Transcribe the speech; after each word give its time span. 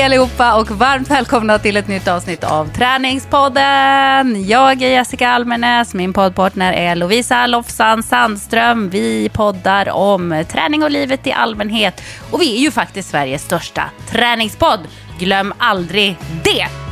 Hej 0.00 0.06
allihopa 0.06 0.60
och 0.60 0.70
varmt 0.70 1.10
välkomna 1.10 1.58
till 1.58 1.76
ett 1.76 1.88
nytt 1.88 2.08
avsnitt 2.08 2.44
av 2.44 2.72
Träningspodden. 2.72 4.48
Jag 4.48 4.82
är 4.82 4.88
Jessica 4.88 5.28
Almenäs, 5.28 5.94
min 5.94 6.12
poddpartner 6.12 6.72
är 6.72 6.96
Lovisa 6.96 7.46
Lofsan 7.46 8.02
Sandström. 8.02 8.88
Vi 8.88 9.28
poddar 9.32 9.90
om 9.90 10.44
träning 10.48 10.82
och 10.82 10.90
livet 10.90 11.26
i 11.26 11.32
allmänhet 11.32 12.02
och 12.30 12.40
vi 12.40 12.56
är 12.56 12.60
ju 12.60 12.70
faktiskt 12.70 13.10
Sveriges 13.10 13.42
största 13.42 13.90
träningspodd. 14.10 14.80
Glöm 15.18 15.54
aldrig 15.58 16.16
det! 16.44 16.89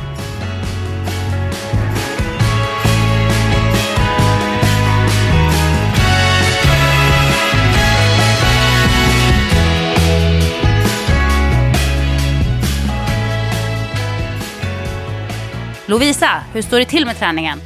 Lovisa, 15.89 16.43
hur 16.53 16.61
står 16.61 16.79
det 16.79 16.85
till 16.85 17.05
med 17.05 17.19
träningen? 17.19 17.61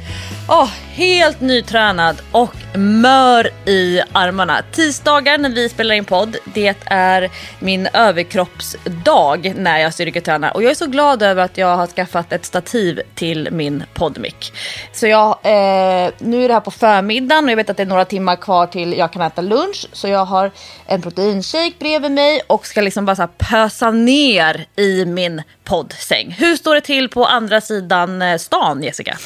Oh, 0.48 0.70
helt 0.90 1.40
nytränad 1.40 2.22
och 2.32 2.54
mör 2.74 3.50
i 3.66 4.00
armarna. 4.12 4.62
Tisdagar 4.72 5.38
när 5.38 5.48
vi 5.48 5.68
spelar 5.68 5.94
in 5.94 6.04
podd, 6.04 6.36
det 6.44 6.76
är 6.84 7.30
min 7.58 7.88
överkroppsdag 7.92 9.54
när 9.56 9.78
jag 9.78 9.94
styrketränar 9.94 10.54
och 10.54 10.62
jag 10.62 10.70
är 10.70 10.74
så 10.74 10.86
glad 10.86 11.22
över 11.22 11.42
att 11.42 11.58
jag 11.58 11.76
har 11.76 11.86
skaffat 11.86 12.32
ett 12.32 12.44
stativ 12.44 13.00
till 13.14 13.48
min 13.52 13.84
poddmick. 13.94 14.52
Så 14.92 15.06
jag, 15.06 15.30
eh, 15.42 16.10
nu 16.18 16.44
är 16.44 16.48
det 16.48 16.54
här 16.54 16.60
på 16.60 16.70
förmiddagen 16.70 17.44
och 17.44 17.50
jag 17.50 17.56
vet 17.56 17.70
att 17.70 17.76
det 17.76 17.82
är 17.82 17.86
några 17.86 18.04
timmar 18.04 18.36
kvar 18.36 18.66
till 18.66 18.92
jag 18.92 19.12
kan 19.12 19.22
äta 19.22 19.42
lunch 19.42 19.86
så 19.92 20.08
jag 20.08 20.24
har 20.24 20.50
en 20.86 21.02
proteinshake 21.02 21.74
bredvid 21.78 22.12
mig 22.12 22.40
och 22.46 22.66
ska 22.66 22.80
liksom 22.80 23.04
bara 23.04 23.16
så 23.16 23.28
pösa 23.38 23.90
ner 23.90 24.66
i 24.76 25.04
min 25.04 25.42
poddsäng. 25.64 26.30
Hur 26.30 26.56
står 26.56 26.74
det 26.74 26.80
till 26.80 27.08
på 27.08 27.26
andra 27.26 27.60
sidan 27.60 28.22
eh, 28.22 28.38
stan 28.38 28.82
Jessica? 28.82 29.18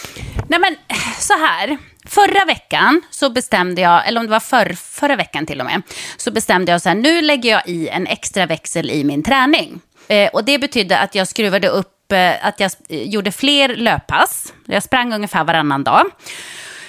Nej 0.49 0.59
men 0.61 0.77
så 1.19 1.33
här. 1.33 1.79
Förra 2.07 2.45
veckan 2.45 3.03
så 3.11 3.31
bestämde 3.31 3.81
jag, 3.81 4.09
eller 4.09 4.21
om 4.21 4.27
det 4.27 4.31
var 4.31 4.41
för, 4.41 4.73
förra 4.73 5.17
veckan 5.17 5.47
till 5.47 5.61
och 5.61 5.67
med, 5.67 5.83
så 6.17 6.31
bestämde 6.31 6.73
jag 6.73 6.83
så 6.83 6.89
här, 6.89 6.97
nu 6.97 7.23
lägger 7.23 7.51
jag 7.51 7.69
i 7.69 7.89
en 7.89 8.07
extra 8.07 8.47
växel 8.47 8.91
i 8.91 9.05
min 9.05 9.23
träning. 9.23 9.81
Eh, 10.09 10.29
och 10.29 10.45
det 10.45 10.59
betydde 10.59 10.99
att 10.99 11.15
jag 11.15 11.29
skruvade 11.29 11.69
upp, 11.69 12.13
eh, 12.13 12.47
att 12.47 12.61
jag 12.61 12.71
eh, 12.89 13.03
gjorde 13.03 13.33
fler 13.33 13.69
löppass. 13.69 14.53
Jag 14.67 14.83
sprang 14.83 15.13
ungefär 15.13 15.45
varannan 15.45 15.85
dag. 15.85 16.07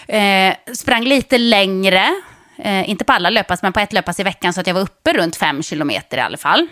Eh, 0.07 0.53
sprang 0.73 1.03
lite 1.03 1.37
längre, 1.37 2.15
eh, 2.63 2.89
inte 2.89 3.05
på 3.05 3.13
alla 3.13 3.29
löppass, 3.29 3.61
men 3.61 3.73
på 3.73 3.79
ett 3.79 3.93
löppass 3.93 4.19
i 4.19 4.23
veckan 4.23 4.53
så 4.53 4.61
att 4.61 4.67
jag 4.67 4.73
var 4.73 4.81
uppe 4.81 5.13
runt 5.13 5.35
fem 5.35 5.63
kilometer 5.63 6.17
i 6.17 6.21
alla 6.21 6.37
fall 6.37 6.67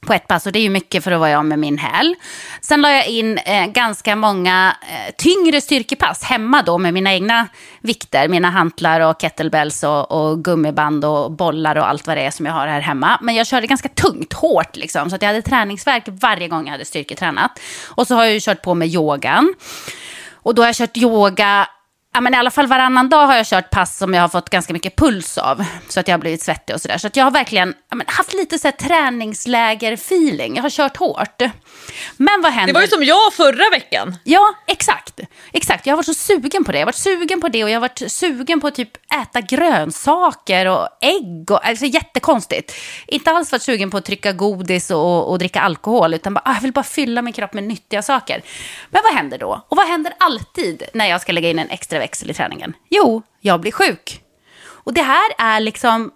på 0.00 0.12
ett 0.12 0.28
pass 0.28 0.46
och 0.46 0.52
det 0.52 0.58
är 0.58 0.62
ju 0.62 0.70
mycket 0.70 1.04
för 1.04 1.12
att 1.12 1.20
vara 1.20 1.30
jag 1.30 1.44
med 1.44 1.58
min 1.58 1.78
häl. 1.78 2.14
Sen 2.60 2.80
la 2.80 2.90
jag 2.90 3.06
in 3.06 3.38
eh, 3.38 3.66
ganska 3.66 4.16
många 4.16 4.76
eh, 4.82 5.14
tyngre 5.18 5.60
styrkepass 5.60 6.22
hemma 6.22 6.62
då 6.62 6.78
med 6.78 6.94
mina 6.94 7.12
egna 7.12 7.48
vikter, 7.80 8.28
mina 8.28 8.50
hantlar 8.50 9.00
och 9.00 9.20
kettlebells 9.20 9.82
och, 9.82 10.10
och, 10.10 10.44
gummiband 10.44 11.04
och 11.04 11.32
bollar 11.32 11.76
och 11.76 11.88
allt 11.88 12.06
vad 12.06 12.16
det 12.16 12.22
är 12.22 12.30
som 12.30 12.46
jag 12.46 12.52
har 12.52 12.66
här 12.66 12.80
hemma. 12.80 13.18
Men 13.22 13.34
jag 13.34 13.46
körde 13.46 13.66
ganska 13.66 13.88
tungt, 13.88 14.32
hårt 14.32 14.76
liksom, 14.76 15.10
så 15.10 15.16
att 15.16 15.22
jag 15.22 15.28
hade 15.28 15.42
träningsverk 15.42 16.04
varje 16.06 16.48
gång 16.48 16.64
jag 16.64 16.72
hade 16.72 16.84
styrketränat. 16.84 17.60
Och 17.88 18.06
så 18.06 18.14
har 18.14 18.24
jag 18.24 18.34
ju 18.34 18.40
kört 18.40 18.62
på 18.62 18.74
med 18.74 18.88
yogan. 18.88 19.54
Och 20.42 20.54
då 20.54 20.62
har 20.62 20.68
jag 20.68 20.76
kört 20.76 20.96
yoga 20.96 21.66
ja, 22.12 22.20
men 22.20 22.34
i 22.34 22.36
alla 22.36 22.50
fall 22.50 22.66
varannan 22.66 23.08
dag 23.08 23.26
har 23.26 23.36
jag 23.36 23.46
kört 23.46 23.70
pass 23.70 23.98
som 23.98 24.14
jag 24.14 24.22
har 24.22 24.28
fått 24.28 24.50
ganska 24.50 24.72
mycket 24.72 24.96
puls 24.96 25.38
av. 25.38 25.64
Så 25.88 26.00
att 26.00 26.08
jag 26.08 26.12
har 26.12 26.20
blivit 26.20 26.42
svettig 26.42 26.74
och 26.74 26.80
sådär. 26.80 26.98
Så 26.98 27.06
att 27.06 27.16
jag 27.16 27.24
har 27.24 27.30
verkligen 27.30 27.74
ja, 27.90 27.96
men, 27.96 28.06
haft 28.08 28.34
lite 28.34 28.58
så 28.58 28.68
här 28.68 28.72
träningsläger-feeling. 28.72 30.56
Jag 30.56 30.62
har 30.62 30.70
kört 30.70 30.96
hårt. 30.96 31.42
Men 32.16 32.42
vad 32.42 32.52
händer? 32.52 32.66
Det 32.66 32.72
var 32.72 32.82
ju 32.82 32.88
som 32.88 33.04
jag 33.04 33.32
förra 33.32 33.70
veckan. 33.70 34.16
Ja, 34.24 34.54
exakt. 34.66 35.20
Exakt, 35.52 35.86
jag 35.86 35.92
har 35.92 35.96
varit 35.96 36.06
så 36.06 36.14
sugen 36.14 36.64
på 36.64 36.72
det. 36.72 36.78
Jag 36.78 36.82
har 36.82 36.86
varit 36.86 36.94
sugen 36.94 37.40
på 37.40 37.48
det 37.48 37.64
och 37.64 37.70
jag 37.70 37.76
har 37.76 37.80
varit 37.80 38.02
sugen 38.12 38.60
på 38.60 38.66
att 38.66 38.74
typ 38.74 38.96
äta 39.22 39.40
grönsaker 39.40 40.66
och 40.66 40.88
ägg. 41.00 41.50
Och, 41.50 41.66
alltså 41.66 41.84
jättekonstigt. 41.84 42.74
Inte 43.06 43.30
alls 43.30 43.52
varit 43.52 43.62
sugen 43.62 43.90
på 43.90 43.96
att 43.96 44.04
trycka 44.04 44.32
godis 44.32 44.90
och, 44.90 45.30
och 45.30 45.38
dricka 45.38 45.60
alkohol. 45.60 46.14
Utan 46.14 46.34
bara, 46.34 46.42
ah, 46.44 46.54
jag 46.54 46.60
vill 46.60 46.72
bara 46.72 46.82
fylla 46.82 47.22
min 47.22 47.32
kropp 47.32 47.54
med 47.54 47.64
nyttiga 47.64 48.02
saker. 48.02 48.42
Men 48.90 49.02
vad 49.04 49.14
händer 49.14 49.38
då? 49.38 49.66
Och 49.68 49.76
vad 49.76 49.86
händer 49.86 50.12
alltid 50.18 50.82
när 50.94 51.06
jag 51.06 51.20
ska 51.20 51.32
lägga 51.32 51.50
in 51.50 51.58
en 51.58 51.70
extra 51.70 51.99
växel 52.00 52.30
i 52.30 52.34
träningen? 52.34 52.74
Jo, 52.88 53.22
jag 53.40 53.60
blir 53.60 53.72
sjuk. 53.72 54.22
Och 54.64 54.94
det 54.94 55.02
här 55.02 55.30
är 55.38 55.60
liksom, 55.60 56.10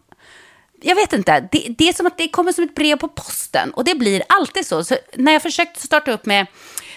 jag 0.82 0.94
vet 0.94 1.12
inte, 1.12 1.48
det, 1.52 1.74
det, 1.78 1.88
är 1.88 1.92
som 1.92 2.06
att 2.06 2.18
det 2.18 2.28
kommer 2.28 2.52
som 2.52 2.64
ett 2.64 2.74
brev 2.74 2.96
på 2.96 3.08
posten. 3.08 3.70
Och 3.70 3.84
det 3.84 3.94
blir 3.94 4.22
alltid 4.28 4.66
så. 4.66 4.84
så 4.84 4.96
när 5.14 5.32
jag 5.32 5.42
försökte 5.42 5.86
starta 5.86 6.12
upp 6.12 6.26
med 6.26 6.46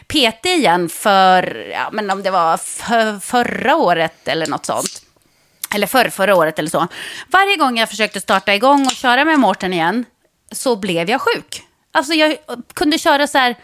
PT 0.07 0.45
igen 0.45 0.89
för, 0.89 1.67
ja, 1.71 1.89
men 1.91 2.09
om 2.09 2.23
det 2.23 2.31
var 2.31 2.57
för, 2.57 3.19
förra 3.19 3.75
året 3.75 4.27
eller 4.27 4.47
något 4.47 4.65
sånt. 4.65 5.01
Eller 5.75 5.87
för, 5.87 6.09
förra 6.09 6.35
året 6.35 6.59
eller 6.59 6.69
så. 6.69 6.87
Varje 7.27 7.57
gång 7.57 7.77
jag 7.77 7.89
försökte 7.89 8.21
starta 8.21 8.55
igång 8.55 8.85
och 8.85 8.91
köra 8.91 9.25
med 9.25 9.39
Mårten 9.39 9.73
igen 9.73 10.05
så 10.51 10.75
blev 10.75 11.09
jag 11.09 11.21
sjuk. 11.21 11.63
Alltså 11.91 12.13
jag 12.13 12.37
kunde 12.73 12.97
köra 12.97 13.27
så 13.27 13.37
här 13.37 13.55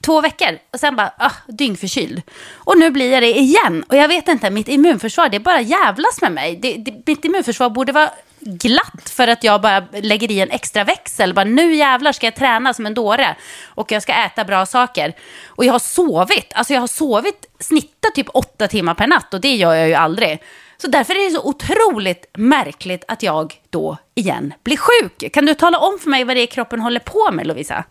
två 0.00 0.20
veckor 0.20 0.58
och 0.72 0.80
sen 0.80 0.96
bara 0.96 1.12
ah, 1.18 1.32
dyngförkyld. 1.46 2.22
Och 2.54 2.78
nu 2.78 2.90
blir 2.90 3.12
jag 3.12 3.22
det 3.22 3.38
igen. 3.38 3.84
Och 3.88 3.96
jag 3.96 4.08
vet 4.08 4.28
inte, 4.28 4.50
mitt 4.50 4.68
immunförsvar, 4.68 5.28
det 5.28 5.40
bara 5.40 5.60
jävlas 5.60 6.22
med 6.22 6.32
mig. 6.32 6.56
Det, 6.56 6.76
det, 6.76 7.02
mitt 7.06 7.24
immunförsvar 7.24 7.70
borde 7.70 7.92
vara 7.92 8.10
glatt 8.40 9.10
för 9.10 9.28
att 9.28 9.44
jag 9.44 9.60
bara 9.60 9.84
lägger 9.92 10.30
i 10.30 10.40
en 10.40 10.50
extra 10.50 10.84
växel. 10.84 11.34
Bara, 11.34 11.44
nu 11.44 11.74
jävlar 11.74 12.12
ska 12.12 12.26
jag 12.26 12.36
träna 12.36 12.74
som 12.74 12.86
en 12.86 12.94
dåre 12.94 13.36
och 13.64 13.92
jag 13.92 14.02
ska 14.02 14.12
äta 14.12 14.44
bra 14.44 14.66
saker. 14.66 15.14
Och 15.46 15.64
jag 15.64 15.72
har 15.72 15.78
sovit, 15.78 16.52
alltså 16.54 16.74
jag 16.74 16.80
har 16.80 16.86
sovit, 16.86 17.46
snittat 17.58 18.14
typ 18.14 18.26
åtta 18.34 18.68
timmar 18.68 18.94
per 18.94 19.06
natt 19.06 19.34
och 19.34 19.40
det 19.40 19.54
gör 19.54 19.74
jag 19.74 19.88
ju 19.88 19.94
aldrig. 19.94 20.38
Så 20.80 20.86
därför 20.86 21.14
är 21.14 21.24
det 21.24 21.30
så 21.30 21.42
otroligt 21.42 22.26
märkligt 22.34 23.04
att 23.08 23.22
jag 23.22 23.54
då 23.70 23.96
igen 24.14 24.54
blir 24.62 24.76
sjuk. 24.76 25.32
Kan 25.32 25.46
du 25.46 25.54
tala 25.54 25.78
om 25.78 25.98
för 25.98 26.10
mig 26.10 26.24
vad 26.24 26.36
det 26.36 26.42
är 26.42 26.46
kroppen 26.46 26.80
håller 26.80 27.00
på 27.00 27.30
med 27.32 27.46
Lovisa? 27.46 27.84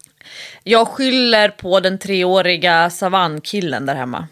Jag 0.63 0.87
skyller 0.87 1.49
på 1.49 1.79
den 1.79 1.99
treåriga 1.99 2.89
savannkillen 2.89 3.85
där 3.85 3.95
hemma. 3.95 4.27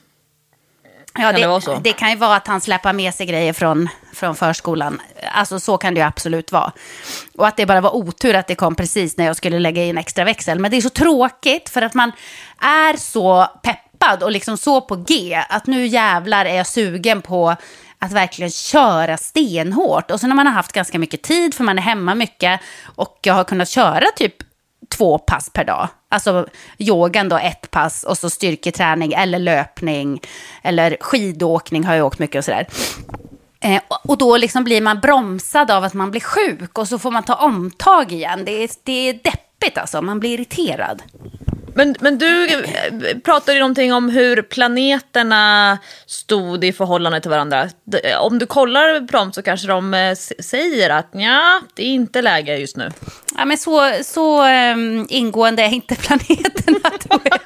Ja, 1.19 1.31
det, 1.31 1.73
det, 1.73 1.79
det, 1.83 1.93
kan 1.93 2.09
ju 2.09 2.15
vara 2.15 2.35
att 2.35 2.47
han 2.47 2.61
släpper 2.61 2.93
med 2.93 3.13
sig 3.13 3.25
grejer 3.25 3.53
från, 3.53 3.89
från 4.13 4.35
förskolan. 4.35 5.01
Alltså 5.31 5.59
så 5.59 5.77
kan 5.77 5.93
det 5.93 5.99
ju 5.99 6.05
absolut 6.05 6.51
vara. 6.51 6.71
Och 7.37 7.47
att 7.47 7.57
det 7.57 7.65
bara 7.65 7.81
var 7.81 7.95
otur 7.95 8.35
att 8.35 8.47
det 8.47 8.55
kom 8.55 8.75
precis 8.75 9.17
när 9.17 9.25
jag 9.25 9.35
skulle 9.35 9.59
lägga 9.59 9.83
in 9.83 9.97
extra 9.97 10.23
växel. 10.25 10.59
Men 10.59 10.71
det 10.71 10.77
är 10.77 10.81
så 10.81 10.89
tråkigt 10.89 11.69
för 11.69 11.81
att 11.81 11.93
man 11.93 12.11
är 12.59 12.97
så 12.97 13.47
peppad 13.63 14.23
och 14.23 14.31
liksom 14.31 14.57
så 14.57 14.81
på 14.81 14.95
G. 14.95 15.43
Att 15.49 15.67
nu 15.67 15.85
jävlar 15.85 16.45
är 16.45 16.55
jag 16.55 16.67
sugen 16.67 17.21
på 17.21 17.55
att 18.05 18.11
verkligen 18.11 18.51
köra 18.51 19.17
stenhårt. 19.17 20.11
Och 20.11 20.19
så 20.19 20.27
när 20.27 20.35
man 20.35 20.47
har 20.47 20.53
haft 20.53 20.71
ganska 20.71 20.99
mycket 20.99 21.21
tid, 21.21 21.53
för 21.53 21.63
man 21.63 21.77
är 21.77 21.81
hemma 21.81 22.15
mycket, 22.15 22.59
och 22.95 23.19
jag 23.21 23.33
har 23.33 23.43
kunnat 23.43 23.69
köra 23.69 24.05
typ 24.15 24.35
två 24.97 25.17
pass 25.17 25.49
per 25.49 25.63
dag. 25.63 25.87
Alltså 26.09 26.47
yogan 26.77 27.29
då 27.29 27.37
ett 27.37 27.71
pass 27.71 28.03
och 28.03 28.17
så 28.17 28.29
styrketräning 28.29 29.13
eller 29.13 29.39
löpning 29.39 30.21
eller 30.63 30.97
skidåkning 30.99 31.83
har 31.83 31.95
jag 31.95 32.05
åkt 32.05 32.19
mycket 32.19 32.39
och 32.39 32.45
sådär. 32.45 32.67
Eh, 33.61 33.81
och 33.87 34.17
då 34.17 34.37
liksom 34.37 34.63
blir 34.63 34.81
man 34.81 34.99
bromsad 34.99 35.71
av 35.71 35.83
att 35.83 35.93
man 35.93 36.11
blir 36.11 36.21
sjuk 36.21 36.77
och 36.77 36.87
så 36.87 36.99
får 36.99 37.11
man 37.11 37.23
ta 37.23 37.35
omtag 37.35 38.11
igen. 38.11 38.45
Det 38.45 38.51
är, 38.51 38.69
det 38.83 39.09
är 39.09 39.13
deppigt 39.13 39.77
alltså, 39.77 40.01
man 40.01 40.19
blir 40.19 40.33
irriterad. 40.33 41.01
Men, 41.75 41.95
men 41.99 42.17
du 42.17 42.45
eh, 42.45 43.17
pratade 43.23 43.53
ju 43.53 43.59
någonting 43.59 43.93
om 43.93 44.09
hur 44.09 44.41
planeterna 44.41 45.77
stod 46.05 46.63
i 46.63 46.73
förhållande 46.73 47.21
till 47.21 47.29
varandra. 47.29 47.69
Eh, 48.03 48.21
om 48.21 48.39
du 48.39 48.45
kollar 48.45 49.07
på 49.07 49.17
dem 49.17 49.33
så 49.33 49.41
kanske 49.41 49.67
de 49.67 49.93
eh, 49.93 50.15
säger 50.39 50.89
att 50.89 51.09
ja, 51.11 51.61
det 51.73 51.83
är 51.83 51.87
inte 51.87 52.21
läge 52.21 52.57
just 52.57 52.77
nu. 52.77 52.91
Ja, 53.37 53.45
men 53.45 53.57
så, 53.57 53.91
så 54.03 54.47
um, 54.47 55.07
ingående 55.09 55.63
är 55.63 55.69
inte 55.69 55.95
planeterna, 56.01 56.89
tror 56.89 57.21
jag. 57.23 57.39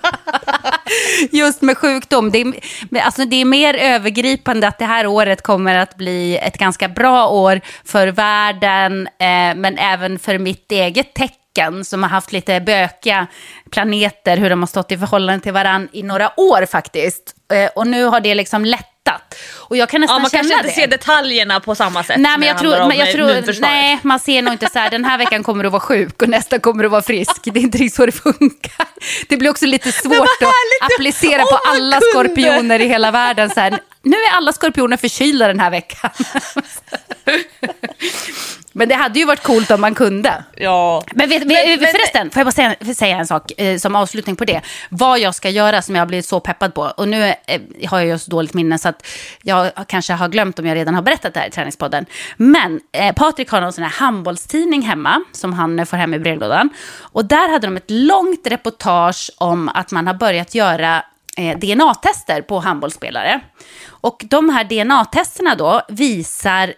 Just 1.32 1.62
med 1.62 1.78
sjukdom. 1.78 2.32
Det 2.32 2.42
är, 2.42 2.54
alltså, 3.02 3.26
det 3.26 3.36
är 3.36 3.46
mer 3.46 3.74
övergripande 3.74 4.68
att 4.68 4.80
det 4.80 4.86
här 4.86 5.08
året 5.08 5.42
kommer 5.42 5.76
att 5.76 5.96
bli 5.96 6.38
ett 6.38 6.58
ganska 6.58 6.88
bra 6.88 7.30
år 7.30 7.62
för 7.86 8.08
världen, 8.08 9.08
eh, 9.08 9.56
men 9.56 9.78
även 9.78 10.20
för 10.20 10.38
mitt 10.38 10.72
eget 10.72 11.14
tecken 11.14 11.39
som 11.84 12.04
har 12.04 12.10
haft 12.10 12.32
lite 12.32 12.62
bökiga 12.62 13.28
planeter, 13.72 14.38
hur 14.38 14.50
de 14.50 14.60
har 14.60 14.68
stått 14.68 14.92
i 14.92 14.98
förhållande 14.98 15.44
till 15.44 15.54
varandra 15.54 15.90
i 15.94 16.04
några 16.04 16.40
år 16.40 16.66
faktiskt. 16.66 17.36
Eh, 17.54 17.70
och 17.76 17.88
nu 17.88 18.04
har 18.04 18.20
det 18.20 18.36
liksom 18.36 18.66
lättat. 18.66 19.36
Och 19.56 19.78
jag 19.78 19.90
kan 19.90 20.02
nästan 20.02 20.16
ja, 20.16 20.22
man 20.22 20.30
känna 20.30 20.42
kanske 20.42 20.58
inte 20.58 20.68
det. 20.68 20.82
ser 20.82 20.88
detaljerna 20.88 21.60
på 21.60 21.76
samma 21.76 22.04
sätt. 22.04 22.18
Nej, 22.20 22.38
men 22.38 22.48
jag 22.48 22.58
tror, 22.58 22.88
men 22.88 22.98
jag 22.98 23.12
tror, 23.12 23.62
nej, 23.62 24.00
man 24.02 24.20
ser 24.20 24.42
nog 24.42 24.54
inte 24.54 24.70
så 24.70 24.80
här, 24.80 24.90
den 24.90 25.06
här 25.06 25.18
veckan 25.18 25.44
kommer 25.44 25.64
du 25.64 25.68
att 25.68 25.72
vara 25.72 25.82
sjuk 25.82 26.22
och 26.22 26.30
nästa 26.30 26.60
kommer 26.60 26.84
du 26.84 26.88
att 26.88 26.92
vara 26.92 27.02
frisk. 27.02 27.42
Det 27.44 27.60
är 27.60 27.64
inte 27.64 27.78
riktigt 27.78 27.96
så 27.96 28.06
det 28.06 28.12
funkar. 28.12 28.88
Det 29.30 29.38
blir 29.38 29.50
också 29.50 29.66
lite 29.66 29.92
svårt 29.92 30.28
att 30.42 30.92
applicera 30.92 31.44
på 31.44 31.60
alla 31.66 32.00
skorpioner 32.02 32.80
i 32.80 32.88
hela 32.88 33.12
världen. 33.12 33.50
Så 33.50 33.60
här, 33.60 33.80
nu 34.04 34.18
är 34.18 34.38
alla 34.38 34.54
skorpioner 34.54 34.98
förkylda 34.98 35.48
den 35.48 35.60
här 35.60 35.72
veckan. 35.72 36.10
Men 38.72 38.90
det 38.90 38.96
hade 38.96 39.20
ju 39.20 39.26
varit 39.26 39.44
coolt 39.44 39.72
om 39.72 39.82
man 39.82 39.96
kunde. 39.96 40.44
Ja. 40.56 41.04
Men, 41.16 41.30
vet, 41.30 41.48
men, 41.48 41.58
men 41.68 41.80
förresten, 41.80 42.30
får 42.30 42.40
jag 42.40 42.46
bara 42.46 42.52
säga, 42.52 42.96
säga 42.96 43.18
en 43.18 43.28
sak 43.28 43.52
eh, 43.58 43.78
som 43.78 43.96
avslutning 43.96 44.36
på 44.36 44.46
det. 44.46 44.62
Vad 44.90 45.20
jag 45.20 45.36
ska 45.36 45.50
göra 45.50 45.82
som 45.82 45.96
jag 45.96 46.02
har 46.02 46.08
blivit 46.08 46.26
så 46.26 46.40
peppad 46.40 46.74
på. 46.74 46.82
Och 46.82 47.08
nu 47.08 47.24
eh, 47.24 47.62
har 47.88 48.00
jag 48.00 48.08
ju 48.08 48.20
så 48.20 48.32
dåligt 48.32 48.54
minne 48.54 48.78
så 48.78 48.90
att 48.90 49.08
jag 49.42 49.72
kanske 49.88 50.14
har 50.14 50.28
glömt 50.28 50.60
om 50.60 50.66
jag 50.66 50.76
redan 50.76 50.96
har 50.96 51.02
berättat 51.02 51.34
det 51.34 51.40
här 51.40 51.48
i 51.48 51.52
träningspodden. 51.52 52.06
Men 52.38 52.80
eh, 52.92 53.14
Patrik 53.16 53.50
har 53.50 53.62
någon 53.62 53.74
sån 53.74 53.84
här 53.84 53.92
handbollstidning 53.92 54.82
hemma 54.82 55.24
som 55.32 55.54
han 55.54 55.86
får 55.86 55.98
hem 55.98 56.14
i 56.14 56.20
brevlådan. 56.20 56.70
Och 57.00 57.26
där 57.26 57.52
hade 57.52 57.68
de 57.68 57.78
ett 57.78 57.92
långt 57.92 58.48
reportage 58.48 59.32
om 59.38 59.70
att 59.70 59.92
man 59.92 60.08
har 60.08 60.14
börjat 60.14 60.56
göra 60.56 61.04
eh, 61.38 61.58
DNA-tester 61.60 62.42
på 62.42 62.60
handbollsspelare. 62.60 63.40
Och 63.88 64.26
de 64.30 64.50
här 64.50 64.64
DNA-testerna 64.64 65.56
då 65.56 65.82
visar 65.90 66.74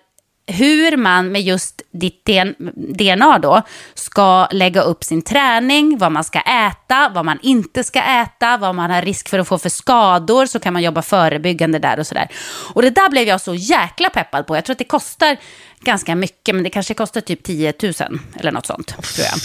hur 0.48 0.98
man 0.98 1.32
med 1.32 1.42
just 1.42 1.82
ditt 1.92 2.30
DNA 2.76 3.40
då 3.40 3.62
ska 3.94 4.48
lägga 4.52 4.82
upp 4.82 5.04
sin 5.04 5.22
träning, 5.22 5.98
vad 5.98 6.12
man 6.12 6.24
ska 6.24 6.40
äta, 6.40 7.10
vad 7.10 7.26
man 7.26 7.40
inte 7.42 7.84
ska 7.84 8.02
äta, 8.02 8.58
vad 8.58 8.76
man 8.76 8.92
har 8.92 9.02
risk 9.02 9.30
för 9.30 9.40
att 9.40 9.48
få 9.48 9.58
för 9.58 9.70
skador, 9.70 10.46
så 10.46 10.60
kan 10.60 10.74
man 10.74 10.84
jobba 10.84 11.02
förebyggande 11.02 11.80
där 11.80 12.00
och 12.00 12.08
sådär. 12.08 12.28
Och 12.74 12.82
det 12.82 12.90
där 12.90 13.10
blev 13.10 13.28
jag 13.28 13.42
så 13.42 13.56
jäkla 13.56 14.10
peppad 14.10 14.48
på. 14.48 14.56
Jag 14.56 14.66
tror 14.66 14.74
att 14.74 14.78
det 14.80 14.84
kostar 14.84 15.38
ganska 15.80 16.16
mycket, 16.16 16.56
men 16.56 16.64
det 16.64 16.70
kanske 16.70 16.94
kostar 16.94 17.22
typ 17.22 17.44
10 17.44 17.74
000 17.84 17.94
eller 18.40 18.52
något 18.52 18.66
sånt, 18.66 18.88
tror 18.88 19.28
jag. 19.32 19.40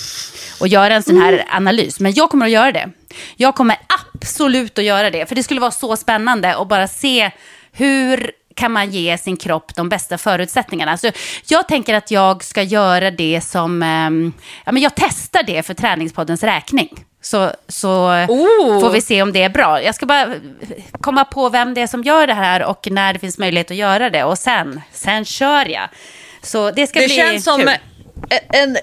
Och 0.61 0.69
göra 0.69 0.95
en 0.95 1.03
sån 1.03 1.23
här 1.23 1.45
analys. 1.51 2.01
Men 2.01 2.15
jag 2.15 2.31
kommer 2.31 2.47
att 2.47 2.53
göra 2.53 2.73
det. 2.73 2.91
Jag 3.37 3.55
kommer 3.55 3.77
absolut 4.13 4.79
att 4.79 4.85
göra 4.85 5.11
det, 5.11 5.27
för 5.27 5.35
det 5.35 5.43
skulle 5.43 5.61
vara 5.61 5.71
så 5.71 5.97
spännande 5.97 6.57
att 6.57 6.69
bara 6.69 6.89
se 6.89 7.31
hur 7.73 8.31
kan 8.57 8.73
man 8.73 8.91
ge 8.91 9.19
sin 9.19 9.37
kropp 9.37 9.75
de 9.75 9.89
bästa 9.89 10.19
förutsättningarna. 10.19 10.93
Alltså, 10.93 11.11
jag 11.47 11.69
tänker 11.69 11.95
att 11.95 12.11
jag 12.11 12.45
ska 12.45 12.63
göra 12.63 13.11
det 13.11 13.41
som, 13.41 13.83
eh, 13.83 14.33
ja, 14.65 14.73
men 14.73 14.83
jag 14.83 14.93
testar 14.97 15.43
det 15.43 15.63
för 15.63 15.75
Träningspoddens 15.75 16.43
räkning. 16.43 17.05
Så, 17.21 17.53
så 17.69 18.09
oh. 18.29 18.81
får 18.81 18.91
vi 18.91 19.01
se 19.01 19.23
om 19.23 19.33
det 19.33 19.43
är 19.43 19.49
bra. 19.49 19.83
Jag 19.83 19.95
ska 19.95 20.07
bara 20.07 20.35
komma 21.01 21.25
på 21.25 21.49
vem 21.49 21.75
det 21.75 21.81
är 21.81 21.87
som 21.87 22.03
gör 22.03 22.27
det 22.27 22.35
här 22.35 22.65
och 22.65 22.89
när 22.91 23.13
det 23.13 23.19
finns 23.19 23.39
möjlighet 23.39 23.71
att 23.71 23.77
göra 23.77 24.11
det. 24.11 24.25
Och 24.25 24.39
sen, 24.39 24.81
sen 24.93 25.25
kör 25.25 25.69
jag. 25.69 25.89
Så 26.43 26.71
det 26.71 26.87
ska 26.87 27.01
det 27.01 27.07
bli 27.07 27.17
känns 27.17 27.45
som 27.45 27.61
kul. 27.61 27.71
en 28.49 28.77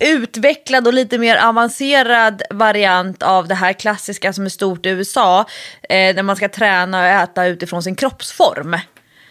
utvecklad 0.00 0.86
och 0.86 0.94
lite 0.94 1.18
mer 1.18 1.36
avancerad 1.36 2.42
variant 2.50 3.22
av 3.22 3.48
det 3.48 3.54
här 3.54 3.72
klassiska 3.72 4.32
som 4.32 4.44
är 4.44 4.48
stort 4.48 4.86
i 4.86 4.88
USA. 4.88 5.40
Eh, 5.82 6.14
när 6.14 6.22
man 6.22 6.36
ska 6.36 6.48
träna 6.48 7.00
och 7.00 7.06
äta 7.06 7.46
utifrån 7.46 7.82
sin 7.82 7.94
kroppsform. 7.94 8.76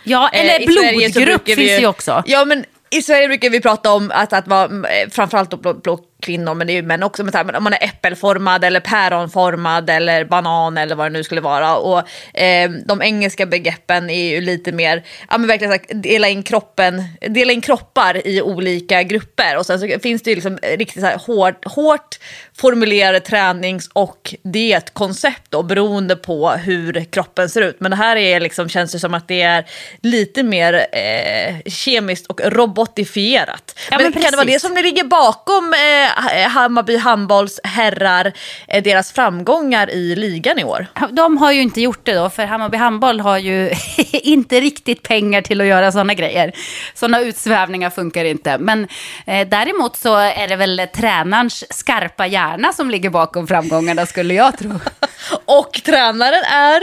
Ja, 0.06 0.30
eller 0.30 0.60
eh, 0.60 0.66
blodgrupp 0.66 1.46
finns 1.46 1.81
ju 1.81 1.88
också. 1.88 2.24
Ja, 2.25 2.46
men 2.46 2.66
i 2.90 3.02
Sverige 3.02 3.28
brukar 3.28 3.50
vi 3.50 3.62
prata 3.62 3.92
om 3.92 4.12
att, 4.13 4.34
att 4.34 4.48
vara 4.48 4.63
eh, 4.66 5.10
framförallt 5.10 5.52
då 5.52 5.57
blå, 5.57 5.74
blå 5.74 6.00
kvinnor, 6.25 6.54
men 6.54 6.68
det 6.68 6.74
är 6.74 6.75
ju 6.75 6.81
män 6.81 7.04
också, 7.04 7.24
men 7.24 7.56
om 7.56 7.63
man 7.63 7.74
är 7.74 7.83
äppelformad 7.83 8.63
eller 8.63 8.80
päronformad 8.80 9.89
eller 9.89 10.25
banan 10.25 10.77
eller 10.77 10.95
vad 10.95 11.06
det 11.06 11.13
nu 11.13 11.24
skulle 11.24 11.42
vara. 11.42 11.77
Och 11.77 12.00
eh, 12.33 12.69
de 12.86 13.01
engelska 13.01 13.45
begreppen 13.45 14.10
är 14.10 14.24
ju 14.24 14.42
lite 14.42 14.72
mer, 14.72 15.04
ja 15.30 15.38
men 15.38 15.48
verkligen 15.48 15.74
sagt, 15.74 15.92
dela 15.94 16.27
in 16.27 16.44
kroppen, 16.44 17.04
dela 17.30 17.54
in 17.54 17.62
kroppar 17.62 18.27
i 18.27 18.42
olika 18.42 19.04
grupper. 19.04 19.57
Och 19.57 19.66
sen 19.66 19.80
så 19.80 19.88
finns 20.04 20.22
det 20.22 20.30
ju 20.30 20.36
liksom 20.36 20.57
riktigt 20.62 21.01
så 21.01 21.07
här 21.07 21.18
hårt, 21.18 21.66
hårt 21.66 22.19
formulerade 22.57 23.19
tränings 23.19 23.89
och 23.94 24.36
dietkoncept 24.44 25.51
då, 25.51 25.63
beroende 25.63 26.16
på 26.16 26.50
hur 26.50 27.06
kroppen 27.12 27.50
ser 27.50 27.62
ut. 27.62 27.80
Men 27.80 27.92
det 27.92 27.98
här 27.98 28.16
är 28.16 28.39
liksom, 28.39 28.69
känns 28.69 28.92
det 28.92 29.00
som 29.00 29.13
att 29.13 29.27
det 29.27 29.42
är 29.42 29.66
lite 30.01 30.44
mer 30.44 30.88
eh, 30.92 31.72
kemiskt 31.72 32.27
och 32.27 32.42
robotifierat. 32.44 33.80
Ja, 33.92 33.98
men, 33.98 34.12
men 34.12 34.22
kan 34.22 34.31
det 34.31 34.38
vara 34.38 34.45
det 34.45 34.60
som 34.60 34.74
ligger 34.74 35.04
bakom 35.04 35.74
eh, 35.74 36.15
Hammarby 36.50 36.98
handbolls 36.98 37.60
herrar 37.64 38.34
eh, 38.68 38.84
deras 38.84 39.12
framgångar 39.12 39.90
i 39.90 40.16
ligan 40.16 40.60
i 40.60 40.64
år? 40.64 40.88
De 41.12 41.38
har 41.38 41.52
ju 41.52 41.62
inte 41.62 41.82
gjort 41.82 42.06
det 42.06 42.14
då, 42.14 42.30
för 42.30 42.46
Hammarby 42.46 42.78
handboll 42.78 43.20
har 43.20 43.38
ju 43.38 43.72
inte 44.12 44.60
riktigt 44.62 45.04
pengar 45.04 45.42
till 45.42 45.62
att 45.62 45.68
göra 45.68 45.92
sådana 45.92 46.14
grejer. 46.14 46.52
Sådana 46.94 47.20
utsvävningar 47.20 47.90
funkar 47.90 48.26
inte. 48.26 48.58
Men 48.58 48.88
eh, 49.26 49.48
däremot 49.48 49.96
så 49.96 50.16
är 50.16 50.48
det 50.48 50.56
väl 50.56 50.88
tränarens 50.96 51.64
skarpa 51.70 52.28
hjärna 52.28 52.74
som 52.74 52.90
ligger 52.90 53.10
bakom 53.10 53.48
framgångarna 53.48 54.06
skulle 54.06 54.34
jag 54.34 54.58
tro. 54.58 54.72
Och 55.46 55.82
tränaren 55.86 56.44
är? 56.44 56.82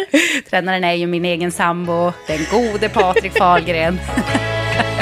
Tränaren 0.51 0.85
är 0.85 0.93
ju 0.93 1.07
min 1.07 1.25
egen 1.25 1.53
sambo, 1.53 2.13
den 2.27 2.47
gode 2.51 2.89
Patrik 2.89 3.39
Fahlgren. 3.39 4.01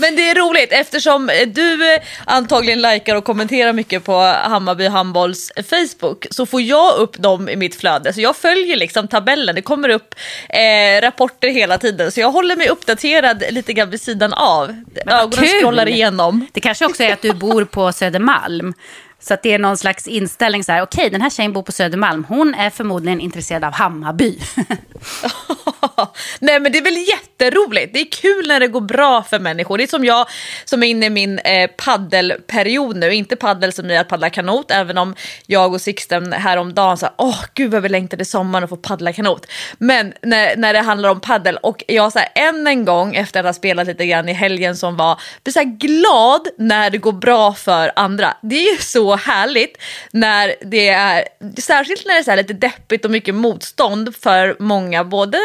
Men 0.00 0.16
det 0.16 0.30
är 0.30 0.34
roligt 0.34 0.72
eftersom 0.72 1.30
du 1.46 1.94
eh, 1.94 2.00
antagligen 2.24 2.82
likar 2.82 3.14
och 3.14 3.24
kommenterar 3.24 3.72
mycket 3.72 4.04
på 4.04 4.12
Hammarby 4.22 4.86
Handbolls 4.86 5.52
Facebook 5.70 6.26
så 6.30 6.46
får 6.46 6.60
jag 6.60 6.96
upp 6.98 7.18
dem 7.18 7.48
i 7.48 7.56
mitt 7.56 7.74
flöde. 7.74 8.12
Så 8.12 8.20
jag 8.20 8.36
följer 8.36 8.76
liksom 8.76 9.08
tabellen, 9.08 9.54
det 9.54 9.62
kommer 9.62 9.88
upp 9.88 10.14
eh, 10.48 11.00
rapporter 11.00 11.48
hela 11.48 11.78
tiden. 11.78 12.12
Så 12.12 12.20
jag 12.20 12.30
håller 12.30 12.56
mig 12.56 12.68
uppdaterad 12.68 13.42
lite 13.50 13.72
grann 13.72 13.90
vid 13.90 14.00
sidan 14.00 14.32
av. 14.32 14.84
Ögonen 15.06 15.46
scrollar 15.60 15.88
igenom. 15.88 16.46
Det 16.52 16.60
kanske 16.60 16.86
också 16.86 17.02
är 17.02 17.12
att 17.12 17.22
du 17.22 17.32
bor 17.32 17.64
på 17.64 17.92
Södermalm. 17.92 18.74
Så 19.20 19.34
att 19.34 19.42
det 19.42 19.52
är 19.52 19.58
någon 19.58 19.76
slags 19.76 20.06
inställning 20.06 20.64
så 20.64 20.72
här, 20.72 20.82
okej 20.82 21.00
okay, 21.00 21.10
den 21.10 21.20
här 21.20 21.30
tjejen 21.30 21.52
bor 21.52 21.62
på 21.62 21.72
Södermalm, 21.72 22.24
hon 22.28 22.54
är 22.54 22.70
förmodligen 22.70 23.20
intresserad 23.20 23.64
av 23.64 23.72
Hammarby. 23.72 24.38
Nej 26.38 26.60
men 26.60 26.72
det 26.72 26.78
är 26.78 26.82
väl 26.82 27.08
jätteroligt, 27.08 27.92
det 27.92 28.00
är 28.00 28.10
kul 28.10 28.48
när 28.48 28.60
det 28.60 28.66
går 28.66 28.80
bra 28.80 29.22
för 29.22 29.38
människor. 29.38 29.78
Det 29.78 29.84
är 29.84 29.88
som 29.88 30.04
jag 30.04 30.26
som 30.64 30.82
är 30.82 30.86
inne 30.86 31.06
i 31.06 31.10
min 31.10 31.38
eh, 31.38 31.70
paddelperiod 31.76 32.96
nu, 32.96 33.14
inte 33.14 33.36
paddel 33.36 33.72
som 33.72 33.90
i 33.90 33.96
att 33.96 34.08
paddla 34.08 34.30
kanot, 34.30 34.70
även 34.70 34.98
om 34.98 35.14
jag 35.46 35.74
och 35.74 35.80
Sixten 35.80 36.32
häromdagen 36.32 36.96
sa, 36.96 37.14
åh 37.16 37.44
gud 37.54 37.70
vad 37.70 37.82
vi 37.82 37.88
längtade 37.88 38.24
sommaren 38.24 38.64
och 38.64 38.70
få 38.70 38.76
paddla 38.76 39.12
kanot. 39.12 39.46
Men 39.78 40.12
när, 40.22 40.56
när 40.56 40.72
det 40.72 40.80
handlar 40.80 41.08
om 41.08 41.20
paddel 41.20 41.56
och 41.56 41.84
jag 41.88 42.12
så 42.12 42.18
här, 42.18 42.28
än 42.34 42.66
en 42.66 42.84
gång 42.84 43.14
efter 43.14 43.40
att 43.40 43.46
ha 43.46 43.52
spelat 43.52 43.86
lite 43.86 44.06
grann 44.06 44.28
i 44.28 44.32
helgen 44.32 44.76
som 44.76 44.96
var, 44.96 45.20
blir 45.42 45.52
så 45.52 45.58
här 45.58 45.78
glad 45.78 46.48
när 46.58 46.90
det 46.90 46.98
går 46.98 47.12
bra 47.12 47.54
för 47.54 47.92
andra. 47.96 48.36
Det 48.42 48.56
är 48.56 48.72
ju 48.72 48.78
så 48.78 49.07
härligt 49.16 49.78
när 50.12 50.54
det 50.60 50.88
är, 50.88 51.24
särskilt 51.60 52.06
när 52.06 52.14
det 52.14 52.20
är 52.20 52.22
så 52.22 52.34
lite 52.34 52.52
deppigt 52.52 53.04
och 53.04 53.10
mycket 53.10 53.34
motstånd 53.34 54.16
för 54.16 54.56
många, 54.58 55.04
både 55.04 55.38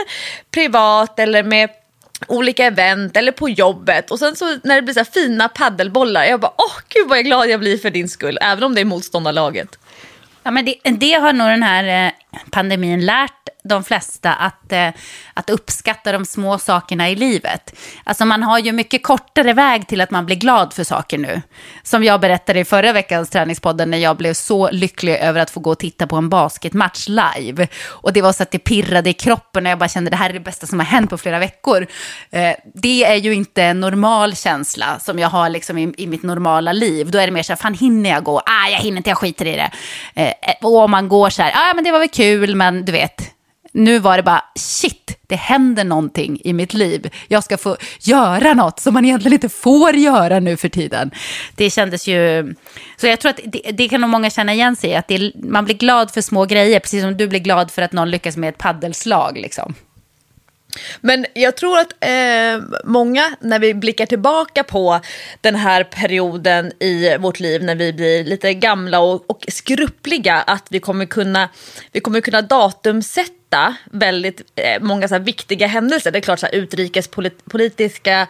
privat 0.51 1.19
eller 1.19 1.43
med 1.43 1.69
olika 2.27 2.65
event 2.65 3.17
eller 3.17 3.31
på 3.31 3.49
jobbet 3.49 4.11
och 4.11 4.19
sen 4.19 4.35
så 4.35 4.59
när 4.63 4.75
det 4.75 4.81
blir 4.81 4.93
så 4.93 5.05
fina 5.05 5.49
paddelbollar, 5.49 6.23
jag 6.23 6.39
bara 6.39 6.53
åh 6.57 6.81
gud 6.89 7.07
vad 7.09 7.17
jag 7.17 7.25
glad 7.25 7.49
jag 7.49 7.59
blir 7.59 7.77
för 7.77 7.89
din 7.89 8.09
skull, 8.09 8.37
även 8.41 8.63
om 8.63 8.75
det 8.75 8.81
är 8.81 8.85
motståndarlaget. 8.85 9.79
Ja, 10.43 10.51
men 10.51 10.65
det, 10.65 10.75
det 10.83 11.13
har 11.13 11.33
nog 11.33 11.47
den 11.47 11.63
här 11.63 12.07
eh, 12.07 12.11
pandemin 12.51 13.05
lärt 13.05 13.43
de 13.63 13.83
flesta 13.83 14.33
att, 14.33 14.71
eh, 14.71 14.89
att 15.33 15.49
uppskatta 15.49 16.11
de 16.11 16.25
små 16.25 16.57
sakerna 16.57 17.09
i 17.09 17.15
livet. 17.15 17.75
Alltså 18.03 18.25
man 18.25 18.43
har 18.43 18.59
ju 18.59 18.71
mycket 18.71 19.03
kortare 19.03 19.53
väg 19.53 19.87
till 19.87 20.01
att 20.01 20.11
man 20.11 20.25
blir 20.25 20.35
glad 20.35 20.73
för 20.73 20.83
saker 20.83 21.17
nu. 21.17 21.41
Som 21.83 22.03
jag 22.03 22.21
berättade 22.21 22.59
i 22.59 22.65
förra 22.65 22.93
veckans 22.93 23.29
träningspodden 23.29 23.91
när 23.91 23.97
jag 23.97 24.17
blev 24.17 24.33
så 24.33 24.69
lycklig 24.71 25.15
över 25.15 25.41
att 25.41 25.49
få 25.49 25.59
gå 25.59 25.71
och 25.71 25.79
titta 25.79 26.07
på 26.07 26.15
en 26.15 26.29
basketmatch 26.29 27.07
live. 27.07 27.67
Och 27.87 28.13
det 28.13 28.21
var 28.21 28.33
så 28.33 28.43
att 28.43 28.51
det 28.51 28.59
pirrade 28.59 29.09
i 29.09 29.13
kroppen 29.13 29.65
och 29.65 29.71
jag 29.71 29.79
bara 29.79 29.89
kände 29.89 30.09
det 30.09 30.17
här 30.17 30.29
är 30.29 30.33
det 30.33 30.39
bästa 30.39 30.67
som 30.67 30.79
har 30.79 30.85
hänt 30.85 31.09
på 31.09 31.17
flera 31.17 31.39
veckor. 31.39 31.87
Eh, 32.31 32.55
det 32.73 33.03
är 33.03 33.15
ju 33.15 33.33
inte 33.33 33.63
en 33.63 33.79
normal 33.79 34.35
känsla 34.35 34.99
som 34.99 35.19
jag 35.19 35.29
har 35.29 35.49
liksom 35.49 35.77
i, 35.77 35.93
i 35.97 36.07
mitt 36.07 36.23
normala 36.23 36.73
liv. 36.73 37.11
Då 37.11 37.19
är 37.19 37.27
det 37.27 37.33
mer 37.33 37.43
så 37.43 37.53
här, 37.53 37.57
fan 37.57 37.73
hinner 37.73 38.09
jag 38.09 38.23
gå? 38.23 38.39
Ah, 38.39 38.69
jag 38.71 38.79
hinner 38.79 38.97
inte, 38.97 39.09
jag 39.09 39.17
skiter 39.17 39.45
i 39.45 39.55
det. 39.55 39.71
Eh, 40.15 40.33
och 40.61 40.77
om 40.77 40.91
man 40.91 41.09
går 41.09 41.29
så 41.29 41.41
här, 41.41 41.51
ah, 41.55 41.73
men 41.73 41.83
det 41.83 41.91
var 41.91 41.99
väl 41.99 42.09
kul, 42.09 42.22
men 42.55 42.85
du 42.85 42.91
vet, 42.91 43.33
nu 43.73 43.99
var 43.99 44.17
det 44.17 44.23
bara 44.23 44.43
shit, 44.55 45.17
det 45.27 45.35
händer 45.35 45.83
någonting 45.83 46.41
i 46.43 46.53
mitt 46.53 46.73
liv. 46.73 47.09
Jag 47.27 47.43
ska 47.43 47.57
få 47.57 47.77
göra 47.99 48.53
något 48.53 48.79
som 48.79 48.93
man 48.93 49.05
egentligen 49.05 49.33
inte 49.33 49.49
får 49.49 49.95
göra 49.95 50.39
nu 50.39 50.57
för 50.57 50.69
tiden. 50.69 51.11
Det 51.55 51.69
kändes 51.69 52.07
ju... 52.07 52.53
Så 52.97 53.07
jag 53.07 53.19
tror 53.19 53.29
att 53.29 53.39
det, 53.43 53.71
det 53.71 53.89
kan 53.89 54.01
nog 54.01 54.09
många 54.09 54.29
känna 54.29 54.53
igen 54.53 54.75
sig 54.75 54.89
i, 54.89 54.95
att 54.95 55.07
det, 55.07 55.31
man 55.35 55.65
blir 55.65 55.75
glad 55.75 56.11
för 56.11 56.21
små 56.21 56.45
grejer, 56.45 56.79
precis 56.79 57.01
som 57.01 57.17
du 57.17 57.27
blir 57.27 57.39
glad 57.39 57.71
för 57.71 57.81
att 57.81 57.91
någon 57.91 58.11
lyckas 58.11 58.37
med 58.37 58.49
ett 58.49 58.57
paddelslag. 58.57 59.37
Liksom. 59.37 59.75
Men 61.01 61.25
jag 61.33 61.57
tror 61.57 61.79
att 61.79 61.93
eh, 61.99 62.79
många, 62.83 63.35
när 63.39 63.59
vi 63.59 63.73
blickar 63.73 64.05
tillbaka 64.05 64.63
på 64.63 64.99
den 65.41 65.55
här 65.55 65.83
perioden 65.83 66.71
i 66.79 67.17
vårt 67.17 67.39
liv, 67.39 67.63
när 67.63 67.75
vi 67.75 67.93
blir 67.93 68.23
lite 68.23 68.53
gamla 68.53 68.99
och, 68.99 69.29
och 69.29 69.45
skruppliga, 69.47 70.35
att 70.35 70.67
vi 70.69 70.79
kommer 70.79 71.05
kunna, 71.05 71.49
vi 71.91 71.99
kommer 71.99 72.21
kunna 72.21 72.41
datumsätta 72.41 73.75
väldigt 73.91 74.41
eh, 74.55 74.81
många 74.81 75.07
så 75.07 75.19
viktiga 75.19 75.67
händelser. 75.67 76.11
Det 76.11 76.19
är 76.19 76.21
klart 76.21 76.39
så 76.39 76.45
här, 76.45 76.55
utrikespolitiska 76.55 78.27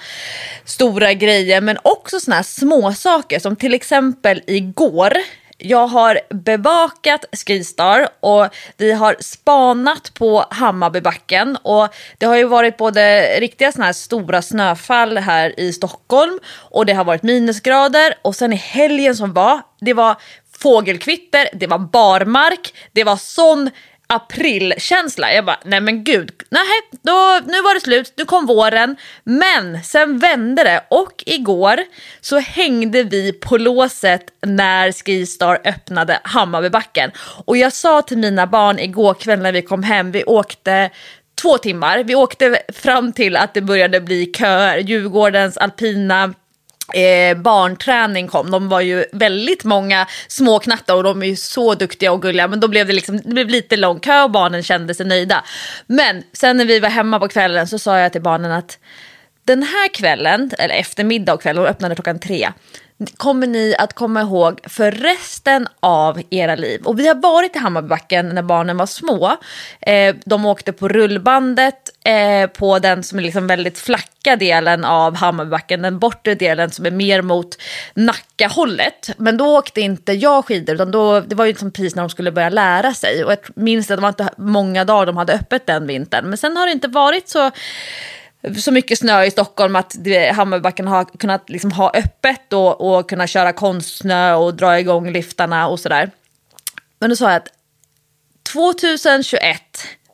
stora 0.65 1.13
grejer, 1.13 1.61
men 1.61 1.77
också 1.81 2.19
såna 2.19 2.35
här 2.35 2.43
små 2.43 2.93
saker 2.93 3.39
som 3.39 3.55
till 3.55 3.73
exempel 3.73 4.41
igår 4.47 5.13
jag 5.63 5.87
har 5.87 6.19
bevakat 6.29 7.25
Skistar 7.31 8.07
och 8.19 8.47
vi 8.77 8.91
har 8.91 9.15
spanat 9.19 10.13
på 10.13 10.45
Hammarbybacken. 10.49 11.57
Och 11.61 11.87
det 12.17 12.25
har 12.25 12.37
ju 12.37 12.43
varit 12.43 12.77
både 12.77 13.21
riktiga 13.39 13.71
såna 13.71 13.85
här 13.85 13.93
stora 13.93 14.41
snöfall 14.41 15.17
här 15.17 15.59
i 15.59 15.73
Stockholm 15.73 16.39
och 16.55 16.85
det 16.85 16.93
har 16.93 17.05
varit 17.05 17.23
minusgrader. 17.23 18.13
Och 18.21 18.35
sen 18.35 18.53
i 18.53 18.55
helgen 18.55 19.15
som 19.15 19.33
var, 19.33 19.61
det 19.81 19.93
var 19.93 20.15
fågelkvitter, 20.59 21.49
det 21.53 21.67
var 21.67 21.79
barmark, 21.79 22.73
det 22.91 23.03
var 23.03 23.15
sån 23.15 23.69
aprilkänsla. 24.15 25.33
Jag 25.33 25.45
bara, 25.45 25.59
nej 25.65 25.81
men 25.81 26.03
gud, 26.03 26.31
nej, 26.49 26.63
då, 27.01 27.39
nu 27.45 27.61
var 27.61 27.73
det 27.73 27.79
slut, 27.79 28.13
nu 28.17 28.25
kom 28.25 28.45
våren. 28.45 28.95
Men 29.23 29.83
sen 29.83 30.19
vände 30.19 30.63
det 30.63 30.83
och 30.89 31.23
igår 31.25 31.79
så 32.21 32.39
hängde 32.39 33.03
vi 33.03 33.33
på 33.33 33.57
låset 33.57 34.21
när 34.45 34.91
Skistar 34.91 35.59
öppnade 35.65 36.19
Hammarbybacken. 36.23 37.11
Och 37.45 37.57
jag 37.57 37.73
sa 37.73 38.01
till 38.01 38.17
mina 38.17 38.47
barn 38.47 38.79
igår 38.79 39.13
kväll 39.13 39.39
när 39.39 39.51
vi 39.51 39.61
kom 39.61 39.83
hem, 39.83 40.11
vi 40.11 40.23
åkte 40.23 40.89
två 41.41 41.57
timmar. 41.57 42.03
Vi 42.03 42.15
åkte 42.15 42.61
fram 42.73 43.13
till 43.13 43.35
att 43.35 43.53
det 43.53 43.61
började 43.61 44.01
bli 44.01 44.31
köer. 44.37 44.77
Djurgårdens 44.77 45.57
alpina 45.57 46.33
eh, 46.93 47.37
barnträning 47.37 48.27
kom. 48.27 48.51
De 48.51 48.69
var 48.69 48.81
ju 48.81 49.05
väldigt 49.11 49.63
många 49.63 50.07
små 50.27 50.59
knattar 50.59 50.95
och 50.95 51.03
de 51.03 51.23
är 51.23 51.27
ju 51.27 51.35
så 51.35 51.75
duktiga 51.75 52.11
och 52.11 52.21
gulliga. 52.21 52.47
Men 52.47 52.59
då 52.59 52.67
blev 52.67 52.87
det, 52.87 52.93
liksom, 52.93 53.17
det 53.17 53.29
blev 53.29 53.49
lite 53.49 53.77
lång 53.77 53.99
kö 53.99 54.23
och 54.23 54.31
barnen 54.31 54.63
kände 54.63 54.93
sig 54.93 55.05
nöjda. 55.05 55.43
Men 55.87 56.23
sen 56.33 56.57
när 56.57 56.65
vi 56.65 56.79
var 56.79 56.89
hemma 56.89 57.19
på 57.19 57.27
kvällen 57.27 57.67
så 57.67 57.79
sa 57.79 57.99
jag 57.99 58.11
till 58.11 58.21
barnen 58.21 58.51
att 58.51 58.79
den 59.45 59.63
här 59.63 59.87
kvällen, 59.87 60.51
eller 60.59 60.75
eftermiddag 60.75 61.33
och 61.33 61.41
kväll, 61.41 61.55
de 61.55 61.65
öppnade 61.65 61.95
klockan 61.95 62.19
tre 62.19 62.49
kommer 63.17 63.47
ni 63.47 63.75
att 63.79 63.93
komma 63.93 64.21
ihåg 64.21 64.59
för 64.63 64.91
resten 64.91 65.67
av 65.79 66.21
era 66.29 66.55
liv. 66.55 66.81
Och 66.83 66.99
vi 66.99 67.07
har 67.07 67.15
varit 67.15 67.55
i 67.55 67.59
Hammarbybacken 67.59 68.29
när 68.29 68.41
barnen 68.41 68.77
var 68.77 68.85
små. 68.85 69.37
Eh, 69.81 70.15
de 70.25 70.45
åkte 70.45 70.73
på 70.73 70.87
rullbandet 70.87 71.82
eh, 72.03 72.47
på 72.47 72.79
den 72.79 73.03
som 73.03 73.19
är 73.19 73.23
liksom 73.23 73.47
väldigt 73.47 73.79
flacka 73.79 74.35
delen 74.35 74.85
av 74.85 75.15
Hammarbybacken, 75.15 75.81
den 75.81 75.99
bortre 75.99 76.35
delen 76.35 76.71
som 76.71 76.85
är 76.85 76.91
mer 76.91 77.21
mot 77.21 77.57
Nackahållet. 77.93 79.09
Men 79.17 79.37
då 79.37 79.57
åkte 79.57 79.81
inte 79.81 80.13
jag 80.13 80.45
skidor, 80.45 80.75
utan 80.75 80.91
då, 80.91 81.19
det 81.19 81.35
var 81.35 81.45
ju 81.45 81.51
liksom 81.51 81.71
precis 81.71 81.95
när 81.95 82.03
de 82.03 82.09
skulle 82.09 82.31
börja 82.31 82.49
lära 82.49 82.93
sig. 82.93 83.23
Och 83.23 83.31
jag 83.31 83.39
minns 83.55 83.91
att 83.91 83.97
det 83.97 84.01
var 84.01 84.09
inte 84.09 84.29
många 84.37 84.85
dagar 84.85 85.05
de 85.05 85.17
hade 85.17 85.33
öppet 85.33 85.65
den 85.65 85.87
vintern. 85.87 86.25
Men 86.25 86.37
sen 86.37 86.57
har 86.57 86.65
det 86.65 86.71
inte 86.71 86.87
varit 86.87 87.29
så 87.29 87.51
så 88.57 88.71
mycket 88.71 88.99
snö 88.99 89.23
i 89.23 89.31
Stockholm 89.31 89.75
att 89.75 89.95
Hammarbybacken 90.33 90.87
har 90.87 91.05
kunnat 91.05 91.49
liksom 91.49 91.71
ha 91.71 91.91
öppet 91.93 92.53
och, 92.53 92.81
och 92.81 93.09
kunna 93.09 93.27
köra 93.27 93.53
konstsnö 93.53 94.33
och 94.33 94.53
dra 94.53 94.79
igång 94.79 95.11
liftarna 95.11 95.67
och 95.67 95.79
sådär. 95.79 96.11
Men 96.99 97.09
då 97.09 97.15
sa 97.15 97.31
jag 97.31 97.37
att 97.37 97.47
2021 98.53 99.61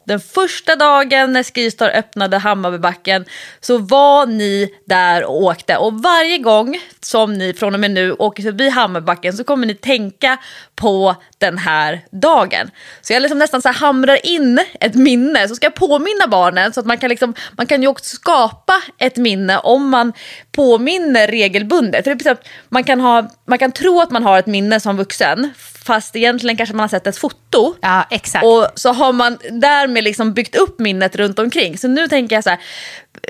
den 0.10 0.20
första 0.20 0.76
dagen 0.76 1.34
när 1.34 1.44
Skistar 1.44 1.90
öppnade 1.90 2.38
Hammarbybacken 2.38 3.26
så 3.60 3.78
var 3.78 4.26
ni 4.26 4.70
där 4.86 5.24
och 5.24 5.44
åkte. 5.44 5.78
Och 5.78 5.94
varje 5.94 6.38
gång 6.38 6.80
som 7.00 7.34
ni 7.34 7.54
från 7.54 7.74
och 7.74 7.80
med 7.80 7.92
nu 7.92 8.12
åker 8.12 8.44
förbi 8.44 8.70
Hammarbybacken 8.70 9.34
så 9.34 9.44
kommer 9.44 9.68
ni 9.68 9.76
tänka 9.76 10.38
på 10.80 11.16
den 11.38 11.58
här 11.58 12.02
dagen. 12.12 12.72
Så 13.02 13.14
jag 13.14 13.22
liksom 13.22 13.40
nästan 13.40 13.62
så 13.62 13.70
hamrar 13.70 14.26
in 14.26 14.60
ett 14.80 14.96
minne, 14.96 15.48
så 15.48 15.56
ska 15.56 15.66
jag 15.66 15.76
påminna 15.76 16.28
barnen 16.28 16.74
så 16.74 16.80
att 16.80 16.86
man 16.86 16.98
kan, 16.98 17.10
liksom, 17.10 17.34
man 17.52 17.66
kan 17.66 17.82
ju 17.82 17.88
också 17.88 18.16
skapa 18.16 18.82
ett 18.98 19.18
minne 19.18 19.58
om 19.58 19.90
man 19.90 20.14
påminner 20.52 21.28
regelbundet. 21.28 22.04
För 22.04 22.16
det 22.16 22.26
är 22.30 22.38
man, 22.70 22.84
kan 22.84 23.00
ha, 23.00 23.30
man 23.48 23.58
kan 23.58 23.72
tro 23.72 24.02
att 24.02 24.12
man 24.12 24.24
har 24.24 24.40
ett 24.40 24.48
minne 24.48 24.80
som 24.80 24.98
vuxen 24.98 25.54
fast 25.90 26.16
egentligen 26.16 26.58
kanske 26.58 26.76
man 26.76 26.84
har 26.84 26.88
sett 26.88 27.08
ett 27.08 27.18
foto. 27.18 27.76
Ja, 27.82 28.06
exakt. 28.10 28.46
Och 28.46 28.68
så 28.76 28.94
har 28.94 29.14
man 29.14 29.38
därmed 29.52 30.04
liksom 30.04 30.34
byggt 30.34 30.56
upp 30.56 30.80
minnet 30.80 31.16
runt 31.16 31.40
omkring. 31.40 31.78
Så 31.78 31.88
nu 31.88 32.08
tänker 32.08 32.36
jag 32.36 32.44
så 32.44 32.50
här, 32.50 32.60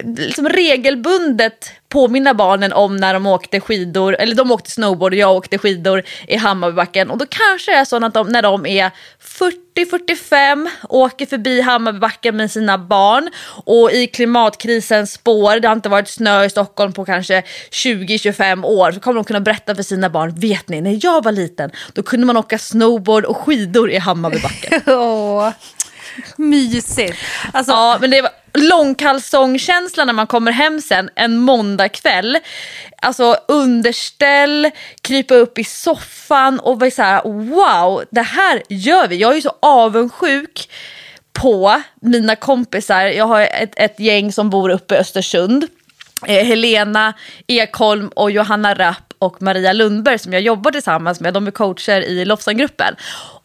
liksom 0.04 0.50
regelbundet 0.50 1.72
påminna 1.90 2.34
barnen 2.34 2.74
om 2.74 2.98
när 2.98 3.14
de 3.14 3.26
åkte 3.26 3.60
skidor, 3.60 4.16
eller 4.20 4.36
de 4.36 4.52
åkte 4.52 4.72
snowboard 4.72 5.14
och 5.14 5.20
jag 5.20 5.36
åkte 5.36 5.58
skidor 5.58 6.04
i 6.28 6.36
Hammarbybacken. 6.36 7.10
Och 7.10 7.18
då 7.18 7.26
kanske 7.30 7.72
det 7.72 7.78
är 7.78 7.86
så 7.86 8.06
att 8.06 8.14
de, 8.14 8.28
när 8.28 8.42
de 8.42 8.66
är 8.66 8.92
40-45 9.76 10.70
åker 10.90 11.26
förbi 11.26 11.62
Hammarbybacken 11.62 12.38
med 12.38 12.52
sina 12.52 12.78
barn 12.78 13.30
och 13.66 13.92
i 13.92 14.08
klimatkrisens 14.08 15.14
spår, 15.14 15.60
det 15.60 15.68
har 15.68 15.76
inte 15.76 15.90
varit 15.90 16.08
snö 16.08 16.44
i 16.44 16.50
Stockholm 16.50 16.94
på 16.94 17.06
kanske 17.06 17.44
20-25 17.72 18.66
år, 18.66 18.92
så 18.92 19.00
kommer 19.00 19.16
de 19.16 19.24
kunna 19.24 19.40
berätta 19.40 19.76
för 19.76 19.84
sina 19.84 20.10
barn, 20.10 20.36
vet 20.36 20.70
ni, 20.70 20.82
när 20.82 21.00
jag 21.02 21.24
var 21.24 21.32
liten 21.32 21.72
då 21.94 22.04
kunde 22.04 22.26
man 22.26 22.38
åka 22.38 22.58
snowboard 22.58 23.26
och 23.26 23.38
skidor 23.38 23.92
i 23.92 23.98
Hammarbybacken. 23.98 24.82
Åh, 24.88 25.50
mysigt. 26.38 27.18
Alltså, 27.54 27.72
ja, 27.72 27.98
men 28.02 28.10
det 28.10 28.22
var 28.22 28.32
långkalsongkänsla 28.62 30.06
när 30.06 30.14
man 30.14 30.28
kommer 30.28 30.52
hem 30.52 30.82
sen 30.82 31.10
en 31.16 31.38
måndagkväll. 31.38 32.38
Alltså 33.02 33.38
underställ, 33.48 34.72
krypa 35.02 35.36
upp 35.36 35.58
i 35.58 35.64
soffan 35.64 36.60
och 36.60 36.80
vara 36.80 36.92
så 36.92 37.02
här, 37.02 37.24
wow, 37.24 38.04
det 38.12 38.22
här 38.22 38.64
gör 38.70 39.08
vi. 39.08 39.16
Jag 39.16 39.32
är 39.32 39.36
ju 39.36 39.42
så 39.42 39.56
avundsjuk 39.60 40.70
på 41.34 41.82
mina 42.02 42.36
kompisar. 42.36 43.02
Jag 43.02 43.26
har 43.26 43.42
ett, 43.42 43.74
ett 43.76 44.00
gäng 44.00 44.32
som 44.32 44.50
bor 44.50 44.70
uppe 44.70 44.96
i 44.96 44.98
Östersund. 44.98 45.68
Eh, 46.26 46.46
Helena 46.46 47.14
Ekholm 47.48 48.08
och 48.08 48.32
Johanna 48.32 48.74
Rapp 48.74 49.14
och 49.20 49.42
Maria 49.42 49.74
Lundberg 49.74 50.20
som 50.20 50.34
jag 50.34 50.42
jobbar 50.42 50.72
tillsammans 50.72 51.20
med. 51.20 51.34
De 51.34 51.48
är 51.48 51.52
coacher 51.52 52.02
i 52.02 52.26
Lofsangruppen. 52.26 52.96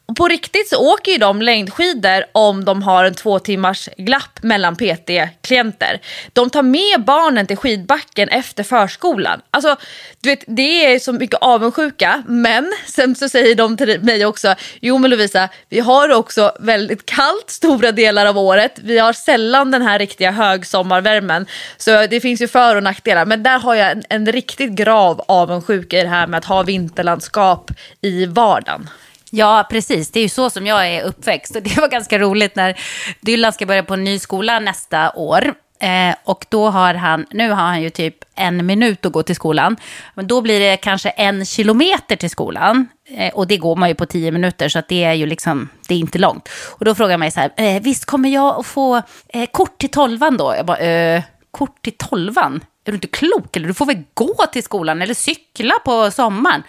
Och 0.06 0.16
på 0.16 0.28
riktigt 0.28 0.68
så 0.68 0.92
åker 0.92 1.12
ju 1.12 1.18
de 1.18 1.42
längdskidor 1.42 2.24
om 2.32 2.64
de 2.64 2.82
har 2.82 3.04
en 3.04 3.14
två 3.14 3.38
timmars 3.38 3.88
glapp 3.96 4.42
mellan 4.42 4.76
PT-klienter. 4.76 6.00
De 6.32 6.50
tar 6.50 6.62
med 6.62 7.04
barnen 7.04 7.46
till 7.46 7.56
skidbacken 7.56 8.28
efter 8.28 8.62
förskolan. 8.62 9.40
Alltså, 9.50 9.76
du 10.20 10.28
vet, 10.28 10.44
det 10.46 10.94
är 10.94 10.98
så 10.98 11.12
mycket 11.12 11.38
avundsjuka, 11.40 12.22
men 12.26 12.72
sen 12.86 13.14
så 13.14 13.28
säger 13.28 13.54
de 13.54 13.76
till 13.76 14.00
mig 14.00 14.26
också, 14.26 14.54
jo 14.80 14.98
men 14.98 15.10
Lovisa, 15.10 15.48
vi 15.68 15.80
har 15.80 16.12
också 16.12 16.52
väldigt 16.60 17.06
kallt 17.06 17.50
stora 17.50 17.92
delar 17.92 18.26
av 18.26 18.38
året. 18.38 18.78
Vi 18.82 18.98
har 18.98 19.12
sällan 19.12 19.70
den 19.70 19.82
här 19.82 19.98
riktiga 19.98 20.30
högsommarvärmen, 20.30 21.46
så 21.76 22.06
det 22.06 22.20
finns 22.20 22.42
ju 22.42 22.48
för 22.48 22.76
och 22.76 22.82
nackdelar. 22.82 23.26
Men 23.26 23.42
där 23.42 23.58
har 23.58 23.74
jag 23.74 23.90
en, 23.90 24.02
en 24.08 24.32
riktigt 24.32 24.70
grav 24.70 25.24
avundsjuka 25.28 25.98
i 25.98 26.02
det 26.02 26.08
här 26.08 26.26
med 26.26 26.38
att 26.38 26.44
ha 26.44 26.62
vinterlandskap 26.62 27.70
i 28.00 28.26
vardagen. 28.26 28.88
Ja, 29.36 29.66
precis. 29.70 30.10
Det 30.10 30.20
är 30.20 30.22
ju 30.22 30.28
så 30.28 30.50
som 30.50 30.66
jag 30.66 30.88
är 30.88 31.02
uppväxt. 31.02 31.56
Och 31.56 31.62
det 31.62 31.76
var 31.76 31.88
ganska 31.88 32.18
roligt 32.18 32.56
när 32.56 32.80
Dylan 33.20 33.52
ska 33.52 33.66
börja 33.66 33.82
på 33.82 33.94
en 33.94 34.04
ny 34.04 34.18
skola 34.18 34.60
nästa 34.60 35.12
år. 35.12 35.54
Eh, 35.80 36.14
och 36.24 36.46
då 36.48 36.70
har 36.70 36.94
han, 36.94 37.26
nu 37.30 37.48
har 37.48 37.62
han 37.62 37.82
ju 37.82 37.90
typ 37.90 38.16
en 38.34 38.66
minut 38.66 39.06
att 39.06 39.12
gå 39.12 39.22
till 39.22 39.34
skolan. 39.34 39.76
Men 40.14 40.26
då 40.26 40.40
blir 40.40 40.60
det 40.60 40.76
kanske 40.76 41.08
en 41.08 41.44
kilometer 41.44 42.16
till 42.16 42.30
skolan. 42.30 42.88
Eh, 43.16 43.34
och 43.34 43.46
det 43.46 43.56
går 43.56 43.76
man 43.76 43.88
ju 43.88 43.94
på 43.94 44.06
tio 44.06 44.30
minuter, 44.30 44.68
så 44.68 44.78
att 44.78 44.88
det 44.88 45.04
är 45.04 45.12
ju 45.12 45.26
liksom, 45.26 45.68
det 45.88 45.94
är 45.94 45.98
inte 45.98 46.18
långt. 46.18 46.48
Och 46.78 46.84
då 46.84 46.94
frågar 46.94 47.12
man 47.12 47.20
mig 47.20 47.30
så 47.30 47.40
här, 47.40 47.52
eh, 47.56 47.82
visst 47.82 48.04
kommer 48.04 48.28
jag 48.28 48.60
att 48.60 48.66
få 48.66 49.02
eh, 49.28 49.46
kort 49.52 49.78
till 49.78 49.90
tolvan 49.90 50.36
då? 50.36 50.54
Jag 50.56 50.66
bara, 50.66 50.78
eh, 50.78 51.22
kort 51.50 51.82
till 51.82 51.96
tolvan? 51.96 52.60
Är 52.84 52.92
du 52.92 52.94
inte 52.94 53.06
klok? 53.06 53.56
Eller 53.56 53.68
du 53.68 53.74
får 53.74 53.86
väl 53.86 54.02
gå 54.14 54.34
till 54.52 54.62
skolan 54.62 55.02
eller 55.02 55.14
cykla 55.14 55.74
på 55.84 56.10
sommaren? 56.10 56.62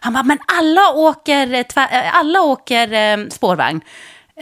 Han 0.00 0.12
bara, 0.12 0.22
men 0.22 0.38
alla 0.46 0.90
åker, 0.94 1.52
eh, 1.52 1.84
eh, 1.84 2.16
alla 2.16 2.40
åker 2.40 2.92
eh, 2.92 3.28
spårvagn. 3.28 3.80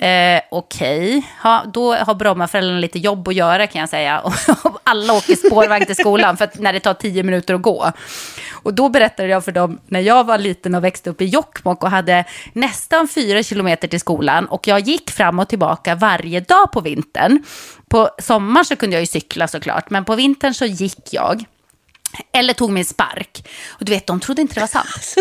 Eh, 0.01 0.41
Okej, 0.51 1.19
okay. 1.19 1.23
ha, 1.43 1.65
då 1.73 1.95
har 1.95 2.15
Brommaföräldrarna 2.15 2.79
lite 2.79 2.99
jobb 2.99 3.29
att 3.29 3.35
göra 3.35 3.67
kan 3.67 3.81
jag 3.81 3.89
säga. 3.89 4.21
Och 4.65 4.81
alla 4.83 5.13
åker 5.13 5.37
spårvagn 5.37 5.87
till 5.87 5.97
skolan 5.97 6.37
för 6.37 6.45
att, 6.45 6.59
när 6.59 6.73
det 6.73 6.81
tar 6.81 6.95
tio 6.95 7.23
minuter 7.23 7.55
att 7.55 7.63
gå. 7.63 7.93
Och 8.63 8.75
då 8.75 8.89
berättade 8.89 9.29
jag 9.29 9.45
för 9.45 9.53
dem 9.53 9.81
när 9.87 10.01
jag 10.01 10.25
var 10.25 10.39
liten 10.39 10.75
och 10.75 10.85
växte 10.85 11.11
upp 11.11 11.21
i 11.21 11.25
Jokkmokk 11.25 11.83
och 11.83 11.91
hade 11.91 12.25
nästan 12.53 13.09
fyra 13.09 13.43
kilometer 13.43 13.89
till 13.89 14.01
skolan. 14.01 14.47
Och 14.47 14.69
jag 14.69 14.81
gick 14.81 15.11
fram 15.11 15.39
och 15.39 15.49
tillbaka 15.49 15.95
varje 15.95 16.41
dag 16.41 16.73
på 16.73 16.81
vintern. 16.81 17.43
På 17.89 18.11
sommaren 18.19 18.65
så 18.65 18.77
kunde 18.77 18.97
jag 18.97 19.03
ju 19.03 19.07
cykla 19.07 19.49
såklart, 19.49 19.91
men 19.91 20.05
på 20.05 20.15
vintern 20.15 20.55
så 20.55 20.65
gick 20.65 21.13
jag. 21.13 21.45
Eller 22.33 22.55
tog 22.55 22.71
min 22.71 22.85
spark. 22.85 23.49
Och 23.69 23.85
du 23.85 23.93
vet, 23.93 24.07
de 24.07 24.21
trodde 24.21 24.43
inte 24.43 24.55
det 24.55 24.61
var 24.61 24.67
sant. 24.67 25.15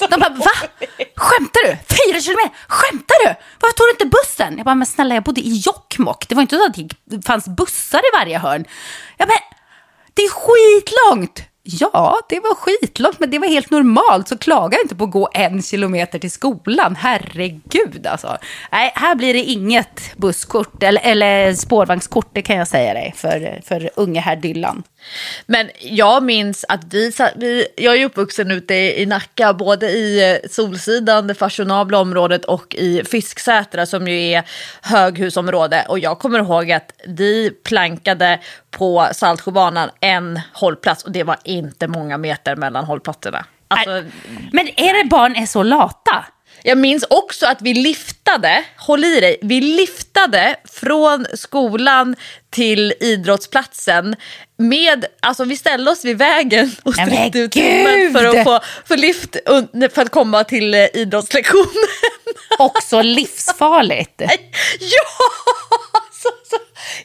de 0.10 0.20
bara, 0.20 0.34
va? 0.34 0.50
Skämtar 1.16 1.66
du? 1.66 1.76
Fyra 1.76 2.20
kilometer? 2.20 2.50
Skämtar 2.68 3.26
du? 3.26 3.34
Varför 3.60 3.76
tog 3.76 3.86
du 3.86 3.90
inte 3.90 4.16
bussen? 4.16 4.56
Jag 4.56 4.64
bara, 4.64 4.74
men 4.74 4.86
snälla, 4.86 5.14
jag 5.14 5.24
bodde 5.24 5.40
i 5.40 5.56
Jokkmokk. 5.56 6.28
Det 6.28 6.34
var 6.34 6.42
inte 6.42 6.56
så 6.56 6.66
att 6.66 6.76
det 7.04 7.26
fanns 7.26 7.48
bussar 7.48 7.98
i 7.98 8.16
varje 8.16 8.38
hörn. 8.38 8.64
Jag 9.16 9.28
bara, 9.28 9.38
det 10.14 10.22
är 10.22 10.30
skitlångt. 10.30 11.42
Ja, 11.70 12.20
det 12.28 12.40
var 12.40 12.54
skitlångt, 12.54 13.20
men 13.20 13.30
det 13.30 13.38
var 13.38 13.48
helt 13.48 13.70
normalt. 13.70 14.28
Så 14.28 14.38
klaga 14.38 14.78
inte 14.82 14.96
på 14.96 15.04
att 15.04 15.10
gå 15.10 15.28
en 15.32 15.62
kilometer 15.62 16.18
till 16.18 16.30
skolan. 16.30 16.96
Herregud 16.96 18.06
alltså. 18.06 18.36
Nej, 18.72 18.92
här 18.94 19.14
blir 19.14 19.34
det 19.34 19.42
inget 19.42 20.16
busskort 20.16 20.82
eller, 20.82 21.00
eller 21.04 21.54
spårvagnskort, 21.54 22.30
det 22.32 22.42
kan 22.42 22.56
jag 22.56 22.68
säga 22.68 22.94
dig, 22.94 23.14
för, 23.16 23.60
för 23.64 23.90
unge 23.96 24.20
herr 24.20 24.36
Dylan. 24.36 24.82
Men 25.46 25.70
jag 25.80 26.22
minns 26.22 26.64
att 26.68 26.84
vi, 26.94 27.12
vi 27.36 27.66
jag 27.76 27.96
är 27.96 28.04
uppvuxen 28.04 28.50
ute 28.50 28.74
i, 28.74 29.02
i 29.02 29.06
Nacka, 29.06 29.52
både 29.52 29.90
i 29.90 30.30
eh, 30.30 30.48
Solsidan, 30.50 31.26
det 31.26 31.34
fashionabla 31.34 31.98
området 31.98 32.44
och 32.44 32.74
i 32.74 33.04
Fisksätra 33.04 33.86
som 33.86 34.08
ju 34.08 34.30
är 34.30 34.42
höghusområde. 34.82 35.86
Och 35.88 35.98
jag 35.98 36.18
kommer 36.18 36.38
ihåg 36.38 36.72
att 36.72 36.92
vi 37.06 37.50
plankade 37.50 38.40
på 38.70 39.08
Saltsjöbanan 39.12 39.90
en 40.00 40.40
hållplats 40.52 41.04
och 41.04 41.12
det 41.12 41.24
var 41.24 41.36
inte 41.58 41.88
många 41.88 42.18
meter 42.18 42.56
mellan 42.56 42.84
hållplatserna. 42.84 43.46
Alltså, 43.68 44.04
men 44.52 44.68
är 44.68 45.02
det 45.02 45.08
barn 45.08 45.36
är 45.36 45.46
så 45.46 45.62
lata? 45.62 46.24
Jag 46.62 46.78
minns 46.78 47.04
också 47.10 47.46
att 47.46 47.62
vi 47.62 47.74
liftade, 47.74 48.64
håll 48.76 49.04
i 49.04 49.20
dig, 49.20 49.38
vi 49.42 49.60
liftade 49.60 50.56
från 50.64 51.26
skolan 51.34 52.16
till 52.50 52.94
idrottsplatsen 53.00 54.16
med, 54.56 55.04
alltså 55.20 55.44
vi 55.44 55.56
ställde 55.56 55.90
oss 55.90 56.04
vid 56.04 56.18
vägen 56.18 56.70
och 56.82 56.94
sträckte 56.94 57.38
ut 57.38 57.52
tummen 57.52 58.12
för 58.12 58.24
att 58.24 58.44
få 58.44 58.60
för 58.84 58.96
lift 58.96 59.36
för 59.94 60.02
att 60.02 60.10
komma 60.10 60.44
till 60.44 60.74
eh, 60.74 60.86
idrottslektionen. 60.94 61.88
Också 62.58 63.02
livsfarligt. 63.02 64.20
ja! 64.80 65.06
Så, 66.22 66.28
så, 66.50 66.56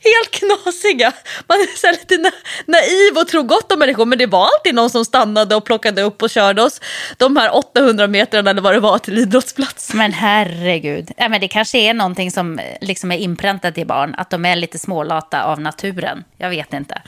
helt 0.04 0.32
knasiga. 0.32 1.14
Man 1.48 1.58
är 1.58 1.78
så 1.78 1.92
lite 1.92 2.18
na 2.18 2.32
naiv 2.66 3.18
och 3.18 3.28
tror 3.28 3.44
gott 3.44 3.72
om 3.72 3.80
människor 3.80 4.06
men 4.06 4.18
det 4.18 4.26
var 4.26 4.46
alltid 4.46 4.76
någon 4.76 4.90
som 4.90 5.06
stannade 5.06 5.56
och 5.56 5.66
plockade 5.66 6.02
upp 6.02 6.24
och 6.24 6.30
körde 6.30 6.64
oss 6.64 6.82
de 7.18 7.38
här 7.38 7.56
800 7.56 8.08
metrarna 8.08 8.50
eller 8.50 8.62
vad 8.62 8.74
det 8.74 8.80
var 8.80 8.98
till 8.98 9.18
idrottsplats. 9.18 9.94
Men 9.94 10.14
herregud, 10.14 11.12
ja, 11.18 11.30
men 11.30 11.42
det 11.42 11.48
kanske 11.48 11.78
är 11.78 11.94
någonting 11.94 12.32
som 12.32 12.60
liksom 12.82 13.12
är 13.12 13.18
inpräntat 13.18 13.78
i 13.78 13.86
barn, 13.86 14.16
att 14.18 14.30
de 14.30 14.46
är 14.46 14.56
lite 14.56 14.80
smålata 14.80 15.44
av 15.44 15.62
naturen. 15.62 16.24
Jag 16.38 16.50
vet 16.50 16.74
inte. 16.74 17.02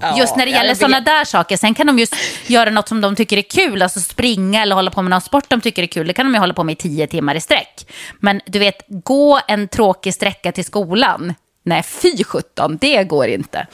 Ja, 0.00 0.18
just 0.18 0.36
när 0.36 0.46
det 0.46 0.52
gäller 0.52 0.74
sådana 0.74 1.00
där 1.00 1.24
saker. 1.24 1.56
Sen 1.56 1.74
kan 1.74 1.86
de 1.86 1.98
just 1.98 2.16
göra 2.46 2.70
något 2.70 2.88
som 2.88 3.00
de 3.00 3.16
tycker 3.16 3.36
är 3.36 3.42
kul, 3.42 3.82
alltså 3.82 4.00
springa 4.00 4.62
eller 4.62 4.74
hålla 4.74 4.90
på 4.90 5.02
med 5.02 5.10
någon 5.10 5.20
sport 5.20 5.44
de 5.48 5.60
tycker 5.60 5.82
är 5.82 5.86
kul. 5.86 6.06
Det 6.06 6.12
kan 6.12 6.26
de 6.26 6.34
ju 6.34 6.40
hålla 6.40 6.54
på 6.54 6.64
med 6.64 6.72
i 6.72 6.76
tio 6.76 7.06
timmar 7.06 7.34
i 7.34 7.40
sträck. 7.40 7.86
Men 8.20 8.40
du 8.46 8.58
vet, 8.58 8.82
gå 8.88 9.40
en 9.48 9.68
tråkig 9.68 10.14
sträcka 10.14 10.52
till 10.52 10.64
skolan, 10.64 11.34
Nej, 11.66 11.82
fy 11.82 12.24
sjutton, 12.24 12.76
det 12.80 13.04
går 13.04 13.26
inte. 13.26 13.66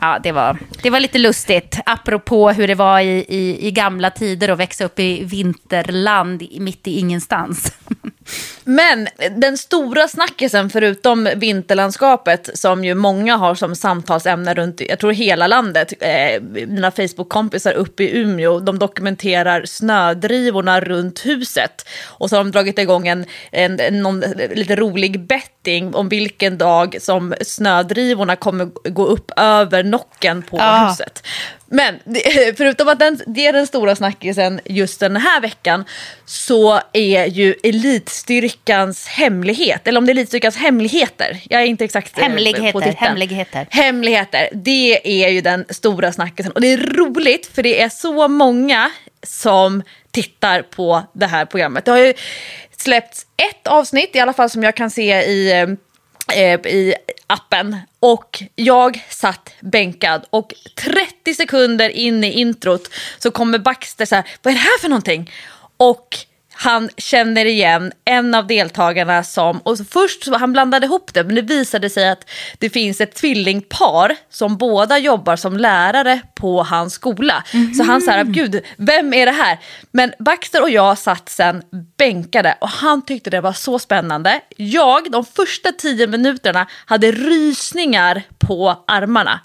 Ja, 0.00 0.18
det 0.22 0.32
var, 0.32 0.58
det 0.82 0.90
var 0.90 1.00
lite 1.00 1.18
lustigt, 1.18 1.80
apropå 1.86 2.50
hur 2.50 2.68
det 2.68 2.74
var 2.74 3.00
i, 3.00 3.24
i, 3.28 3.66
i 3.66 3.70
gamla 3.70 4.10
tider 4.10 4.48
att 4.48 4.58
växa 4.58 4.84
upp 4.84 4.98
i 4.98 5.24
vinterland 5.24 6.46
mitt 6.60 6.88
i 6.88 6.98
ingenstans. 6.98 7.72
Men 8.68 9.08
den 9.36 9.58
stora 9.58 10.08
snackisen 10.08 10.70
förutom 10.70 11.28
vinterlandskapet 11.36 12.50
som 12.54 12.84
ju 12.84 12.94
många 12.94 13.36
har 13.36 13.54
som 13.54 13.76
samtalsämne 13.76 14.54
runt, 14.54 14.80
jag 14.80 14.98
tror 14.98 15.12
hela 15.12 15.46
landet, 15.46 15.92
eh, 16.00 16.42
mina 16.42 16.90
Facebook-kompisar 16.90 17.72
uppe 17.72 18.02
i 18.04 18.18
Umeå, 18.18 18.60
de 18.60 18.78
dokumenterar 18.78 19.64
snödrivorna 19.64 20.80
runt 20.80 21.26
huset. 21.26 21.88
Och 22.06 22.30
så 22.30 22.36
har 22.36 22.44
de 22.44 22.50
dragit 22.50 22.78
igång 22.78 23.08
en, 23.08 23.24
en, 23.50 23.80
en 23.80 24.02
någon, 24.02 24.20
lite 24.54 24.76
rolig 24.76 25.20
betting 25.26 25.94
om 25.94 26.08
vilken 26.08 26.58
dag 26.58 26.96
som 27.00 27.34
snödrivorna 27.40 28.36
kommer 28.36 28.64
gå 28.90 29.06
upp 29.06 29.30
över 29.36 29.84
nocken 29.84 30.42
på 30.42 30.58
ah. 30.60 30.88
huset. 30.88 31.22
Men 31.66 31.98
förutom 32.56 32.88
att 32.88 32.98
den, 32.98 33.20
det 33.26 33.46
är 33.46 33.52
den 33.52 33.66
stora 33.66 33.96
snackisen 33.96 34.60
just 34.64 35.00
den 35.00 35.16
här 35.16 35.40
veckan 35.40 35.84
så 36.24 36.80
är 36.92 37.26
ju 37.26 37.54
elitstyrkans 38.56 39.08
hemlighet, 39.08 39.88
eller 39.88 39.98
om 39.98 40.06
det 40.06 40.12
är 40.12 40.14
elitstyrkans 40.14 40.56
hemligheter, 40.56 41.40
jag 41.48 41.62
är 41.62 41.66
inte 41.66 41.84
exakt 41.84 42.18
eh, 42.18 42.24
hemligheter, 42.24 42.72
på 42.72 42.80
titeln. 42.80 42.96
Hemligheter. 42.98 43.66
Hemligheter, 43.70 44.48
det 44.52 45.24
är 45.24 45.28
ju 45.28 45.40
den 45.40 45.64
stora 45.70 46.12
snackisen. 46.12 46.52
Och 46.52 46.60
det 46.60 46.72
är 46.72 46.76
roligt 46.76 47.46
för 47.46 47.62
det 47.62 47.82
är 47.82 47.88
så 47.88 48.28
många 48.28 48.90
som 49.22 49.82
tittar 50.10 50.62
på 50.62 51.02
det 51.12 51.26
här 51.26 51.44
programmet. 51.44 51.84
Det 51.84 51.90
har 51.90 51.98
ju 51.98 52.14
släppts 52.76 53.26
ett 53.36 53.66
avsnitt 53.66 54.16
i 54.16 54.20
alla 54.20 54.32
fall 54.32 54.50
som 54.50 54.62
jag 54.62 54.76
kan 54.76 54.90
se 54.90 55.22
i 55.22 55.60
eh, 55.60 55.66
Eh, 56.34 56.60
i 56.66 56.94
appen 57.26 57.76
och 58.00 58.42
jag 58.54 59.04
satt 59.08 59.50
bänkad 59.60 60.24
och 60.30 60.54
30 60.74 61.34
sekunder 61.34 61.88
in 61.88 62.24
i 62.24 62.30
introt 62.30 62.90
så 63.18 63.30
kommer 63.30 63.58
Baxter 63.58 64.06
så 64.06 64.14
här, 64.14 64.24
vad 64.42 64.52
är 64.52 64.56
det 64.56 64.62
här 64.62 64.78
för 64.80 64.88
någonting? 64.88 65.30
Och 65.76 66.16
han 66.58 66.90
känner 66.96 67.44
igen 67.44 67.92
en 68.04 68.34
av 68.34 68.46
deltagarna 68.46 69.24
som, 69.24 69.58
och 69.58 69.78
först 69.90 70.24
så 70.24 70.36
han 70.36 70.52
blandade 70.52 70.86
ihop 70.86 71.14
det 71.14 71.24
men 71.24 71.34
det 71.34 71.42
visade 71.42 71.90
sig 71.90 72.08
att 72.08 72.30
det 72.58 72.70
finns 72.70 73.00
ett 73.00 73.14
tvillingpar 73.14 74.16
som 74.30 74.56
båda 74.56 74.98
jobbar 74.98 75.36
som 75.36 75.56
lärare 75.56 76.20
på 76.34 76.62
hans 76.62 76.94
skola. 76.94 77.44
Mm. 77.52 77.74
Så 77.74 77.82
han 77.82 78.00
sa, 78.02 78.22
gud 78.22 78.60
vem 78.76 79.14
är 79.14 79.26
det 79.26 79.32
här? 79.32 79.58
Men 79.90 80.12
Baxter 80.18 80.62
och 80.62 80.70
jag 80.70 80.98
satt 80.98 81.28
sen 81.28 81.62
bänkade 81.98 82.56
och 82.60 82.68
han 82.68 83.04
tyckte 83.04 83.30
det 83.30 83.40
var 83.40 83.52
så 83.52 83.78
spännande. 83.78 84.40
Jag, 84.56 85.10
de 85.10 85.24
första 85.24 85.72
tio 85.72 86.06
minuterna, 86.06 86.66
hade 86.86 87.12
rysningar 87.12 88.22
på 88.38 88.84
armarna. 88.86 89.40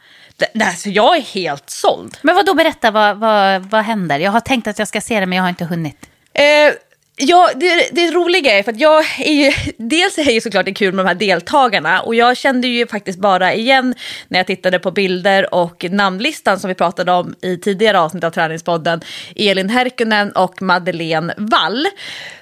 Alltså, 0.65 0.89
jag 0.89 1.17
är 1.17 1.21
helt 1.21 1.69
såld. 1.69 2.17
Men 2.21 2.35
vad 2.35 2.45
då 2.45 2.53
berätta, 2.53 2.91
vad, 2.91 3.17
vad, 3.17 3.61
vad 3.61 3.83
händer? 3.83 4.19
Jag 4.19 4.31
har 4.31 4.39
tänkt 4.39 4.67
att 4.67 4.79
jag 4.79 4.87
ska 4.87 5.01
se 5.01 5.19
det 5.19 5.25
men 5.25 5.35
jag 5.35 5.43
har 5.43 5.49
inte 5.49 5.65
hunnit. 5.65 6.09
Eh, 6.33 6.73
Ja, 7.15 7.49
det, 7.55 7.89
det 7.91 8.11
roliga 8.11 8.57
är 8.57 8.63
för 8.63 8.71
att 8.71 8.79
jag 8.79 9.05
är 9.19 9.33
ju, 9.33 9.51
dels 9.77 10.17
är 10.17 10.25
det 10.25 10.41
såklart 10.41 10.65
det 10.65 10.73
kul 10.73 10.93
med 10.93 11.05
de 11.05 11.07
här 11.07 11.15
deltagarna 11.15 12.01
och 12.01 12.15
jag 12.15 12.37
kände 12.37 12.67
ju 12.67 12.87
faktiskt 12.87 13.19
bara 13.19 13.53
igen 13.53 13.95
när 14.27 14.39
jag 14.39 14.47
tittade 14.47 14.79
på 14.79 14.91
bilder 14.91 15.53
och 15.53 15.85
namnlistan 15.89 16.59
som 16.59 16.67
vi 16.67 16.75
pratade 16.75 17.11
om 17.11 17.35
i 17.41 17.57
tidigare 17.57 17.99
avsnitt 17.99 18.23
av 18.23 18.31
Träningspodden, 18.31 19.01
Elin 19.35 19.69
Herkunen 19.69 20.31
och 20.31 20.61
Madeleine 20.61 21.33
Wall. 21.37 21.87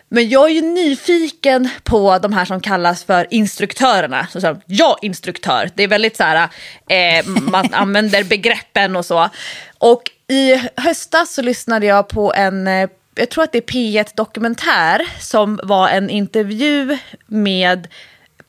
Men 0.09 0.29
jag 0.29 0.45
är 0.45 0.53
ju 0.53 0.61
nyfiken 0.61 1.69
på 1.83 2.19
de 2.19 2.33
här 2.33 2.45
som 2.45 2.61
kallas 2.61 3.03
för 3.03 3.27
instruktörerna. 3.29 4.27
Så, 4.31 4.41
så, 4.41 4.61
jag 4.65 4.97
instruktör, 5.01 5.69
det 5.75 5.83
är 5.83 5.87
väldigt 5.87 6.17
så 6.17 6.23
här, 6.23 6.49
eh, 6.89 7.25
man 7.25 7.69
använder 7.73 8.23
begreppen 8.23 8.95
och 8.95 9.05
så. 9.05 9.29
Och 9.77 10.03
i 10.27 10.69
höstas 10.75 11.33
så 11.33 11.41
lyssnade 11.41 11.85
jag 11.85 12.07
på 12.07 12.33
en 12.33 12.67
eh, 12.67 12.89
jag 13.19 13.29
tror 13.29 13.43
att 13.43 13.51
det 13.51 13.57
är 13.57 13.61
P1 13.61 14.11
Dokumentär 14.15 15.01
som 15.19 15.59
var 15.63 15.89
en 15.89 16.09
intervju 16.09 16.97
med 17.27 17.87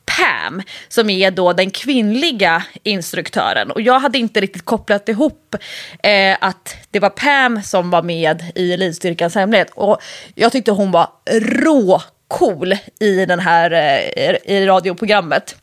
Pam, 0.05 0.61
som 0.87 1.09
är 1.09 1.31
då 1.31 1.53
den 1.53 1.71
kvinnliga 1.71 2.63
instruktören. 2.83 3.71
Och 3.71 3.81
jag 3.81 3.99
hade 3.99 4.17
inte 4.17 4.41
riktigt 4.41 4.65
kopplat 4.65 5.09
ihop 5.09 5.55
eh, 6.03 6.37
att 6.41 6.75
det 6.91 6.99
var 6.99 7.09
Pam 7.09 7.61
som 7.63 7.89
var 7.89 8.01
med 8.01 8.43
i 8.55 8.73
Elitstyrkans 8.73 9.35
hemlighet. 9.35 9.69
Och 9.73 10.01
jag 10.35 10.51
tyckte 10.51 10.71
hon 10.71 10.91
var 10.91 11.09
rå 11.31 12.01
cool 12.27 12.75
i, 12.99 13.25
den 13.25 13.39
här, 13.39 13.71
eh, 13.71 14.55
i 14.55 14.65
radioprogrammet. 14.65 15.55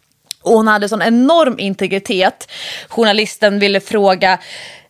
Och 0.49 0.55
hon 0.55 0.69
hade 0.69 0.89
sån 0.89 1.03
enorm 1.03 1.59
integritet. 1.59 2.51
Journalisten 2.89 3.59
ville 3.59 3.81
fråga, 3.81 4.39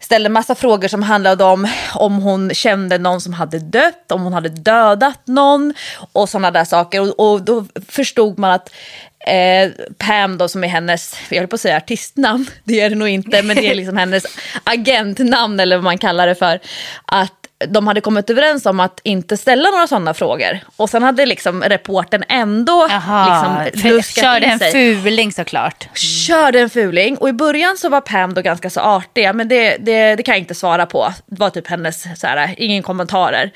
ställde 0.01 0.29
massa 0.29 0.55
frågor 0.55 0.89
som 0.89 1.03
handlade 1.03 1.45
om 1.45 1.69
om 1.95 2.23
hon 2.23 2.55
kände 2.55 2.99
någon 2.99 3.21
som 3.21 3.33
hade 3.33 3.59
dött, 3.59 4.13
om 4.13 4.23
hon 4.23 4.33
hade 4.33 4.49
dödat 4.49 5.27
någon 5.27 5.75
och 6.13 6.29
sådana 6.29 6.51
där 6.51 6.65
saker. 6.65 7.01
Och, 7.01 7.33
och 7.33 7.43
då 7.43 7.67
förstod 7.89 8.39
man 8.39 8.51
att 8.51 8.71
eh, 9.27 9.71
Pam 9.99 10.39
då 10.39 10.49
som 10.49 10.65
är 10.65 10.69
hennes, 10.69 11.17
jag 11.29 11.39
höll 11.39 11.47
på 11.47 11.55
att 11.55 11.61
säga 11.61 11.77
artistnamn, 11.77 12.51
det 12.65 12.81
är 12.81 12.91
det 12.91 12.97
nog 12.97 13.09
inte, 13.09 13.43
men 13.43 13.57
det 13.57 13.71
är 13.71 13.75
liksom 13.75 13.97
hennes 13.97 14.25
agentnamn 14.65 15.61
eller 15.61 15.77
vad 15.77 15.85
man 15.85 15.99
kallar 15.99 16.27
det 16.27 16.35
för. 16.35 16.61
Att 17.05 17.38
de 17.67 17.87
hade 17.87 18.01
kommit 18.01 18.31
överens 18.31 18.67
om 18.67 18.81
att 18.81 19.01
inte 19.03 19.37
ställa 19.37 19.71
några 19.71 19.87
sådana 19.87 20.15
frågor. 20.15 20.59
Och 20.77 20.91
sen 20.91 21.03
hade 21.03 21.27
liksom 21.27 21.63
reporten 21.63 22.25
ändå 22.29 22.87
Jaha, 22.91 23.65
liksom 23.65 23.91
luskat 23.91 24.25
körde 24.25 24.47
in 24.47 24.53
en 24.53 24.59
sig. 24.59 24.73
fuling 24.73 25.33
såklart. 25.33 25.89
Körde 25.99 26.61
en 26.61 26.71
fuling 26.71 27.17
och 27.17 27.29
i 27.29 27.33
början 27.33 27.77
så 27.79 27.89
var 27.89 28.01
Pam 28.01 28.35
då 28.35 28.43
ganska 28.43 28.71
så 28.71 28.81
artig, 28.81 29.35
men 29.35 29.49
det, 29.49 29.77
det, 29.77 30.15
det 30.15 30.23
kan 30.23 30.33
jag 30.33 30.41
inte 30.41 30.55
svara 30.55 30.87
på. 30.87 31.13
Det 31.27 31.41
var 31.41 31.51
typ 31.51 31.67
hennes, 31.67 32.21
så 32.21 32.27
här, 32.27 32.55
ingen 32.59 32.83
kommentarer. 32.83 33.53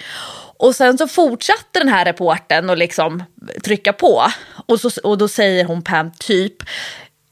Och 0.58 0.74
sen 0.74 0.98
så 0.98 1.08
fortsatte 1.08 1.78
den 1.78 1.88
här 1.88 2.04
reporten 2.04 2.70
och 2.70 2.76
liksom 2.76 3.24
trycka 3.64 3.92
på. 3.92 4.24
Och, 4.66 4.80
så, 4.80 4.90
och 5.02 5.18
då 5.18 5.28
säger 5.28 5.64
hon 5.64 5.82
Pam 5.82 6.10
typ, 6.18 6.54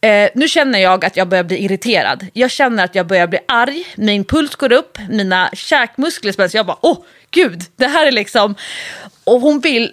eh, 0.00 0.30
nu 0.34 0.48
känner 0.48 0.78
jag 0.78 1.04
att 1.04 1.16
jag 1.16 1.28
börjar 1.28 1.44
bli 1.44 1.64
irriterad. 1.64 2.26
Jag 2.32 2.50
känner 2.50 2.84
att 2.84 2.94
jag 2.94 3.06
börjar 3.06 3.26
bli 3.26 3.38
arg, 3.48 3.84
min 3.96 4.24
puls 4.24 4.56
går 4.56 4.72
upp, 4.72 4.98
mina 5.08 5.50
käkmuskler 5.52 6.32
spänns. 6.32 6.54
Jag 6.54 6.66
bara, 6.66 6.78
åh 6.80 6.98
gud, 7.30 7.62
det 7.76 7.86
här 7.86 8.06
är 8.06 8.12
liksom... 8.12 8.54
Och 9.24 9.40
hon 9.40 9.60
vill, 9.60 9.92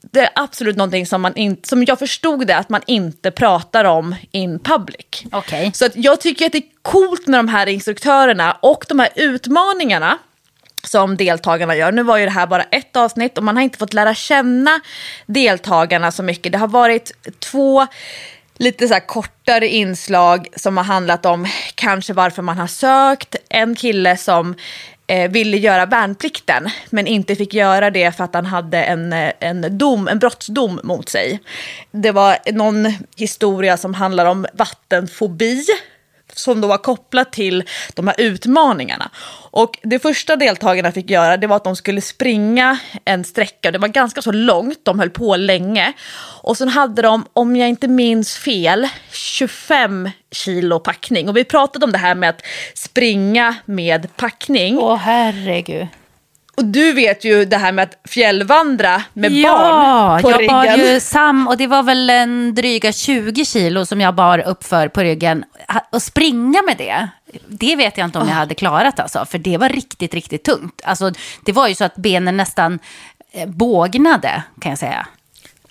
det 0.00 0.20
är 0.20 0.30
absolut 0.34 0.76
någonting 0.76 1.06
som, 1.06 1.22
man 1.22 1.36
inte, 1.36 1.68
som 1.68 1.84
jag 1.84 1.98
förstod 1.98 2.46
det, 2.46 2.56
att 2.56 2.68
man 2.68 2.80
inte 2.86 3.30
pratar 3.30 3.84
om 3.84 4.14
in 4.30 4.58
public. 4.58 5.24
Okej. 5.32 5.70
Så 5.74 5.86
att 5.86 5.96
jag 5.96 6.20
tycker 6.20 6.46
att 6.46 6.52
det 6.52 6.58
är 6.58 6.82
coolt 6.82 7.26
med 7.26 7.38
de 7.38 7.48
här 7.48 7.66
instruktörerna 7.66 8.52
och 8.52 8.84
de 8.88 8.98
här 8.98 9.08
utmaningarna 9.16 10.18
som 10.84 11.16
deltagarna 11.16 11.76
gör. 11.76 11.92
Nu 11.92 12.02
var 12.02 12.16
ju 12.16 12.24
det 12.24 12.30
här 12.30 12.46
bara 12.46 12.62
ett 12.62 12.96
avsnitt 12.96 13.38
och 13.38 13.44
man 13.44 13.56
har 13.56 13.62
inte 13.62 13.78
fått 13.78 13.94
lära 13.94 14.14
känna 14.14 14.80
deltagarna 15.26 16.12
så 16.12 16.22
mycket. 16.22 16.52
Det 16.52 16.58
har 16.58 16.68
varit 16.68 17.12
två 17.38 17.86
lite 18.58 18.88
så 18.88 18.94
här 18.94 19.06
kortare 19.06 19.68
inslag 19.68 20.48
som 20.56 20.76
har 20.76 20.84
handlat 20.84 21.26
om 21.26 21.46
kanske 21.74 22.12
varför 22.12 22.42
man 22.42 22.58
har 22.58 22.66
sökt. 22.66 23.36
En 23.48 23.74
kille 23.74 24.16
som 24.16 24.54
eh, 25.06 25.30
ville 25.30 25.56
göra 25.56 25.86
värnplikten 25.86 26.70
men 26.90 27.06
inte 27.06 27.36
fick 27.36 27.54
göra 27.54 27.90
det 27.90 28.16
för 28.16 28.24
att 28.24 28.34
han 28.34 28.46
hade 28.46 28.82
en, 28.82 29.12
eh, 29.12 29.32
en, 29.40 29.78
dom, 29.78 30.08
en 30.08 30.18
brottsdom 30.18 30.80
mot 30.82 31.08
sig. 31.08 31.40
Det 31.90 32.10
var 32.10 32.38
någon 32.52 32.92
historia 33.16 33.76
som 33.76 33.94
handlar 33.94 34.26
om 34.26 34.46
vattenfobi 34.52 35.66
som 36.38 36.60
då 36.60 36.68
var 36.68 36.78
kopplat 36.78 37.32
till 37.32 37.64
de 37.94 38.06
här 38.06 38.16
utmaningarna. 38.18 39.10
Och 39.50 39.78
det 39.82 39.98
första 39.98 40.36
deltagarna 40.36 40.92
fick 40.92 41.10
göra 41.10 41.36
det 41.36 41.46
var 41.46 41.56
att 41.56 41.64
de 41.64 41.76
skulle 41.76 42.00
springa 42.00 42.78
en 43.04 43.24
sträcka. 43.24 43.70
Det 43.70 43.78
var 43.78 43.88
ganska 43.88 44.22
så 44.22 44.32
långt, 44.32 44.78
de 44.82 44.98
höll 44.98 45.10
på 45.10 45.36
länge. 45.36 45.92
Och 46.42 46.56
sen 46.56 46.68
hade 46.68 47.02
de, 47.02 47.24
om 47.32 47.56
jag 47.56 47.68
inte 47.68 47.88
minns 47.88 48.36
fel, 48.36 48.88
25 49.12 50.10
kilo 50.30 50.80
packning. 50.80 51.28
Och 51.28 51.36
vi 51.36 51.44
pratade 51.44 51.84
om 51.84 51.92
det 51.92 51.98
här 51.98 52.14
med 52.14 52.30
att 52.30 52.42
springa 52.74 53.54
med 53.64 54.16
packning. 54.16 54.78
Åh 54.78 54.96
herregud. 54.96 55.86
Och 56.58 56.64
du 56.64 56.92
vet 56.92 57.24
ju 57.24 57.44
det 57.44 57.56
här 57.56 57.72
med 57.72 57.82
att 57.82 58.10
fjällvandra 58.10 59.02
med 59.12 59.32
ja, 59.32 59.58
barn 59.58 60.22
på 60.22 60.30
jag 60.30 60.40
ryggen. 60.40 60.54
bar 60.54 60.76
ju 60.76 61.00
Sam 61.00 61.48
och 61.48 61.56
det 61.56 61.66
var 61.66 61.82
väl 61.82 62.10
en 62.10 62.54
dryga 62.54 62.92
20 62.92 63.44
kilo 63.44 63.86
som 63.86 64.00
jag 64.00 64.14
bar 64.14 64.38
uppför 64.38 64.88
på 64.88 65.00
ryggen. 65.00 65.44
Och 65.92 66.02
springa 66.02 66.62
med 66.62 66.76
det, 66.76 67.08
det 67.48 67.76
vet 67.76 67.98
jag 67.98 68.04
inte 68.04 68.18
om 68.18 68.28
jag 68.28 68.34
hade 68.34 68.54
klarat 68.54 69.00
alltså. 69.00 69.24
För 69.24 69.38
det 69.38 69.56
var 69.56 69.68
riktigt, 69.68 70.14
riktigt 70.14 70.44
tungt. 70.44 70.80
Alltså, 70.84 71.12
det 71.44 71.52
var 71.52 71.68
ju 71.68 71.74
så 71.74 71.84
att 71.84 71.96
benen 71.96 72.36
nästan 72.36 72.78
eh, 73.32 73.48
bågnade 73.48 74.42
kan 74.60 74.70
jag 74.70 74.78
säga. 74.78 75.06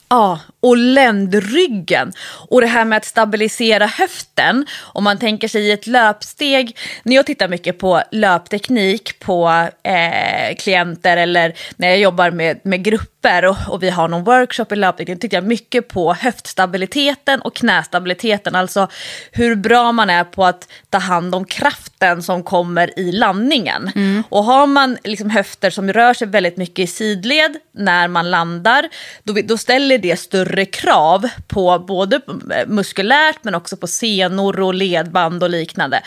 Ja, 0.10 0.40
och 0.68 0.78
ländryggen. 0.78 2.14
Och 2.50 2.62
det 2.62 2.68
här 2.68 2.86
med 2.86 2.98
att 2.98 3.06
stabilisera 3.06 3.86
höften. 3.86 4.66
Om 4.82 5.04
man 5.04 5.18
tänker 5.18 5.48
sig 5.48 5.62
i 5.62 5.72
ett 5.72 5.88
löpsteg. 5.88 6.78
När 7.04 7.16
jag 7.16 7.26
tittar 7.26 7.48
mycket 7.48 7.80
på 7.80 8.02
löpteknik 8.12 9.20
på 9.20 9.70
eh, 9.84 10.56
klienter 10.56 11.18
eller 11.18 11.54
när 11.76 11.88
jag 11.88 11.98
jobbar 11.98 12.32
med, 12.32 12.60
med 12.64 12.84
grupper 12.84 13.46
och, 13.46 13.58
och 13.68 13.84
vi 13.84 13.90
har 13.90 14.08
någon 14.08 14.24
workshop 14.24 14.66
i 14.72 14.76
löpteknik. 14.76 15.22
tittar 15.22 15.38
jag 15.38 15.48
mycket 15.48 15.88
på 15.88 16.14
höftstabiliteten 16.14 17.42
och 17.42 17.56
knästabiliteten. 17.56 18.56
Alltså 18.56 18.88
hur 19.32 19.56
bra 19.56 19.92
man 19.92 20.10
är 20.10 20.24
på 20.24 20.46
att 20.46 20.68
ta 20.90 20.98
hand 20.98 21.36
om 21.36 21.46
kraften 21.46 22.24
som 22.24 22.44
kommer 22.44 23.00
i 23.00 23.12
landningen. 23.12 23.92
Och 24.30 24.44
har 24.44 24.68
man 24.68 24.98
liksom 25.04 25.30
höfter 25.30 25.70
som 25.70 25.94
rör 25.94 26.14
sig 26.14 26.28
väldigt 26.28 26.58
mycket 26.58 26.80
i 26.80 26.88
sidled 26.88 27.58
när 27.78 28.08
man 28.08 28.32
landar, 28.32 28.90
då, 29.24 29.34
då 29.34 29.58
ställer 29.58 29.98
det 29.98 30.20
större 30.20 30.57
krav 30.66 31.30
på 31.48 31.80
både 31.80 32.22
muskulärt 32.68 33.38
men 33.42 33.56
också 33.56 33.78
på 33.78 33.88
senor 33.88 34.60
och 34.60 34.74
ledband 34.74 35.44
och 35.44 35.50
liknande. 35.50 36.02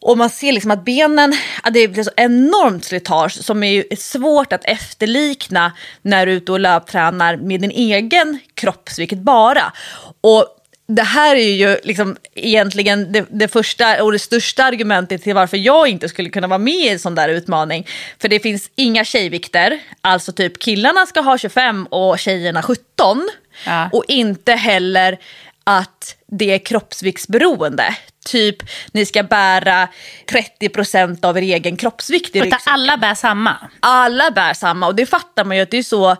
Och 0.00 0.18
man 0.18 0.30
ser 0.30 0.52
liksom 0.52 0.70
att 0.70 0.84
benen, 0.84 1.34
att 1.62 1.74
det 1.74 1.88
blir 1.88 2.02
så 2.02 2.10
enormt 2.16 2.84
slitage 2.84 3.32
som 3.32 3.62
är 3.62 3.72
ju 3.72 3.84
svårt 3.96 4.52
att 4.52 4.64
efterlikna 4.64 5.72
när 6.02 6.26
du 6.26 6.32
är 6.32 6.36
ute 6.36 6.52
och 6.52 6.60
löptränar 6.60 7.36
med 7.36 7.60
din 7.60 7.70
egen 7.70 8.38
kroppsvikt 8.54 9.18
bara. 9.18 9.72
Och 10.20 10.46
det 10.88 11.02
här 11.02 11.36
är 11.36 11.52
ju 11.54 11.78
liksom 11.84 12.16
egentligen 12.34 13.12
det, 13.12 13.26
det 13.30 13.48
första 13.48 14.02
och 14.04 14.12
det 14.12 14.18
största 14.18 14.64
argumentet 14.64 15.22
till 15.22 15.34
varför 15.34 15.56
jag 15.56 15.88
inte 15.88 16.08
skulle 16.08 16.30
kunna 16.30 16.46
vara 16.46 16.58
med 16.58 16.74
i 16.74 16.88
en 16.88 16.98
sån 16.98 17.14
där 17.14 17.28
utmaning. 17.28 17.86
För 18.20 18.28
det 18.28 18.40
finns 18.40 18.70
inga 18.74 19.04
tjejvikter, 19.04 19.80
alltså 20.00 20.32
typ 20.32 20.58
killarna 20.58 21.06
ska 21.06 21.20
ha 21.20 21.38
25 21.38 21.86
och 21.86 22.18
tjejerna 22.18 22.62
17. 22.62 23.28
Ja. 23.66 23.88
Och 23.92 24.04
inte 24.08 24.52
heller 24.52 25.18
att 25.64 26.16
det 26.26 26.54
är 26.54 26.58
kroppsviktsberoende. 26.58 27.96
Typ 28.24 28.56
ni 28.92 29.06
ska 29.06 29.22
bära 29.22 29.88
30% 30.26 31.24
av 31.24 31.38
er 31.38 31.42
egen 31.42 31.76
kroppsvikt 31.76 32.36
i 32.36 32.40
ryggsäcken. 32.40 32.72
alla 32.72 32.96
bär 32.96 33.14
samma. 33.14 33.56
Alla 33.80 34.30
bär 34.30 34.54
samma 34.54 34.86
och 34.86 34.94
det 34.94 35.06
fattar 35.06 35.44
man 35.44 35.56
ju 35.56 35.62
att 35.62 35.70
det 35.70 35.78
är 35.78 35.82
så 35.82 36.16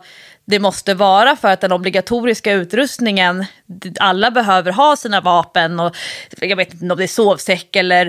det 0.49 0.59
måste 0.59 0.93
vara 0.93 1.35
för 1.35 1.47
att 1.47 1.61
den 1.61 1.71
obligatoriska 1.71 2.51
utrustningen, 2.51 3.45
alla 3.99 4.31
behöver 4.31 4.71
ha 4.71 4.95
sina 4.95 5.21
vapen 5.21 5.79
och 5.79 5.95
jag 6.41 6.55
vet 6.55 6.73
inte 6.73 6.91
om 6.91 6.97
det 6.97 7.03
är 7.03 7.07
sovsäck 7.07 7.75
eller 7.75 8.05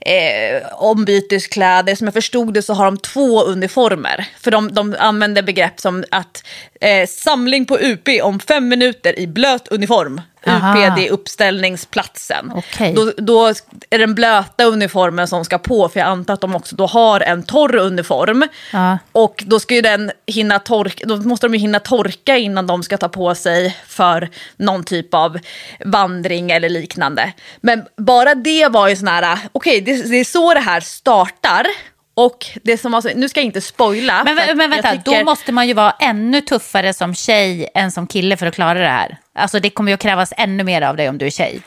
eh, 0.00 0.62
ombyteskläder. 0.72 1.94
Som 1.94 2.06
jag 2.06 2.14
förstod 2.14 2.54
det 2.54 2.62
så 2.62 2.74
har 2.74 2.84
de 2.84 2.98
två 2.98 3.42
uniformer. 3.42 4.28
För 4.40 4.50
de, 4.50 4.74
de 4.74 4.96
använder 4.98 5.42
begrepp 5.42 5.80
som 5.80 6.04
att 6.10 6.44
eh, 6.80 7.06
samling 7.06 7.66
på 7.66 7.78
UP 7.78 8.08
om 8.22 8.40
fem 8.40 8.68
minuter 8.68 9.18
i 9.18 9.26
blöt 9.26 9.68
uniform. 9.68 10.20
Aha. 10.46 10.88
UP 10.88 10.96
det 10.96 11.08
är 11.08 11.12
uppställningsplatsen. 11.12 12.52
Okej. 12.54 12.92
Då, 12.94 13.12
då 13.16 13.46
är 13.90 13.98
den 13.98 14.14
blöta 14.14 14.64
uniformen 14.64 15.28
som 15.28 15.44
ska 15.44 15.58
på 15.58 15.88
för 15.88 16.00
jag 16.00 16.08
antar 16.08 16.34
att 16.34 16.40
de 16.40 16.54
också 16.54 16.76
då 16.76 16.86
har 16.86 17.20
en 17.20 17.42
torr 17.42 17.76
uniform. 17.76 18.44
Ja. 18.72 18.98
Och 19.12 19.44
då 19.46 19.60
ska 19.60 19.82
den 19.82 20.10
hinna 20.26 20.58
torka, 20.58 21.06
då 21.06 21.16
måste 21.16 21.46
de 21.46 21.54
ju 21.54 21.60
hinna 21.60 21.78
torka 21.78 22.36
innan 22.36 22.66
de 22.66 22.82
ska 22.82 22.96
ta 22.96 23.08
på 23.08 23.34
sig 23.34 23.76
för 23.86 24.28
någon 24.56 24.84
typ 24.84 25.14
av 25.14 25.38
vandring 25.84 26.50
eller 26.50 26.68
liknande. 26.68 27.32
Men 27.60 27.84
bara 27.96 28.34
det 28.34 28.68
var 28.68 28.88
ju 28.88 28.96
sån 28.96 29.08
här, 29.08 29.38
okej 29.52 29.80
det, 29.80 30.10
det 30.10 30.16
är 30.16 30.24
så 30.24 30.54
det 30.54 30.60
här 30.60 30.80
startar. 30.80 31.66
Och 32.14 32.46
det 32.62 32.78
som 32.78 32.94
alltså, 32.94 33.10
nu 33.14 33.28
ska 33.28 33.40
jag 33.40 33.44
inte 33.44 33.60
spoila. 33.60 34.24
Men, 34.24 34.56
men 34.56 34.70
vänta, 34.70 34.92
tycker- 34.92 35.18
då 35.18 35.24
måste 35.24 35.52
man 35.52 35.68
ju 35.68 35.74
vara 35.74 35.90
ännu 36.00 36.40
tuffare 36.40 36.94
som 36.94 37.14
tjej 37.14 37.68
än 37.74 37.92
som 37.92 38.06
kille 38.06 38.36
för 38.36 38.46
att 38.46 38.54
klara 38.54 38.78
det 38.78 38.86
här. 38.88 39.16
Alltså 39.34 39.60
det 39.60 39.70
kommer 39.70 39.90
ju 39.90 39.94
att 39.94 40.00
krävas 40.00 40.32
ännu 40.36 40.64
mer 40.64 40.82
av 40.82 40.96
dig 40.96 41.08
om 41.08 41.18
du 41.18 41.26
är 41.26 41.30
tjej. 41.30 41.60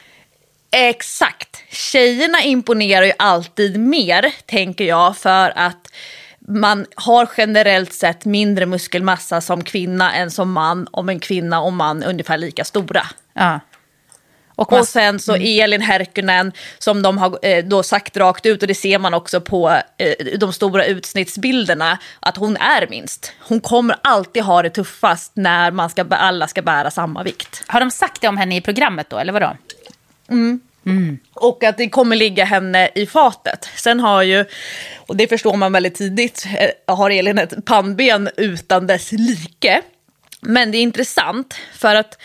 Exakt. 0.71 1.63
Tjejerna 1.69 2.41
imponerar 2.43 3.05
ju 3.05 3.13
alltid 3.19 3.79
mer, 3.79 4.34
tänker 4.45 4.86
jag, 4.86 5.17
för 5.17 5.53
att 5.55 5.88
man 6.47 6.86
har 6.95 7.29
generellt 7.38 7.93
sett 7.93 8.25
mindre 8.25 8.65
muskelmassa 8.65 9.41
som 9.41 9.63
kvinna 9.63 10.13
än 10.13 10.31
som 10.31 10.51
man, 10.51 10.88
om 10.91 11.10
en 11.10 11.19
kvinna 11.19 11.62
och 11.62 11.73
man 11.73 12.03
är 12.03 12.08
ungefär 12.08 12.38
lika 12.38 12.63
stora. 12.63 13.08
Ja. 13.34 13.60
Och 14.56 14.72
man, 14.72 14.80
Och 14.80 14.88
sen 14.88 15.20
så 15.20 15.36
Elin 15.36 15.82
Härkönen 15.82 16.52
som 16.80 17.02
de 17.02 17.18
har 17.18 17.39
eh, 17.41 17.65
då 17.65 17.84
sagt 17.84 18.18
rakt 18.18 18.46
ut 18.46 18.62
och 18.62 18.68
det 18.68 18.76
ser 18.76 19.00
man 19.00 19.13
också 19.13 19.41
på 19.41 19.82
eh, 19.98 20.38
de 20.38 20.54
stora 20.54 20.86
utsnittsbilderna 20.86 21.98
att 22.20 22.38
hon 22.38 22.58
är 22.58 22.88
minst. 22.89 23.34
Hon 23.39 23.60
kommer 23.60 23.96
alltid 24.02 24.44
ha 24.44 24.62
det 24.62 24.70
tuffast 24.70 25.32
när 25.36 25.72
man 25.72 25.89
ska, 25.89 26.06
alla 26.10 26.48
ska 26.48 26.62
bära 26.62 26.91
samma 26.91 27.24
vikt. 27.24 27.63
har 27.68 27.80
de 27.80 27.91
sagt 27.91 28.22
det 28.22 28.28
om 28.28 28.38
henne 28.38 28.56
i 28.56 28.62
programmet 28.62 29.10
då, 29.10 29.18
eller 29.18 29.34
vadå? 29.34 29.58
Och 31.34 31.63
att 31.63 31.78
det 31.78 31.89
kommer 31.89 32.15
ligga 32.15 32.46
henne 32.46 32.89
i 32.96 33.06
fatet. 33.06 33.70
Sen 33.76 34.00
har 34.00 34.24
ju, 34.24 34.46
och 34.96 35.15
det 35.15 35.28
förstår 35.28 35.58
man 35.58 35.72
väldigt 35.72 35.96
tidigt, 35.96 36.48
eh, 36.58 36.96
har 36.96 37.10
Elin 37.10 37.38
ett 37.38 37.65
pannben 37.65 38.30
utan 38.38 38.88
dess 38.88 39.12
like. 39.12 39.82
Men 40.41 40.72
det 40.72 40.78
är 40.78 40.82
intressant 40.82 41.56
för 41.74 41.96
att 41.96 42.18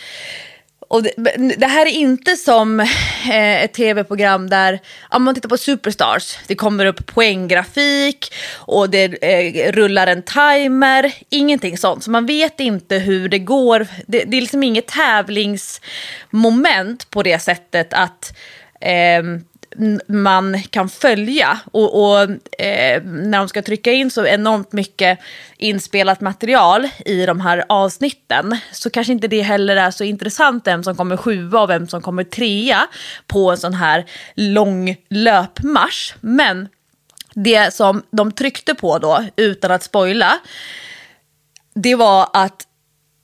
och 0.91 1.03
det, 1.03 1.13
det 1.57 1.67
här 1.67 1.87
är 1.87 1.91
inte 1.91 2.37
som 2.37 2.81
eh, 2.81 3.65
ett 3.65 3.73
tv-program 3.73 4.51
där, 4.51 4.81
om 5.11 5.23
man 5.23 5.35
tittar 5.35 5.49
på 5.49 5.57
Superstars, 5.57 6.39
det 6.47 6.55
kommer 6.55 6.87
upp 6.87 7.07
poänggrafik 7.07 8.35
och 8.55 8.91
det 8.91 9.23
eh, 9.23 9.73
rullar 9.73 10.07
en 10.07 10.23
timer, 10.23 11.15
ingenting 11.29 11.79
sånt. 11.79 12.05
Så 12.05 12.11
man 12.11 12.27
vet 12.27 12.61
inte 12.61 12.99
hur 12.99 13.29
det 13.29 13.39
går. 13.39 13.87
Det, 14.07 14.25
det 14.25 14.37
är 14.37 14.41
liksom 14.41 14.63
inget 14.63 14.87
tävlingsmoment 14.87 17.11
på 17.11 17.23
det 17.23 17.39
sättet 17.39 17.93
att 17.93 18.37
eh, 18.81 19.23
man 20.07 20.63
kan 20.63 20.89
följa. 20.89 21.61
Och, 21.73 22.03
och 22.03 22.21
eh, 22.61 23.03
när 23.03 23.39
de 23.39 23.49
ska 23.49 23.63
trycka 23.63 23.93
in 23.93 24.11
så 24.11 24.27
enormt 24.27 24.73
mycket 24.73 25.19
inspelat 25.57 26.21
material 26.21 26.89
i 27.07 27.27
de 27.27 27.41
här 27.41 27.65
avsnitten 27.69 28.57
så 28.73 28.91
kanske 28.91 29.13
inte 29.13 29.29
det 29.29 29.43
heller 29.43 29.77
är 29.77 29.91
så 29.91 30.05
intressant 30.05 30.67
vem 30.67 30.85
som 30.85 30.97
kommer 30.97 31.17
sjua 31.17 31.61
och 31.61 31.71
vem 31.71 31.89
som 31.89 32.03
kommer 32.03 32.25
trea 32.25 32.87
på 33.27 33.51
en 33.51 33.59
sån 33.59 33.75
här 33.75 34.05
lång 34.35 34.97
löpmarsch. 35.09 36.15
Men 36.21 36.69
det 37.35 37.75
som 37.75 38.03
de 38.11 38.33
tryckte 38.33 38.75
på 38.75 38.99
då, 38.99 39.25
utan 39.37 39.71
att 39.71 39.83
spoila, 39.83 40.39
det 41.75 41.95
var 41.95 42.29
att 42.33 42.67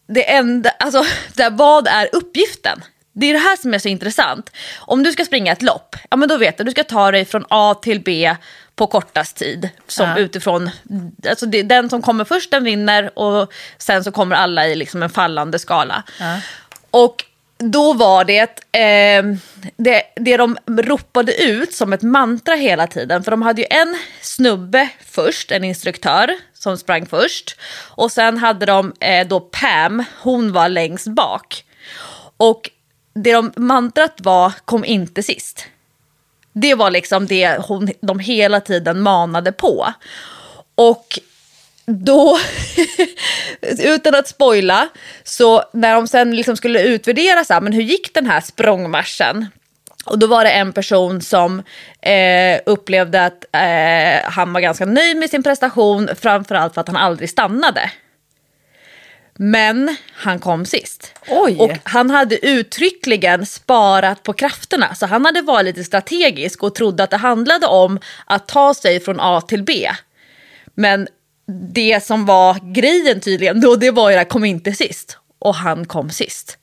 det 0.08 0.32
enda, 0.32 0.70
alltså 0.70 1.04
det, 1.34 1.50
vad 1.50 1.86
är 1.86 2.08
uppgiften? 2.12 2.82
Det 3.18 3.26
är 3.26 3.32
det 3.32 3.38
här 3.38 3.56
som 3.56 3.74
är 3.74 3.78
så 3.78 3.88
intressant. 3.88 4.50
Om 4.78 5.02
du 5.02 5.12
ska 5.12 5.24
springa 5.24 5.52
ett 5.52 5.62
lopp, 5.62 5.96
ja 6.10 6.16
men 6.16 6.28
då 6.28 6.36
vet 6.36 6.58
du, 6.58 6.64
du 6.64 6.70
ska 6.70 6.84
ta 6.84 7.10
dig 7.10 7.24
från 7.24 7.44
A 7.48 7.74
till 7.82 8.00
B 8.00 8.36
på 8.76 8.86
kortast 8.86 9.36
tid. 9.36 9.68
Som 9.86 10.08
Ja. 10.08 10.18
utifrån, 10.18 10.70
alltså 11.28 11.46
det, 11.46 11.62
den 11.62 11.90
som 11.90 12.02
kommer 12.02 12.24
först 12.24 12.50
den 12.50 12.64
vinner 12.64 13.18
och 13.18 13.52
sen 13.78 14.04
så 14.04 14.12
kommer 14.12 14.36
alla 14.36 14.66
i 14.66 14.74
liksom 14.74 15.02
en 15.02 15.10
fallande 15.10 15.58
skala. 15.58 16.02
Och 16.90 17.24
då 17.58 17.92
var 17.92 18.24
det, 18.24 18.60
eh, 18.72 19.24
det, 19.76 20.02
det 20.16 20.36
de 20.36 20.58
ropade 20.66 21.42
ut 21.42 21.72
som 21.74 21.92
ett 21.92 22.02
mantra 22.02 22.54
hela 22.54 22.86
tiden, 22.86 23.24
för 23.24 23.30
de 23.30 23.42
hade 23.42 23.60
ju 23.62 23.66
en 23.70 23.98
snubbe 24.20 24.88
först, 25.06 25.52
en 25.52 25.64
instruktör 25.64 26.34
som 26.54 26.78
sprang 26.78 27.06
först. 27.06 27.56
Och 27.88 28.12
sen 28.12 28.38
hade 28.38 28.66
de 28.66 28.92
eh, 29.00 29.26
då 29.26 29.40
Pam, 29.40 30.04
hon 30.22 30.52
var 30.52 30.68
längst 30.68 31.06
bak. 31.06 31.64
Och 32.36 32.70
det 33.16 33.32
de 33.32 33.52
mantrat 33.56 34.14
var 34.18 34.52
kom 34.64 34.84
inte 34.84 35.22
sist. 35.22 35.64
Det 36.52 36.74
var 36.74 36.90
liksom 36.90 37.26
det 37.26 37.56
hon, 37.56 37.90
de 38.00 38.18
hela 38.18 38.60
tiden 38.60 39.00
manade 39.00 39.52
på. 39.52 39.92
Och 40.74 41.18
då, 41.86 42.38
utan 43.78 44.14
att 44.14 44.28
spoila, 44.28 44.88
så 45.24 45.62
när 45.72 45.94
de 45.94 46.08
sen 46.08 46.36
liksom 46.36 46.56
skulle 46.56 46.82
utvärdera 46.82 47.44
så 47.44 47.54
här, 47.54 47.60
men 47.60 47.72
hur 47.72 47.82
gick 47.82 48.14
den 48.14 48.26
här 48.26 48.40
språngmarschen? 48.40 49.46
Och 50.04 50.18
då 50.18 50.26
var 50.26 50.44
det 50.44 50.50
en 50.50 50.72
person 50.72 51.20
som 51.20 51.62
eh, 52.00 52.60
upplevde 52.66 53.24
att 53.24 53.44
eh, 53.52 54.30
han 54.30 54.52
var 54.52 54.60
ganska 54.60 54.84
nöjd 54.84 55.16
med 55.16 55.30
sin 55.30 55.42
prestation, 55.42 56.08
framförallt 56.20 56.74
för 56.74 56.80
att 56.80 56.88
han 56.88 56.96
aldrig 56.96 57.30
stannade. 57.30 57.90
Men 59.38 59.96
han 60.14 60.38
kom 60.38 60.66
sist. 60.66 61.12
Oj. 61.28 61.56
Och 61.58 61.72
han 61.82 62.10
hade 62.10 62.46
uttryckligen 62.46 63.46
sparat 63.46 64.22
på 64.22 64.32
krafterna. 64.32 64.94
Så 64.94 65.06
han 65.06 65.24
hade 65.24 65.42
varit 65.42 65.64
lite 65.64 65.84
strategisk 65.84 66.62
och 66.62 66.74
trodde 66.74 67.02
att 67.02 67.10
det 67.10 67.16
handlade 67.16 67.66
om 67.66 68.00
att 68.24 68.48
ta 68.48 68.74
sig 68.74 69.00
från 69.00 69.20
A 69.20 69.40
till 69.40 69.62
B. 69.62 69.90
Men 70.74 71.08
det 71.72 72.04
som 72.04 72.26
var 72.26 72.72
grejen 72.74 73.20
tydligen, 73.20 73.60
då, 73.60 73.76
det 73.76 73.90
var 73.90 74.10
ju 74.10 74.16
att 74.16 74.28
kom 74.28 74.44
inte 74.44 74.72
sist. 74.72 75.18
Och 75.38 75.54
han 75.54 75.86
kom 75.86 76.10
sist. 76.10 76.58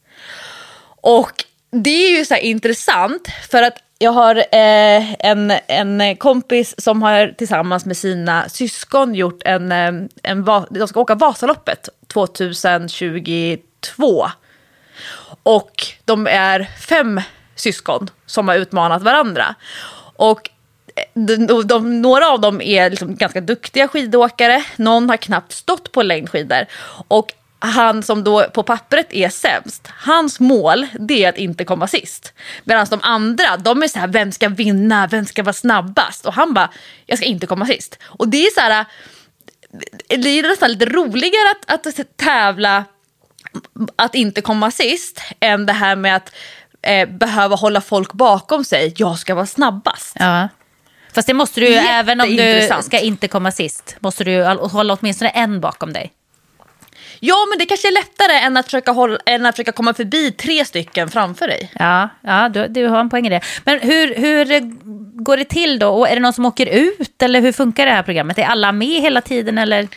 Och 1.01 1.31
det 1.71 1.89
är 2.05 2.17
ju 2.17 2.25
så 2.25 2.35
intressant 2.35 3.27
för 3.51 3.63
att 3.63 3.77
jag 3.99 4.11
har 4.11 4.35
eh, 4.35 5.13
en, 5.19 5.53
en 5.67 6.15
kompis 6.15 6.75
som 6.77 7.01
har 7.01 7.27
tillsammans 7.37 7.85
med 7.85 7.97
sina 7.97 8.49
syskon 8.49 9.15
gjort 9.15 9.41
en, 9.45 9.71
eh, 9.71 9.91
en 10.23 10.43
va- 10.43 10.67
de 10.69 10.87
ska 10.87 10.99
åka 10.99 11.15
Vasaloppet 11.15 11.89
2022. 12.13 14.27
Och 15.43 15.87
de 16.05 16.27
är 16.27 16.69
fem 16.79 17.21
syskon 17.55 18.09
som 18.25 18.47
har 18.47 18.55
utmanat 18.55 19.01
varandra. 19.01 19.55
Och 20.15 20.49
de, 21.13 21.35
de, 21.35 21.67
de, 21.67 22.01
några 22.01 22.29
av 22.29 22.41
dem 22.41 22.61
är 22.61 22.89
liksom 22.89 23.15
ganska 23.15 23.41
duktiga 23.41 23.87
skidåkare, 23.87 24.63
någon 24.75 25.09
har 25.09 25.17
knappt 25.17 25.51
stått 25.51 25.91
på 25.91 26.03
längdskidor. 26.03 26.65
Och 27.07 27.33
han 27.59 28.03
som 28.03 28.23
då 28.23 28.43
på 28.43 28.63
pappret 28.63 29.13
är 29.13 29.29
sämst, 29.29 29.87
hans 29.87 30.39
mål 30.39 30.87
det 30.99 31.23
är 31.23 31.29
att 31.29 31.37
inte 31.37 31.65
komma 31.65 31.87
sist. 31.87 32.33
Medan 32.63 32.87
de 32.89 32.99
andra, 33.03 33.57
de 33.57 33.83
är 33.83 33.87
så 33.87 33.99
här, 33.99 34.07
vem 34.07 34.31
ska 34.31 34.49
vinna, 34.49 35.07
vem 35.07 35.25
ska 35.25 35.43
vara 35.43 35.53
snabbast? 35.53 36.25
Och 36.25 36.33
han 36.33 36.53
bara, 36.53 36.69
jag 37.05 37.17
ska 37.17 37.27
inte 37.27 37.47
komma 37.47 37.65
sist. 37.65 37.99
Och 38.03 38.27
det 38.27 38.45
är 38.45 38.53
så 38.53 38.61
här, 38.61 38.85
det 40.07 40.29
är 40.29 40.47
nästan 40.47 40.71
lite 40.71 40.85
roligare 40.85 41.55
att, 41.67 41.87
att 41.87 42.17
tävla 42.17 42.85
att 43.95 44.15
inte 44.15 44.41
komma 44.41 44.71
sist 44.71 45.21
än 45.39 45.65
det 45.65 45.73
här 45.73 45.95
med 45.95 46.15
att 46.15 46.31
eh, 46.81 47.09
behöva 47.09 47.55
hålla 47.55 47.81
folk 47.81 48.13
bakom 48.13 48.63
sig. 48.63 48.93
Jag 48.97 49.19
ska 49.19 49.35
vara 49.35 49.45
snabbast. 49.45 50.15
Ja. 50.19 50.49
Fast 51.13 51.27
det 51.27 51.33
måste 51.33 51.59
du 51.59 51.67
ju, 51.67 51.75
även 51.75 52.21
om 52.21 52.35
du 52.35 52.69
ska 52.81 52.99
inte 52.99 53.27
komma 53.27 53.51
sist, 53.51 53.95
måste 53.99 54.23
du 54.23 54.43
hålla 54.43 54.97
åtminstone 55.01 55.29
en 55.29 55.61
bakom 55.61 55.93
dig. 55.93 56.11
Ja, 57.25 57.35
men 57.49 57.57
det 57.59 57.65
kanske 57.65 57.87
är 57.87 57.91
lättare 57.91 58.37
än 58.37 58.57
att 58.57 58.65
försöka, 58.65 58.91
hålla, 58.91 59.17
än 59.25 59.45
att 59.45 59.55
försöka 59.55 59.71
komma 59.71 59.93
förbi 59.93 60.31
tre 60.31 60.65
stycken 60.65 61.09
framför 61.09 61.47
dig. 61.47 61.71
Ja, 61.79 62.09
ja 62.21 62.49
du, 62.49 62.67
du 62.67 62.87
har 62.87 62.99
en 62.99 63.09
poäng 63.09 63.27
i 63.27 63.29
det. 63.29 63.41
Men 63.63 63.79
hur, 63.79 64.15
hur 64.15 64.45
går 65.23 65.37
det 65.37 65.45
till 65.45 65.79
då? 65.79 65.89
Och 65.89 66.09
är 66.09 66.15
det 66.15 66.21
någon 66.21 66.33
som 66.33 66.45
åker 66.45 66.65
ut 66.65 67.21
eller 67.21 67.41
hur 67.41 67.51
funkar 67.51 67.85
det 67.85 67.91
här 67.91 68.03
programmet? 68.03 68.37
Är 68.37 68.43
alla 68.43 68.71
med 68.71 69.01
hela 69.01 69.21
tiden 69.21 69.57
eller? 69.57 69.87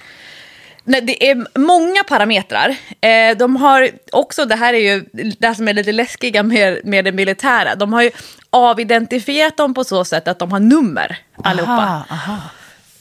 Nej, 0.85 1.01
det 1.01 1.31
är 1.31 1.59
många 1.59 2.05
parametrar. 2.05 2.77
Eh, 3.01 3.37
de 3.37 3.57
har 3.57 3.91
också, 4.13 4.45
det 4.45 4.57
här 4.57 4.75
är 4.75 4.95
ju 4.95 5.05
det 5.39 5.55
som 5.55 5.69
är 5.69 5.75
lite 5.75 5.93
läskiga 5.93 6.43
med, 6.43 6.81
med 6.85 7.05
det 7.05 7.13
militära, 7.13 7.75
de 7.75 7.93
har 7.93 8.03
ju 8.03 8.11
avidentifierat 8.51 9.57
dem 9.57 9.75
på 9.75 9.85
så 9.85 10.05
sätt 10.05 10.29
att 10.29 10.39
de 10.39 10.53
har 10.53 10.61
nummer 10.61 11.19
allihopa. 11.43 11.73
Aha, 11.73 12.05
aha. 12.11 12.39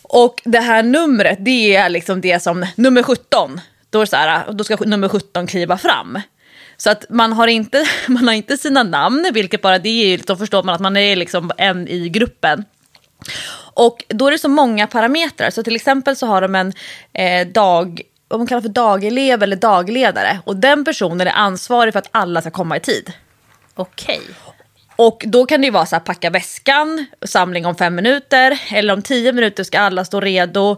Och 0.04 0.42
det 0.46 0.60
här 0.60 0.84
numret, 0.84 1.38
det 1.42 1.76
är 1.76 1.90
liksom 1.90 2.22
det 2.22 2.44
som, 2.44 2.66
nummer 2.76 3.04
17, 3.04 3.62
då, 3.96 4.02
är 4.02 4.06
så 4.06 4.16
här, 4.16 4.52
då 4.52 4.64
ska 4.64 4.76
nummer 4.76 5.10
17 5.10 5.48
kliva 5.48 5.78
fram. 5.78 6.20
Så 6.78 6.90
att 6.90 7.06
man 7.10 7.34
har 7.34 7.48
inte, 7.48 7.86
man 8.08 8.28
har 8.28 8.34
inte 8.34 8.58
sina 8.58 8.84
namn, 8.84 9.30
vilket 9.34 9.62
bara 9.62 9.80
det 9.80 10.14
är, 10.14 10.22
då 10.26 10.36
förstår 10.36 10.64
man 10.64 10.76
att 10.76 10.82
man 10.82 10.98
är 10.98 11.16
liksom 11.16 11.52
en 11.58 11.88
i 11.88 12.10
gruppen. 12.10 12.66
Och 13.74 14.04
då 14.08 14.28
är 14.28 14.32
det 14.32 14.40
så 14.40 14.50
många 14.50 14.88
parametrar, 14.88 15.50
så 15.50 15.64
till 15.64 15.76
exempel 15.76 16.16
så 16.16 16.28
har 16.28 16.42
de 16.42 16.56
en 16.56 16.74
eh, 17.14 17.48
dag, 17.48 18.02
vad 18.28 18.40
man 18.40 18.48
kallar 18.48 18.62
för 18.62 18.70
dagelev 18.70 19.44
eller 19.44 19.56
dagledare. 19.56 20.40
Och 20.44 20.56
den 20.56 20.86
personen 20.86 21.28
är 21.28 21.32
ansvarig 21.32 21.94
för 21.94 22.00
att 22.00 22.10
alla 22.12 22.42
ska 22.42 22.52
komma 22.52 22.78
i 22.78 22.80
tid. 22.80 23.14
Okej. 23.76 24.22
Och 24.96 25.24
då 25.28 25.46
kan 25.46 25.62
det 25.62 25.66
ju 25.66 25.72
vara 25.72 25.86
så 25.86 25.96
här, 25.96 26.04
packa 26.04 26.30
väskan, 26.30 27.06
samling 27.22 27.66
om 27.66 27.76
fem 27.76 27.96
minuter, 27.96 28.62
eller 28.72 28.94
om 28.94 29.02
tio 29.02 29.34
minuter 29.34 29.64
ska 29.64 29.80
alla 29.80 30.06
stå 30.06 30.20
redo. 30.20 30.78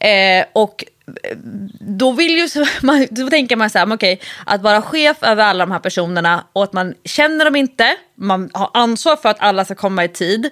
Eh, 0.00 0.44
och 0.52 0.84
eh, 1.22 1.36
då 1.80 2.12
vill 2.12 2.38
ju, 2.38 2.48
man, 2.82 3.06
då 3.10 3.30
tänker 3.30 3.56
man 3.56 3.70
så 3.70 3.78
här, 3.78 3.86
okej, 3.86 4.14
okay, 4.14 4.26
att 4.46 4.62
vara 4.62 4.82
chef 4.82 5.16
över 5.22 5.44
alla 5.44 5.66
de 5.66 5.72
här 5.72 5.78
personerna 5.78 6.44
och 6.52 6.64
att 6.64 6.72
man 6.72 6.94
känner 7.04 7.44
dem 7.44 7.56
inte, 7.56 7.96
man 8.14 8.50
har 8.54 8.70
ansvar 8.74 9.16
för 9.16 9.28
att 9.28 9.40
alla 9.40 9.64
ska 9.64 9.74
komma 9.74 10.04
i 10.04 10.08
tid. 10.08 10.50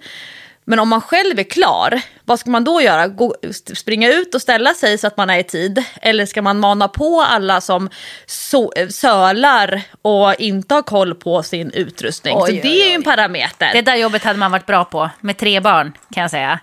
Men 0.64 0.79
om 0.79 0.88
man 0.88 1.01
själv 1.01 1.38
är 1.38 1.44
klar, 1.44 2.01
vad 2.25 2.38
ska 2.38 2.51
man 2.51 2.64
då 2.64 2.83
göra? 2.83 3.09
Gå, 3.09 3.35
springa 3.75 4.12
ut 4.12 4.35
och 4.35 4.42
ställa 4.42 4.75
sig 4.75 4.98
så 4.98 5.07
att 5.07 5.16
man 5.16 5.31
är 5.31 5.38
i 5.38 5.44
tid? 5.44 5.85
Eller 6.03 6.27
ska 6.27 6.42
man 6.42 6.61
mana 6.61 6.88
på 6.88 7.20
alla 7.22 7.61
som 7.61 7.90
so, 8.27 8.72
sölar 8.90 9.83
och 10.03 10.35
inte 10.38 10.75
har 10.75 10.83
koll 10.83 11.14
på 11.14 11.42
sin 11.42 11.70
utrustning? 11.70 12.37
Oj, 12.37 12.46
så 12.46 12.53
oj, 12.53 12.61
det 12.62 12.83
är 12.83 12.88
ju 12.88 12.94
en 12.94 13.03
parameter. 13.03 13.70
Det 13.72 13.83
där 13.83 13.96
jobbet 13.96 14.25
hade 14.25 14.38
man 14.38 14.51
varit 14.51 14.66
bra 14.66 14.85
på 14.85 15.11
med 15.20 15.37
tre 15.37 15.61
barn 15.61 15.92
kan 16.14 16.20
jag 16.22 16.31
säga. 16.31 16.59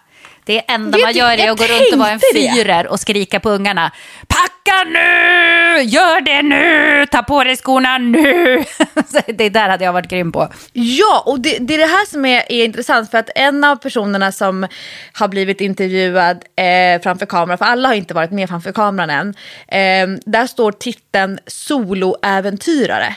Det 0.46 0.72
enda 0.72 0.98
Vet 0.98 1.06
man 1.06 1.14
du, 1.14 1.20
gör 1.20 1.38
är 1.38 1.52
att 1.52 1.58
gå 1.58 1.64
runt 1.64 1.94
och 1.94 2.00
vara 2.00 2.10
en 2.10 2.20
det. 2.34 2.54
fyrer 2.54 2.88
och 2.88 3.00
skrika 3.00 3.40
på 3.40 3.50
ungarna. 3.50 3.92
Packa 4.28 4.84
nu! 4.84 5.39
Gör 5.82 6.22
det 6.22 6.42
nu! 6.42 7.06
Ta 7.06 7.24
på 7.24 7.44
dig 7.44 7.56
skorna 7.56 7.98
nu! 7.98 8.64
Det 9.28 9.50
där 9.50 9.70
hade 9.70 9.86
jag 9.86 9.94
varit 9.94 10.10
grym 10.10 10.32
på. 10.32 10.48
Ja, 10.74 11.24
och 11.26 11.40
det, 11.40 11.58
det 11.60 11.74
är 11.74 11.78
det 11.78 11.86
här 11.86 12.06
som 12.06 12.26
är, 12.26 12.52
är 12.52 12.66
intressant 12.66 13.12
för 13.12 13.18
att 13.18 13.30
en 13.36 13.64
av 13.64 13.76
personerna 13.76 14.32
som 14.32 14.68
har 15.14 15.28
blivit 15.28 15.62
intervjuad 15.62 16.44
eh, 16.56 17.02
framför 17.02 17.26
kameran, 17.26 17.58
för 17.58 17.66
alla 17.66 17.88
har 17.88 17.96
inte 17.96 18.14
varit 18.14 18.32
med 18.32 18.50
framför 18.50 18.72
kameran 18.72 19.10
än, 19.10 19.36
eh, 19.68 20.20
där 20.26 20.48
står 20.48 20.72
titeln 20.72 21.40
soloäventyrare. 21.48 23.16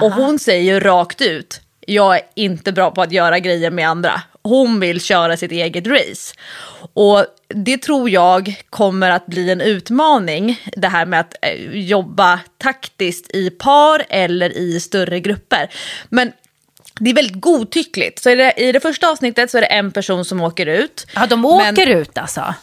Och 0.00 0.12
hon 0.12 0.38
säger 0.38 0.74
ju 0.74 0.80
rakt 0.80 1.20
ut, 1.20 1.60
jag 1.86 2.16
är 2.16 2.22
inte 2.34 2.72
bra 2.72 2.90
på 2.90 3.02
att 3.02 3.12
göra 3.12 3.38
grejer 3.38 3.70
med 3.70 3.88
andra. 3.88 4.22
Hon 4.44 4.80
vill 4.80 5.00
köra 5.00 5.36
sitt 5.36 5.52
eget 5.52 5.86
race. 5.86 6.34
Och 6.94 7.26
det 7.48 7.78
tror 7.78 8.10
jag 8.10 8.62
kommer 8.70 9.10
att 9.10 9.26
bli 9.26 9.50
en 9.50 9.60
utmaning, 9.60 10.60
det 10.76 10.88
här 10.88 11.06
med 11.06 11.20
att 11.20 11.34
eh, 11.42 11.78
jobba 11.78 12.40
taktiskt 12.58 13.30
i 13.34 13.50
par 13.50 14.04
eller 14.08 14.58
i 14.58 14.80
större 14.80 15.20
grupper. 15.20 15.70
Men 16.08 16.32
det 17.00 17.10
är 17.10 17.14
väldigt 17.14 17.40
godtyckligt. 17.40 18.22
Så 18.22 18.30
i 18.30 18.34
det, 18.34 18.52
i 18.56 18.72
det 18.72 18.80
första 18.80 19.10
avsnittet 19.10 19.50
så 19.50 19.56
är 19.58 19.60
det 19.62 19.66
en 19.66 19.92
person 19.92 20.24
som 20.24 20.40
åker 20.40 20.66
ut. 20.66 21.06
Ja, 21.14 21.26
de 21.26 21.44
åker 21.44 21.86
Men- 21.86 21.98
ut 21.98 22.18
alltså. 22.18 22.54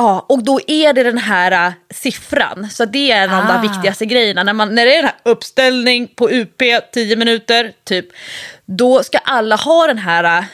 Ja, 0.00 0.26
och 0.28 0.44
då 0.44 0.60
är 0.66 0.92
det 0.92 1.02
den 1.02 1.18
här 1.18 1.66
äh, 1.66 1.72
siffran. 1.90 2.68
Så 2.70 2.84
det 2.84 3.12
är 3.12 3.24
en 3.24 3.34
av 3.34 3.46
de 3.46 3.52
Ah. 3.52 3.60
viktigaste 3.60 4.06
grejerna. 4.06 4.42
När, 4.42 4.52
man, 4.52 4.74
när 4.74 4.84
det 4.86 4.92
är 4.92 4.96
den 5.02 5.04
här 5.04 5.32
uppställning 5.32 6.08
på 6.16 6.30
UP, 6.30 6.62
10 6.92 7.16
minuter, 7.16 7.72
typ. 7.84 8.06
Då 8.66 9.02
ska 9.02 9.18
alla 9.18 9.56
ha 9.56 9.86
den 9.86 9.98
här 9.98 10.44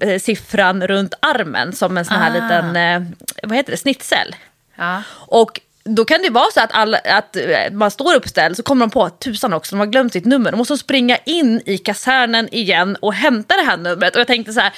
äh, 0.00 0.18
siffran 0.18 0.86
runt 0.86 1.14
armen 1.20 1.72
som 1.72 1.96
en 1.98 2.04
sån 2.04 2.16
här 2.16 2.30
Ah. 2.30 2.34
liten, 2.34 2.76
äh, 2.76 3.02
vad 3.42 3.56
heter 3.56 3.70
det, 3.70 3.76
snitsel. 3.76 4.36
Ja. 4.76 5.02
Och 5.12 5.60
då 5.84 6.04
kan 6.04 6.22
det 6.22 6.30
vara 6.30 6.50
så 6.54 6.60
att, 6.60 6.72
alla, 6.72 6.98
att 6.98 7.36
man 7.72 7.90
står 7.90 8.14
uppställd 8.14 8.56
så 8.56 8.62
kommer 8.62 8.86
de 8.86 8.90
på 8.90 9.04
att 9.04 9.20
tusan 9.20 9.52
också, 9.52 9.76
de 9.76 9.80
har 9.80 9.86
glömt 9.86 10.12
sitt 10.12 10.24
nummer. 10.24 10.50
De 10.50 10.56
måste 10.56 10.78
springa 10.78 11.16
in 11.26 11.62
i 11.66 11.78
kasernen 11.78 12.48
igen 12.54 12.96
och 13.00 13.14
hämta 13.14 13.56
det 13.56 13.62
här 13.62 13.76
numret. 13.76 14.14
Och 14.14 14.20
jag 14.20 14.26
tänkte 14.26 14.52
så 14.52 14.60
här, 14.60 14.72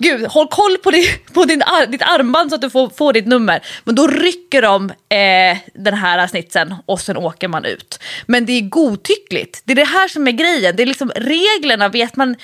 gud 0.00 0.26
håll 0.26 0.48
koll 0.48 0.78
på, 0.78 0.90
din, 0.90 1.04
på 1.34 1.44
din, 1.44 1.62
ar- 1.62 1.86
ditt 1.86 2.02
armband 2.02 2.50
så 2.50 2.54
att 2.54 2.60
du 2.60 2.70
får, 2.70 2.88
får 2.88 3.12
ditt 3.12 3.26
nummer. 3.26 3.60
Men 3.84 3.94
då 3.94 4.06
rycker 4.06 4.62
de 4.62 4.90
eh, 4.90 5.58
den 5.74 5.94
här 5.94 6.26
snitsen 6.26 6.74
och 6.86 7.00
sen 7.00 7.16
åker 7.16 7.48
man 7.48 7.64
ut. 7.64 7.98
Men 8.26 8.46
det 8.46 8.52
är 8.52 8.60
godtyckligt. 8.60 9.62
Det 9.64 9.72
är 9.72 9.76
det 9.76 9.84
här 9.84 10.08
som 10.08 10.28
är 10.28 10.32
grejen. 10.32 10.76
Det 10.76 10.82
är 10.82 10.86
liksom 10.86 11.12
reglerna 11.16 11.88
vet 11.88 12.16
man 12.16 12.36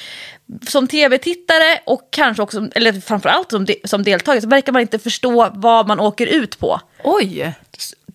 som 0.68 0.88
tv-tittare 0.88 1.80
och 1.86 2.08
kanske 2.10 2.42
också, 2.42 2.68
eller 2.74 3.00
framförallt 3.00 3.50
som, 3.50 3.64
de, 3.64 3.76
som 3.84 4.02
deltagare 4.02 4.40
så 4.40 4.48
verkar 4.48 4.72
man 4.72 4.82
inte 4.82 4.98
förstå 4.98 5.50
vad 5.54 5.86
man 5.88 6.00
åker 6.00 6.26
ut 6.26 6.58
på. 6.58 6.80
Oj. 7.04 7.52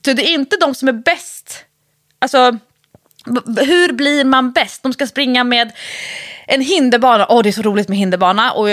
Så 0.05 0.13
det 0.13 0.29
är 0.29 0.33
inte 0.33 0.57
de 0.57 0.75
som 0.75 0.87
är 0.87 0.93
bäst. 0.93 1.65
Alltså, 2.19 2.57
hur 3.57 3.93
blir 3.93 4.25
man 4.25 4.51
bäst? 4.51 4.83
De 4.83 4.93
ska 4.93 5.07
springa 5.07 5.43
med 5.43 5.71
en 6.47 6.61
hinderbana. 6.61 7.25
Åh, 7.29 7.43
det 7.43 7.49
är 7.49 7.53
så 7.53 7.61
roligt 7.61 7.89
med 7.89 7.97
hinderbana. 7.97 8.51
Och 8.51 8.69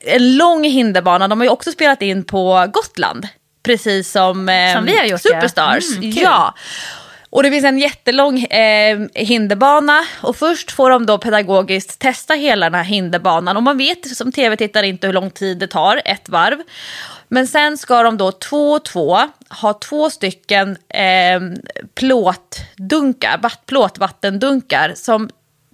en 0.00 0.36
lång 0.36 0.64
hinderbana. 0.64 1.28
De 1.28 1.40
har 1.40 1.44
ju 1.44 1.50
också 1.50 1.72
spelat 1.72 2.02
in 2.02 2.24
på 2.24 2.66
Gotland. 2.72 3.28
Precis 3.62 4.10
som, 4.10 4.48
eh, 4.48 4.74
Som 4.74 4.84
vi 4.84 4.96
har 4.96 5.04
gjort, 5.04 5.20
ja. 5.24 5.30
Superstars. 5.30 5.96
Mm, 5.96 6.12
kul. 6.12 6.22
ja. 6.22 6.54
Och 7.30 7.42
det 7.42 7.50
finns 7.50 7.64
en 7.64 7.78
jättelång 7.78 8.38
eh, 8.38 9.00
hinderbana 9.14 10.04
och 10.20 10.36
först 10.36 10.70
får 10.70 10.90
de 10.90 11.06
då 11.06 11.18
pedagogiskt 11.18 11.98
testa 11.98 12.34
hela 12.34 12.66
den 12.66 12.74
här 12.74 12.84
hinderbanan 12.84 13.56
och 13.56 13.62
man 13.62 13.78
vet 13.78 14.16
som 14.16 14.32
tv-tittare 14.32 14.86
inte 14.88 15.06
hur 15.06 15.14
lång 15.14 15.30
tid 15.30 15.58
det 15.58 15.66
tar, 15.66 16.02
ett 16.04 16.28
varv. 16.28 16.58
Men 17.28 17.46
sen 17.46 17.78
ska 17.78 18.02
de 18.02 18.16
då 18.16 18.32
två 18.32 18.72
och 18.72 18.84
två 18.84 19.18
ha 19.48 19.72
två 19.72 20.10
stycken 20.10 20.76
eh, 20.88 21.40
plåtdunkar, 21.94 23.38
vatt, 23.42 23.62
plåtvattendunkar 23.66 24.92
som 24.96 25.28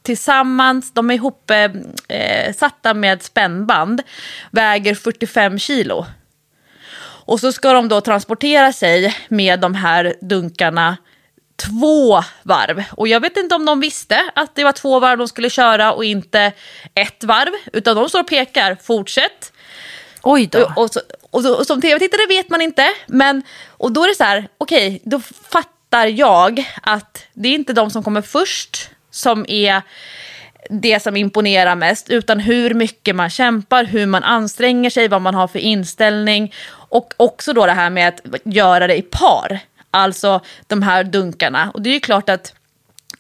tillsammans, 0.09 0.93
de 0.93 1.11
är 1.11 1.15
ihop 1.15 1.51
eh, 1.51 1.71
eh, 2.19 2.55
satta 2.55 2.95
med 2.95 3.23
spännband, 3.23 4.03
väger 4.51 4.95
45 4.95 5.59
kilo. 5.59 6.07
Och 7.27 7.41
så 7.41 7.53
ska 7.53 7.73
de 7.73 7.89
då 7.89 8.01
transportera 8.01 8.73
sig 8.73 9.17
med 9.29 9.61
de 9.61 9.75
här 9.75 10.15
dunkarna 10.21 10.97
två 11.57 12.23
varv. 12.43 12.85
Och 12.91 13.09
jag 13.09 13.21
vet 13.21 13.37
inte 13.37 13.55
om 13.55 13.65
de 13.65 13.81
visste 13.81 14.31
att 14.35 14.55
det 14.55 14.65
var 14.65 14.73
två 14.73 15.01
varv 15.01 15.19
de 15.19 15.29
skulle 15.29 15.51
köra 15.51 15.93
och 15.93 16.05
inte 16.05 16.53
ett 16.95 17.25
varv. 17.25 17.53
Utan 17.73 17.97
de 17.97 18.09
står 18.09 18.21
och 18.21 18.29
pekar, 18.29 18.77
fortsätt. 18.83 19.53
Oj 20.23 20.47
då. 20.47 20.65
Och, 20.65 20.83
och, 20.83 20.91
så, 20.91 21.01
och, 21.31 21.43
så, 21.43 21.55
och 21.55 21.67
som 21.67 21.81
tv-tittare 21.81 22.27
vet 22.29 22.51
man 22.51 22.61
inte. 22.61 22.89
Men, 23.07 23.43
och 23.69 23.93
då 23.93 24.05
är 24.05 24.09
det 24.09 24.15
så 24.15 24.25
här, 24.25 24.49
okej, 24.59 25.01
då 25.05 25.21
fattar 25.49 26.07
jag 26.07 26.73
att 26.83 27.25
det 27.33 27.49
är 27.49 27.55
inte 27.55 27.73
de 27.73 27.91
som 27.91 28.03
kommer 28.03 28.23
först 28.23 28.91
som 29.19 29.45
är 29.49 29.83
det 30.71 31.01
som 31.03 31.17
imponerar 31.17 31.75
mest, 31.77 32.11
utan 32.11 32.41
hur 32.41 32.75
mycket 32.75 33.17
man 33.17 33.31
kämpar, 33.31 33.85
hur 33.85 34.07
man 34.07 34.25
anstränger 34.25 34.91
sig, 34.91 35.09
vad 35.09 35.23
man 35.23 35.35
har 35.35 35.49
för 35.49 35.59
inställning. 35.59 36.55
Och 36.71 37.15
också 37.17 37.53
då 37.53 37.67
det 37.67 37.73
här 37.73 37.91
med 37.91 38.09
att 38.09 38.21
göra 38.45 38.87
det 38.87 38.97
i 38.97 39.03
par, 39.03 39.59
alltså 39.91 40.41
de 40.67 40.83
här 40.83 41.05
dunkarna. 41.05 41.71
Och 41.75 41.83
det 41.83 41.91
är 41.91 41.95
ju 41.95 42.01
klart 42.01 42.29
att 42.29 42.55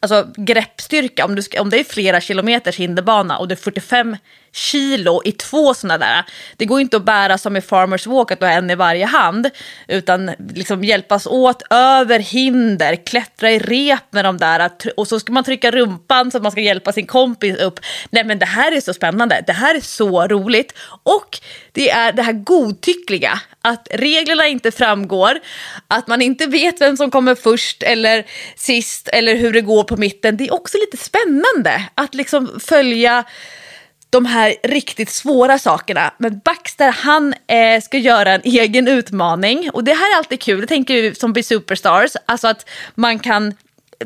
alltså, 0.00 0.26
greppstyrka, 0.37 1.24
om, 1.24 1.34
du 1.34 1.42
ska, 1.42 1.61
om 1.61 1.70
det 1.70 1.80
är 1.80 1.84
flera 1.84 2.20
kilometers 2.20 2.76
hinderbana 2.76 3.38
och 3.38 3.48
det 3.48 3.54
är 3.54 3.56
45 3.56 4.16
kilo 4.52 5.22
i 5.24 5.32
två 5.32 5.74
sådana 5.74 5.98
där. 5.98 6.24
Det 6.56 6.64
går 6.64 6.80
inte 6.80 6.96
att 6.96 7.04
bära 7.04 7.38
som 7.38 7.56
i 7.56 7.61
Farmers 7.61 8.06
Walk, 8.06 8.30
att 8.30 8.40
du 8.40 8.46
har 8.46 8.52
en 8.52 8.70
i 8.70 8.74
varje 8.74 9.06
hand. 9.06 9.50
Utan 9.88 10.30
liksom 10.54 10.84
hjälpas 10.84 11.26
åt 11.26 11.62
över 11.70 12.18
hinder, 12.18 12.96
klättra 13.06 13.50
i 13.50 13.58
rep 13.58 14.12
med 14.12 14.24
de 14.24 14.38
där. 14.38 14.70
Och 14.96 15.08
så 15.08 15.20
ska 15.20 15.32
man 15.32 15.44
trycka 15.44 15.70
rumpan 15.70 16.30
så 16.30 16.37
att 16.37 16.42
man 16.42 16.52
ska 16.52 16.61
hjälpa 16.61 16.92
sin 16.92 17.06
kompis 17.06 17.56
upp. 17.56 17.80
Nej 18.11 18.24
men 18.24 18.38
det 18.38 18.46
här 18.46 18.72
är 18.72 18.80
så 18.80 18.94
spännande, 18.94 19.44
det 19.46 19.52
här 19.52 19.74
är 19.74 19.80
så 19.80 20.26
roligt. 20.26 20.72
Och 21.02 21.38
det 21.72 21.90
är 21.90 22.12
det 22.12 22.22
här 22.22 22.32
godtyckliga, 22.32 23.40
att 23.62 23.88
reglerna 23.90 24.46
inte 24.46 24.70
framgår, 24.70 25.40
att 25.88 26.06
man 26.06 26.22
inte 26.22 26.46
vet 26.46 26.80
vem 26.80 26.96
som 26.96 27.11
kommer 27.11 27.34
först 27.34 27.82
eller 27.82 28.24
sist 28.56 29.08
eller 29.08 29.37
hur 29.37 29.52
det 29.52 29.61
går 29.61 29.84
på 29.84 29.96
mitten. 29.96 30.37
Det 30.37 30.44
är 30.44 30.54
också 30.54 30.78
lite 30.78 30.96
spännande 30.96 31.82
att 31.94 32.14
liksom 32.14 32.61
följa 32.61 33.24
de 34.11 34.27
här 34.27 34.55
riktigt 34.62 35.11
svåra 35.11 35.59
sakerna. 35.59 36.14
Men 36.18 36.40
Baxter 36.44 36.92
han 36.92 37.35
eh, 37.47 37.83
ska 37.83 37.99
göra 37.99 38.33
en 38.33 38.40
egen 38.44 38.88
utmaning 38.88 39.71
och 39.71 39.85
det 39.85 39.92
här 39.92 40.14
är 40.14 40.16
alltid 40.18 40.40
kul, 40.40 40.61
det 40.61 40.66
tänker 40.66 40.94
vi 40.94 41.14
som 41.14 41.33
blir 41.33 41.42
superstars, 41.42 42.11
alltså 42.27 42.49
att 42.49 42.68
man 42.94 43.18
kan 43.18 43.55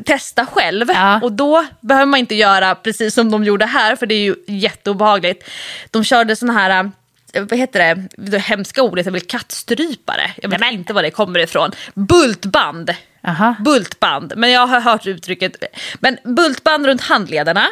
testa 0.05 0.45
själv 0.45 0.85
Ja. 0.89 1.19
och 1.23 1.31
då 1.31 1.65
behöver 1.81 2.05
man 2.05 2.19
inte 2.19 2.35
göra 2.35 2.75
precis 2.75 3.13
som 3.13 3.31
de 3.31 3.43
gjorde 3.43 3.65
här 3.65 3.95
för 3.95 4.05
det 4.05 4.15
är 4.15 4.19
ju 4.23 4.35
jätteobehagligt. 4.47 5.49
De 5.91 6.03
körde 6.03 6.35
såna 6.35 6.53
här 6.53 6.91
eh, 7.33 7.43
vad 7.43 7.59
heter 7.59 7.79
det, 7.79 8.07
det 8.17 8.39
hemska 8.39 8.81
ordet 8.81 9.07
är 9.07 9.11
väl 9.11 9.21
kattstrypare, 9.21 10.31
jag 10.41 10.49
vet 10.49 10.71
inte 10.71 10.93
var 10.93 11.03
det 11.03 11.11
kommer 11.11 11.39
ifrån. 11.39 11.71
Bultband. 11.93 12.95
Aha. 13.27 13.55
Bultband, 13.59 14.33
men 14.35 14.51
jag 14.51 14.67
har 14.67 14.79
hört 14.81 15.07
uttrycket. 15.07 15.55
Men 15.99 16.17
bultband 16.23 16.85
runt 16.85 17.01
handlederna 17.01 17.67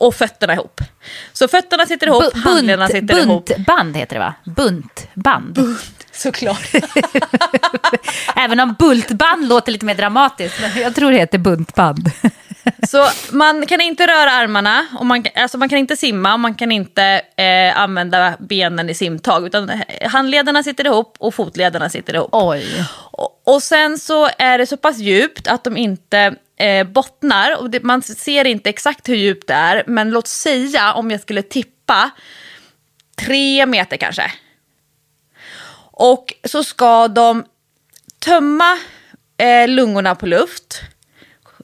och 0.00 0.14
fötterna 0.14 0.52
ihop. 0.52 0.80
Så 1.32 1.48
fötterna 1.48 1.86
sitter 1.86 2.06
ihop, 2.06 2.22
Bu- 2.24 2.40
handlederna 2.40 2.88
sitter 2.88 3.18
ihop. 3.18 3.46
buntband 3.46 3.96
heter 3.96 4.14
det 4.16 4.20
va? 4.20 4.34
Buntband. 4.44 5.58
Såklart. 6.12 6.70
Även 8.36 8.60
om 8.60 8.74
bultband 8.78 9.48
låter 9.48 9.72
lite 9.72 9.84
mer 9.84 9.94
dramatiskt. 9.94 10.60
Men 10.60 10.82
jag 10.82 10.94
tror 10.94 11.10
det 11.12 11.18
heter 11.18 11.38
buntband. 11.38 12.10
Så 12.88 13.08
man 13.30 13.66
kan 13.66 13.80
inte 13.80 14.06
röra 14.06 14.30
armarna, 14.30 14.86
och 14.98 15.06
man, 15.06 15.24
alltså 15.34 15.58
man 15.58 15.68
kan 15.68 15.78
inte 15.78 15.96
simma 15.96 16.32
och 16.34 16.40
man 16.40 16.54
kan 16.54 16.72
inte 16.72 17.22
eh, 17.36 17.78
använda 17.80 18.36
benen 18.38 18.90
i 18.90 18.94
simtag. 18.94 19.46
Utan 19.46 19.70
handlederna 20.04 20.62
sitter 20.62 20.86
ihop 20.86 21.16
och 21.18 21.34
fotlederna 21.34 21.88
sitter 21.90 22.14
ihop. 22.14 22.28
Oj. 22.32 22.84
Och, 23.12 23.42
och 23.54 23.62
sen 23.62 23.98
så 23.98 24.28
är 24.38 24.58
det 24.58 24.66
så 24.66 24.76
pass 24.76 24.98
djupt 24.98 25.48
att 25.48 25.64
de 25.64 25.76
inte 25.76 26.34
eh, 26.60 26.86
bottnar. 26.86 27.56
Och 27.56 27.70
det, 27.70 27.82
man 27.82 28.02
ser 28.02 28.44
inte 28.46 28.70
exakt 28.70 29.08
hur 29.08 29.16
djupt 29.16 29.46
det 29.46 29.54
är. 29.54 29.84
Men 29.86 30.10
låt 30.10 30.26
säga 30.26 30.92
om 30.92 31.10
jag 31.10 31.20
skulle 31.20 31.42
tippa 31.42 32.10
tre 33.16 33.66
meter 33.66 33.96
kanske. 33.96 34.32
Och 35.92 36.34
så 36.44 36.64
ska 36.64 37.08
de 37.08 37.44
tömma 38.18 38.78
eh, 39.36 39.68
lungorna 39.68 40.14
på 40.14 40.26
luft. 40.26 40.80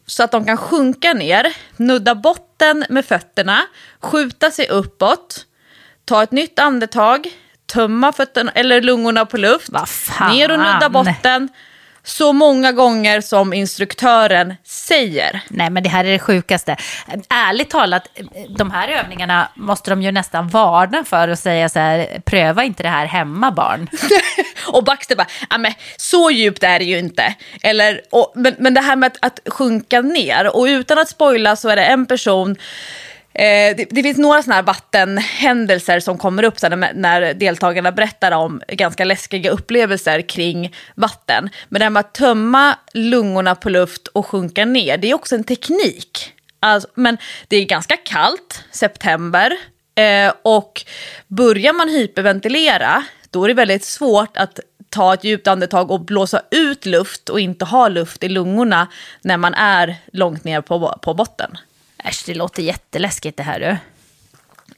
Så 0.07 0.23
att 0.23 0.31
de 0.33 0.45
kan 0.45 0.57
sjunka 0.57 1.13
ner, 1.13 1.57
nudda 1.77 2.15
botten 2.15 2.85
med 2.89 3.05
fötterna, 3.05 3.67
skjuta 4.01 4.51
sig 4.51 4.69
uppåt, 4.69 5.47
ta 6.05 6.23
ett 6.23 6.33
nytt 6.33 6.59
andetag, 6.59 7.27
tömma 7.67 8.13
fötterna, 8.13 8.53
eller 8.55 8.81
lungorna 8.81 9.27
på 9.27 9.37
luft, 9.37 9.69
ner 10.31 10.51
och 10.51 10.59
nudda 10.59 10.89
botten. 10.89 11.49
Så 12.07 12.33
många 12.33 12.73
gånger 12.73 13.21
som 13.21 13.53
instruktören 13.53 14.55
säger. 14.65 15.43
Nej, 15.49 15.71
men 15.71 15.83
det 15.83 15.89
här 15.89 16.05
är 16.05 16.13
det 16.13 16.19
sjukaste. 16.19 16.77
Ärligt 17.29 17.71
talat, 17.71 18.09
de 18.49 18.71
här 18.71 18.89
övningarna 18.89 19.49
måste 19.55 19.91
de 19.91 20.03
ju 20.03 20.13
nästan 20.13 20.49
varna 20.49 21.05
för 21.05 21.29
och 21.29 21.39
säga 21.39 21.69
så 21.69 21.79
här, 21.79 22.21
pröva 22.25 22.65
inte 22.65 22.83
det 22.83 22.89
här 22.89 23.07
hemma 23.07 23.51
barn. 23.51 23.89
Och 24.67 24.85
Baxter 24.85 25.17
bara, 25.17 25.27
ja 25.51 25.59
men 25.59 25.73
så 25.97 26.31
djupt 26.31 26.63
är 26.63 26.79
det 26.79 26.85
ju 26.85 26.99
inte. 26.99 27.35
Eller, 27.63 28.01
och, 28.11 28.33
men, 28.35 28.55
men 28.59 28.75
det 28.75 28.81
här 28.81 28.97
med 28.97 29.07
att, 29.07 29.19
att 29.25 29.53
sjunka 29.53 30.01
ner, 30.01 30.57
och 30.57 30.65
utan 30.65 30.99
att 30.99 31.09
spoila 31.09 31.57
så 31.57 31.69
är 31.69 31.77
det 31.77 31.85
en 31.85 32.07
person 32.07 32.57
Eh, 33.39 33.77
det, 33.77 33.87
det 33.91 34.03
finns 34.03 34.19
några 34.19 34.43
sådana 34.43 34.55
här 34.55 34.63
vattenhändelser 34.63 36.01
som 36.01 36.19
kommer 36.19 36.43
upp 36.43 36.63
när, 36.63 36.95
när 36.95 37.35
deltagarna 37.35 37.93
berättar 37.93 38.33
om 38.33 38.63
ganska 38.69 39.05
läskiga 39.05 39.51
upplevelser 39.51 40.21
kring 40.21 40.75
vatten. 40.95 41.51
Men 41.69 41.79
det 41.79 41.85
här 41.85 41.91
med 41.91 42.01
att 42.01 42.15
tömma 42.15 42.79
lungorna 42.93 43.55
på 43.55 43.71
luft 43.71 44.07
och 44.09 44.27
sjunka 44.27 44.65
ner, 44.65 44.99
det 44.99 45.11
är 45.11 45.15
också 45.15 45.35
en 45.35 45.45
teknik. 45.45 46.33
Alltså, 46.61 46.89
men 46.95 47.19
det 47.49 47.57
är 47.57 47.65
ganska 47.65 47.97
kallt, 47.97 48.65
september. 48.71 49.53
Eh, 49.95 50.33
och 50.43 50.85
börjar 51.27 51.73
man 51.73 51.89
hyperventilera, 51.89 53.05
då 53.31 53.45
är 53.45 53.49
det 53.49 53.55
väldigt 53.55 53.85
svårt 53.85 54.37
att 54.37 54.61
ta 54.89 55.15
ett 55.15 55.25
djupt 55.25 55.49
andetag 55.49 55.91
och 55.91 56.01
blåsa 56.01 56.43
ut 56.51 56.87
luft 56.87 57.29
och 57.29 57.41
inte 57.41 57.65
ha 57.65 57.89
luft 57.89 58.25
i 58.25 58.29
lungorna 58.29 58.89
när 59.23 59.37
man 59.37 59.55
är 59.55 59.97
långt 60.13 60.45
ner 60.45 60.61
på, 60.61 60.99
på 61.03 61.15
botten. 61.15 61.59
Äsch, 62.07 62.23
det 62.27 62.35
låter 62.35 62.63
jätteläskigt 62.63 63.37
det 63.37 63.43
här 63.43 63.61
du. 63.61 63.77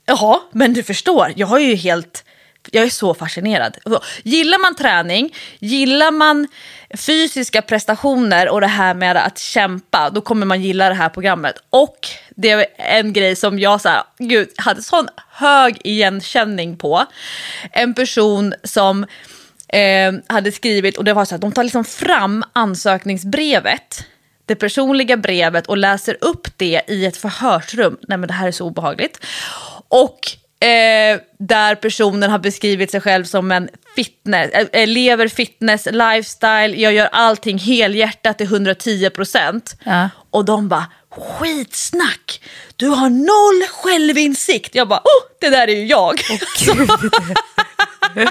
Jaha, 0.06 0.40
men 0.52 0.72
du 0.72 0.82
förstår, 0.82 1.32
jag 1.36 1.46
har 1.46 1.58
ju 1.58 1.74
helt... 1.74 2.24
Jag 2.70 2.84
är 2.84 2.90
så 2.90 3.14
fascinerad. 3.14 3.76
Alltså, 3.84 4.02
gillar 4.22 4.58
man 4.58 4.74
träning, 4.74 5.34
gillar 5.58 6.10
man 6.10 6.48
fysiska 6.96 7.62
prestationer 7.62 8.48
och 8.48 8.60
det 8.60 8.66
här 8.66 8.94
med 8.94 9.16
att 9.16 9.38
kämpa, 9.38 10.10
då 10.10 10.20
kommer 10.20 10.46
man 10.46 10.62
gilla 10.62 10.88
det 10.88 10.94
här 10.94 11.08
programmet. 11.08 11.54
Och 11.70 12.08
det 12.30 12.50
är 12.50 12.66
en 12.76 13.12
grej 13.12 13.36
som 13.36 13.58
jag 13.58 13.80
så 13.80 13.88
här, 13.88 14.02
gud, 14.18 14.48
hade 14.56 14.82
sån 14.82 15.08
hög 15.30 15.78
igenkänning 15.84 16.76
på. 16.76 17.06
En 17.72 17.94
person 17.94 18.54
som 18.64 19.06
eh, 19.68 20.12
hade 20.26 20.52
skrivit, 20.52 20.96
och 20.96 21.04
det 21.04 21.14
var 21.14 21.24
så 21.24 21.34
här, 21.34 21.40
de 21.40 21.52
tar 21.52 21.64
liksom 21.64 21.84
fram 21.84 22.44
ansökningsbrevet 22.52 24.04
det 24.48 24.54
personliga 24.54 25.16
brevet 25.16 25.66
och 25.66 25.76
läser 25.76 26.16
upp 26.20 26.48
det 26.56 26.82
i 26.86 27.06
ett 27.06 27.16
förhörsrum. 27.16 27.96
Nej 28.08 28.18
men 28.18 28.28
det 28.28 28.34
här 28.34 28.48
är 28.48 28.52
så 28.52 28.66
obehagligt. 28.66 29.24
Och 29.88 30.20
eh, 30.66 31.20
där 31.38 31.74
personen 31.74 32.30
har 32.30 32.38
beskrivit 32.38 32.90
sig 32.90 33.00
själv 33.00 33.24
som 33.24 33.52
en 33.52 33.68
fitness, 33.96 34.50
äh, 34.72 34.86
lever 34.86 35.28
fitness, 35.28 35.86
lifestyle, 35.86 36.80
jag 36.80 36.92
gör 36.92 37.08
allting 37.12 37.58
helhjärtat 37.58 38.38
till 38.38 38.46
110 38.46 39.10
procent. 39.10 39.76
Ja. 39.84 40.10
Och 40.30 40.44
de 40.44 40.68
bara, 40.68 40.86
skitsnack, 41.10 42.40
du 42.76 42.88
har 42.88 43.10
noll 43.10 43.68
självinsikt. 43.70 44.74
Jag 44.74 44.88
bara, 44.88 45.00
oh, 45.00 45.40
det 45.40 45.48
där 45.48 45.68
är 45.68 45.74
ju 45.74 45.86
jag. 45.86 46.20
Oh, 46.30 46.38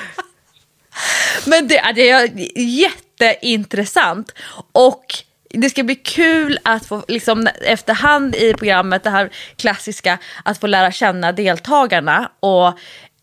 Men 1.45 1.68
det, 1.68 1.91
det 1.95 2.09
är 2.09 2.32
jätteintressant. 2.57 4.32
Och 4.72 5.24
det 5.50 5.70
ska 5.70 5.84
bli 5.84 5.95
kul 5.95 6.60
att 6.64 6.86
få 6.86 7.04
liksom, 7.08 7.48
efterhand 7.62 8.36
i 8.36 8.54
programmet, 8.54 9.04
det 9.04 9.10
här 9.10 9.30
klassiska, 9.56 10.18
att 10.43 10.58
få 10.58 10.68
lära 10.68 10.91
känna 10.91 11.32
deltagarna. 11.32 12.32
Och 12.39 12.68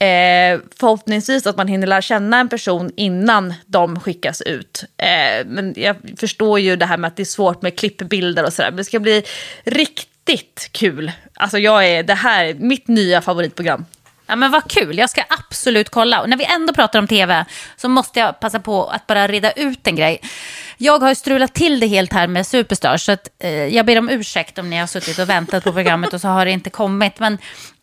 eh, 0.04 0.60
förhoppningsvis 0.80 1.46
att 1.46 1.56
man 1.56 1.68
hinner 1.68 1.86
lära 1.86 2.02
känna 2.02 2.40
en 2.40 2.48
person 2.48 2.90
innan 2.96 3.54
de 3.66 4.00
skickas 4.00 4.42
ut. 4.42 4.84
Eh, 4.96 5.46
men 5.46 5.74
jag 5.76 5.96
förstår 6.16 6.60
ju 6.60 6.76
det 6.76 6.86
här 6.86 6.96
med 6.96 7.08
att 7.08 7.16
det 7.16 7.22
är 7.22 7.24
svårt 7.24 7.62
med 7.62 7.78
klippbilder 7.78 8.44
och 8.44 8.52
sådär. 8.52 8.70
Men 8.70 8.76
det 8.76 8.84
ska 8.84 9.00
bli 9.00 9.22
riktigt 9.64 10.68
kul. 10.72 11.12
Alltså 11.34 11.58
jag 11.58 11.88
är, 11.88 12.02
det 12.02 12.14
här 12.14 12.44
är 12.44 12.54
mitt 12.54 12.88
nya 12.88 13.20
favoritprogram. 13.20 13.84
Ja 14.26 14.36
men 14.36 14.50
vad 14.50 14.70
kul, 14.70 14.98
jag 14.98 15.10
ska 15.10 15.22
absolut 15.28 15.90
kolla. 15.90 16.20
Och 16.20 16.28
när 16.28 16.36
vi 16.36 16.44
ändå 16.44 16.72
pratar 16.72 16.98
om 16.98 17.06
tv 17.06 17.44
så 17.76 17.88
måste 17.88 18.20
jag 18.20 18.40
passa 18.40 18.60
på 18.60 18.86
att 18.86 19.06
bara 19.06 19.28
reda 19.28 19.52
ut 19.52 19.86
en 19.86 19.96
grej. 19.96 20.20
Jag 20.76 20.98
har 20.98 21.14
strulat 21.14 21.54
till 21.54 21.80
det 21.80 21.86
helt 21.86 22.12
här 22.12 22.26
med 22.26 22.46
Superstars. 22.46 23.02
så 23.02 23.12
att, 23.12 23.28
eh, 23.38 23.50
jag 23.50 23.86
ber 23.86 23.98
om 23.98 24.08
ursäkt 24.08 24.58
om 24.58 24.70
ni 24.70 24.78
har 24.78 24.86
suttit 24.86 25.18
och 25.18 25.28
väntat 25.28 25.64
på 25.64 25.72
programmet 25.72 26.12
och 26.12 26.20
så 26.20 26.28
har 26.28 26.44
det 26.44 26.50
inte 26.50 26.70
kommit. 26.70 27.18
Men 27.18 27.38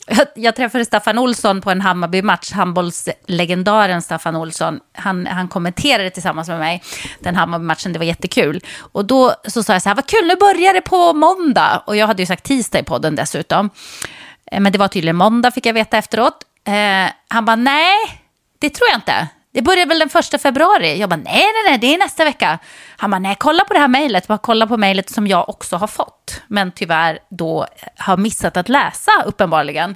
jag, 0.07 0.27
jag 0.35 0.55
träffade 0.55 0.85
Staffan 0.85 1.19
Olsson 1.19 1.61
på 1.61 1.71
en 1.71 1.81
Hammarby-match, 1.81 2.51
handbollslegendaren 2.51 4.01
Staffan 4.01 4.35
Olsson. 4.35 4.79
Han, 4.93 5.27
han 5.27 5.47
kommenterade 5.47 6.09
tillsammans 6.09 6.47
med 6.47 6.59
mig 6.59 6.83
den 7.19 7.35
Hammarby-matchen, 7.35 7.93
det 7.93 7.99
var 7.99 8.05
jättekul. 8.05 8.61
Och 8.91 9.05
då 9.05 9.35
så 9.47 9.63
sa 9.63 9.73
jag 9.73 9.81
så 9.81 9.89
här, 9.89 9.95
vad 9.95 10.07
kul, 10.07 10.27
nu 10.27 10.35
börjar 10.35 10.73
det 10.73 10.81
på 10.81 11.13
måndag. 11.13 11.83
Och 11.87 11.95
jag 11.95 12.07
hade 12.07 12.21
ju 12.21 12.25
sagt 12.25 12.43
tisdag 12.43 12.79
i 12.79 12.83
podden 12.83 13.15
dessutom. 13.15 13.69
Eh, 14.51 14.59
men 14.59 14.71
det 14.71 14.77
var 14.77 14.87
tydligen 14.87 15.15
måndag 15.15 15.51
fick 15.51 15.65
jag 15.65 15.73
veta 15.73 15.97
efteråt. 15.97 16.43
Eh, 16.67 17.13
han 17.27 17.45
bara, 17.45 17.55
nej, 17.55 17.95
det 18.59 18.69
tror 18.69 18.89
jag 18.89 18.97
inte. 18.97 19.27
Det 19.53 19.61
börjar 19.61 19.85
väl 19.85 19.99
den 19.99 20.09
första 20.09 20.37
februari? 20.37 20.99
Jag 20.99 21.09
bara, 21.09 21.15
nej, 21.15 21.45
nej, 21.45 21.63
nej, 21.67 21.77
det 21.77 21.93
är 21.93 21.97
nästa 21.97 22.23
vecka. 22.23 22.59
Han 22.97 23.11
bara, 23.11 23.19
nej, 23.19 23.35
kolla 23.39 23.63
på 23.63 23.73
det 23.73 23.79
här 23.79 23.87
mejlet. 23.87 24.27
Bara 24.27 24.37
kolla 24.37 24.67
på 24.67 24.77
mejlet 24.77 25.09
som 25.09 25.27
jag 25.27 25.49
också 25.49 25.75
har 25.75 25.87
fått. 25.87 26.41
Men 26.47 26.71
tyvärr 26.71 27.19
då 27.29 27.63
eh, 27.63 27.67
har 27.97 28.17
missat 28.17 28.57
att 28.57 28.69
läsa 28.69 29.11
uppenbarligen. 29.25 29.95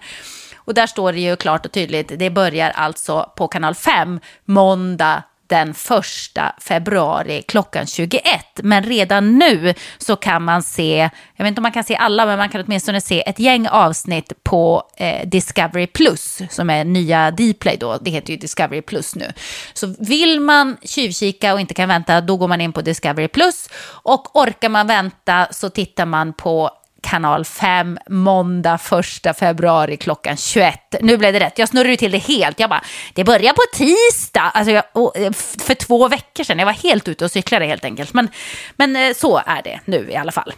Och 0.56 0.74
där 0.74 0.88
står 0.88 1.14
det 1.14 1.20
ju 1.20 1.36
klart 1.36 1.66
och 1.66 1.72
tydligt, 1.72 2.12
det 2.20 2.30
börjar 2.30 2.70
alltså 2.70 3.32
på 3.38 3.48
kanal 3.48 3.76
5, 3.76 4.20
måndag 4.46 5.24
den 5.48 5.74
första 5.74 6.56
februari 6.62 7.42
klockan 7.42 7.88
21. 7.88 8.22
Men 8.64 8.84
redan 8.84 9.40
nu 9.40 9.74
så 9.98 10.16
kan 10.16 10.44
man 10.44 10.64
se, 10.64 11.10
jag 11.36 11.44
vet 11.46 11.48
inte 11.48 11.60
om 11.60 11.64
man 11.64 11.72
kan 11.72 11.84
se 11.84 11.96
alla, 11.96 12.26
men 12.26 12.38
man 12.38 12.50
kan 12.50 12.64
åtminstone 12.66 13.02
se 13.02 13.30
ett 13.30 13.40
gäng 13.40 13.68
avsnitt 13.68 14.34
på 14.44 14.84
eh, 14.98 15.28
Discovery 15.28 15.88
Plus, 15.88 16.42
som 16.50 16.70
är 16.70 16.84
nya 16.84 17.32
Dplay 17.32 17.78
då, 17.78 17.98
det 18.02 18.12
heter 18.12 18.32
ju 18.32 18.38
Discovery 18.38 18.82
Plus 18.82 19.16
nu. 19.16 19.34
Så 19.74 19.96
vill 20.00 20.40
man 20.40 20.78
tjuvkika 20.82 21.54
och 21.54 21.60
inte 21.60 21.74
kan 21.74 21.90
vänta, 21.90 22.22
då 22.22 22.38
går 22.38 22.48
man 22.48 22.62
in 22.62 22.74
på 22.74 22.82
Discovery 22.82 23.28
Plus. 23.28 23.70
Och 24.04 24.36
orkar 24.36 24.70
man 24.70 24.88
vänta 24.88 25.48
så 25.52 25.70
tittar 25.70 26.06
man 26.06 26.34
på 26.34 26.72
kanal 27.06 27.46
5 27.46 28.00
måndag 28.10 28.80
1 29.26 29.38
februari 29.38 29.98
klockan 29.98 30.38
21. 30.38 30.80
Nu 31.02 31.18
blev 31.18 31.34
det 31.34 31.40
rätt, 31.40 31.60
jag 31.60 31.70
snurrade 31.70 31.98
till 31.98 32.12
det 32.12 32.18
helt. 32.18 32.60
Jag 32.60 32.70
bara, 32.70 32.84
det 33.14 33.24
börjar 33.24 33.54
på 33.54 33.62
tisdag. 33.74 34.52
Alltså 34.54 34.72
jag, 34.72 34.84
eh, 35.26 35.32
för 35.60 35.74
två 35.74 36.08
veckor 36.08 36.44
sedan, 36.44 36.60
jag 36.60 36.66
var 36.66 36.74
helt 36.74 37.08
ute 37.08 37.26
och 37.26 37.32
cyklade 37.32 37.66
helt 37.66 37.86
enkelt. 37.86 38.14
Men, 38.14 38.30
men 38.76 38.96
eh, 38.96 39.14
så 39.14 39.42
är 39.46 39.62
det 39.64 39.80
nu 39.86 40.12
i 40.12 40.16
alla 40.16 40.32
fall. 40.32 40.54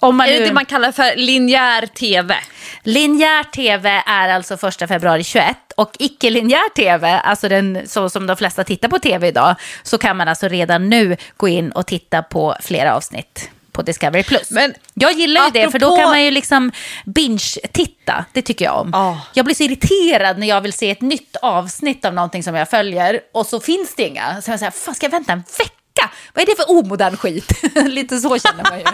Om 0.00 0.16
man 0.16 0.28
är 0.28 0.40
det 0.40 0.46
det 0.46 0.52
man 0.52 0.64
kallar 0.64 0.92
för 0.92 1.16
linjär 1.16 1.86
tv? 1.86 2.36
Linjär 2.82 3.42
tv 3.42 4.02
är 4.06 4.28
alltså 4.28 4.68
1 4.68 4.88
februari 4.88 5.24
21 5.24 5.56
och 5.76 5.96
icke-linjär 5.98 6.74
tv, 6.74 7.20
alltså 7.20 7.48
den, 7.48 7.82
så 7.86 8.10
som 8.10 8.26
de 8.26 8.36
flesta 8.36 8.64
tittar 8.64 8.88
på 8.88 8.98
tv 8.98 9.28
idag, 9.28 9.54
så 9.82 9.98
kan 9.98 10.16
man 10.16 10.28
alltså 10.28 10.48
redan 10.48 10.88
nu 10.88 11.16
gå 11.36 11.48
in 11.48 11.72
och 11.72 11.86
titta 11.86 12.22
på 12.22 12.56
flera 12.60 12.96
avsnitt 12.96 13.50
på 13.74 13.82
Discovery+. 13.82 14.22
Plus. 14.22 14.50
Men 14.50 14.74
jag 14.94 15.12
gillar 15.12 15.40
ju 15.40 15.46
apropå... 15.46 15.66
det, 15.66 15.70
för 15.70 15.78
då 15.78 15.96
kan 15.96 16.08
man 16.08 16.22
ju 16.22 16.30
liksom 16.30 16.72
binge-titta. 17.04 18.24
Det 18.32 18.42
tycker 18.42 18.64
jag 18.64 18.80
om. 18.80 18.94
Oh. 18.94 19.18
Jag 19.34 19.44
blir 19.44 19.54
så 19.54 19.62
irriterad 19.62 20.38
när 20.38 20.46
jag 20.46 20.60
vill 20.60 20.72
se 20.72 20.90
ett 20.90 21.00
nytt 21.00 21.36
avsnitt 21.42 22.04
av 22.04 22.14
någonting 22.14 22.42
som 22.42 22.54
jag 22.54 22.70
följer 22.70 23.20
och 23.34 23.46
så 23.46 23.60
finns 23.60 23.94
det 23.94 24.08
inga. 24.08 24.42
Så 24.42 24.50
jag 24.50 24.58
säger, 24.58 24.70
fan 24.70 24.94
ska 24.94 25.06
jag 25.06 25.10
vänta 25.10 25.32
en 25.32 25.44
vecka? 25.58 26.10
Vad 26.34 26.42
är 26.42 26.46
det 26.46 26.56
för 26.56 26.70
omodern 26.70 27.16
skit? 27.16 27.52
Lite 27.86 28.18
så 28.18 28.38
känner 28.38 28.64
man 28.70 28.78
ju. 28.78 28.84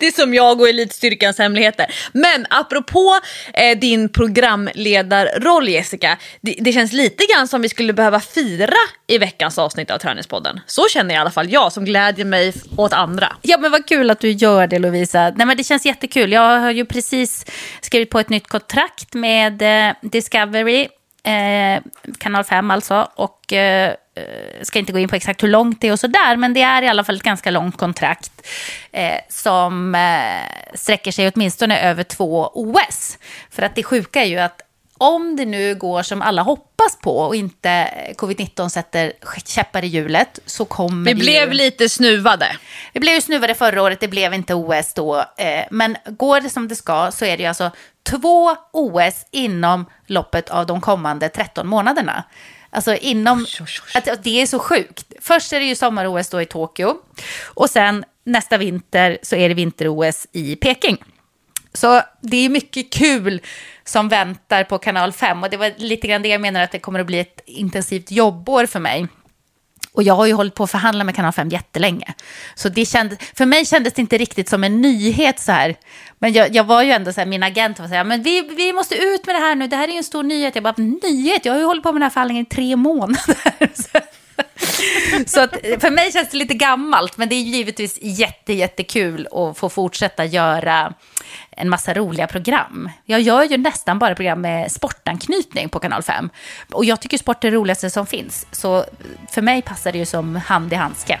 Det 0.00 0.06
är 0.06 0.12
som 0.12 0.34
jag 0.34 0.60
och 0.60 0.68
Elitstyrkans 0.68 1.38
hemligheter. 1.38 1.86
Men 2.12 2.46
apropå 2.50 3.18
eh, 3.54 3.78
din 3.78 4.08
programledarroll 4.08 5.68
Jessica, 5.68 6.18
det, 6.40 6.54
det, 6.58 6.72
känns 6.72 6.92
lite 6.92 7.24
grann 7.34 7.48
som 7.48 7.62
vi 7.62 7.68
skulle 7.68 7.92
behöva 7.92 8.20
fira 8.20 8.76
i 9.06 9.18
veckans 9.18 9.58
avsnitt 9.58 9.90
av 9.90 9.98
Träningspodden. 9.98 10.60
Så 10.66 10.88
känner 10.88 11.14
i 11.14 11.18
alla 11.18 11.30
fall 11.30 11.52
jag 11.52 11.72
som 11.72 11.84
glädjer 11.84 12.24
mig 12.24 12.52
åt 12.76 12.92
andra. 12.92 13.36
Ja 13.42 13.58
men 13.58 13.70
vad 13.70 13.86
kul 13.86 14.10
att 14.10 14.20
du 14.20 14.30
gör 14.30 14.66
det 14.66 14.78
Lovisa. 14.78 15.32
Nej 15.36 15.46
men 15.46 15.56
det 15.56 15.64
känns 15.64 15.86
jättekul. 15.86 16.32
Jag 16.32 16.60
har 16.60 16.70
ju 16.70 16.84
precis 16.84 17.46
skrivit 17.80 18.10
på 18.10 18.18
ett 18.20 18.28
nytt 18.28 18.48
kontrakt 18.48 19.14
med 19.14 19.62
eh, 19.62 19.94
Discovery 20.02 20.88
Eh, 21.22 21.82
kanal 22.18 22.44
5 22.44 22.70
alltså. 22.70 23.08
Och 23.14 23.52
eh, 23.52 23.94
ska 24.62 24.78
inte 24.78 24.92
gå 24.92 24.98
in 24.98 25.08
på 25.08 25.16
exakt 25.16 25.42
hur 25.42 25.48
långt 25.48 25.80
det 25.80 25.88
är 25.88 25.92
och 25.92 26.00
sådär, 26.00 26.36
men 26.36 26.54
det 26.54 26.62
är 26.62 26.82
i 26.82 26.88
alla 26.88 27.04
fall 27.04 27.16
ett 27.16 27.22
ganska 27.22 27.50
långt 27.50 27.76
kontrakt 27.76 28.46
eh, 28.92 29.20
som 29.28 29.94
eh, 29.94 30.74
sträcker 30.74 31.12
sig 31.12 31.32
åtminstone 31.34 31.80
över 31.80 32.02
två 32.02 32.50
OS. 32.54 33.18
För 33.50 33.62
att 33.62 33.74
det 33.74 33.82
sjuka 33.82 34.22
är 34.22 34.26
ju 34.26 34.38
att 34.38 34.62
om 35.00 35.36
det 35.36 35.44
nu 35.44 35.74
går 35.74 36.02
som 36.02 36.22
alla 36.22 36.42
hoppas 36.42 36.98
på 37.02 37.18
och 37.18 37.36
inte 37.36 37.88
covid-19 38.16 38.68
sätter 38.68 39.12
käppar 39.46 39.84
i 39.84 39.86
hjulet 39.86 40.38
så 40.46 40.64
kommer 40.64 41.14
Vi 41.14 41.14
blev 41.14 41.48
ju... 41.48 41.54
lite 41.54 41.88
snuvade. 41.88 42.56
Vi 42.92 43.00
blev 43.00 43.14
ju 43.14 43.20
snuvade 43.20 43.54
förra 43.54 43.82
året, 43.82 44.00
det 44.00 44.08
blev 44.08 44.34
inte 44.34 44.54
OS 44.54 44.94
då. 44.94 45.24
Eh, 45.36 45.64
men 45.70 45.96
går 46.06 46.40
det 46.40 46.50
som 46.50 46.68
det 46.68 46.76
ska 46.76 47.10
så 47.10 47.24
är 47.24 47.36
det 47.36 47.42
ju 47.42 47.46
alltså 47.46 47.70
två 48.10 48.56
OS 48.72 49.26
inom 49.30 49.86
loppet 50.06 50.50
av 50.50 50.66
de 50.66 50.80
kommande 50.80 51.28
13 51.28 51.66
månaderna. 51.66 52.24
Alltså 52.70 52.94
inom, 52.94 53.38
oj, 53.38 53.46
oj, 53.60 53.66
oj. 53.94 54.10
Att, 54.12 54.24
det 54.24 54.42
är 54.42 54.46
så 54.46 54.58
sjukt. 54.58 55.12
Först 55.20 55.52
är 55.52 55.60
det 55.60 55.66
ju 55.66 55.74
sommar-OS 55.74 56.28
då 56.28 56.42
i 56.42 56.46
Tokyo 56.46 56.96
och 57.44 57.70
sen 57.70 58.04
nästa 58.24 58.58
vinter 58.58 59.18
så 59.22 59.36
är 59.36 59.48
det 59.48 59.54
vinter-OS 59.54 60.26
i 60.32 60.56
Peking. 60.56 61.04
Så 61.72 62.02
det 62.20 62.36
är 62.36 62.48
mycket 62.48 62.92
kul 62.92 63.42
som 63.84 64.08
väntar 64.08 64.64
på 64.64 64.78
kanal 64.78 65.12
5 65.12 65.42
och 65.42 65.50
det 65.50 65.56
var 65.56 65.72
lite 65.76 66.06
grann 66.06 66.22
det 66.22 66.28
jag 66.28 66.40
menar 66.40 66.62
att 66.62 66.72
det 66.72 66.78
kommer 66.78 67.00
att 67.00 67.06
bli 67.06 67.18
ett 67.18 67.40
intensivt 67.46 68.10
jobbår 68.10 68.66
för 68.66 68.80
mig. 68.80 69.06
Och 69.92 70.02
jag 70.02 70.14
har 70.14 70.26
ju 70.26 70.32
hållit 70.32 70.54
på 70.54 70.64
att 70.64 70.70
förhandla 70.70 71.04
med 71.04 71.14
Kanal 71.14 71.32
5 71.32 71.48
jättelänge. 71.48 72.14
Så 72.54 72.68
det 72.68 72.86
kändes, 72.86 73.18
för 73.34 73.46
mig 73.46 73.66
kändes 73.66 73.92
det 73.92 74.00
inte 74.00 74.18
riktigt 74.18 74.48
som 74.48 74.64
en 74.64 74.80
nyhet 74.80 75.40
så 75.40 75.52
här. 75.52 75.76
Men 76.18 76.32
jag, 76.32 76.54
jag 76.54 76.64
var 76.64 76.82
ju 76.82 76.90
ändå 76.90 77.12
så 77.12 77.20
här, 77.20 77.26
min 77.26 77.42
agent 77.42 77.78
var 77.78 77.88
så 77.88 77.94
här, 77.94 78.04
men 78.04 78.22
vi, 78.22 78.40
vi 78.40 78.72
måste 78.72 78.94
ut 78.94 79.26
med 79.26 79.34
det 79.34 79.40
här 79.40 79.54
nu, 79.54 79.66
det 79.66 79.76
här 79.76 79.88
är 79.88 79.92
ju 79.92 79.98
en 79.98 80.04
stor 80.04 80.22
nyhet. 80.22 80.54
Jag 80.54 80.64
bara, 80.64 80.74
nyhet? 80.76 81.44
Jag 81.44 81.52
har 81.52 81.58
ju 81.58 81.66
hållit 81.66 81.82
på 81.82 81.92
med 81.92 82.00
den 82.00 82.02
här 82.02 82.10
förhandlingen 82.10 82.46
i 82.46 82.48
tre 82.48 82.76
månader. 82.76 83.36
Så 85.26 85.40
att, 85.40 85.56
eh, 85.62 85.78
för 85.78 85.90
mig 85.90 86.12
känns 86.12 86.30
det 86.30 86.36
lite 86.36 86.54
gammalt, 86.54 87.16
men 87.16 87.28
det 87.28 87.34
är 87.34 87.42
givetvis 87.42 87.98
jätte, 88.02 88.52
jättekul 88.52 89.28
att 89.32 89.58
få 89.58 89.68
fortsätta 89.68 90.24
göra 90.24 90.94
en 91.50 91.68
massa 91.68 91.94
roliga 91.94 92.26
program. 92.26 92.90
Jag 93.04 93.20
gör 93.20 93.42
ju 93.42 93.56
nästan 93.56 93.98
bara 93.98 94.14
program 94.14 94.40
med 94.40 94.72
sportanknytning 94.72 95.68
på 95.68 95.78
Kanal 95.78 96.02
5. 96.02 96.30
Och 96.72 96.84
jag 96.84 97.00
tycker 97.00 97.18
sport 97.18 97.44
är 97.44 97.50
det 97.50 97.56
roligaste 97.56 97.90
som 97.90 98.06
finns. 98.06 98.46
Så 98.52 98.84
för 99.30 99.42
mig 99.42 99.62
passar 99.62 99.92
det 99.92 99.98
ju 99.98 100.06
som 100.06 100.36
hand 100.36 100.72
i 100.72 100.76
handske. 100.76 101.20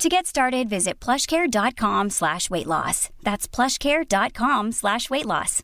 To 0.00 0.08
get 0.08 0.26
started, 0.26 0.68
visit 0.68 1.04
plushcare.com 1.04 2.10
slash 2.10 2.50
weight 2.50 2.66
loss. 2.66 3.10
That's 3.22 3.48
plushcare.com 3.48 4.72
slash 4.72 5.10
weight 5.10 5.26
loss. 5.26 5.62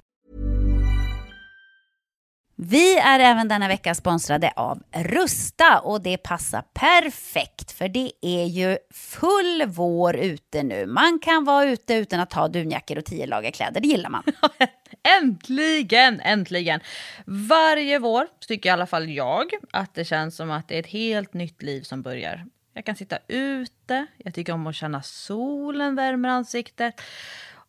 Vi 2.63 2.99
är 2.99 3.21
även 3.21 3.49
denna 3.49 3.69
vecka 3.69 3.95
sponsrade 3.95 4.53
av 4.57 4.83
Rusta 4.95 5.79
och 5.81 6.03
det 6.03 6.17
passar 6.17 6.63
perfekt 6.63 7.73
för 7.73 7.89
det 7.89 8.13
är 8.23 8.45
ju 8.45 8.79
full 8.91 9.65
vår 9.67 10.17
ute 10.17 10.63
nu. 10.63 10.87
Man 10.87 11.19
kan 11.19 11.45
vara 11.45 11.65
ute 11.65 11.95
utan 11.95 12.21
att 12.21 12.33
ha 12.33 12.49
dunjackor 12.49 12.99
och 12.99 13.05
tio 13.05 13.27
lager 13.27 13.51
kläder, 13.51 13.81
det 13.81 13.89
gillar 13.89 14.11
man. 14.11 14.23
Äntligen, 15.23 16.21
äntligen! 16.21 16.81
Varje 17.27 17.99
vår 17.99 18.27
tycker 18.49 18.69
i 18.69 18.73
alla 18.73 18.87
fall 18.87 19.11
jag 19.11 19.47
att 19.73 19.95
det 19.95 20.05
känns 20.05 20.37
som 20.37 20.51
att 20.51 20.69
det 20.69 20.75
är 20.75 20.81
ett 20.81 20.87
helt 20.87 21.35
nytt 21.35 21.63
liv 21.63 21.83
som 21.83 22.03
börjar. 22.03 22.45
Jag 22.73 22.85
kan 22.85 22.97
sitta 22.97 23.19
ute, 23.29 24.07
jag 24.17 24.35
tycker 24.35 24.53
om 24.53 24.67
att 24.67 24.75
känna 24.75 25.03
solen 25.03 25.95
värmer 25.95 26.29
ansiktet. 26.29 27.01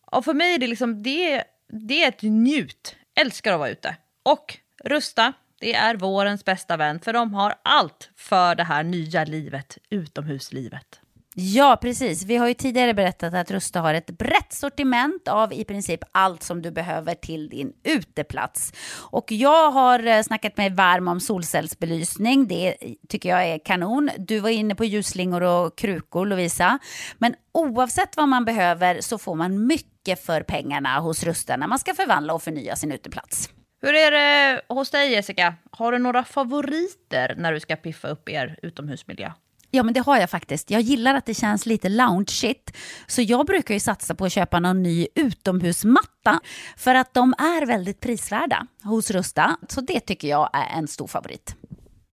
Och 0.04 0.24
för 0.24 0.34
mig 0.34 0.54
är 0.54 0.58
det 0.58 0.66
liksom, 0.66 1.02
det, 1.02 1.44
det 1.68 2.04
är 2.04 2.08
ett 2.08 2.22
njut. 2.22 2.96
Älskar 3.14 3.52
att 3.52 3.58
vara 3.58 3.70
ute. 3.70 3.96
Och 4.22 4.58
Rusta, 4.84 5.32
det 5.60 5.74
är 5.74 5.96
vårens 5.96 6.44
bästa 6.44 6.76
vän 6.76 7.00
för 7.00 7.12
de 7.12 7.34
har 7.34 7.54
allt 7.62 8.10
för 8.16 8.54
det 8.54 8.64
här 8.64 8.84
nya 8.84 9.24
livet, 9.24 9.78
utomhuslivet. 9.90 11.01
Ja, 11.34 11.78
precis. 11.80 12.24
Vi 12.24 12.36
har 12.36 12.48
ju 12.48 12.54
tidigare 12.54 12.94
berättat 12.94 13.34
att 13.34 13.50
Rusta 13.50 13.80
har 13.80 13.94
ett 13.94 14.10
brett 14.10 14.52
sortiment 14.52 15.28
av 15.28 15.52
i 15.52 15.64
princip 15.64 16.00
allt 16.12 16.42
som 16.42 16.62
du 16.62 16.70
behöver 16.70 17.14
till 17.14 17.48
din 17.48 17.72
uteplats. 17.84 18.72
Och 19.10 19.32
jag 19.32 19.70
har 19.70 20.06
eh, 20.06 20.22
snackat 20.22 20.56
mig 20.56 20.70
varm 20.70 21.08
om 21.08 21.20
solcellsbelysning. 21.20 22.46
Det 22.46 22.76
tycker 23.08 23.28
jag 23.28 23.44
är 23.46 23.58
kanon. 23.58 24.10
Du 24.18 24.40
var 24.40 24.50
inne 24.50 24.74
på 24.74 24.84
ljusslingor 24.84 25.42
och 25.42 25.78
krukor, 25.78 26.26
Lovisa. 26.26 26.78
Men 27.18 27.34
oavsett 27.52 28.16
vad 28.16 28.28
man 28.28 28.44
behöver 28.44 29.00
så 29.00 29.18
får 29.18 29.34
man 29.34 29.66
mycket 29.66 30.24
för 30.24 30.42
pengarna 30.42 30.98
hos 30.98 31.24
Rusta 31.24 31.56
när 31.56 31.66
man 31.66 31.78
ska 31.78 31.94
förvandla 31.94 32.34
och 32.34 32.42
förnya 32.42 32.76
sin 32.76 32.92
uteplats. 32.92 33.50
Hur 33.82 33.94
är 33.94 34.10
det 34.10 34.62
hos 34.68 34.90
dig 34.90 35.12
Jessica? 35.12 35.54
Har 35.70 35.92
du 35.92 35.98
några 35.98 36.24
favoriter 36.24 37.34
när 37.38 37.52
du 37.52 37.60
ska 37.60 37.76
piffa 37.76 38.08
upp 38.08 38.28
er 38.28 38.58
utomhusmiljö? 38.62 39.32
Ja, 39.74 39.82
men 39.82 39.94
det 39.94 40.00
har 40.00 40.18
jag 40.18 40.30
faktiskt. 40.30 40.70
Jag 40.70 40.80
gillar 40.80 41.14
att 41.14 41.26
det 41.26 41.34
känns 41.34 41.66
lite 41.66 41.88
loungeigt. 41.88 42.76
Så 43.06 43.22
jag 43.22 43.46
brukar 43.46 43.74
ju 43.74 43.80
satsa 43.80 44.14
på 44.14 44.24
att 44.24 44.32
köpa 44.32 44.60
någon 44.60 44.82
ny 44.82 45.06
utomhusmatta. 45.14 46.40
För 46.76 46.94
att 46.94 47.14
de 47.14 47.34
är 47.38 47.66
väldigt 47.66 48.00
prisvärda 48.00 48.66
hos 48.82 49.10
Rusta. 49.10 49.56
Så 49.68 49.80
det 49.80 50.00
tycker 50.00 50.28
jag 50.28 50.50
är 50.52 50.78
en 50.78 50.88
stor 50.88 51.06
favorit. 51.06 51.56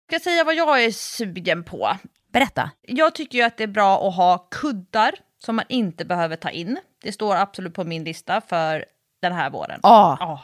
Jag 0.10 0.22
ska 0.22 0.30
säga 0.30 0.44
vad 0.44 0.56
jag 0.56 0.84
är 0.84 0.92
sugen 0.92 1.64
på. 1.64 1.98
Berätta. 2.34 2.72
Jag 2.82 3.16
tycker 3.16 3.38
ju 3.38 3.44
att 3.44 3.58
det 3.58 3.64
är 3.64 3.68
bra 3.68 4.08
att 4.08 4.16
ha 4.16 4.48
kuddar 4.52 5.12
som 5.46 5.56
man 5.56 5.66
inte 5.70 6.06
behöver 6.06 6.36
ta 6.36 6.50
in. 6.50 6.78
Det 7.04 7.12
står 7.12 7.36
absolut 7.36 7.74
på 7.74 7.84
min 7.84 8.04
lista 8.04 8.42
för 8.42 8.86
den 9.22 9.34
här 9.34 9.50
våren. 9.50 9.80
Ja. 9.84 10.18
Ja. 10.20 10.44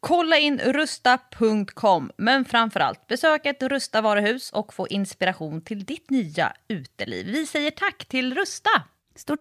Kolla 0.00 0.36
in 0.38 0.58
rusta.com, 0.58 2.10
men 2.16 2.44
framförallt 2.44 3.06
besök 3.06 3.46
ett 3.46 3.62
Rusta 3.62 4.00
varuhus 4.00 4.50
och 4.52 4.74
få 4.74 4.88
inspiration 4.88 5.60
till 5.60 5.84
ditt 5.84 6.10
nya 6.10 6.52
uteliv. 6.68 7.26
Vi 7.26 7.46
säger 7.46 7.70
tack 7.70 8.04
till 8.08 8.34
Rusta! 8.34 8.70
Stort 9.16 9.40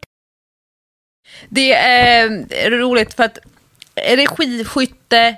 Det 1.50 1.74
är 1.74 2.30
roligt 2.72 3.14
för 3.14 3.24
att 3.24 3.38
är 3.96 4.18
det 4.18 4.28
skidskytte 4.28 5.38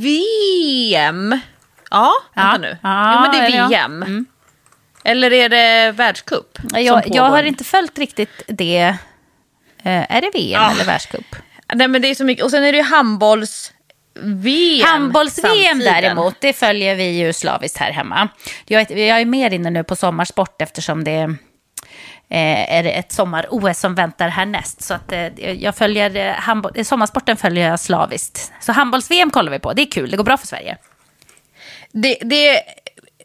VM? 0.00 1.38
Ja, 1.90 2.12
vänta 2.34 2.58
nu. 2.58 2.78
Ja, 2.82 3.12
jo, 3.14 3.20
men 3.20 3.30
det 3.30 3.56
är 3.56 3.58
ja. 3.58 3.68
VM. 3.68 4.26
Eller 5.04 5.32
är 5.32 5.48
det 5.48 5.92
världscup? 5.92 6.58
Jag, 6.72 7.02
jag 7.06 7.22
har 7.22 7.42
inte 7.42 7.64
följt 7.64 7.98
riktigt 7.98 8.42
det. 8.48 8.96
Eh, 9.82 10.12
är 10.16 10.20
det 10.20 10.30
VM 10.34 10.50
Ja. 10.62 10.70
eller 10.70 10.84
världscup? 10.84 11.36
Nej, 11.74 11.88
men 11.88 12.02
det 12.02 12.08
är 12.08 12.14
så 12.14 12.24
mycket. 12.24 12.44
Och 12.44 12.50
sen 12.50 12.64
är 12.64 12.72
det 12.72 12.78
ju 12.78 12.84
handbolls-VM. 12.84 13.75
Handbolls-VM 14.84 15.78
däremot, 15.78 16.34
det 16.40 16.52
följer 16.52 16.94
vi 16.94 17.18
ju 17.18 17.32
slaviskt 17.32 17.78
här 17.78 17.92
hemma. 17.92 18.28
Jag 18.66 18.90
är, 18.90 18.96
jag 18.96 19.20
är 19.20 19.24
mer 19.24 19.50
inne 19.52 19.70
nu 19.70 19.84
på 19.84 19.96
sommarsport 19.96 20.62
eftersom 20.62 21.04
det 21.04 21.36
eh, 22.28 22.74
är 22.74 22.82
det 22.82 22.90
ett 22.90 23.12
sommar-OS 23.12 23.78
som 23.78 23.94
väntar 23.94 24.28
härnäst. 24.28 24.82
Så 24.82 24.94
att, 24.94 25.12
eh, 25.12 25.26
jag 25.52 25.76
följer, 25.76 26.16
eh, 26.16 26.32
handboll, 26.32 26.84
sommarsporten 26.84 27.36
följer 27.36 27.70
jag 27.70 27.80
slaviskt. 27.80 28.52
Så 28.60 28.72
handbolls-VM 28.72 29.30
kollar 29.30 29.52
vi 29.52 29.58
på, 29.58 29.72
det 29.72 29.82
är 29.82 29.90
kul, 29.90 30.10
det 30.10 30.16
går 30.16 30.24
bra 30.24 30.36
för 30.36 30.46
Sverige. 30.46 30.76
Det, 31.92 32.18
det, 32.20 32.60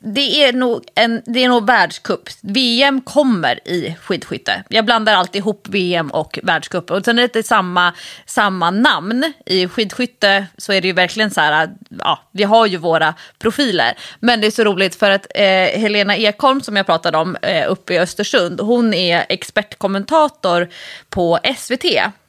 det, 0.03 0.43
är 0.43 0.53
nog 0.53 0.83
en, 0.95 1.21
det 1.25 1.43
är 1.43 1.49
nog 1.49 1.67
världscup. 1.67 2.29
VM 2.41 3.01
kommer 3.01 3.67
i 3.67 3.95
skidskytte. 4.01 4.63
Jag 4.69 4.85
blandar 4.85 5.13
alltid 5.13 5.39
ihop 5.39 5.67
VM 5.69 6.11
och 6.11 6.39
världscup. 6.43 6.91
Och 6.91 7.05
sen 7.05 7.19
är 7.19 7.29
det 7.33 7.43
samma, 7.43 7.93
samma 8.25 8.71
namn. 8.71 9.33
I 9.45 9.67
skidskytte 9.67 10.45
så 10.57 10.73
är 10.73 10.81
det 10.81 10.87
ju 10.87 10.93
verkligen 10.93 11.31
så 11.31 11.41
här, 11.41 11.69
ja, 11.99 12.19
vi 12.31 12.43
har 12.43 12.65
ju 12.65 12.77
våra 12.77 13.13
profiler. 13.39 13.93
Men 14.19 14.41
det 14.41 14.47
är 14.47 14.51
så 14.51 14.63
roligt 14.63 14.95
för 14.95 15.11
att 15.11 15.27
eh, 15.35 15.79
Helena 15.79 16.17
Ekholm 16.17 16.61
som 16.61 16.75
jag 16.75 16.85
pratade 16.85 17.17
om 17.17 17.35
eh, 17.41 17.71
uppe 17.71 17.93
i 17.93 17.99
Östersund, 17.99 18.61
hon 18.61 18.93
är 18.93 19.25
expertkommentator 19.29 20.69
på 21.09 21.39
SVT. 21.57 21.85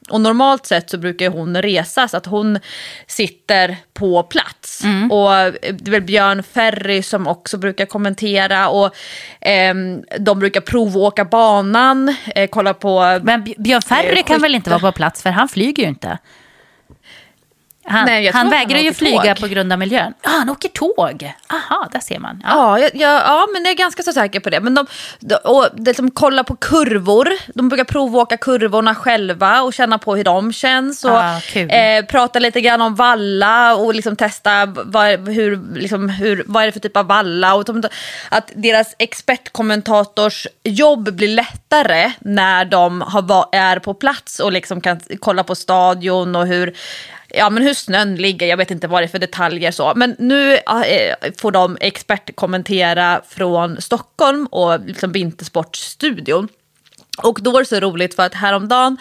Och 0.09 0.21
normalt 0.21 0.65
sett 0.65 0.89
så 0.89 0.97
brukar 0.97 1.29
hon 1.29 1.61
resa 1.61 2.07
så 2.07 2.17
att 2.17 2.25
hon 2.25 2.59
sitter 3.07 3.77
på 3.93 4.23
plats. 4.23 4.83
Mm. 4.83 5.11
Och 5.11 5.29
det 5.51 5.87
är 5.87 5.91
väl 5.91 6.01
Björn 6.01 6.43
Ferry 6.43 7.03
som 7.03 7.27
också 7.27 7.57
brukar 7.57 7.85
kommentera 7.85 8.69
och 8.69 8.95
eh, 9.41 9.75
de 10.19 10.39
brukar 10.39 10.61
provåka 10.61 11.25
banan, 11.25 12.15
eh, 12.35 12.49
kolla 12.49 12.73
på... 12.73 13.19
Men 13.23 13.43
Björn 13.57 13.81
Ferry 13.81 14.19
eh, 14.19 14.23
kan 14.23 14.41
väl 14.41 14.55
inte 14.55 14.69
vara 14.69 14.79
på 14.79 14.91
plats 14.91 15.23
för 15.23 15.29
han 15.29 15.49
flyger 15.49 15.83
ju 15.83 15.89
inte? 15.89 16.17
Han, 17.85 18.05
Nej, 18.05 18.31
han 18.33 18.49
vägrar 18.49 18.79
ju 18.79 18.93
flyga 18.93 19.35
tåg. 19.35 19.39
på 19.39 19.47
grund 19.47 19.73
av 19.73 19.79
miljön. 19.79 20.13
Ah, 20.23 20.29
han 20.29 20.49
åker 20.49 20.69
tåg. 20.69 21.33
Aha, 21.49 21.89
där 21.91 21.99
ser 21.99 22.19
man. 22.19 22.43
Ja, 22.43 22.79
ja, 22.79 22.89
jag, 22.93 23.21
ja 23.21 23.47
men 23.53 23.63
jag 23.63 23.71
är 23.71 23.77
ganska 23.77 24.03
så 24.03 24.13
säker 24.13 24.39
på 24.39 24.49
det. 24.49 24.59
Men 24.59 24.73
de, 24.73 24.85
de, 25.19 25.35
och 25.35 25.67
de 25.73 25.93
som 25.93 26.11
kollar 26.11 26.43
på 26.43 26.55
kurvor. 26.55 27.29
De 27.55 27.69
brukar 27.69 27.83
provåka 27.83 28.37
kurvorna 28.37 28.95
själva 28.95 29.61
och 29.61 29.73
känna 29.73 29.97
på 29.97 30.15
hur 30.15 30.23
de 30.23 30.53
känns. 30.53 31.05
Och 31.05 31.11
ah, 31.11 31.41
eh, 31.55 32.05
prata 32.05 32.39
lite 32.39 32.61
grann 32.61 32.81
om 32.81 32.95
valla 32.95 33.75
och 33.75 33.95
liksom 33.95 34.15
testa 34.15 34.65
vad, 34.65 35.29
hur, 35.29 35.75
liksom, 35.75 36.09
hur, 36.09 36.43
vad 36.47 36.63
är 36.63 36.65
det 36.67 36.71
för 36.71 36.79
typ 36.79 36.97
av 36.97 37.07
valla. 37.07 37.55
Och 37.55 37.65
de, 37.65 37.83
att 38.29 38.51
deras 38.55 38.95
expertkommentators 38.99 40.47
jobb 40.63 41.13
blir 41.15 41.27
lättare 41.27 42.11
när 42.19 42.65
de 42.65 43.01
har, 43.01 43.45
är 43.51 43.79
på 43.79 43.93
plats 43.93 44.39
och 44.39 44.51
liksom 44.51 44.81
kan 44.81 44.99
kolla 45.19 45.43
på 45.43 45.55
stadion 45.55 46.35
och 46.35 46.47
hur 46.47 46.75
ja, 47.33 47.49
men 47.49 47.63
hur 47.63 47.73
snön 47.73 48.15
ligger, 48.15 48.47
jag 48.47 48.57
vet 48.57 48.71
inte 48.71 48.87
vad 48.87 49.01
det 49.01 49.05
är 49.05 49.07
för 49.07 49.19
detaljer 49.19 49.71
så. 49.71 49.93
Men 49.95 50.15
nu 50.19 50.53
äh, 50.53 51.15
får 51.37 51.51
de 51.51 51.77
expertkommentera 51.81 53.21
från 53.27 53.81
Stockholm 53.81 54.45
och 54.45 54.79
liksom 54.85 55.11
Vintersportstudion. 55.11 56.47
Och 57.23 57.39
då 57.41 57.51
var 57.51 57.59
det 57.59 57.65
så 57.65 57.79
roligt 57.79 58.15
för 58.15 58.23
att 58.23 58.33
häromdagen 58.33 58.97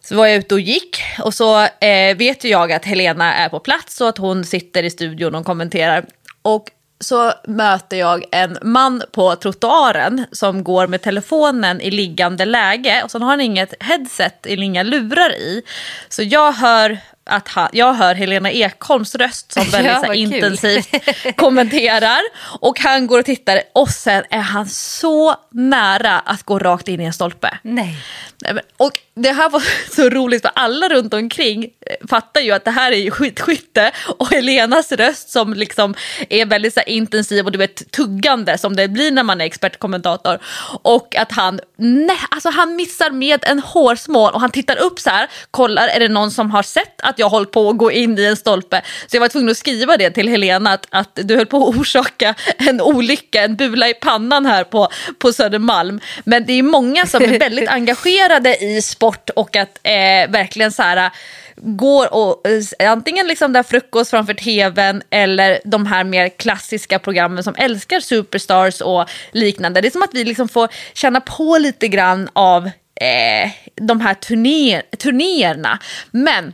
så 0.00 0.16
var 0.16 0.26
jag 0.26 0.36
ute 0.36 0.54
och 0.54 0.60
gick 0.60 1.02
och 1.20 1.34
så 1.34 1.60
eh, 1.60 2.16
vet 2.16 2.44
ju 2.44 2.48
jag 2.48 2.72
att 2.72 2.84
Helena 2.84 3.34
är 3.34 3.48
på 3.48 3.60
plats 3.60 4.00
och 4.00 4.08
att 4.08 4.18
hon 4.18 4.44
sitter 4.44 4.82
i 4.82 4.90
studion 4.90 5.34
och 5.34 5.46
kommenterar. 5.46 6.06
Och 6.42 6.70
så 7.00 7.32
möter 7.46 7.96
jag 7.96 8.24
en 8.32 8.58
man 8.62 9.02
på 9.12 9.36
trottoaren 9.36 10.26
som 10.32 10.64
går 10.64 10.86
med 10.86 11.02
telefonen 11.02 11.80
i 11.80 11.90
liggande 11.90 12.44
läge 12.44 13.02
och 13.04 13.10
så 13.10 13.18
har 13.18 13.26
han 13.26 13.40
inget 13.40 13.82
headset 13.82 14.46
eller 14.46 14.62
inga 14.62 14.82
lurar 14.82 15.32
i. 15.32 15.62
Så 16.08 16.22
jag 16.22 16.52
hör 16.52 16.98
att 17.24 17.48
han, 17.48 17.68
jag 17.72 17.92
hör 17.92 18.14
Helena 18.14 18.50
Ekholms 18.50 19.14
röst 19.14 19.52
som 19.52 19.64
väldigt 19.70 19.92
ja, 20.02 20.14
intensivt 20.14 20.94
kommenterar. 21.36 22.20
Och 22.60 22.80
han 22.80 23.06
går 23.06 23.18
och 23.18 23.24
tittar 23.24 23.62
och 23.72 23.88
sen 23.88 24.24
är 24.30 24.38
han 24.38 24.68
så 24.68 25.36
nära 25.50 26.18
att 26.18 26.42
gå 26.42 26.58
rakt 26.58 26.88
in 26.88 27.00
i 27.00 27.04
en 27.04 27.12
stolpe. 27.12 27.58
Nej. 27.62 27.96
Och 28.76 28.98
det 29.14 29.32
här 29.32 29.50
var 29.50 29.62
så 29.94 30.08
roligt 30.08 30.42
för 30.42 30.50
alla 30.54 30.88
runt 30.88 31.14
omkring 31.14 31.70
fattar 32.08 32.40
ju 32.40 32.52
att 32.52 32.64
det 32.64 32.70
här 32.70 32.92
är 32.92 32.96
ju 32.96 33.10
skitskytte 33.10 33.92
och 34.18 34.30
Helenas 34.30 34.92
röst 34.92 35.30
som 35.30 35.54
liksom 35.54 35.94
är 36.28 36.46
väldigt 36.46 36.74
så 36.74 36.80
intensiv 36.86 37.44
och 37.44 37.52
du 37.52 37.58
vet 37.58 37.90
tuggande 37.90 38.58
som 38.58 38.76
det 38.76 38.88
blir 38.88 39.10
när 39.10 39.22
man 39.22 39.40
är 39.40 39.44
expertkommentator. 39.44 40.38
Och 40.82 41.16
att 41.16 41.32
han, 41.32 41.60
nej, 41.76 42.18
alltså 42.30 42.50
han 42.50 42.76
missar 42.76 43.10
med 43.10 43.44
en 43.44 43.58
hårsmån 43.58 44.34
och 44.34 44.40
han 44.40 44.50
tittar 44.50 44.76
upp 44.76 45.00
så 45.00 45.10
här, 45.10 45.28
kollar 45.50 45.88
är 45.88 46.00
det 46.00 46.08
någon 46.08 46.30
som 46.30 46.50
har 46.50 46.62
sett 46.62 47.00
att 47.00 47.13
jag 47.18 47.28
håller 47.28 47.46
på 47.46 47.70
att 47.70 47.78
gå 47.78 47.92
in 47.92 48.18
i 48.18 48.24
en 48.24 48.36
stolpe. 48.36 48.82
Så 49.06 49.16
jag 49.16 49.20
var 49.20 49.28
tvungen 49.28 49.50
att 49.50 49.56
skriva 49.56 49.96
det 49.96 50.10
till 50.10 50.28
Helena 50.28 50.72
att, 50.72 50.86
att 50.90 51.18
du 51.22 51.36
höll 51.36 51.46
på 51.46 51.68
att 51.68 51.76
orsaka 51.76 52.34
en 52.56 52.80
olycka, 52.80 53.42
en 53.42 53.56
bula 53.56 53.88
i 53.88 53.94
pannan 53.94 54.46
här 54.46 54.64
på, 54.64 54.88
på 55.18 55.32
Södermalm. 55.32 56.00
Men 56.24 56.46
det 56.46 56.52
är 56.52 56.62
många 56.62 57.06
som 57.06 57.22
är 57.22 57.38
väldigt 57.38 57.68
engagerade 57.68 58.64
i 58.64 58.82
sport 58.82 59.30
och 59.30 59.56
att 59.56 59.78
eh, 59.82 60.30
verkligen 60.30 60.72
så 60.72 60.82
här 60.82 61.10
går 61.56 62.14
och 62.14 62.48
eh, 62.78 62.90
antingen 62.90 63.26
liksom 63.26 63.52
där 63.52 63.62
frukost 63.62 64.10
framför 64.10 64.34
tvn 64.34 65.02
eller 65.10 65.60
de 65.64 65.86
här 65.86 66.04
mer 66.04 66.28
klassiska 66.28 66.98
programmen 66.98 67.44
som 67.44 67.54
älskar 67.58 68.00
Superstars 68.00 68.80
och 68.80 69.10
liknande. 69.32 69.80
Det 69.80 69.88
är 69.88 69.90
som 69.90 70.02
att 70.02 70.14
vi 70.14 70.24
liksom 70.24 70.48
får 70.48 70.68
känna 70.94 71.20
på 71.20 71.58
lite 71.58 71.88
grann 71.88 72.28
av 72.32 72.66
eh, 73.00 73.50
de 73.74 74.00
här 74.00 74.14
turné, 74.14 74.82
turnéerna. 74.98 75.78
Men 76.10 76.52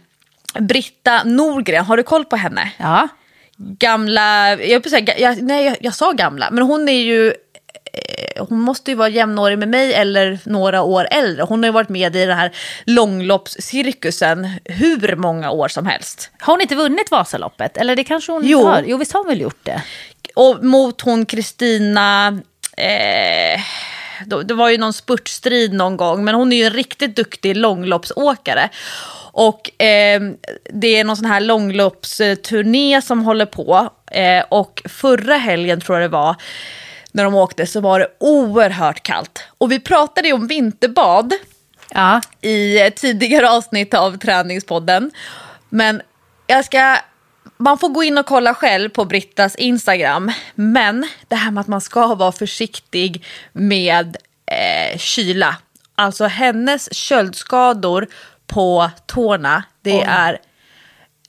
Britta 0.58 1.24
Norgren, 1.24 1.84
har 1.84 1.96
du 1.96 2.02
koll 2.02 2.24
på 2.24 2.36
henne? 2.36 2.72
Ja. 2.76 3.08
Gamla, 3.56 4.56
jag, 4.62 4.90
säga, 4.90 5.18
jag, 5.18 5.42
nej 5.42 5.64
jag, 5.64 5.76
jag 5.80 5.94
sa 5.94 6.12
gamla, 6.12 6.50
men 6.50 6.64
hon 6.64 6.88
är 6.88 7.02
ju 7.02 7.32
Eh, 7.92 8.46
hon 8.48 8.60
måste 8.60 8.90
ju 8.90 8.96
vara 8.96 9.08
jämnårig 9.08 9.58
med 9.58 9.68
mig 9.68 9.94
eller 9.94 10.38
några 10.44 10.82
år 10.82 11.08
äldre. 11.10 11.42
Hon 11.42 11.62
har 11.62 11.68
ju 11.68 11.72
varit 11.72 11.88
med 11.88 12.16
i 12.16 12.26
den 12.26 12.38
här 12.38 12.52
långloppscirkusen 12.84 14.48
hur 14.64 15.16
många 15.16 15.50
år 15.50 15.68
som 15.68 15.86
helst. 15.86 16.30
Har 16.38 16.52
hon 16.52 16.60
inte 16.60 16.74
vunnit 16.74 17.10
Vasaloppet? 17.10 17.76
Eller 17.76 17.96
det 17.96 18.04
kanske 18.04 18.32
hon 18.32 18.46
jo. 18.46 18.64
har? 18.64 18.84
Jo, 18.86 18.96
visst 18.96 19.12
har 19.12 19.20
hon 19.20 19.28
väl 19.28 19.40
gjort 19.40 19.60
det? 19.62 19.82
Och 20.34 20.64
mot 20.64 21.00
hon 21.00 21.26
Kristina... 21.26 22.40
Eh, 22.76 23.60
det 24.26 24.54
var 24.54 24.68
ju 24.68 24.78
någon 24.78 24.92
spurtstrid 24.92 25.72
någon 25.72 25.96
gång, 25.96 26.24
men 26.24 26.34
hon 26.34 26.52
är 26.52 26.56
ju 26.56 26.64
en 26.64 26.72
riktigt 26.72 27.16
duktig 27.16 27.56
långloppsåkare. 27.56 28.68
Och 29.32 29.82
eh, 29.82 30.20
det 30.72 30.96
är 30.96 31.04
någon 31.04 31.16
sån 31.16 31.26
här 31.26 31.40
långloppsturné 31.40 33.02
som 33.02 33.22
håller 33.24 33.46
på. 33.46 33.88
Eh, 34.10 34.44
och 34.48 34.82
förra 34.88 35.36
helgen 35.36 35.80
tror 35.80 35.98
jag 35.98 36.10
det 36.10 36.12
var, 36.12 36.36
när 37.12 37.24
de 37.24 37.34
åkte 37.34 37.66
så 37.66 37.80
var 37.80 38.00
det 38.00 38.08
oerhört 38.20 39.02
kallt. 39.02 39.44
Och 39.58 39.72
vi 39.72 39.80
pratade 39.80 40.28
ju 40.28 40.34
om 40.34 40.46
vinterbad 40.46 41.32
ja. 41.90 42.20
i 42.40 42.90
tidigare 42.96 43.50
avsnitt 43.50 43.94
av 43.94 44.18
träningspodden. 44.18 45.10
Men 45.68 46.02
jag 46.46 46.64
ska, 46.64 46.96
man 47.60 47.78
får 47.78 47.88
gå 47.88 48.02
in 48.02 48.18
och 48.18 48.26
kolla 48.26 48.54
själv 48.54 48.88
på 48.88 49.04
Brittas 49.04 49.54
Instagram. 49.54 50.32
Men 50.54 51.06
det 51.28 51.36
här 51.36 51.50
med 51.50 51.60
att 51.60 51.66
man 51.66 51.80
ska 51.80 52.14
vara 52.14 52.32
försiktig 52.32 53.24
med 53.52 54.16
eh, 54.46 54.98
kyla. 54.98 55.56
Alltså 55.94 56.24
hennes 56.24 56.94
köldskador 56.94 58.06
på 58.46 58.90
tårna, 59.06 59.64
det 59.82 59.92
oh. 59.92 60.08
är 60.08 60.38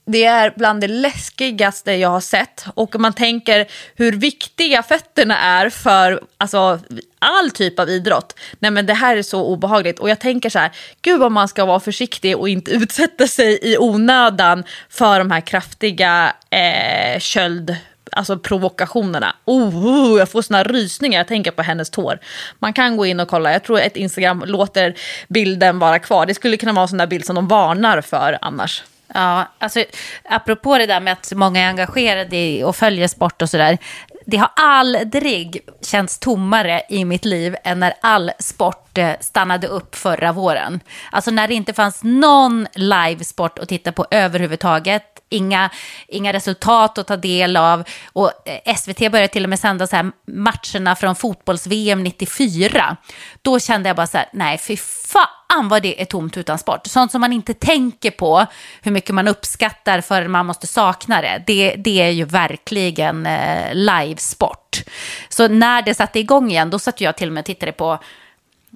det 0.05 0.25
är 0.25 0.53
bland 0.57 0.81
det 0.81 0.87
läskigaste 0.87 1.91
jag 1.91 2.09
har 2.09 2.21
sett. 2.21 2.65
Och 2.73 2.99
man 2.99 3.13
tänker 3.13 3.67
hur 3.95 4.11
viktiga 4.11 4.83
fötterna 4.83 5.37
är 5.37 5.69
för 5.69 6.23
alltså, 6.37 6.79
all 7.19 7.51
typ 7.51 7.79
av 7.79 7.89
idrott. 7.89 8.39
Nej 8.59 8.71
men 8.71 8.85
det 8.85 8.93
här 8.93 9.17
är 9.17 9.21
så 9.21 9.45
obehagligt. 9.45 9.99
Och 9.99 10.09
jag 10.09 10.19
tänker 10.19 10.49
så 10.49 10.59
här, 10.59 10.71
gud 11.01 11.19
vad 11.19 11.31
man 11.31 11.47
ska 11.47 11.65
vara 11.65 11.79
försiktig 11.79 12.37
och 12.37 12.49
inte 12.49 12.71
utsätta 12.81 13.27
sig 13.27 13.59
i 13.61 13.77
onödan 13.77 14.63
för 14.89 15.19
de 15.19 15.31
här 15.31 15.41
kraftiga 15.41 16.33
eh, 16.49 17.19
köld 17.19 17.75
alltså 18.11 18.39
provokationerna. 18.39 19.35
Oh, 19.45 19.87
oh 19.87 20.19
jag 20.19 20.29
får 20.29 20.41
såna 20.41 20.63
rysningar 20.63 21.19
jag 21.19 21.27
tänker 21.27 21.51
på 21.51 21.61
hennes 21.61 21.89
tår. 21.89 22.19
Man 22.59 22.73
kan 22.73 22.97
gå 22.97 23.05
in 23.05 23.19
och 23.19 23.27
kolla, 23.27 23.51
jag 23.51 23.63
tror 23.63 23.81
att 23.81 23.97
Instagram 23.97 24.43
låter 24.45 24.95
bilden 25.27 25.79
vara 25.79 25.99
kvar. 25.99 26.25
Det 26.25 26.33
skulle 26.33 26.57
kunna 26.57 26.73
vara 26.73 26.83
en 26.83 26.87
sån 26.87 26.97
där 26.97 27.07
bild 27.07 27.25
som 27.25 27.35
de 27.35 27.47
varnar 27.47 28.01
för 28.01 28.37
annars. 28.41 28.83
Ja, 29.13 29.47
alltså 29.59 29.83
apropå 30.29 30.77
det 30.77 30.85
där 30.85 30.99
med 30.99 31.13
att 31.13 31.31
många 31.35 31.61
är 31.61 31.67
engagerade 31.67 32.65
och 32.65 32.75
följer 32.75 33.07
sport 33.07 33.41
och 33.41 33.49
sådär. 33.49 33.77
Det 34.25 34.37
har 34.37 34.49
aldrig 34.55 35.67
känts 35.81 36.19
tommare 36.19 36.81
i 36.89 37.05
mitt 37.05 37.25
liv 37.25 37.55
än 37.63 37.79
när 37.79 37.93
all 38.01 38.31
sport 38.39 38.97
eh, 38.97 39.13
stannade 39.19 39.67
upp 39.67 39.95
förra 39.95 40.31
våren. 40.31 40.79
Alltså 41.11 41.31
när 41.31 41.47
det 41.47 41.53
inte 41.53 41.73
fanns 41.73 42.03
någon 42.03 42.67
livesport 42.75 43.59
att 43.59 43.69
titta 43.69 43.91
på 43.91 44.05
överhuvudtaget 44.11 45.11
inga, 45.29 45.69
inga 46.07 46.33
resultat 46.33 46.97
att 46.97 47.07
ta 47.07 47.17
del 47.17 47.57
av. 47.57 47.83
Och 48.13 48.31
eh, 48.45 48.75
SVT 48.75 49.11
började 49.11 49.27
till 49.27 49.43
och 49.43 49.49
med 49.49 49.59
sända 49.59 49.87
så 49.87 49.95
här 49.95 50.11
matcherna 50.25 50.95
från 50.95 51.15
fotbolls-VM 51.15 52.03
94. 52.03 52.97
Då 53.41 53.59
kände 53.59 53.89
jag 53.89 53.95
bara 53.95 54.07
så 54.07 54.17
här, 54.17 54.29
nej 54.33 54.57
fy 54.57 54.77
fan 54.77 55.40
vad 55.59 55.81
det 55.81 56.01
är 56.01 56.05
tomt 56.05 56.37
utan 56.37 56.57
sport. 56.57 56.87
Sånt 56.87 57.11
som 57.11 57.21
man 57.21 57.33
inte 57.33 57.53
tänker 57.53 58.11
på 58.11 58.45
hur 58.81 58.91
mycket 58.91 59.15
man 59.15 59.27
uppskattar 59.27 60.01
för 60.01 60.27
man 60.27 60.45
måste 60.45 60.67
sakna 60.67 61.21
det. 61.21 61.43
Det, 61.47 61.75
det 61.75 62.01
är 62.01 62.09
ju 62.09 62.25
verkligen 62.25 63.25
eh, 63.25 63.73
livesport. 63.73 64.83
Så 65.29 65.47
när 65.47 65.81
det 65.81 65.93
satte 65.93 66.19
igång 66.19 66.51
igen, 66.51 66.69
då 66.69 66.79
satt 66.79 67.01
jag 67.01 67.17
till 67.17 67.27
och 67.27 67.33
med 67.33 67.41
och 67.41 67.45
tittade 67.45 67.71
på 67.71 67.99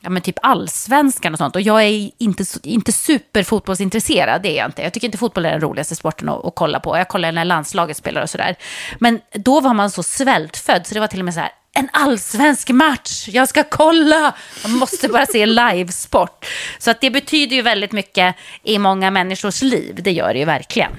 ja, 0.02 0.10
men 0.10 0.22
typ 0.22 0.40
allsvenskan 0.42 1.34
och 1.34 1.38
sånt. 1.38 1.56
Och 1.56 1.62
jag 1.62 1.84
är 1.84 2.12
inte, 2.18 2.44
inte 2.64 2.92
superfotbollsintresserad, 2.92 4.42
det 4.42 4.50
är 4.50 4.58
jag 4.58 4.68
inte. 4.68 4.82
Jag 4.82 4.94
tycker 4.94 5.08
inte 5.08 5.18
fotboll 5.18 5.46
är 5.46 5.52
den 5.52 5.62
roligaste 5.62 5.96
sporten 5.96 6.30
att, 6.30 6.46
att 6.46 6.56
kolla 6.56 6.80
på. 6.80 6.98
Jag 6.98 7.08
kollar 7.08 7.32
när 7.32 7.46
landslaget 7.46 7.98
spelar 7.98 8.22
och 8.22 8.30
sådär. 8.30 8.56
Men 9.00 9.22
då 9.34 9.62
var 9.62 9.74
man 9.74 9.92
så 9.92 10.04
svältfödd, 10.04 10.88
så 10.88 10.94
det 10.94 11.00
var 11.00 11.08
till 11.08 11.20
och 11.20 11.26
med 11.26 11.34
så 11.34 11.40
här, 11.40 11.52
en 11.76 11.90
allsvensk 11.94 12.70
match, 12.70 13.28
jag 13.28 13.50
ska 13.50 13.64
kolla. 13.64 14.36
Man 14.64 14.72
måste 14.72 15.08
bara 15.08 15.26
se 15.26 15.46
livesport. 15.46 16.46
Så 16.80 16.92
att 16.92 17.02
det 17.02 17.10
betyder 17.10 17.56
ju 17.56 17.62
väldigt 17.62 17.92
mycket 17.92 18.36
i 18.64 18.78
många 18.78 19.12
människors 19.12 19.62
liv, 19.62 20.00
det 20.04 20.12
gör 20.12 20.34
det 20.34 20.40
ju 20.40 20.46
verkligen. 20.46 20.92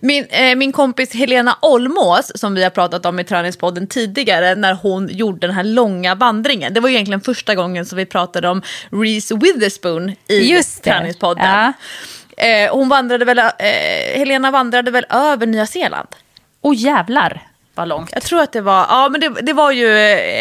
Min, 0.00 0.26
eh, 0.30 0.56
min 0.56 0.72
kompis 0.72 1.14
Helena 1.14 1.58
Olmås, 1.62 2.32
som 2.34 2.54
vi 2.54 2.62
har 2.62 2.70
pratat 2.70 3.06
om 3.06 3.20
i 3.20 3.24
träningspodden 3.24 3.86
tidigare, 3.86 4.54
när 4.54 4.74
hon 4.74 5.08
gjorde 5.12 5.46
den 5.46 5.56
här 5.56 5.64
långa 5.64 6.14
vandringen. 6.14 6.74
Det 6.74 6.80
var 6.80 6.88
ju 6.88 6.94
egentligen 6.94 7.20
första 7.20 7.54
gången 7.54 7.86
som 7.86 7.98
vi 7.98 8.06
pratade 8.06 8.48
om 8.48 8.62
Reese 8.90 9.30
Witherspoon 9.30 10.12
i 10.28 10.38
Just 10.38 10.82
det. 10.84 10.90
träningspodden. 10.90 11.44
Ja. 11.44 11.72
Eh, 12.44 12.74
hon 12.74 12.88
vandrade 12.88 13.24
väl, 13.24 13.38
eh, 13.38 13.44
Helena 14.18 14.50
vandrade 14.50 14.90
väl 14.90 15.06
över 15.10 15.46
Nya 15.46 15.66
Zeeland. 15.66 16.08
Och 16.60 16.74
jävlar 16.74 17.42
vad 17.74 17.88
långt. 17.88 18.10
Jag 18.12 18.22
tror 18.22 18.40
att 18.40 18.52
det 18.52 18.60
var, 18.60 18.86
ja 18.88 19.08
men 19.08 19.20
det, 19.20 19.28
det 19.28 19.52
var 19.52 19.70
ju 19.70 19.98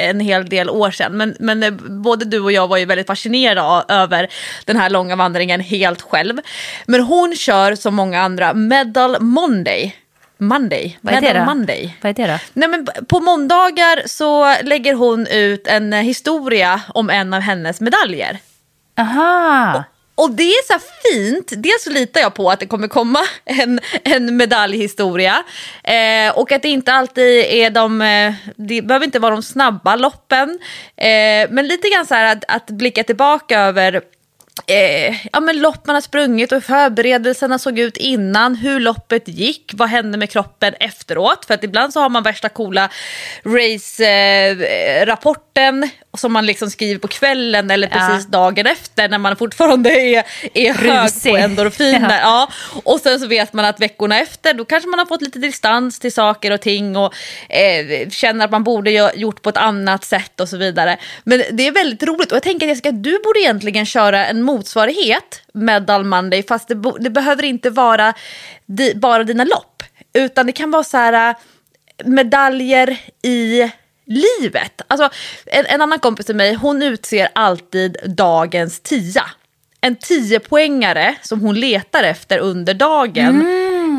en 0.10 0.20
hel 0.20 0.46
del 0.46 0.70
år 0.70 0.92
sedan. 0.92 1.18
Men, 1.18 1.36
men 1.40 1.64
eh, 1.64 1.72
både 1.90 2.26
du 2.26 2.40
och 2.40 2.52
jag 2.52 2.68
var 2.68 2.78
ju 2.78 2.86
väldigt 2.86 3.08
fascinerade 3.08 3.94
över 3.94 4.28
den 4.66 4.78
här 4.78 4.90
långa 4.90 5.16
vandringen 5.16 5.60
helt 5.60 6.02
själv. 6.02 6.38
Men 6.86 7.02
hon 7.02 7.36
kör 7.36 7.76
som 7.76 7.96
många 7.96 8.22
andra 8.22 8.54
Medal 8.54 9.22
Monday. 9.22 9.96
Monday. 10.38 10.98
Vad 11.02 11.14
är 11.14 11.22
det 11.22 11.40
då? 11.40 11.46
Monday. 11.46 11.98
Vad 12.02 12.10
är 12.10 12.28
det 12.28 12.34
då? 12.34 12.40
Nej, 12.54 12.70
men 12.70 12.88
på 13.08 13.20
måndagar 13.20 14.08
så 14.08 14.56
lägger 14.64 14.94
hon 14.94 15.28
ut 15.28 15.68
en 15.68 15.94
historia 15.94 16.82
om 16.88 17.10
en 17.10 17.34
av 17.34 17.42
hennes 17.42 17.82
medaljer. 17.82 18.40
Aha. 18.98 19.84
Och 20.22 20.32
det 20.32 20.44
är 20.44 20.68
så 20.68 20.74
här 20.74 20.82
fint, 21.04 21.54
dels 21.58 21.84
så 21.84 21.90
litar 21.90 22.22
jag 22.22 22.34
på 22.34 22.52
att 22.52 22.60
det 22.60 22.66
kommer 22.66 22.88
komma 22.88 23.20
en, 23.46 23.80
en 24.04 24.38
medaljhistoria. 24.38 25.44
Eh, 25.84 26.38
och 26.38 26.52
att 26.52 26.62
det 26.62 26.70
inte 26.70 26.94
alltid 26.94 27.46
är 27.46 27.70
de, 27.70 28.02
eh, 28.02 28.34
det 28.56 28.82
behöver 28.82 29.06
inte 29.06 29.20
vara 29.20 29.34
de 29.34 29.44
snabba 29.44 29.96
loppen. 29.96 30.60
Eh, 30.98 31.50
men 31.50 31.68
lite 31.68 31.90
grann 31.90 32.06
så 32.06 32.16
här 32.16 32.36
att, 32.36 32.44
att 32.48 32.68
blicka 32.68 33.04
tillbaka 33.04 33.60
över 33.60 34.02
Eh, 34.68 35.28
ja, 35.32 35.40
men 35.40 35.62
lopp 35.62 35.88
man 35.88 35.96
har 35.96 36.02
sprungit 36.02 36.52
och 36.52 36.56
hur 36.56 36.62
förberedelserna 36.62 37.60
såg 37.60 37.80
ut 37.80 37.98
innan, 37.98 38.56
hur 38.56 38.80
loppet 38.80 39.28
gick, 39.28 39.72
vad 39.74 39.90
hände 39.90 40.18
med 40.18 40.30
kroppen 40.30 40.74
efteråt. 40.80 41.46
För 41.46 41.54
att 41.54 41.64
ibland 41.64 41.94
så 41.94 42.00
har 42.00 42.10
man 42.10 42.24
värsta 42.24 42.50
coola 42.50 42.90
race-rapporten 43.44 45.84
eh, 45.84 45.90
som 46.18 46.34
man 46.34 46.46
liksom 46.46 46.70
skriver 46.70 47.00
på 47.00 47.08
kvällen 47.08 47.72
eller 47.72 47.88
precis 47.88 48.28
dagen 48.28 48.68
efter 48.68 49.10
när 49.10 49.18
man 49.18 49.36
fortfarande 49.36 49.90
är, 49.90 50.24
är 50.54 50.74
hög 50.74 51.24
på 51.24 51.38
endorfiner. 51.38 52.20
Ja. 52.20 52.22
Ja. 52.32 52.50
Och 52.84 53.00
sen 53.00 53.20
så 53.20 53.28
vet 53.28 53.54
man 53.54 53.66
att 53.66 53.80
veckorna 53.80 54.20
efter 54.20 54.54
då 54.54 54.66
kanske 54.66 54.90
man 54.90 55.00
har 55.00 55.06
fått 55.06 55.22
lite 55.22 55.40
distans 55.40 56.00
till 56.00 56.14
saker 56.14 56.52
och 56.52 56.62
ting 56.62 56.98
och 56.98 57.14
eh, 57.50 58.10
känner 58.10 58.46
att 58.46 58.52
man 58.52 58.64
borde 58.64 59.02
ha 59.02 59.14
gjort 59.14 59.42
på 59.42 59.50
ett 59.50 59.58
annat 59.58 60.06
sätt 60.06 60.40
och 60.40 60.50
så 60.50 60.58
vidare. 60.58 60.98
Men 61.24 61.44
det 61.52 61.68
är 61.68 61.72
väldigt 61.72 62.04
roligt 62.04 62.32
och 62.32 62.36
jag 62.36 62.44
tänker 62.44 62.68
Jessica, 62.68 62.92
du 62.92 63.20
borde 63.24 63.40
egentligen 63.40 63.86
köra 63.86 64.28
en 64.28 64.42
motsvarighet 64.42 65.42
med 65.54 65.84
Dull 65.84 66.04
Monday 66.04 66.44
fast 66.44 66.68
det, 66.68 66.94
det 67.00 67.10
behöver 67.10 67.44
inte 67.44 67.70
vara 67.70 68.14
di, 68.66 68.96
bara 68.96 69.24
dina 69.24 69.44
lopp 69.44 69.84
utan 70.14 70.46
det 70.46 70.52
kan 70.52 70.72
vara 70.72 70.84
så 70.84 70.98
här 70.98 71.30
äh, 71.30 71.36
medaljer 72.06 72.98
i 73.24 73.72
livet. 74.12 74.82
Alltså, 74.88 75.10
en, 75.46 75.66
en 75.66 75.82
annan 75.82 76.00
kompis 76.00 76.26
till 76.26 76.36
mig, 76.36 76.54
hon 76.54 76.84
utser 76.84 77.30
alltid 77.36 77.98
dagens 78.18 78.80
tia. 78.80 79.26
En 79.82 79.96
tiopoängare 79.96 81.16
som 81.22 81.42
hon 81.42 81.60
letar 81.60 82.04
efter 82.04 82.38
under 82.38 82.74
dagen. 82.74 83.42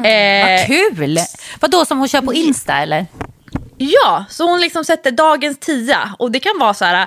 Eh, 0.04 0.46
Vad 0.58 0.66
kul! 0.66 1.18
Vadå, 1.60 1.84
som 1.84 1.98
hon 1.98 2.08
kör 2.08 2.20
på 2.22 2.34
Insta 2.34 2.74
eller? 2.74 3.06
Ja, 3.78 4.24
så 4.30 4.44
hon 4.50 4.60
liksom 4.60 4.84
sätter 4.84 5.10
dagens 5.10 5.58
tia 5.58 6.14
och 6.18 6.30
det 6.30 6.40
kan 6.40 6.58
vara 6.58 6.74
så 6.74 6.84
här 6.84 7.06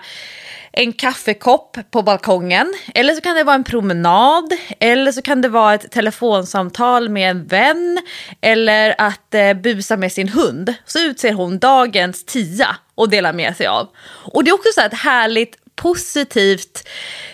en 0.78 0.94
kaffekopp 0.94 1.78
på 1.92 2.02
balkongen 2.02 2.74
eller 2.96 3.14
så 3.14 3.22
kan 3.22 3.36
det 3.36 3.44
vara 3.44 3.56
en 3.56 3.64
promenad 3.64 4.54
eller 4.80 5.12
så 5.12 5.22
kan 5.22 5.42
det 5.42 5.50
vara 5.50 5.74
ett 5.74 5.92
telefonsamtal 5.92 7.10
med 7.10 7.30
en 7.30 7.48
vän 7.48 8.00
eller 8.42 8.96
att 8.98 9.34
eh, 9.34 9.54
busa 9.54 9.98
med 9.98 10.12
sin 10.12 10.30
hund. 10.30 10.74
Så 10.86 11.00
utser 11.00 11.34
hon 11.34 11.60
dagens 11.60 12.26
tia 12.26 12.76
och 12.96 13.10
delar 13.10 13.34
med 13.34 13.58
sig 13.58 13.68
av. 13.68 13.88
Och 14.08 14.44
det 14.44 14.50
är 14.50 14.56
också 14.56 14.70
så 14.74 14.82
här 14.82 14.88
ett 14.88 15.00
härligt 15.00 15.56
positivt 15.76 16.88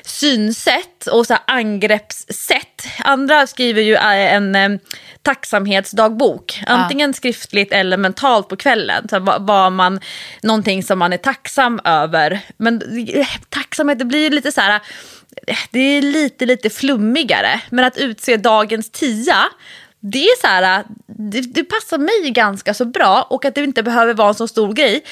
synsätt 0.03 1.07
och 1.11 1.27
så 1.27 1.37
angreppssätt. 1.47 2.87
Andra 2.99 3.47
skriver 3.47 3.81
ju 3.81 3.93
eh, 3.95 4.33
en 4.33 4.55
eh, 4.55 4.69
tacksamhetsdagbok, 5.21 6.63
antingen 6.67 7.13
skriftligt 7.13 7.73
eller 7.73 7.97
mentalt 7.97 8.49
på 8.49 8.55
kvällen. 8.55 9.09
Så 9.09 9.15
här, 9.15 9.39
vad, 9.39 9.71
man, 9.71 9.99
någonting 10.41 10.83
som 10.83 10.99
man 10.99 11.13
är 11.13 11.17
tacksam 11.17 11.79
över. 11.83 12.39
Men 12.57 12.81
eh, 13.13 13.27
tacksamhet, 13.49 13.99
det 13.99 14.05
blir 14.05 14.19
ju 14.19 14.29
lite 14.29 14.51
så 14.51 14.61
här, 14.61 14.81
eh, 15.47 15.57
det 15.71 15.79
är 15.79 16.01
lite, 16.01 16.45
lite 16.45 16.69
flummigare. 16.69 17.61
Men 17.69 17.85
att 17.85 17.97
utse 17.97 18.37
dagens 18.37 18.91
tia, 18.91 19.43
det 19.99 20.23
är 20.23 20.41
så 20.41 20.47
här, 20.47 20.83
det, 21.07 21.41
det 21.41 21.63
passar 21.63 21.97
mig 21.97 22.31
ganska 22.31 22.73
så 22.73 22.85
bra 22.85 23.27
och 23.29 23.45
att 23.45 23.55
det 23.55 23.63
inte 23.63 23.83
behöver 23.83 24.13
vara 24.13 24.29
en 24.29 24.35
så 24.35 24.47
stor 24.47 24.73
grej. 24.73 25.03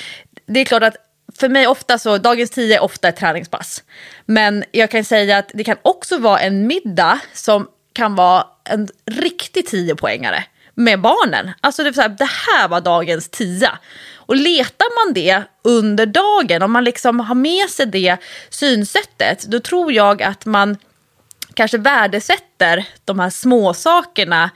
Det 0.46 0.60
är 0.60 0.66
klart 0.66 0.84
att 0.84 0.96
för 1.40 1.50
mig 1.50 1.68
ofta 1.68 1.98
så, 1.98 2.18
dagens 2.18 2.50
tio 2.50 2.76
är 2.76 2.84
ofta 2.84 3.08
ett 3.08 3.16
träningspass. 3.16 3.84
Men 4.26 4.64
jag 4.72 4.92
kan 4.92 5.04
säga 5.04 5.38
att 5.38 5.52
det 5.54 5.64
kan 5.64 5.78
också 5.82 6.18
vara 6.18 6.40
en 6.40 6.68
middag 6.68 7.20
som 7.34 7.68
kan 7.94 8.16
vara 8.16 8.48
en 8.64 8.88
riktig 9.06 9.68
tiopoängare 9.68 10.44
med 10.74 11.02
barnen. 11.02 11.52
Alltså 11.62 11.84
det, 11.84 11.90
är 11.90 11.94
så 11.94 12.02
här, 12.02 12.10
det 12.10 12.30
här 12.48 12.68
var 12.68 12.82
dagens 12.82 13.30
tia. 13.30 13.80
Och 14.16 14.36
letar 14.36 15.06
man 15.06 15.14
det 15.14 15.44
under 15.64 16.06
dagen, 16.06 16.62
om 16.62 16.72
man 16.72 16.84
liksom 16.84 17.20
har 17.20 17.36
med 17.36 17.70
sig 17.70 17.86
det 17.86 18.18
synsättet, 18.50 19.44
då 19.44 19.60
tror 19.60 19.94
jag 19.94 20.24
att 20.24 20.46
man 20.46 20.78
kanske 21.54 21.78
värdesätter 21.78 22.86
de 23.06 23.20
här 23.20 23.30
små 23.30 23.74
sakerna 23.74 24.50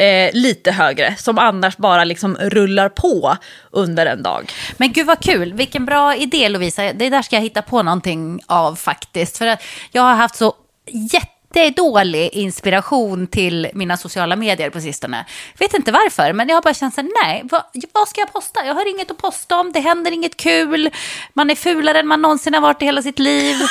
eh, 0.00 0.30
lite 0.32 0.72
högre, 0.72 1.16
som 1.16 1.38
annars 1.38 1.76
bara 1.76 2.04
liksom 2.04 2.36
rullar 2.36 2.88
på 2.88 3.36
under 3.70 4.06
en 4.06 4.22
dag. 4.22 4.52
Men 4.76 4.92
gud 4.92 5.06
vad 5.06 5.20
kul, 5.20 5.52
vilken 5.52 5.86
bra 5.86 6.16
idé 6.16 6.48
Lovisa. 6.48 6.92
Det 6.92 7.10
där 7.10 7.22
ska 7.22 7.36
jag 7.36 7.42
hitta 7.42 7.62
på 7.62 7.82
någonting 7.82 8.40
av 8.46 8.76
faktiskt. 8.76 9.38
För 9.38 9.46
att 9.46 9.62
jag 9.90 10.02
har 10.02 10.14
haft 10.14 10.36
så 10.36 10.54
jättedålig 10.86 12.30
inspiration 12.32 13.26
till 13.26 13.68
mina 13.74 13.96
sociala 13.96 14.36
medier 14.36 14.70
på 14.70 14.80
sistone. 14.80 15.24
Vet 15.58 15.74
inte 15.74 15.92
varför, 15.92 16.32
men 16.32 16.48
jag 16.48 16.56
har 16.56 16.62
bara 16.62 16.74
känt 16.74 16.94
så 16.94 17.02
nej, 17.22 17.42
vad, 17.44 17.62
vad 17.92 18.08
ska 18.08 18.20
jag 18.20 18.32
posta? 18.32 18.66
Jag 18.66 18.74
har 18.74 18.90
inget 18.90 19.10
att 19.10 19.18
posta 19.18 19.60
om, 19.60 19.72
det 19.72 19.80
händer 19.80 20.10
inget 20.10 20.36
kul, 20.36 20.90
man 21.34 21.50
är 21.50 21.54
fulare 21.54 21.98
än 21.98 22.06
man 22.06 22.22
någonsin 22.22 22.54
har 22.54 22.60
varit 22.60 22.82
i 22.82 22.84
hela 22.84 23.02
sitt 23.02 23.18
liv. 23.18 23.56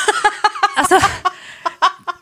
Alltså, 0.75 0.99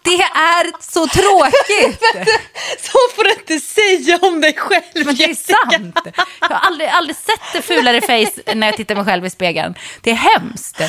det 0.07 0.23
är 0.23 0.81
så 0.91 1.07
tråkigt. 1.07 2.03
Så 2.79 2.97
får 3.15 3.23
du 3.23 3.31
inte 3.31 3.59
säga 3.59 4.19
om 4.21 4.41
dig 4.41 4.53
själv 4.57 5.05
Men 5.05 5.15
det 5.15 5.23
är 5.23 5.33
sant. 5.33 5.99
Jag 6.41 6.47
har 6.47 6.67
aldrig, 6.67 6.89
aldrig 6.89 7.15
sett 7.15 7.55
ett 7.55 7.65
fulare 7.65 8.01
face 8.01 8.55
när 8.55 8.67
jag 8.67 8.77
tittar 8.77 8.95
mig 8.95 9.05
själv 9.05 9.25
i 9.25 9.29
spegeln. 9.29 9.75
Det 10.01 10.11
är 10.11 10.15
hemskt. 10.15 10.81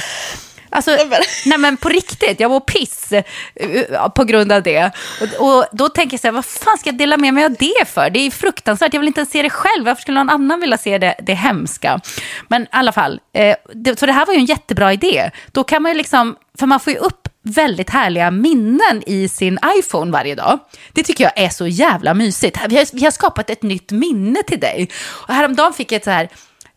Alltså, 0.71 0.91
nej 1.47 1.59
men 1.59 1.77
på 1.77 1.89
riktigt, 1.89 2.41
jag 2.41 2.51
mår 2.51 2.61
piss 2.61 3.13
eh, 3.13 4.09
på 4.09 4.25
grund 4.25 4.53
av 4.53 4.63
det. 4.63 4.91
Och, 5.21 5.49
och 5.49 5.67
då 5.73 5.89
tänker 5.89 6.15
jag 6.15 6.21
så 6.21 6.27
här, 6.27 6.33
vad 6.33 6.45
fan 6.45 6.79
ska 6.79 6.89
jag 6.89 6.99
dela 6.99 7.17
med 7.17 7.35
mig 7.35 7.45
av 7.45 7.55
det 7.59 7.89
för? 7.89 8.11
Det 8.11 8.19
är 8.19 8.25
ju 8.25 8.31
fruktansvärt, 8.31 8.95
jag 8.95 9.01
vill 9.01 9.07
inte 9.07 9.21
ens 9.21 9.31
se 9.31 9.43
det 9.43 9.51
själv. 9.51 9.85
Varför 9.85 10.03
skulle 10.03 10.19
någon 10.19 10.31
annan 10.31 10.61
vilja 10.61 10.79
se 10.79 10.99
det, 10.99 11.15
det 11.23 11.35
hemska? 11.35 12.01
Men 12.49 12.63
i 12.63 12.67
alla 12.71 12.93
fall, 12.93 13.21
eh, 13.33 13.57
det, 13.75 13.99
så 13.99 14.07
det 14.07 14.13
här 14.13 14.27
var 14.27 14.35
ju 14.35 14.41
en 14.41 14.47
jättebra 14.47 14.93
idé. 14.93 15.31
Då 15.53 15.65
kan 15.65 15.83
man 15.83 15.93
ju 15.93 15.99
liksom, 15.99 16.37
för 16.59 16.67
man 16.67 16.81
får 16.81 16.93
ju 16.93 16.99
upp 16.99 17.28
väldigt 17.51 17.91
härliga 17.91 18.31
minnen 18.31 19.03
i 19.07 19.29
sin 19.29 19.59
iPhone 19.79 20.13
varje 20.13 20.35
dag. 20.35 20.59
Det 20.93 21.03
tycker 21.03 21.25
jag 21.25 21.39
är 21.39 21.49
så 21.49 21.67
jävla 21.67 22.15
mysigt. 22.15 22.59
Vi 22.69 22.77
har, 22.77 22.87
vi 22.93 23.05
har 23.05 23.11
skapat 23.11 23.51
ett 23.51 23.63
nytt 23.63 23.91
minne 23.91 24.43
till 24.43 24.61
dig. 24.61 24.89
Och 25.29 25.35
häromdagen 25.35 25.73
fick 25.73 25.93
jag 25.93 25.97
ett 25.97 26.05
så 26.05 26.11
här 26.11 26.29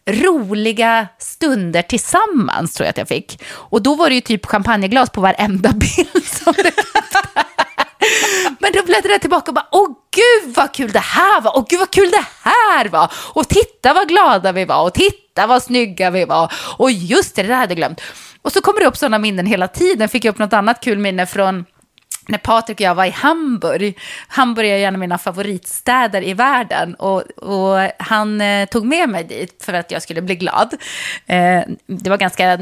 roliga 0.09 1.07
stunder 1.19 1.82
tillsammans 1.82 2.74
tror 2.74 2.86
jag 2.86 2.89
att 2.89 2.97
jag 2.97 3.07
fick. 3.07 3.43
Och 3.53 3.82
då 3.82 3.95
var 3.95 4.09
det 4.09 4.15
ju 4.15 4.22
typ 4.22 4.45
champagneglas 4.45 5.09
på 5.09 5.22
varenda 5.22 5.72
bild 5.76 6.26
som 6.26 6.53
du 6.57 6.72
Men 8.59 8.72
då 8.74 8.84
bläddrade 8.84 9.13
jag 9.13 9.22
tillbaka 9.22 9.51
och 9.51 9.55
bara, 9.55 9.67
åh 9.72 9.88
gud 10.11 10.55
vad 10.55 10.74
kul 10.74 10.91
det 10.91 10.99
här 10.99 11.41
var, 11.41 11.57
åh 11.57 11.65
gud 11.69 11.80
vad 11.80 11.91
kul 11.91 12.11
det 12.11 12.26
här 12.41 12.89
var. 12.89 13.11
Och 13.34 13.47
titta 13.47 13.93
vad 13.93 14.07
glada 14.07 14.51
vi 14.51 14.65
var 14.65 14.84
och 14.84 14.93
titta 14.93 15.47
vad 15.47 15.63
snygga 15.63 16.09
vi 16.09 16.26
var. 16.26 16.53
Och 16.78 16.91
just 16.91 17.36
det, 17.36 17.41
det 17.41 17.47
där 17.47 17.55
hade 17.55 17.72
jag 17.72 17.78
glömt. 17.78 18.01
Och 18.41 18.51
så 18.51 18.61
kommer 18.61 18.79
det 18.79 18.85
upp 18.85 18.97
sådana 18.97 19.19
minnen 19.19 19.45
hela 19.45 19.67
tiden. 19.67 20.09
Fick 20.09 20.25
jag 20.25 20.31
upp 20.33 20.39
något 20.39 20.53
annat 20.53 20.83
kul 20.83 20.97
minne 20.97 21.25
från 21.25 21.65
när 22.28 22.38
Patrik 22.38 22.78
och 22.78 22.82
jag 22.82 22.95
var 22.95 23.05
i 23.05 23.09
Hamburg. 23.09 23.99
Hamburg 24.28 24.69
är 24.69 24.78
en 24.78 24.95
av 24.95 24.99
mina 24.99 25.17
favoritstäder 25.17 26.24
i 26.24 26.34
världen. 26.34 26.95
Och, 26.95 27.22
och 27.22 27.91
han 27.99 28.41
eh, 28.41 28.65
tog 28.65 28.86
med 28.86 29.09
mig 29.09 29.24
dit 29.24 29.63
för 29.63 29.74
att 29.74 29.91
jag 29.91 30.01
skulle 30.01 30.22
bli 30.22 30.36
glad. 30.36 30.74
Eh, 31.26 31.61
det 31.88 32.09
var 32.09 32.17
ganska... 32.17 32.59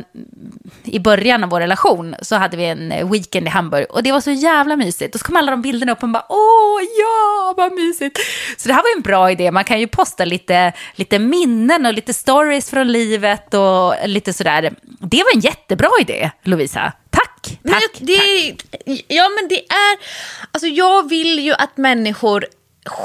I 0.84 1.00
början 1.00 1.44
av 1.44 1.50
vår 1.50 1.60
relation 1.60 2.16
så 2.22 2.36
hade 2.36 2.58
vi 2.58 2.66
en 2.66 2.92
eh, 2.92 3.12
weekend 3.12 3.48
i 3.48 3.50
Hamburg. 3.50 3.86
Och 3.90 4.04
det 4.04 4.12
var 4.12 4.22
så 4.22 4.32
jävla 4.32 4.76
mysigt. 4.76 5.16
Och 5.16 5.22
så 5.22 5.26
kom 5.28 5.36
alla 5.36 5.52
de 5.52 5.62
bilderna 5.62 5.92
upp 5.92 6.04
och 6.04 6.10
man 6.10 6.12
bara 6.12 6.26
åh 6.30 6.82
ja, 7.00 7.54
vad 7.58 7.74
mysigt. 7.74 8.20
Så 8.58 8.68
det 8.68 8.74
här 8.74 8.84
var 8.84 8.98
en 8.98 9.02
bra 9.02 9.32
idé. 9.32 9.52
Man 9.52 9.64
kan 9.64 9.80
ju 9.80 9.88
posta 9.88 10.26
lite, 10.26 10.74
lite 10.96 11.20
minnen 11.20 11.86
och 11.86 11.94
lite 11.94 12.14
stories 12.14 12.70
från 12.70 12.92
livet 12.92 13.54
och 13.54 13.96
lite 14.06 14.34
sådär. 14.34 14.74
Det 15.00 15.24
var 15.24 15.34
en 15.36 15.40
jättebra 15.40 15.90
idé, 16.02 16.32
Lovisa. 16.44 16.94
Tack, 17.64 17.72
Men 17.72 17.82
tack, 17.82 18.00
det, 18.00 18.56
Ja 19.08 19.30
men 19.30 19.48
det 19.48 19.60
är, 19.60 19.98
alltså 20.52 20.68
jag 20.68 21.10
vill 21.10 21.40
ju 21.40 21.54
att 21.54 21.78
människor 21.78 22.46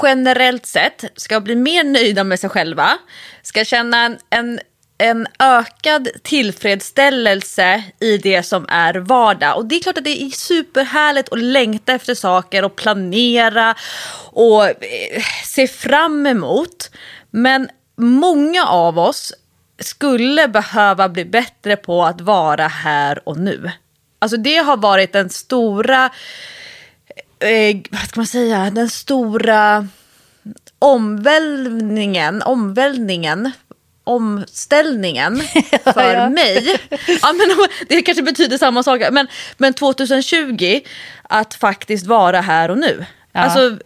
generellt 0.03 0.65
sett 0.65 1.03
ska 1.15 1.39
bli 1.39 1.55
mer 1.55 1.83
nöjda 1.83 2.23
med 2.23 2.39
sig 2.39 2.49
själva, 2.49 2.97
ska 3.41 3.65
känna 3.65 4.05
en, 4.05 4.17
en, 4.29 4.59
en 4.97 5.27
ökad 5.39 6.07
tillfredsställelse 6.23 7.83
i 7.99 8.17
det 8.17 8.43
som 8.43 8.65
är 8.69 8.93
vardag. 8.93 9.57
Och 9.57 9.65
det 9.65 9.75
är 9.75 9.79
klart 9.79 9.97
att 9.97 10.03
det 10.03 10.23
är 10.23 10.29
superhärligt 10.29 11.31
att 11.31 11.39
längta 11.39 11.93
efter 11.93 12.15
saker 12.15 12.65
och 12.65 12.75
planera 12.75 13.75
och 14.31 14.65
eh, 14.65 15.23
se 15.43 15.67
fram 15.67 16.27
emot. 16.27 16.91
Men 17.31 17.69
många 17.97 18.65
av 18.65 18.99
oss 18.99 19.33
skulle 19.79 20.47
behöva 20.47 21.09
bli 21.09 21.25
bättre 21.25 21.75
på 21.75 22.03
att 22.03 22.21
vara 22.21 22.67
här 22.67 23.29
och 23.29 23.37
nu. 23.37 23.71
Alltså 24.19 24.37
det 24.37 24.57
har 24.57 24.77
varit 24.77 25.13
den 25.13 25.29
stora, 25.29 26.09
eh, 27.39 27.77
vad 27.91 28.01
ska 28.01 28.19
man 28.19 28.27
säga, 28.27 28.69
den 28.69 28.89
stora 28.89 29.87
omvälvningen, 30.79 32.41
omvälvningen, 32.41 33.51
omställningen 34.03 35.41
för 35.83 36.13
Ja. 36.13 36.29
mig. 36.29 36.77
Ja, 37.21 37.33
men, 37.33 37.67
det 37.89 38.01
kanske 38.01 38.23
betyder 38.23 38.57
samma 38.57 38.83
sak, 38.83 39.01
men, 39.11 39.27
men 39.57 39.73
2020, 39.73 40.81
att 41.23 41.53
faktiskt 41.53 42.07
vara 42.07 42.41
här 42.41 42.71
och 42.71 42.77
nu. 42.77 43.05
Ja. 43.31 43.39
Alltså, 43.39 43.77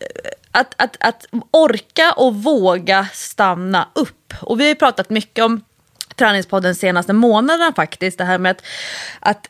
att, 0.51 0.73
att, 0.77 0.97
att 0.99 1.25
orka 1.51 2.11
och 2.11 2.35
våga 2.35 3.07
stanna 3.13 3.87
upp. 3.95 4.33
Och 4.41 4.59
vi 4.59 4.63
har 4.63 4.69
ju 4.69 4.75
pratat 4.75 5.09
mycket 5.09 5.45
om 5.45 5.61
träningspodden 6.15 6.75
senaste 6.75 7.13
månaderna 7.13 7.73
faktiskt. 7.75 8.17
Det 8.17 8.23
här 8.23 8.37
med 8.37 8.51
att, 8.51 8.63
att 9.19 9.47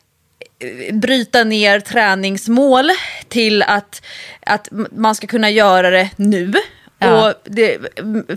bryta 0.94 1.44
ner 1.44 1.80
träningsmål 1.80 2.90
till 3.28 3.64
att, 3.64 4.06
att 4.46 4.68
man 4.92 5.16
ska 5.16 5.28
kunna 5.28 5.50
göra 5.50 5.90
det 5.90 6.10
nu. 6.16 6.54
Ja. 7.00 7.30
Och 7.30 7.34
det, 7.44 7.78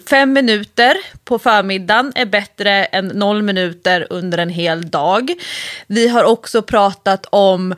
fem 0.09 0.33
minuter 0.33 0.97
på 1.25 1.39
förmiddagen 1.39 2.13
är 2.15 2.27
bättre 2.27 2.85
än 2.85 3.07
noll 3.07 3.43
minuter 3.43 4.07
under 4.11 4.39
en 4.39 4.49
hel 4.49 4.91
dag. 4.91 5.35
Vi 5.87 6.09
har 6.09 6.25
också 6.25 6.63
pratat 6.63 7.27
om 7.31 7.75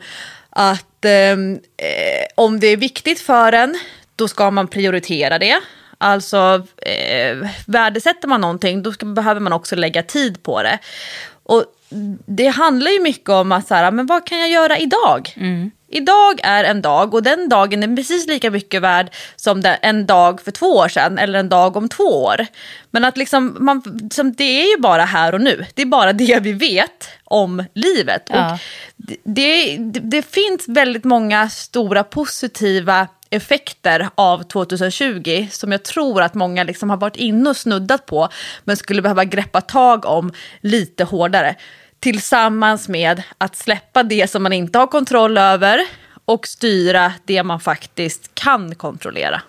att 0.49 1.05
ehm, 1.05 1.53
eh, 1.77 2.25
om 2.35 2.59
det 2.59 2.67
är 2.67 2.77
viktigt 2.77 3.19
för 3.19 3.53
en, 3.53 3.79
då 4.15 4.27
ska 4.27 4.51
man 4.51 4.67
prioritera 4.67 5.39
det. 5.39 5.59
Alltså 5.97 6.67
eh, 6.77 7.49
värdesätter 7.67 8.27
man 8.27 8.41
någonting, 8.41 8.83
då 8.83 8.91
ska, 8.91 9.05
behöver 9.05 9.41
man 9.41 9.53
också 9.53 9.75
lägga 9.75 10.03
tid 10.03 10.43
på 10.43 10.63
det. 10.63 10.79
Och 11.45 11.65
det 12.25 12.47
handlar 12.47 12.91
ju 12.91 12.99
mycket 12.99 13.29
om 13.29 13.51
att 13.51 13.67
så 13.67 13.75
här, 13.75 13.91
men 13.91 14.05
vad 14.05 14.25
kan 14.25 14.39
jag 14.39 14.49
göra 14.49 14.77
idag? 14.77 15.33
Idag 15.87 16.39
är 16.43 16.63
en 16.63 16.81
dag 16.81 17.13
och 17.13 17.23
den 17.23 17.49
dagen 17.49 17.83
är 17.83 17.95
precis 17.95 18.27
lika 18.27 18.51
mycket 18.51 18.81
värd 18.81 19.09
som 19.35 19.63
en 19.81 20.05
dag 20.05 20.41
för 20.41 20.51
två 20.51 20.65
år 20.65 20.87
sedan 20.87 21.17
eller 21.17 21.39
en 21.39 21.49
dag 21.49 21.77
om 21.77 21.89
två 21.89 22.23
år. 22.23 22.47
Men 22.91 23.05
att 23.05 23.17
liksom, 23.17 23.57
man, 23.59 24.09
som, 24.13 24.33
det 24.33 24.61
är 24.61 24.75
ju 24.75 24.81
bara 24.81 25.05
här 25.05 25.33
och 25.33 25.41
nu. 25.41 25.65
Det 25.73 25.81
är 25.81 25.85
bara 25.85 26.13
det 26.13 26.39
vi 26.39 26.53
vet 26.53 27.09
om 27.23 27.63
livet. 27.73 28.29
Ja. 28.29 28.53
Och 28.53 28.59
det, 28.97 29.17
det, 29.23 29.99
det 29.99 30.21
finns 30.21 30.67
väldigt 30.67 31.03
många 31.03 31.49
stora 31.49 32.03
positiva 32.03 33.07
effekter 33.29 34.09
av 34.15 34.43
2020 34.43 35.47
som 35.51 35.71
jag 35.71 35.83
tror 35.83 36.21
att 36.21 36.33
många 36.33 36.63
liksom 36.63 36.89
har 36.89 36.97
varit 36.97 37.15
inne 37.15 37.49
och 37.49 37.57
snuddat 37.57 38.05
på 38.05 38.29
men 38.63 38.77
skulle 38.77 39.01
behöva 39.01 39.25
greppa 39.25 39.61
tag 39.61 40.05
om 40.05 40.31
lite 40.61 41.03
hårdare. 41.03 41.55
Tillsammans 41.99 42.87
med 42.87 43.23
att 43.37 43.55
släppa 43.55 44.03
det 44.03 44.31
som 44.31 44.43
man 44.43 44.53
inte 44.53 44.79
har 44.79 44.87
kontroll 44.87 45.37
över 45.37 45.79
och 46.25 46.47
styra 46.47 47.13
det 47.25 47.43
man 47.43 47.59
faktiskt 47.59 48.35
kan 48.35 48.75
kontrollera. 48.75 49.41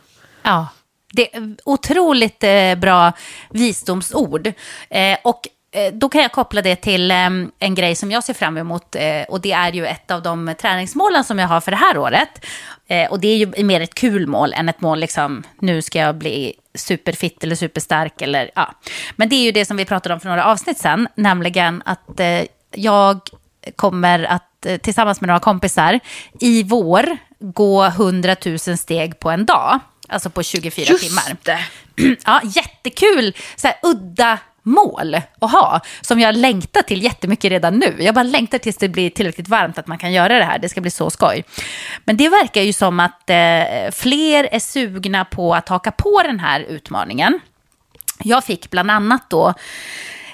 Ja, 0.43 0.69
det 1.13 1.37
är 1.37 1.57
otroligt 1.65 2.45
eh, 2.45 2.75
bra 2.75 3.13
visdomsord. 3.51 4.53
Eh, 4.91 5.19
och 5.25 5.49
då 5.93 6.09
kan 6.09 6.23
jag 6.23 6.33
koppla 6.33 6.63
det 6.63 6.77
till 6.77 7.11
eh, 7.11 7.27
en 7.59 7.75
grej 7.75 7.95
som 7.95 8.11
jag 8.11 8.25
ser 8.25 8.35
fram 8.35 8.57
emot. 8.57 8.95
Eh, 8.95 9.23
och 9.29 9.41
det 9.41 9.53
är 9.53 9.73
ju 9.73 9.87
ett 9.87 10.11
av 10.11 10.23
de 10.23 10.55
träningsmålen 10.61 11.25
som 11.25 11.39
jag 11.39 11.49
har 11.49 11.61
för 11.61 11.71
det 11.71 11.77
här 11.77 11.99
året. 11.99 12.45
Eh, 12.87 13.11
och 13.11 13.21
det 13.21 13.29
är 13.29 13.37
ju 13.37 13.65
mer 13.65 13.81
ett 13.81 13.95
kul 13.95 14.27
mål 14.27 14.53
än 14.53 14.69
ett 14.69 14.81
mål 14.81 14.99
liksom, 14.99 15.43
nu 15.61 15.83
ska 15.83 15.99
jag 15.99 16.15
bli 16.15 16.55
superfit 16.75 17.45
eller 17.45 17.57
superstark 17.57 18.23
eller 18.23 18.51
ja. 18.55 18.75
Men 19.17 19.29
det 19.29 19.37
är 19.37 19.43
ju 19.43 19.53
det 19.53 19.65
som 19.65 19.77
vi 19.77 19.85
pratade 19.85 20.15
om 20.15 20.21
för 20.21 20.29
några 20.29 20.45
avsnitt 20.45 20.79
sen, 20.79 21.09
nämligen 21.15 21.83
att 21.85 22.21
eh, 22.21 22.43
jag 22.75 23.21
kommer 23.77 24.25
att 24.25 24.67
eh, 24.67 24.77
tillsammans 24.77 25.21
med 25.21 25.29
några 25.29 25.41
kompisar 25.41 26.01
i 26.41 26.63
vår 26.63 27.17
gå 27.39 27.85
100 27.85 28.37
000 28.45 28.59
steg 28.59 29.19
på 29.19 29.31
en 29.31 29.47
dag. 29.47 29.81
Alltså 30.09 30.31
på 30.31 30.43
24 30.43 30.99
timmar. 30.99 31.37
det! 31.43 31.59
Ja, 32.25 32.41
jättekul, 32.45 33.37
så 33.57 33.67
här, 33.67 33.77
udda 33.83 34.39
mål 34.67 35.15
att 35.41 35.51
ha. 35.51 35.81
Som 36.01 36.21
jag 36.21 36.37
längtar 36.37 36.83
till 36.83 37.03
jättemycket 37.03 37.51
redan 37.51 37.79
nu. 37.79 37.97
Jag 37.99 38.15
bara 38.15 38.23
längtar 38.23 38.59
tills 38.59 38.77
det 38.77 38.89
blir 38.89 39.11
tillräckligt 39.11 39.49
varmt 39.49 39.79
att 39.79 39.87
man 39.87 39.99
kan 39.99 40.13
göra 40.13 40.39
det 40.39 40.45
här. 40.45 40.59
Det 40.59 40.69
ska 40.69 40.81
bli 40.81 40.91
så 40.91 41.11
skoj. 41.11 41.45
Men 42.05 42.17
det 42.17 42.29
verkar 42.29 42.63
ju 42.63 42.73
som 42.73 43.01
att 43.01 43.31
eh, 43.31 43.91
fler 43.93 44.49
är 44.53 44.59
sugna 44.59 45.25
på 45.25 45.55
att 45.55 45.69
haka 45.69 45.91
på 45.91 46.23
den 46.23 46.41
här 46.41 46.61
utmaningen. 46.61 47.41
Jag 48.19 48.45
fick 48.45 48.71
bland 48.71 48.91
annat 48.91 49.31
då 49.31 49.55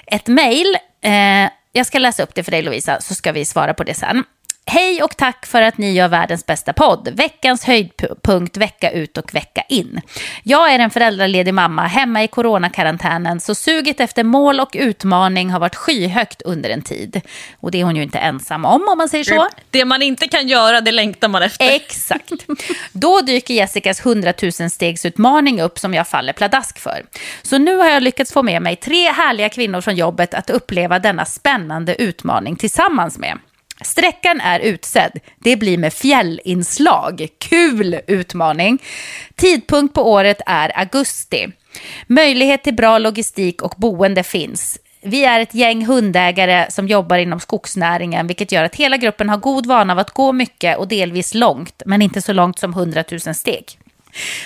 ett 0.07 0.27
mejl. 0.27 0.77
Eh, 1.01 1.49
jag 1.71 1.85
ska 1.85 1.99
läsa 1.99 2.23
upp 2.23 2.35
det 2.35 2.43
för 2.43 2.51
dig 2.51 2.61
Lovisa, 2.61 3.01
så 3.01 3.15
ska 3.15 3.31
vi 3.31 3.45
svara 3.45 3.73
på 3.73 3.83
det 3.83 3.93
sen. 3.93 4.23
Hej 4.65 5.03
och 5.03 5.17
tack 5.17 5.45
för 5.45 5.61
att 5.61 5.77
ni 5.77 5.91
gör 5.91 6.07
världens 6.07 6.45
bästa 6.45 6.73
podd. 6.73 7.09
Veckans 7.15 7.63
höjdpunkt 7.63 8.57
vecka 8.57 8.91
ut 8.91 9.17
och 9.17 9.35
vecka 9.35 9.61
in. 9.69 10.01
Jag 10.43 10.73
är 10.73 10.79
en 10.79 10.89
föräldraledig 10.89 11.53
mamma 11.53 11.87
hemma 11.87 12.23
i 12.23 12.27
coronakarantänen 12.27 13.39
så 13.39 13.55
suget 13.55 13.99
efter 13.99 14.23
mål 14.23 14.59
och 14.59 14.69
utmaning 14.73 15.49
har 15.49 15.59
varit 15.59 15.75
skyhögt 15.75 16.41
under 16.41 16.69
en 16.69 16.81
tid. 16.81 17.21
Och 17.59 17.71
det 17.71 17.81
är 17.81 17.85
hon 17.85 17.95
ju 17.95 18.03
inte 18.03 18.19
ensam 18.19 18.65
om 18.65 18.87
om 18.87 18.97
man 18.97 19.09
säger 19.09 19.23
så. 19.23 19.47
Det 19.69 19.85
man 19.85 20.01
inte 20.01 20.27
kan 20.27 20.47
göra, 20.47 20.81
det 20.81 20.91
längtar 20.91 21.27
man 21.27 21.43
efter. 21.43 21.75
Exakt. 21.75 22.31
Då 22.91 23.21
dyker 23.21 23.53
Jessicas 23.53 24.05
100 24.05 24.33
000 24.59 24.69
stegsutmaning 24.69 25.61
upp 25.61 25.79
som 25.79 25.93
jag 25.93 26.07
faller 26.07 26.33
pladask 26.33 26.79
för. 26.79 27.05
Så 27.41 27.57
nu 27.57 27.77
har 27.77 27.89
jag 27.89 28.03
lyckats 28.03 28.33
få 28.33 28.43
med 28.43 28.61
mig 28.61 28.75
tre 28.75 29.07
härliga 29.07 29.49
kvinnor 29.49 29.81
från 29.81 29.95
jobbet 29.95 30.33
att 30.33 30.49
uppleva 30.49 30.99
denna 30.99 31.25
spännande 31.25 32.01
utmaning 32.01 32.55
tillsammans 32.55 33.17
med. 33.17 33.37
Sträckan 33.83 34.41
är 34.41 34.59
utsedd. 34.59 35.19
Det 35.39 35.55
blir 35.55 35.77
med 35.77 35.93
fjällinslag. 35.93 37.27
Kul 37.37 37.99
utmaning. 38.07 38.81
Tidpunkt 39.35 39.93
på 39.93 40.11
året 40.11 40.41
är 40.45 40.79
augusti. 40.79 41.47
Möjlighet 42.07 42.63
till 42.63 42.73
bra 42.73 42.97
logistik 42.97 43.61
och 43.61 43.73
boende 43.77 44.23
finns. 44.23 44.79
Vi 45.01 45.25
är 45.25 45.39
ett 45.39 45.53
gäng 45.55 45.85
hundägare 45.85 46.71
som 46.71 46.87
jobbar 46.87 47.17
inom 47.17 47.39
skogsnäringen, 47.39 48.27
vilket 48.27 48.51
gör 48.51 48.63
att 48.63 48.75
hela 48.75 48.97
gruppen 48.97 49.29
har 49.29 49.37
god 49.37 49.65
vana 49.65 49.93
av 49.93 49.99
att 49.99 50.11
gå 50.11 50.31
mycket 50.31 50.77
och 50.77 50.87
delvis 50.87 51.33
långt, 51.33 51.81
men 51.85 52.01
inte 52.01 52.21
så 52.21 52.33
långt 52.33 52.59
som 52.59 52.73
100 52.73 53.03
000 53.11 53.35
steg. 53.35 53.79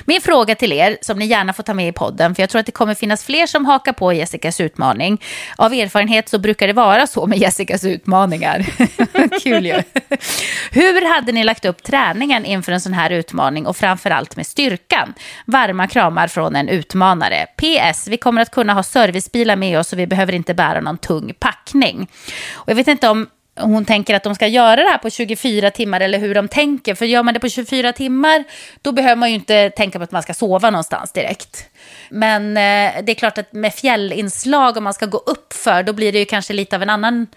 Min 0.05 0.21
fråga 0.21 0.55
till 0.55 0.73
er, 0.73 0.97
som 1.01 1.19
ni 1.19 1.25
gärna 1.25 1.53
får 1.53 1.63
ta 1.63 1.73
med 1.73 1.87
i 1.87 1.91
podden, 1.91 2.35
för 2.35 2.43
jag 2.43 2.49
tror 2.49 2.59
att 2.59 2.65
det 2.65 2.71
kommer 2.71 2.95
finnas 2.95 3.23
fler 3.23 3.45
som 3.45 3.65
hakar 3.65 3.93
på 3.93 4.13
Jessicas 4.13 4.61
utmaning. 4.61 5.21
Av 5.55 5.73
erfarenhet 5.73 6.29
så 6.29 6.39
brukar 6.39 6.67
det 6.67 6.73
vara 6.73 7.07
så 7.07 7.27
med 7.27 7.37
Jessicas 7.37 7.83
utmaningar. 7.83 8.65
Kul 9.43 9.65
ju. 9.65 9.81
Hur 10.71 11.13
hade 11.13 11.31
ni 11.31 11.43
lagt 11.43 11.65
upp 11.65 11.83
träningen 11.83 12.45
inför 12.45 12.71
en 12.71 12.81
sån 12.81 12.93
här 12.93 13.09
utmaning 13.09 13.67
och 13.67 13.77
framförallt 13.77 14.35
med 14.35 14.47
styrkan? 14.47 15.13
Varma 15.45 15.87
kramar 15.87 16.27
från 16.27 16.55
en 16.55 16.69
utmanare. 16.69 17.45
PS, 17.45 18.07
vi 18.07 18.17
kommer 18.17 18.41
att 18.41 18.51
kunna 18.51 18.73
ha 18.73 18.83
servicebilar 18.83 19.55
med 19.55 19.79
oss 19.79 19.93
och 19.93 19.99
vi 19.99 20.07
behöver 20.07 20.33
inte 20.33 20.53
bära 20.53 20.81
någon 20.81 20.97
tung 20.97 21.33
packning. 21.39 22.07
Och 22.53 22.69
jag 22.69 22.75
vet 22.75 22.87
inte 22.87 23.09
om 23.09 23.27
hon 23.59 23.85
tänker 23.85 24.15
att 24.15 24.23
de 24.23 24.35
ska 24.35 24.47
göra 24.47 24.75
det 24.75 24.89
här 24.89 24.97
på 24.97 25.09
24 25.09 25.71
timmar 25.71 25.99
eller 26.01 26.19
hur 26.19 26.35
de 26.35 26.47
tänker. 26.47 26.95
För 26.95 27.05
gör 27.05 27.23
man 27.23 27.33
det 27.33 27.39
på 27.39 27.49
24 27.49 27.93
timmar, 27.93 28.43
då 28.81 28.91
behöver 28.91 29.15
man 29.15 29.29
ju 29.29 29.35
inte 29.35 29.69
tänka 29.69 29.99
på 29.99 30.03
att 30.03 30.11
man 30.11 30.23
ska 30.23 30.33
sova 30.33 30.69
någonstans 30.69 31.11
direkt. 31.11 31.65
Men 32.09 32.57
eh, 32.57 33.03
det 33.03 33.11
är 33.11 33.15
klart 33.15 33.37
att 33.37 33.53
med 33.53 33.73
fjällinslag, 33.73 34.77
om 34.77 34.83
man 34.83 34.93
ska 34.93 35.05
gå 35.05 35.17
upp 35.17 35.53
för, 35.53 35.83
då 35.83 35.93
blir 35.93 36.11
det 36.11 36.19
ju 36.19 36.25
kanske 36.25 36.53
lite 36.53 36.75
av 36.75 36.81
en 36.81 36.89
annan 36.89 37.27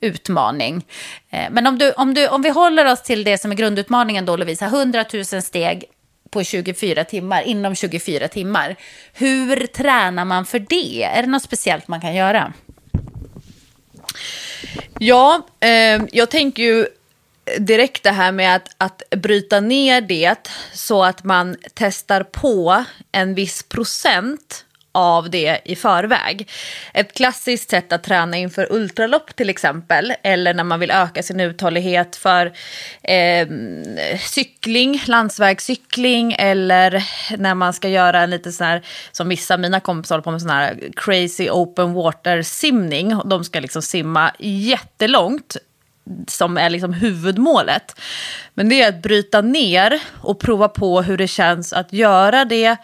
utmaning. 0.00 0.84
Eh, 1.30 1.50
men 1.50 1.66
om, 1.66 1.78
du, 1.78 1.92
om, 1.92 2.14
du, 2.14 2.28
om 2.28 2.42
vi 2.42 2.48
håller 2.48 2.92
oss 2.92 3.02
till 3.02 3.24
det 3.24 3.38
som 3.38 3.52
är 3.52 3.56
grundutmaningen 3.56 4.26
då, 4.26 4.36
Lovisa, 4.36 4.66
100 4.66 5.04
000 5.12 5.24
steg 5.24 5.84
på 6.30 6.44
24 6.44 7.04
timmar, 7.04 7.42
inom 7.42 7.74
24 7.74 8.28
timmar. 8.28 8.76
Hur 9.12 9.66
tränar 9.66 10.24
man 10.24 10.46
för 10.46 10.58
det? 10.58 11.02
Är 11.02 11.22
det 11.22 11.28
något 11.28 11.42
speciellt 11.42 11.88
man 11.88 12.00
kan 12.00 12.14
göra? 12.14 12.52
Ja, 15.02 15.46
eh, 15.60 16.02
jag 16.12 16.30
tänker 16.30 16.62
ju 16.62 16.86
direkt 17.58 18.02
det 18.02 18.10
här 18.10 18.32
med 18.32 18.56
att, 18.56 18.68
att 18.78 19.02
bryta 19.10 19.60
ner 19.60 20.00
det 20.00 20.48
så 20.72 21.04
att 21.04 21.24
man 21.24 21.56
testar 21.74 22.22
på 22.22 22.84
en 23.12 23.34
viss 23.34 23.62
procent 23.62 24.64
av 24.92 25.30
det 25.30 25.60
i 25.64 25.76
förväg. 25.76 26.48
Ett 26.94 27.14
klassiskt 27.14 27.70
sätt 27.70 27.92
att 27.92 28.02
träna 28.02 28.36
inför 28.36 28.72
ultralopp 28.72 29.36
till 29.36 29.50
exempel, 29.50 30.14
eller 30.22 30.54
när 30.54 30.64
man 30.64 30.80
vill 30.80 30.90
öka 30.90 31.22
sin 31.22 31.40
uthållighet 31.40 32.16
för 32.16 32.52
eh, 33.02 33.48
cykling, 34.20 35.02
landsvägscykling, 35.06 36.36
eller 36.38 37.04
när 37.38 37.54
man 37.54 37.72
ska 37.72 37.88
göra 37.88 38.20
en 38.20 38.30
lite 38.30 38.52
sån 38.52 38.66
här, 38.66 38.82
som 39.12 39.28
vissa 39.28 39.54
av 39.54 39.60
mina 39.60 39.80
kompisar 39.80 40.14
håller 40.14 40.24
på 40.24 40.30
med, 40.30 40.40
sån 40.40 40.50
här 40.50 40.78
crazy 40.96 41.50
open 41.50 41.92
water 41.92 42.42
simning. 42.42 43.20
De 43.24 43.44
ska 43.44 43.60
liksom 43.60 43.82
simma 43.82 44.32
jättelångt 44.38 45.56
som 46.28 46.56
är 46.56 46.70
liksom 46.70 46.92
huvudmålet. 46.92 48.00
Men 48.54 48.68
det 48.68 48.82
är 48.82 48.88
att 48.88 49.02
bryta 49.02 49.40
ner 49.40 50.00
och 50.22 50.40
prova 50.40 50.68
på 50.68 51.02
hur 51.02 51.16
det 51.16 51.28
känns 51.28 51.72
att 51.72 51.92
göra 51.92 52.44
det 52.44 52.76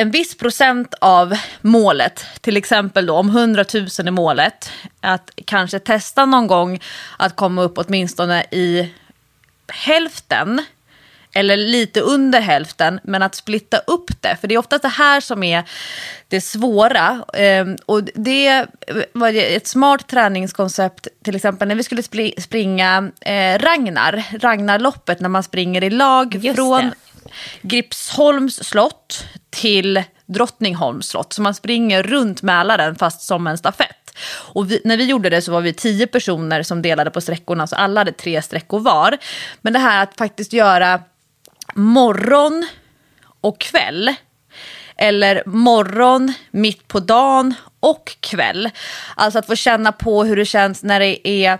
en 0.00 0.10
viss 0.10 0.34
procent 0.34 0.94
av 1.00 1.34
målet, 1.60 2.26
till 2.40 2.56
exempel 2.56 3.06
då, 3.06 3.14
om 3.14 3.28
100 3.28 3.64
000 3.74 3.84
är 3.84 4.10
målet, 4.10 4.70
att 5.00 5.30
kanske 5.44 5.78
testa 5.78 6.26
någon 6.26 6.46
gång 6.46 6.80
att 7.16 7.36
komma 7.36 7.62
upp 7.62 7.78
åtminstone 7.78 8.44
i 8.50 8.92
hälften 9.68 10.62
eller 11.34 11.56
lite 11.56 12.00
under 12.00 12.40
hälften, 12.40 13.00
men 13.02 13.22
att 13.22 13.34
splitta 13.34 13.78
upp 13.78 14.22
det. 14.22 14.36
För 14.40 14.48
det 14.48 14.54
är 14.54 14.58
oftast 14.58 14.82
det 14.82 14.88
här 14.88 15.20
som 15.20 15.42
är 15.42 15.64
det 16.28 16.40
svåra. 16.40 17.24
Ehm, 17.34 17.76
och 17.86 18.04
det 18.04 18.66
var 19.12 19.28
ett 19.28 19.66
smart 19.66 20.08
träningskoncept, 20.08 21.08
till 21.24 21.36
exempel 21.36 21.68
när 21.68 21.74
vi 21.74 21.82
skulle 21.82 22.02
springa 22.38 23.10
eh, 23.20 23.58
Ragnar, 23.58 24.38
Ragnarloppet, 24.38 25.20
när 25.20 25.28
man 25.28 25.42
springer 25.42 25.84
i 25.84 25.90
lag 25.90 26.34
Just 26.34 26.56
från 26.56 26.84
det. 26.84 26.94
Gripsholms 27.62 28.64
slott 28.64 29.24
till 29.50 30.02
Drottningholms 30.26 31.08
slott. 31.08 31.32
Så 31.32 31.42
man 31.42 31.54
springer 31.54 32.02
runt 32.02 32.42
Mälaren 32.42 32.96
fast 32.96 33.22
som 33.22 33.46
en 33.46 33.58
stafett. 33.58 33.96
Och 34.30 34.70
vi, 34.70 34.80
när 34.84 34.96
vi 34.96 35.04
gjorde 35.04 35.30
det 35.30 35.42
så 35.42 35.52
var 35.52 35.60
vi 35.60 35.72
tio 35.72 36.06
personer 36.06 36.62
som 36.62 36.82
delade 36.82 37.10
på 37.10 37.20
sträckorna, 37.20 37.66
så 37.66 37.76
alla 37.76 38.00
hade 38.00 38.12
tre 38.12 38.42
sträckor 38.42 38.80
var. 38.80 39.18
Men 39.60 39.72
det 39.72 39.78
här 39.78 40.02
att 40.02 40.16
faktiskt 40.18 40.52
göra 40.52 41.00
morgon 41.74 42.66
och 43.40 43.60
kväll, 43.60 44.14
eller 44.96 45.42
morgon, 45.46 46.32
mitt 46.50 46.88
på 46.88 47.00
dagen 47.00 47.54
och 47.80 48.16
kväll. 48.20 48.70
Alltså 49.14 49.38
att 49.38 49.46
få 49.46 49.56
känna 49.56 49.92
på 49.92 50.24
hur 50.24 50.36
det 50.36 50.46
känns 50.46 50.82
när 50.82 51.00
det 51.00 51.28
är 51.28 51.58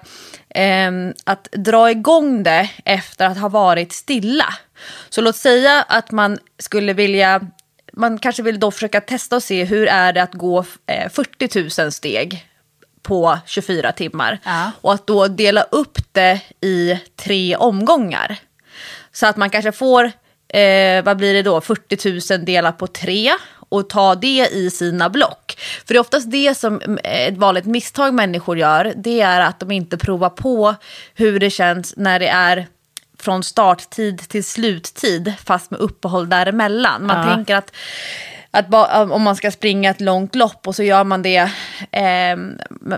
eh, 0.51 0.91
att 1.25 1.49
dra 1.53 1.91
igång 1.91 2.43
det 2.43 2.71
efter 2.85 3.27
att 3.27 3.39
ha 3.39 3.49
varit 3.49 3.93
stilla. 3.93 4.55
Så 5.09 5.21
låt 5.21 5.37
säga 5.37 5.85
att 5.89 6.11
man 6.11 6.39
skulle 6.59 6.93
vilja 6.93 7.41
man 7.93 8.19
kanske 8.19 8.43
vill 8.43 8.61
då 8.61 8.71
försöka 8.71 9.01
testa 9.01 9.37
och 9.37 9.43
se 9.43 9.65
hur 9.65 9.87
är 9.87 10.13
det 10.13 10.23
att 10.23 10.35
gå 10.35 10.65
eh, 10.87 11.09
40 11.11 11.83
000 11.83 11.93
steg 11.93 12.47
på 13.03 13.39
24 13.47 13.93
timmar. 13.93 14.39
Ja. 14.45 14.71
Och 14.81 14.93
att 14.93 15.07
då 15.07 15.29
dela 15.29 15.63
upp 15.63 15.99
det 16.13 16.41
i 16.61 17.01
tre 17.17 17.57
omgångar. 17.57 18.37
Så 19.13 19.27
att 19.27 19.37
man 19.37 19.51
kanske 19.51 19.73
får, 19.73 20.05
eh, 20.49 21.05
vad 21.05 21.17
blir 21.17 21.35
det 21.35 21.43
då, 21.43 21.61
40 21.61 22.35
000 22.35 22.45
delat 22.45 22.79
på 22.79 22.87
tre 22.87 23.33
och 23.71 23.89
ta 23.89 24.15
det 24.15 24.49
i 24.53 24.71
sina 24.71 25.09
block. 25.11 25.59
För 25.87 25.95
det 25.95 25.99
är 25.99 26.01
oftast 26.01 26.31
det 26.31 26.55
som 26.59 26.81
eh, 27.05 27.27
ett 27.29 27.37
vanligt 27.39 27.65
misstag 27.65 28.15
människor 28.15 28.59
gör, 28.59 28.93
det 28.97 29.21
är 29.21 29.41
att 29.41 29.61
de 29.61 29.71
inte 29.71 29.99
provar 29.99 30.31
på 30.31 30.75
hur 31.15 31.41
det 31.41 31.51
känns 31.51 31.95
när 31.97 32.19
det 32.19 32.29
är 32.29 32.67
från 33.19 33.43
starttid 33.43 34.19
till 34.29 34.45
sluttid, 34.45 35.35
fast 35.45 35.71
med 35.71 35.81
uppehåll 35.81 36.29
däremellan. 36.29 37.07
Man 37.07 37.29
Ja. 37.29 37.35
tänker 37.35 37.55
att 37.57 37.73
att 38.53 38.69
ba, 38.69 39.05
om 39.05 39.23
man 39.23 39.37
ska 39.37 39.51
springa 39.51 39.91
ett 39.91 40.01
långt 40.01 40.35
lopp 40.35 40.67
och 40.67 40.75
så 40.77 40.83
gör 40.83 41.05
man 41.05 41.23
det, 41.23 41.51
eh, 41.93 42.37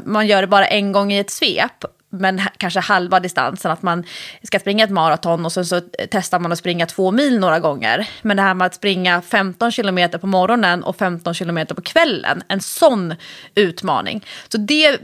man 0.05 0.27
gör 0.27 0.41
det 0.41 0.47
bara 0.47 0.67
en 0.67 0.93
gång 0.93 1.13
i 1.13 1.19
ett 1.19 1.31
svep, 1.31 1.85
men 2.13 2.41
kanske 2.57 2.81
halva 2.81 3.21
distansen, 3.21 3.71
att 3.71 3.83
man 3.83 4.05
ska 4.43 4.59
springa 4.59 4.85
ett 4.85 4.91
maraton 4.91 5.45
och 5.45 5.53
sen 5.53 5.67
så 5.67 5.81
testar 6.11 6.39
man 6.39 6.53
att 6.53 6.59
springa 6.59 6.87
två 6.87 7.11
mil 7.11 7.39
några 7.39 7.61
gånger. 7.61 8.09
Men 8.23 8.37
det 8.37 8.43
här 8.43 8.55
med 8.55 8.67
att 8.67 8.75
springa 8.75 9.23
15 9.23 9.73
kilometer 9.73 10.19
på 10.19 10.27
morgonen 10.27 10.83
och 10.85 10.97
15 10.97 11.35
kilometer 11.35 11.75
på 11.75 11.83
kvällen, 11.83 12.43
en 12.49 12.61
sån 12.61 13.15
utmaning. 13.55 14.27
Så 14.49 14.59
det 14.59 14.99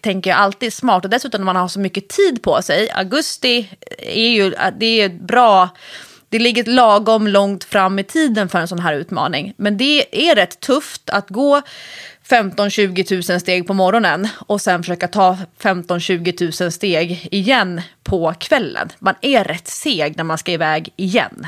tänker 0.00 0.30
jag 0.30 0.38
alltid 0.38 0.66
är 0.66 0.70
smart 0.70 1.04
och 1.04 1.10
dessutom 1.10 1.40
när 1.40 1.46
man 1.46 1.56
har 1.56 1.68
så 1.68 1.80
mycket 1.80 2.08
tid 2.08 2.42
på 2.42 2.62
sig, 2.62 2.90
augusti 2.90 3.70
är 3.98 4.28
ju, 4.28 4.54
äh, 4.54 4.72
det 4.78 5.00
är 5.00 5.08
bra 5.08 5.68
det 6.30 6.38
ligger 6.38 6.64
lagom 6.64 7.26
långt 7.26 7.64
fram 7.64 7.98
i 7.98 8.04
tiden 8.04 8.48
för 8.48 8.58
en 8.58 8.68
sån 8.68 8.78
här 8.78 8.94
utmaning. 8.94 9.54
Men 9.56 9.76
det 9.76 10.28
är 10.28 10.34
rätt 10.34 10.60
tufft 10.60 11.10
att 11.10 11.28
gå 11.28 11.62
15-20 12.30 13.30
000 13.32 13.40
steg 13.40 13.66
på 13.66 13.74
morgonen 13.74 14.28
och 14.38 14.60
sen 14.60 14.82
försöka 14.82 15.08
ta 15.08 15.38
15-20 15.60 16.62
000 16.62 16.72
steg 16.72 17.28
igen 17.30 17.82
på 18.02 18.34
kvällen. 18.38 18.88
Man 18.98 19.14
är 19.20 19.44
rätt 19.44 19.68
seg 19.68 20.16
när 20.16 20.24
man 20.24 20.38
ska 20.38 20.52
iväg 20.52 20.92
igen. 20.96 21.46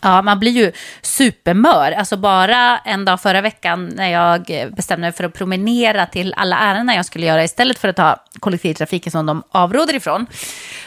Ja, 0.00 0.22
man 0.22 0.40
blir 0.40 0.52
ju 0.52 0.72
supermör. 1.02 1.92
Alltså 1.92 2.16
bara 2.16 2.78
en 2.78 3.04
dag 3.04 3.20
förra 3.20 3.40
veckan 3.40 3.86
när 3.86 4.10
jag 4.10 4.72
bestämde 4.76 5.00
mig 5.00 5.12
för 5.12 5.24
att 5.24 5.34
promenera 5.34 6.06
till 6.06 6.34
alla 6.36 6.58
ärenden 6.58 6.96
jag 6.96 7.06
skulle 7.06 7.26
göra 7.26 7.44
istället 7.44 7.78
för 7.78 7.88
att 7.88 7.96
ta 7.96 8.16
kollektivtrafiken 8.40 9.12
som 9.12 9.26
de 9.26 9.42
avråder 9.50 9.94
ifrån. 9.94 10.26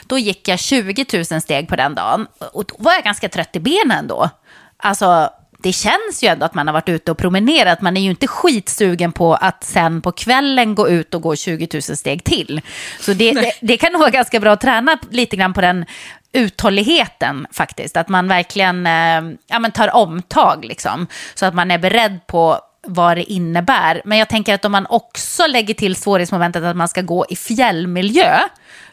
Då 0.08 0.18
gick 0.18 0.48
jag 0.48 0.60
20 0.60 1.06
000 1.32 1.42
steg 1.42 1.68
på 1.68 1.76
den 1.76 1.96
dagen 1.96 2.28
och 2.54 2.66
då 2.66 2.76
var 2.80 2.94
jag 2.94 3.04
ganska 3.04 3.30
trött 3.30 3.56
i 3.56 3.60
benen 3.60 4.08
då. 4.08 4.30
Alltså, 4.78 5.30
det 5.66 5.74
känns 5.74 6.24
ju 6.24 6.28
ändå 6.28 6.46
att 6.46 6.54
man 6.54 6.68
har 6.68 6.74
varit 6.74 6.90
ute 6.90 7.12
och 7.12 7.18
promenerat. 7.18 7.82
Man 7.82 7.98
är 7.98 8.02
ju 8.02 8.10
inte 8.10 8.28
skitsugen 8.28 9.12
på 9.12 9.34
att 9.36 9.64
sen 9.64 10.02
på 10.02 10.12
kvällen 10.12 10.76
gå 10.76 10.90
ut 10.90 11.14
och 11.14 11.22
gå 11.22 11.36
20 11.36 11.68
000 11.74 11.82
steg 11.82 12.24
till. 12.24 12.62
Så 13.00 13.14
det, 13.14 13.32
det, 13.32 13.52
det 13.62 13.78
kan 13.78 13.92
nog 13.92 14.00
vara 14.00 14.10
ganska 14.10 14.40
bra 14.40 14.52
att 14.52 14.62
träna 14.62 14.98
lite 15.10 15.36
grann 15.36 15.54
på 15.54 15.62
den 15.62 15.86
uthålligheten 16.34 17.48
faktiskt. 17.52 17.98
Att 17.98 18.10
man 18.10 18.28
verkligen 18.28 18.88
eh, 18.88 19.38
ja, 19.48 19.60
men 19.60 19.72
tar 19.72 19.96
omtag 19.96 20.66
liksom. 20.66 21.08
Så 21.36 21.46
att 21.46 21.54
man 21.54 21.72
är 21.72 21.78
beredd 21.78 22.28
på 22.28 22.60
vad 22.88 23.18
det 23.18 23.24
innebär. 23.24 24.02
Men 24.06 24.18
jag 24.18 24.30
tänker 24.30 24.54
att 24.54 24.66
om 24.66 24.72
man 24.72 24.86
också 24.90 25.48
lägger 25.48 25.74
till 25.74 25.96
svårighetsmomentet 25.96 26.64
att 26.64 26.78
man 26.78 26.88
ska 26.88 27.02
gå 27.02 27.26
i 27.30 27.36
fjällmiljö, 27.36 28.40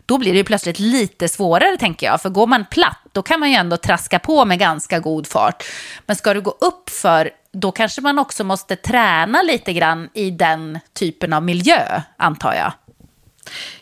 då 0.07 0.18
blir 0.18 0.32
det 0.32 0.38
ju 0.38 0.44
plötsligt 0.44 0.78
lite 0.78 1.28
svårare 1.28 1.76
tänker 1.76 2.07
jag. 2.07 2.22
För 2.22 2.30
går 2.30 2.46
man 2.46 2.64
platt, 2.70 3.00
då 3.12 3.22
kan 3.22 3.40
man 3.40 3.50
ju 3.50 3.57
ändå 3.57 3.76
traska 3.76 4.18
på 4.18 4.44
med 4.44 4.59
ganska 4.59 4.98
god 4.98 5.26
fart. 5.26 5.64
Men 6.07 6.16
ska 6.16 6.34
du 6.34 6.40
gå 6.40 6.50
upp 6.61 6.90
för, 6.90 7.30
då 7.53 7.72
kanske 7.72 8.00
man 8.00 8.18
också 8.18 8.44
måste 8.44 8.76
träna 8.76 9.42
lite 9.42 9.72
grann 9.72 10.09
i 10.14 10.30
den 10.30 10.78
typen 10.92 11.32
av 11.32 11.42
miljö, 11.42 12.03
antar 12.16 12.55
jag. 12.55 12.72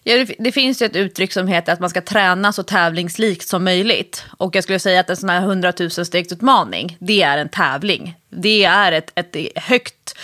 Ja, 0.03 0.17
det, 0.17 0.35
det 0.39 0.53
finns 0.53 0.83
ju 0.83 0.87
ett 0.87 0.97
uttryck 0.97 1.33
som 1.33 1.49
heter 1.49 1.73
att 1.73 1.81
man 1.81 1.91
ska 1.91 2.01
träna 2.01 2.53
så 2.53 2.63
tävlingslikt 2.63 3.49
som 3.49 3.65
möjligt. 3.65 4.25
Och 4.39 4.57
jag 4.57 4.65
skulle 4.65 4.79
säga 4.79 5.01
att 5.01 5.11
en 5.11 5.17
sån 5.17 5.29
här 5.29 5.41
100 5.41 5.73
000 5.81 5.91
stegsutmaning, 5.91 6.97
det 7.01 7.23
är 7.23 7.39
en 7.39 7.49
tävling. 7.49 8.15
Det 8.31 8.65
är 8.65 8.93
ett, 8.93 9.13
ett 9.15 9.37
högt, 9.57 10.15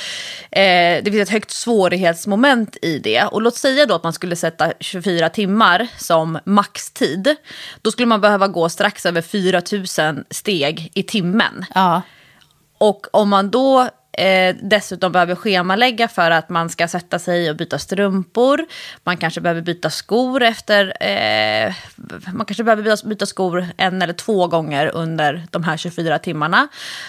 eh, 0.51 1.03
det 1.05 1.11
finns 1.11 1.22
ett 1.22 1.32
högt 1.32 1.51
svårighetsmoment 1.51 2.76
i 2.82 2.99
det. 2.99 3.24
Och 3.24 3.42
låt 3.42 3.57
säga 3.57 3.86
då 3.86 3.94
att 3.94 4.05
man 4.05 4.12
skulle 4.12 4.36
sätta 4.36 4.72
24 4.80 5.28
timmar 5.28 5.86
som 5.99 6.38
maxtid. 6.44 7.36
Då 7.82 7.90
skulle 7.90 8.07
man 8.07 8.20
behöva 8.20 8.49
gå 8.49 8.68
strax 8.68 9.07
över 9.07 9.22
4 9.22 9.62
000 10.12 10.24
steg 10.30 10.90
i 10.94 11.03
timmen. 11.03 11.64
Ja. 11.74 12.03
Och 12.78 13.07
om 13.11 13.28
man 13.28 13.51
då 13.51 13.88
eh, 14.18 14.57
dessutom 14.62 15.12
behöver 15.12 15.34
schemalägga 15.34 16.09
för 16.09 16.30
att 16.30 16.49
man 16.49 16.68
ska 16.68 16.88
sätta 16.88 17.18
sig 17.18 17.51
och 17.51 17.57
byta 17.57 17.78
strumpor, 17.78 18.66
man 19.05 19.16
kanske 19.16 19.40
behöver 19.40 19.62
byta 19.62 19.90
skor 19.90 20.42
efter, 20.42 21.03
eh, 21.03 21.74
man 22.32 22.47
kanske 22.47 22.64
behöver 22.64 22.82
byta, 22.82 23.09
byta 23.09 23.26
skor 23.26 23.66
en 23.76 24.03
eller 24.03 24.12
två 24.12 24.47
gånger 24.47 24.90
under 24.94 25.47
de 25.51 25.64
här 25.64 25.76
24 25.76 26.18
timmarna. 26.18 26.68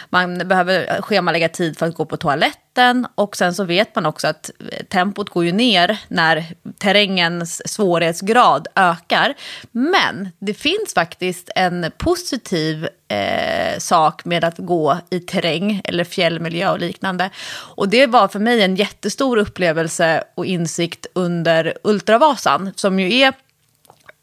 Man 0.09 0.37
behöver 0.37 1.01
schemalägga 1.01 1.49
tid 1.49 1.77
för 1.77 1.85
att 1.85 1.95
gå 1.95 2.05
på 2.05 2.17
toaletten 2.17 2.66
hastigheten 2.77 3.07
och 3.15 3.37
sen 3.37 3.53
så 3.53 3.63
vet 3.63 3.95
man 3.95 4.05
också 4.05 4.27
att 4.27 4.51
eh, 4.71 4.85
tempot 4.85 5.29
går 5.29 5.45
ju 5.45 5.51
ner 5.51 5.99
när 6.07 6.45
terrängens 6.77 7.61
svårighetsgrad 7.65 8.67
ökar. 8.75 9.33
Men 9.71 10.29
det 10.39 10.53
finns 10.53 10.93
faktiskt 10.93 11.49
en 11.55 11.91
positiv 11.97 12.87
eh, 13.07 13.79
sak 13.79 14.25
med 14.25 14.43
att 14.43 14.57
gå 14.57 14.97
i 15.09 15.19
terräng 15.19 15.81
eller 15.83 16.03
fjällmiljö 16.03 16.71
och 16.71 16.79
liknande. 16.79 17.29
Och 17.75 17.89
det 17.89 18.07
var 18.07 18.27
för 18.27 18.39
mig 18.39 18.61
en 18.61 18.75
jättestor 18.75 19.37
upplevelse 19.37 20.23
och 20.35 20.45
insikt 20.45 21.07
under 21.15 21.73
Ultravasan 21.83 22.71
som 22.75 22.99
ju 22.99 23.19
är 23.19 23.33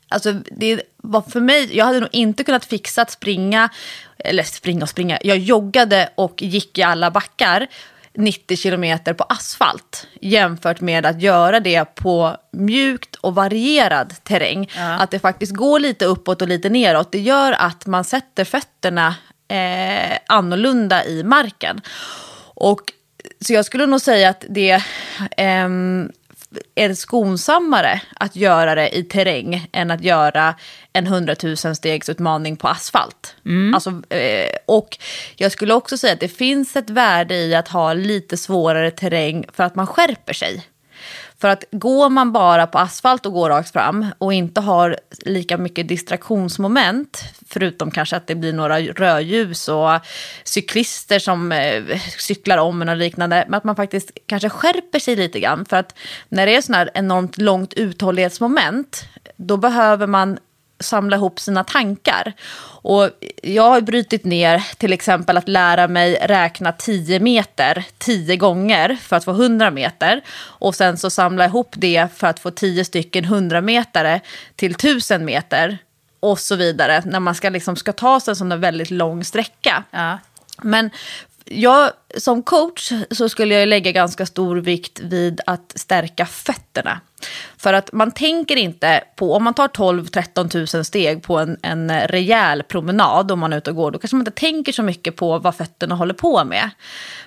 Alltså 0.08 0.32
det 0.32 0.82
var 0.96 1.22
för 1.22 1.40
mig, 1.40 1.76
jag 1.76 1.84
hade 1.84 2.00
nog 2.00 2.08
inte 2.12 2.44
kunnat 2.44 2.64
fixa 2.64 3.02
att 3.02 3.10
springa, 3.10 3.68
eller 4.18 4.42
springa 4.42 4.82
och 4.82 4.88
springa, 4.88 5.18
jag 5.22 5.38
joggade 5.38 6.08
och 6.14 6.42
gick 6.42 6.78
i 6.78 6.82
alla 6.82 7.10
backar 7.10 7.66
90 8.16 8.56
kilometer 8.56 9.14
på 9.14 9.24
asfalt 9.24 10.06
jämfört 10.20 10.80
med 10.80 11.06
att 11.06 11.22
göra 11.22 11.60
det 11.60 11.84
på 11.94 12.36
mjukt 12.52 13.14
och 13.14 13.34
varierad 13.34 14.14
terräng. 14.22 14.70
Ja. 14.76 14.92
Att 14.92 15.10
det 15.10 15.18
faktiskt 15.18 15.52
går 15.54 15.80
lite 15.80 16.04
uppåt 16.04 16.42
och 16.42 16.48
lite 16.48 16.68
neråt. 16.70 17.12
Det 17.12 17.20
gör 17.20 17.52
att 17.52 17.86
man 17.86 18.04
sätter 18.04 18.44
fötterna 18.44 19.14
eh, 19.48 20.18
annorlunda 20.26 21.04
i 21.04 21.22
marken. 21.22 21.80
Och, 22.54 22.80
så 23.40 23.52
jag 23.52 23.64
skulle 23.64 23.86
nog 23.86 24.00
säga 24.00 24.28
att 24.28 24.44
det 24.48 24.82
eh, 25.36 25.68
är 26.74 26.94
skonsammare 26.94 28.00
att 28.14 28.36
göra 28.36 28.74
det 28.74 28.96
i 28.96 29.04
terräng 29.04 29.68
än 29.72 29.90
att 29.90 30.02
göra 30.04 30.54
en 30.92 31.06
100 31.06 31.36
000 31.42 31.56
stegs 31.56 32.08
utmaning 32.08 32.56
på 32.56 32.68
asfalt. 32.68 33.36
Mm. 33.46 33.74
Alltså, 33.74 33.90
eh, 34.14 34.56
och 34.66 34.98
jag 35.36 35.52
skulle 35.52 35.74
också 35.74 35.98
säga 35.98 36.12
att 36.12 36.20
det 36.20 36.28
finns 36.28 36.76
ett 36.76 36.90
värde 36.90 37.34
i 37.34 37.54
att 37.54 37.68
ha 37.68 37.92
lite 37.92 38.36
svårare 38.36 38.90
terräng 38.90 39.44
för 39.52 39.64
att 39.64 39.74
man 39.74 39.86
skärper 39.86 40.32
sig. 40.32 40.64
För 41.44 41.48
att 41.48 41.64
går 41.70 42.10
man 42.10 42.32
bara 42.32 42.66
på 42.66 42.78
asfalt 42.78 43.26
och 43.26 43.32
går 43.32 43.48
rakt 43.48 43.72
fram 43.72 44.06
och 44.18 44.32
inte 44.32 44.60
har 44.60 44.96
lika 45.18 45.58
mycket 45.58 45.88
distraktionsmoment, 45.88 47.24
förutom 47.48 47.90
kanske 47.90 48.16
att 48.16 48.26
det 48.26 48.34
blir 48.34 48.52
några 48.52 48.80
rödljus 48.80 49.68
och 49.68 49.90
cyklister 50.44 51.18
som 51.18 51.52
eh, 51.52 51.82
cyklar 52.18 52.58
om 52.58 52.82
en 52.82 52.88
och 52.88 52.96
liknande, 52.96 53.44
men 53.48 53.58
att 53.58 53.64
man 53.64 53.76
faktiskt 53.76 54.10
kanske 54.26 54.48
skärper 54.48 54.98
sig 54.98 55.16
lite 55.16 55.40
grann. 55.40 55.64
För 55.64 55.76
att 55.76 55.98
när 56.28 56.46
det 56.46 56.56
är 56.56 56.60
sådana 56.60 56.78
här 56.78 56.90
enormt 56.94 57.38
långt 57.38 57.74
uthållighetsmoment, 57.74 59.04
då 59.36 59.56
behöver 59.56 60.06
man 60.06 60.38
samla 60.80 61.16
ihop 61.16 61.40
sina 61.40 61.64
tankar. 61.64 62.32
Och 62.82 63.10
jag 63.42 63.68
har 63.70 63.80
brutit 63.80 64.24
ner 64.24 64.66
till 64.76 64.92
exempel 64.92 65.36
att 65.36 65.48
lära 65.48 65.88
mig 65.88 66.14
räkna 66.22 66.72
10 66.72 67.20
meter 67.20 67.84
10 67.98 68.36
gånger 68.36 68.96
för 69.02 69.16
att 69.16 69.24
få 69.24 69.30
100 69.30 69.70
meter. 69.70 70.20
Och 70.36 70.74
sen 70.74 70.96
så 70.96 71.10
samla 71.10 71.44
ihop 71.44 71.74
det 71.76 72.08
för 72.16 72.26
att 72.26 72.40
få 72.40 72.50
10 72.50 72.84
stycken 72.84 73.24
100 73.24 73.60
metare 73.60 74.20
till 74.56 74.72
1000 74.72 75.24
meter. 75.24 75.78
Och 76.20 76.38
så 76.38 76.56
vidare, 76.56 77.02
när 77.06 77.20
man 77.20 77.34
ska, 77.34 77.48
liksom, 77.48 77.76
ska 77.76 77.92
ta 77.92 78.20
sig 78.20 78.32
en 78.32 78.36
sån 78.36 78.48
där 78.48 78.56
väldigt 78.56 78.90
lång 78.90 79.24
sträcka. 79.24 79.84
Ja. 79.90 80.18
Men 80.62 80.90
jag, 81.44 81.90
som 82.18 82.42
coach 82.42 82.92
så 83.10 83.28
skulle 83.28 83.54
jag 83.54 83.68
lägga 83.68 83.92
ganska 83.92 84.26
stor 84.26 84.56
vikt 84.56 85.00
vid 85.00 85.40
att 85.46 85.72
stärka 85.74 86.26
fötterna. 86.26 87.00
För 87.56 87.72
att 87.72 87.92
man 87.92 88.10
tänker 88.10 88.56
inte 88.56 89.04
på, 89.16 89.34
om 89.34 89.44
man 89.44 89.54
tar 89.54 89.68
12-13 89.68 90.76
000 90.76 90.84
steg 90.84 91.22
på 91.22 91.38
en, 91.38 91.56
en 91.62 91.90
rejäl 92.08 92.62
promenad 92.62 93.30
om 93.30 93.38
man 93.38 93.52
är 93.52 93.58
ute 93.58 93.70
och 93.70 93.76
går, 93.76 93.90
då 93.90 93.98
kanske 93.98 94.16
man 94.16 94.20
inte 94.20 94.40
tänker 94.40 94.72
så 94.72 94.82
mycket 94.82 95.16
på 95.16 95.38
vad 95.38 95.54
fötterna 95.54 95.94
håller 95.94 96.14
på 96.14 96.44
med. 96.44 96.70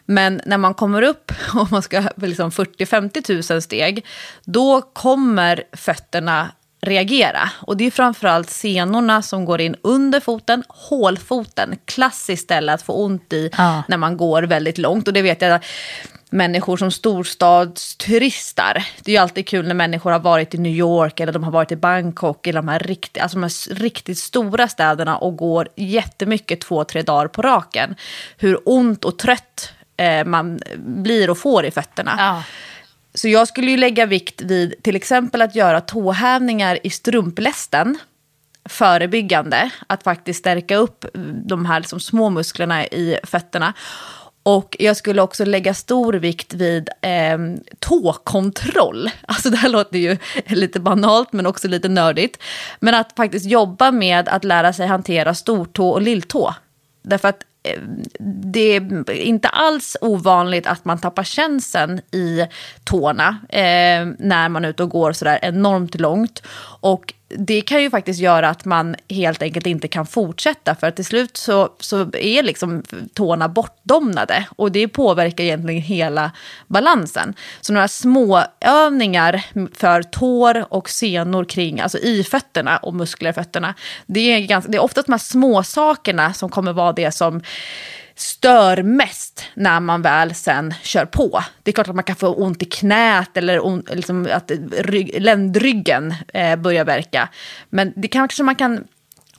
Men 0.06 0.42
när 0.46 0.58
man 0.58 0.74
kommer 0.74 1.02
upp 1.02 1.32
och 1.56 1.72
man 1.72 1.82
ska 1.82 2.04
liksom 2.16 2.50
40-50 2.50 3.54
000 3.54 3.62
steg, 3.62 4.06
då 4.44 4.82
kommer 4.82 5.64
fötterna 5.74 6.52
reagera. 6.82 7.50
Och 7.56 7.78
det 7.78 7.86
är 7.86 7.92
framförallt 7.92 8.50
senorna 8.50 9.22
som 9.22 9.46
går 9.46 9.62
in 9.62 9.76
under 9.82 10.20
foten, 10.20 10.64
hålfoten, 10.68 11.78
klassiskt 11.86 12.44
ställe 12.44 12.74
att 12.74 12.82
få 12.82 12.94
ont 12.94 13.34
i 13.34 13.50
ja. 13.58 13.84
när 13.88 13.98
man 13.98 14.18
går 14.18 14.44
väldigt 14.44 14.78
långt. 14.78 15.08
Och 15.08 15.14
det 15.14 15.22
vet 15.22 15.42
jag 15.42 15.60
människor 16.30 16.78
som 16.78 16.92
storstadsturistar. 16.92 18.86
Det 19.04 19.12
är 19.12 19.14
ju 19.14 19.22
alltid 19.22 19.48
kul 19.48 19.68
när 19.68 19.76
människor 19.76 20.12
har 20.12 20.20
varit 20.20 20.54
i 20.54 20.58
New 20.58 20.76
York 20.76 21.20
eller 21.20 21.34
de 21.34 21.44
har 21.44 21.52
varit 21.52 21.72
i 21.72 21.76
Bangkok 21.76 22.48
eller 22.48 22.62
de 22.62 22.68
här, 22.68 22.80
rikt, 22.80 23.18
alltså 23.18 23.38
de 23.38 23.44
här 23.44 23.76
riktigt 23.76 24.18
stora 24.18 24.68
städerna 24.68 25.18
och 25.18 25.38
går 25.38 25.68
jättemycket 25.76 26.62
två, 26.62 26.84
tre 26.84 27.02
dagar 27.02 27.28
på 27.28 27.42
raken. 27.42 27.96
Hur 28.38 28.60
ont 28.66 29.06
och 29.06 29.18
trött 29.18 29.72
eh, 29.98 30.26
man 30.26 30.60
blir 30.78 31.30
och 31.30 31.38
får 31.38 31.66
i 31.66 31.72
fötterna. 31.72 32.16
Ja. 32.18 32.44
Så 33.14 33.28
jag 33.28 33.48
skulle 33.48 33.72
ju 33.72 33.78
lägga 33.78 34.06
vikt 34.06 34.42
vid 34.42 34.84
till 34.84 34.96
exempel 34.96 35.42
att 35.42 35.56
göra 35.56 35.82
tåhävningar 35.82 36.80
i 36.84 36.90
strumplästen 36.90 37.98
förebyggande, 38.66 39.70
att 39.88 40.04
faktiskt 40.04 40.40
stärka 40.40 40.76
upp 40.76 41.06
de 41.46 41.66
här 41.66 41.80
liksom 41.80 42.00
små 42.00 42.30
musklerna 42.30 42.86
i 42.86 43.18
fötterna. 43.24 43.74
Och 44.44 44.76
jag 44.80 44.98
skulle 44.98 45.22
också 45.22 45.46
lägga 45.46 45.74
stor 45.74 46.14
vikt 46.14 46.54
vid 46.54 46.90
eh, 47.02 47.38
tåkontroll. 47.80 49.10
Alltså 49.28 49.50
det 49.50 49.58
här 49.58 49.70
låter 49.70 49.98
ju 49.98 50.18
lite 50.48 50.80
banalt 50.80 51.34
men 51.34 51.46
också 51.46 51.68
lite 51.68 51.90
nördigt. 51.90 52.40
Men 52.80 52.96
att 52.96 53.14
faktiskt 53.16 53.46
jobba 53.46 53.92
med 53.92 54.30
att 54.30 54.44
lära 54.44 54.74
sig 54.74 54.88
hantera 54.88 55.34
stortå 55.34 55.90
och 55.90 56.02
lilltå. 56.02 56.56
Därför 57.02 57.28
att 57.28 57.44
det 58.20 58.76
är 58.76 59.12
inte 59.12 59.48
alls 59.48 59.98
ovanligt 60.02 60.68
att 60.68 60.86
man 60.86 61.00
tappar 61.00 61.24
känseln 61.24 62.00
i 62.12 62.48
tårna 62.84 63.38
eh, 63.50 64.06
när 64.20 64.50
man 64.50 64.66
är 64.66 64.70
ute 64.70 64.84
och 64.84 64.90
går 64.90 65.12
sådär 65.12 65.40
enormt 65.42 65.96
långt. 65.96 66.44
Och 66.80 67.14
det 67.30 67.62
kan 67.62 67.82
ju 67.82 67.90
faktiskt 67.90 68.20
göra 68.20 68.50
att 68.50 68.66
man 68.66 68.96
helt 69.10 69.42
enkelt 69.42 69.68
inte 69.68 69.88
kan 69.88 70.06
fortsätta 70.06 70.76
för 70.76 70.88
att 70.88 70.96
till 70.96 71.06
slut 71.06 71.38
så, 71.38 71.70
så 71.80 72.02
är 72.14 72.44
liksom 72.44 72.84
tårna 73.14 73.48
bortdomnade 73.48 74.46
och 74.56 74.72
det 74.72 74.88
påverkar 74.88 75.44
egentligen 75.44 75.82
hela 75.82 76.32
balansen. 76.68 77.34
Så 77.62 77.74
några 77.74 77.88
små 77.88 78.44
övningar 78.60 79.46
för 79.74 80.04
tår 80.04 80.74
och 80.74 80.90
senor 80.90 81.46
kring, 81.46 81.80
alltså 81.80 81.98
i 81.98 82.24
fötterna 82.24 82.78
och 82.78 82.94
muskler 82.94 83.30
i 83.30 83.34
fötterna, 83.34 83.74
det 84.06 84.20
är, 84.20 84.40
ganska, 84.40 84.72
det 84.72 84.78
är 84.78 84.84
ofta 84.84 85.02
de 85.02 85.12
här 85.12 85.20
små 85.20 85.64
sakerna 85.64 86.34
som 86.34 86.50
kommer 86.50 86.74
vara 86.74 86.94
det 86.94 87.12
som 87.12 87.42
stör 88.20 88.84
mest 88.84 89.44
när 89.54 89.80
man 89.80 90.02
väl 90.02 90.36
sen 90.36 90.74
kör 90.84 91.06
på. 91.06 91.44
Det 91.64 91.72
är 91.72 91.74
klart 91.74 91.88
att 91.88 91.96
man 91.96 92.04
kan 92.04 92.16
få 92.16 92.28
ont 92.28 92.62
i 92.62 92.66
knät 92.66 93.38
eller 93.38 93.66
on, 93.66 93.84
liksom 93.90 94.28
att 94.32 94.52
rygg, 94.78 95.22
ländryggen 95.22 96.16
eh, 96.34 96.56
börjar 96.56 96.86
verka. 96.86 97.30
Men 97.70 97.94
det 97.96 98.08
kanske 98.08 98.44
man 98.44 98.56
kan 98.56 98.88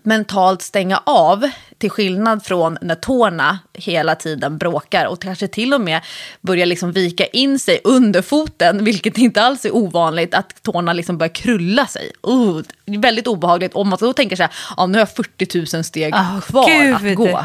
mentalt 0.02 0.62
stänga 0.62 1.02
av 1.06 1.50
till 1.78 1.90
skillnad 1.90 2.44
från 2.44 2.78
när 2.82 2.94
tårna 2.94 3.58
hela 3.72 4.14
tiden 4.14 4.58
bråkar 4.58 5.06
och 5.06 5.22
kanske 5.22 5.48
till 5.48 5.74
och 5.74 5.80
med 5.80 6.00
börjar 6.40 6.66
liksom 6.66 6.92
vika 6.92 7.26
in 7.26 7.58
sig 7.58 7.80
under 7.84 8.22
foten, 8.22 8.84
vilket 8.84 9.18
inte 9.18 9.42
alls 9.42 9.64
är 9.64 9.76
ovanligt, 9.76 10.34
att 10.34 10.62
tårna 10.62 10.92
liksom 10.92 11.18
börjar 11.18 11.34
krulla 11.34 11.86
sig. 11.86 12.12
Uh, 12.28 12.62
väldigt 12.86 13.26
obehagligt 13.26 13.74
om 13.74 13.88
man 13.88 13.98
då 14.00 14.12
tänker 14.12 14.36
så 14.36 14.42
här, 14.42 14.52
ja, 14.76 14.86
nu 14.86 14.94
har 14.94 15.00
jag 15.00 15.10
40 15.10 15.76
000 15.76 15.84
steg 15.84 16.14
oh, 16.14 16.40
kvar 16.40 16.68
Gud. 16.68 16.94
att 16.94 17.16
gå. 17.16 17.44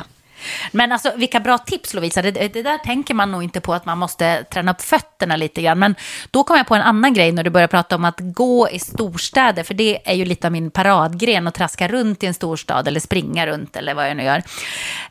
Men 0.72 0.92
alltså 0.92 1.12
vilka 1.16 1.40
bra 1.40 1.58
tips 1.58 1.94
Lovisa, 1.94 2.22
det, 2.22 2.32
det, 2.32 2.62
där 2.62 2.78
tänker 2.78 3.14
man 3.14 3.32
nog 3.32 3.44
inte 3.44 3.62
på 3.62 3.74
att 3.74 3.86
man 3.86 3.98
måste 3.98 4.44
träna 4.44 4.72
upp 4.72 4.82
fötterna 4.82 5.36
lite 5.36 5.62
grann. 5.62 5.80
Men 5.80 5.96
då 6.32 6.44
kom 6.44 6.58
jag 6.58 6.68
på 6.68 6.76
en 6.76 6.82
annan 6.82 7.14
grej 7.14 7.32
när 7.32 7.44
du 7.44 7.50
började 7.50 7.72
prata 7.72 7.96
om 7.96 8.06
att 8.06 8.20
gå 8.20 8.70
i 8.70 8.80
storstäder, 8.80 9.64
för 9.64 9.74
det 9.74 10.10
är 10.10 10.14
ju 10.14 10.26
lite 10.26 10.48
av 10.48 10.52
min 10.52 10.72
paradgren 10.72 11.48
att 11.48 11.54
traska 11.54 11.88
runt 11.88 12.24
i 12.24 12.28
en 12.28 12.34
storstad 12.34 12.88
eller 12.88 13.00
springa 13.00 13.48
runt 13.48 13.76
eller 13.76 13.94
vad 13.94 14.10
jag 14.10 14.18
nu 14.18 14.24
gör. 14.24 14.44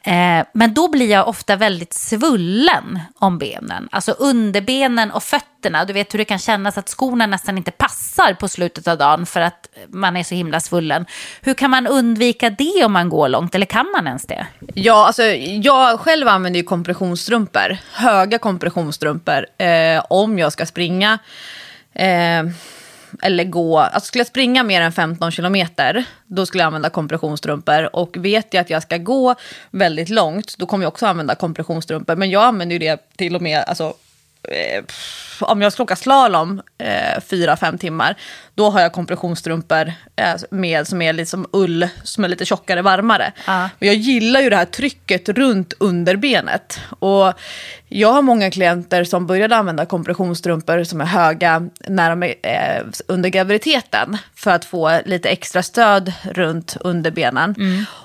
Eh, 0.03 0.47
men 0.55 0.75
då 0.75 0.89
blir 0.89 1.11
jag 1.11 1.29
ofta 1.29 1.57
väldigt 1.57 1.93
svullen 1.93 3.01
om 3.19 3.39
benen, 3.39 3.89
alltså 3.93 4.13
underbenen 4.13 5.11
och 5.11 5.23
fötterna. 5.23 5.52
Du 5.63 5.93
vet 5.93 6.15
hur 6.15 6.19
det 6.19 6.25
kan 6.25 6.39
kännas 6.39 6.79
att 6.79 6.89
skorna 6.89 7.27
nästan 7.27 7.59
inte 7.59 7.71
passar 7.71 8.35
på 8.35 8.49
slutet 8.49 8.89
av 8.89 8.99
dagen 8.99 9.27
för 9.27 9.41
att 9.41 9.69
man 9.89 10.17
är 10.17 10.23
så 10.23 10.35
himla 10.35 10.61
svullen. 10.61 11.07
Hur 11.41 11.55
kan 11.55 11.71
man 11.71 11.87
undvika 11.87 12.51
det 12.51 12.85
om 12.85 12.93
man 12.93 13.09
går 13.09 13.29
långt, 13.29 13.55
eller 13.55 13.67
kan 13.67 13.87
man 13.97 14.07
ens 14.07 14.27
det? 14.27 14.47
Ja, 14.75 15.07
alltså 15.07 15.23
jag 15.23 16.01
själv 16.01 16.29
använder 16.29 16.61
ju 16.61 16.65
kompressionsstrumpor, 16.65 17.77
höga 17.93 18.39
kompressionsstrumpor, 18.39 19.47
eh, 19.59 20.05
om 20.11 20.39
jag 20.39 20.53
ska 20.53 20.67
springa. 20.67 21.19
Eh, 21.95 22.43
eller 23.23 23.45
gå, 23.45 23.79
alltså 23.79 24.07
skulle 24.07 24.21
jag 24.21 24.27
springa 24.27 24.63
mer 24.63 24.81
än 24.81 24.93
15 24.93 25.31
kilometer, 25.31 26.05
då 26.27 26.47
skulle 26.47 26.63
jag 26.63 26.67
använda 26.67 26.91
kompressionsstrumpor. 26.91 27.97
Och 27.97 28.17
vet 28.17 28.55
jag 28.55 28.61
att 28.61 28.71
jag 28.71 28.83
ska 28.83 28.97
gå 28.97 29.35
väldigt 29.71 30.09
långt, 30.09 30.55
då 30.59 30.67
kommer 30.67 30.85
jag 30.85 30.93
också 30.93 31.07
använda 31.07 31.35
kompressionsstrumpor. 31.35 32.17
Men 32.17 32.31
jag 32.31 32.43
använder 32.43 32.73
ju 32.73 32.79
det 32.79 33.17
till 33.17 33.37
och 33.37 33.43
med 33.43 33.65
alltså, 33.67 33.95
eh, 34.49 34.85
om 35.41 35.63
jag 35.63 35.73
ska 35.73 35.83
åka 35.83 35.97
slalom 35.97 36.63
eh, 36.79 37.21
fyra, 37.27 37.57
fem 37.57 37.79
timmar, 37.79 38.17
då 38.55 38.71
har 38.71 38.81
jag 38.81 38.93
kompressionsstrumpor 38.93 39.93
eh, 40.17 40.35
med 40.51 40.87
som 40.89 41.03
är 41.03 41.13
liksom 41.13 41.47
ull, 41.53 41.89
som 42.05 42.25
är 42.25 42.29
lite 42.29 42.45
tjockare, 42.45 42.83
varmare. 42.83 43.33
Ja. 43.47 43.69
Men 43.79 43.89
jag 43.89 43.97
gillar 43.97 44.41
ju 44.41 44.51
det 44.51 44.57
här 44.57 44.65
trycket 44.65 45.29
runt 45.29 45.75
underbenet. 45.79 46.81
Och 46.99 47.33
jag 47.89 48.13
har 48.13 48.23
många 48.23 48.51
klienter 48.51 49.05
som 49.05 49.27
började 49.27 49.57
använda 49.57 49.87
kompressionsstrumpor 49.87 50.85
som 50.85 51.01
är 51.01 51.05
höga 51.05 51.69
när 51.89 52.11
de 52.11 52.23
är, 52.23 52.35
eh, 52.43 52.83
under 53.09 53.29
graviditeten 53.29 54.19
för 54.35 54.51
att 54.51 54.65
få 54.65 55.01
lite 55.05 55.29
extra 55.29 55.63
stöd 55.63 56.13
runt 56.23 56.77
underbenen. 56.81 57.55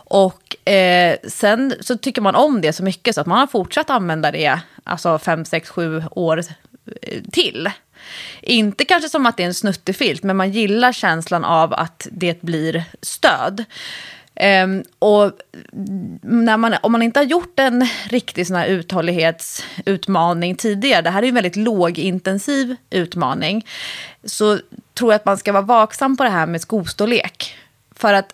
Och 0.10 0.47
eh, 0.68 1.18
sen 1.28 1.74
så 1.80 1.98
tycker 1.98 2.22
man 2.22 2.36
om 2.36 2.62
det 2.62 2.74
så 2.74 2.84
mycket 2.84 3.16
så 3.16 3.22
att 3.22 3.28
man 3.28 3.40
har 3.40 3.48
fortsatt 3.48 3.90
använda 3.90 4.32
det 4.32 4.60
alltså 4.84 5.20
5, 5.20 5.46
6, 5.46 5.70
7 5.70 6.04
år 6.12 6.38
eh, 7.02 7.22
till. 7.32 7.70
Inte 8.42 8.86
kanske 8.86 9.10
som 9.10 9.26
att 9.26 9.38
det 9.38 9.44
är 9.44 9.48
en 9.48 9.54
snuttefilt, 9.54 10.24
men 10.24 10.38
man 10.38 10.52
gillar 10.52 10.92
känslan 10.92 11.46
av 11.46 11.74
att 11.74 12.08
det 12.12 12.42
blir 12.42 12.84
stöd. 13.02 13.66
Ehm, 14.40 14.84
och 15.00 15.32
när 16.22 16.58
man, 16.58 16.76
om 16.82 16.92
man 16.92 17.02
inte 17.02 17.20
har 17.20 17.26
gjort 17.26 17.60
en 17.60 17.88
riktig 18.10 18.48
sån 18.48 18.56
här 18.56 18.68
uthållighetsutmaning 18.68 20.56
tidigare, 20.56 21.02
det 21.02 21.10
här 21.10 21.20
är 21.20 21.24
ju 21.24 21.30
en 21.30 21.36
väldigt 21.36 21.56
lågintensiv 21.56 22.76
utmaning, 22.90 23.66
så 24.24 24.60
tror 24.94 25.12
jag 25.12 25.16
att 25.16 25.26
man 25.26 25.38
ska 25.38 25.52
vara 25.52 25.62
vaksam 25.62 26.18
på 26.18 26.24
det 26.24 26.30
här 26.30 26.46
med 26.46 26.62
skostorlek. 26.62 27.56
För 27.96 28.14
att 28.14 28.34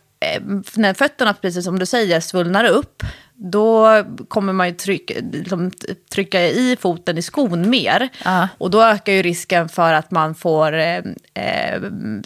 när 0.74 0.94
fötterna, 0.94 1.34
precis 1.34 1.66
som 1.66 1.80
du 1.80 1.86
säger, 1.86 2.20
svullnar 2.20 2.66
upp, 2.66 3.04
då 3.36 4.04
kommer 4.28 4.54
man 4.54 4.68
ju 4.68 4.74
trycka, 4.74 5.14
liksom, 5.32 5.72
trycka 6.12 6.42
i 6.42 6.78
foten 6.80 7.18
i 7.18 7.22
skon 7.22 7.70
mer. 7.70 8.10
Ja. 8.26 8.48
Och 8.58 8.72
då 8.72 8.82
ökar 8.82 9.14
ju 9.14 9.22
risken 9.22 9.70
för 9.70 9.94
att 9.94 10.12
man 10.12 10.36
får 10.36 10.74
eh, 10.74 10.98
eh, 11.34 11.82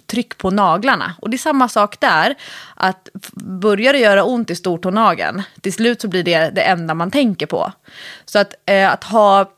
tryck 0.06 0.38
på 0.38 0.50
naglarna. 0.50 1.14
Och 1.20 1.30
det 1.30 1.36
är 1.36 1.38
samma 1.38 1.68
sak 1.68 2.00
där. 2.00 2.34
Att 2.74 3.08
börjar 3.34 3.92
det 3.92 3.98
göra 3.98 4.24
ont 4.24 4.50
i 4.50 4.54
stortånageln, 4.54 5.42
till 5.60 5.72
slut 5.72 6.00
så 6.00 6.08
blir 6.08 6.22
det 6.22 6.50
det 6.50 6.62
enda 6.62 6.94
man 6.94 7.10
tänker 7.10 7.46
på. 7.46 7.72
Så 8.24 8.38
att, 8.38 8.54
eh, 8.66 8.92
att 8.92 9.04
ha 9.04 9.52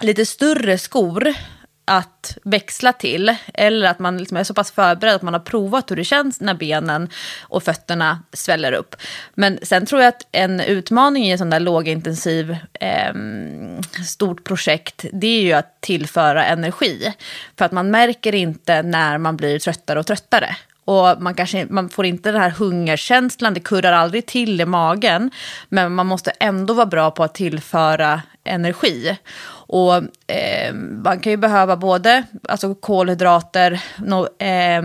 lite 0.00 0.26
större 0.26 0.78
skor 0.78 1.34
att 1.92 2.38
växla 2.44 2.92
till. 2.92 3.36
Eller 3.54 3.88
att 3.88 3.98
man 3.98 4.18
liksom 4.18 4.36
är 4.36 4.44
så 4.44 4.54
pass 4.54 4.72
förberedd 4.72 5.14
att 5.14 5.22
man 5.22 5.34
har 5.34 5.40
provat 5.40 5.90
hur 5.90 5.96
det 5.96 6.04
känns 6.04 6.40
när 6.40 6.54
benen 6.54 7.08
och 7.42 7.62
fötterna 7.62 8.22
sväller 8.32 8.72
upp. 8.72 8.96
Men 9.34 9.58
sen 9.62 9.86
tror 9.86 10.00
jag 10.00 10.08
att 10.08 10.26
en 10.32 10.60
utmaning 10.60 11.24
i 11.24 11.30
en 11.30 11.38
sån 11.38 11.50
där 11.50 11.60
lågintensiv 11.60 12.56
eh, 12.80 13.14
stort 14.06 14.44
projekt, 14.44 15.04
det 15.12 15.26
är 15.26 15.42
ju 15.42 15.52
att 15.52 15.80
tillföra 15.80 16.44
energi. 16.44 17.12
För 17.58 17.64
att 17.64 17.72
man 17.72 17.90
märker 17.90 18.34
inte 18.34 18.82
när 18.82 19.18
man 19.18 19.36
blir 19.36 19.58
tröttare 19.58 19.98
och 19.98 20.06
tröttare. 20.06 20.56
Och 20.84 21.22
man, 21.22 21.34
kanske, 21.34 21.66
man 21.70 21.88
får 21.88 22.06
inte 22.06 22.32
den 22.32 22.40
här 22.40 22.50
hungerkänslan, 22.50 23.54
det 23.54 23.60
kurrar 23.60 23.92
aldrig 23.92 24.26
till 24.26 24.60
i 24.60 24.64
magen. 24.64 25.30
Men 25.68 25.94
man 25.94 26.06
måste 26.06 26.30
ändå 26.30 26.74
vara 26.74 26.86
bra 26.86 27.10
på 27.10 27.24
att 27.24 27.34
tillföra 27.34 28.22
energi. 28.44 29.16
Och 29.72 29.94
eh, 30.26 30.74
man 30.74 31.20
kan 31.20 31.30
ju 31.30 31.36
behöva 31.36 31.76
både 31.76 32.22
alltså 32.48 32.74
kolhydrater, 32.74 33.80
no, 33.98 34.42
eh, 34.44 34.82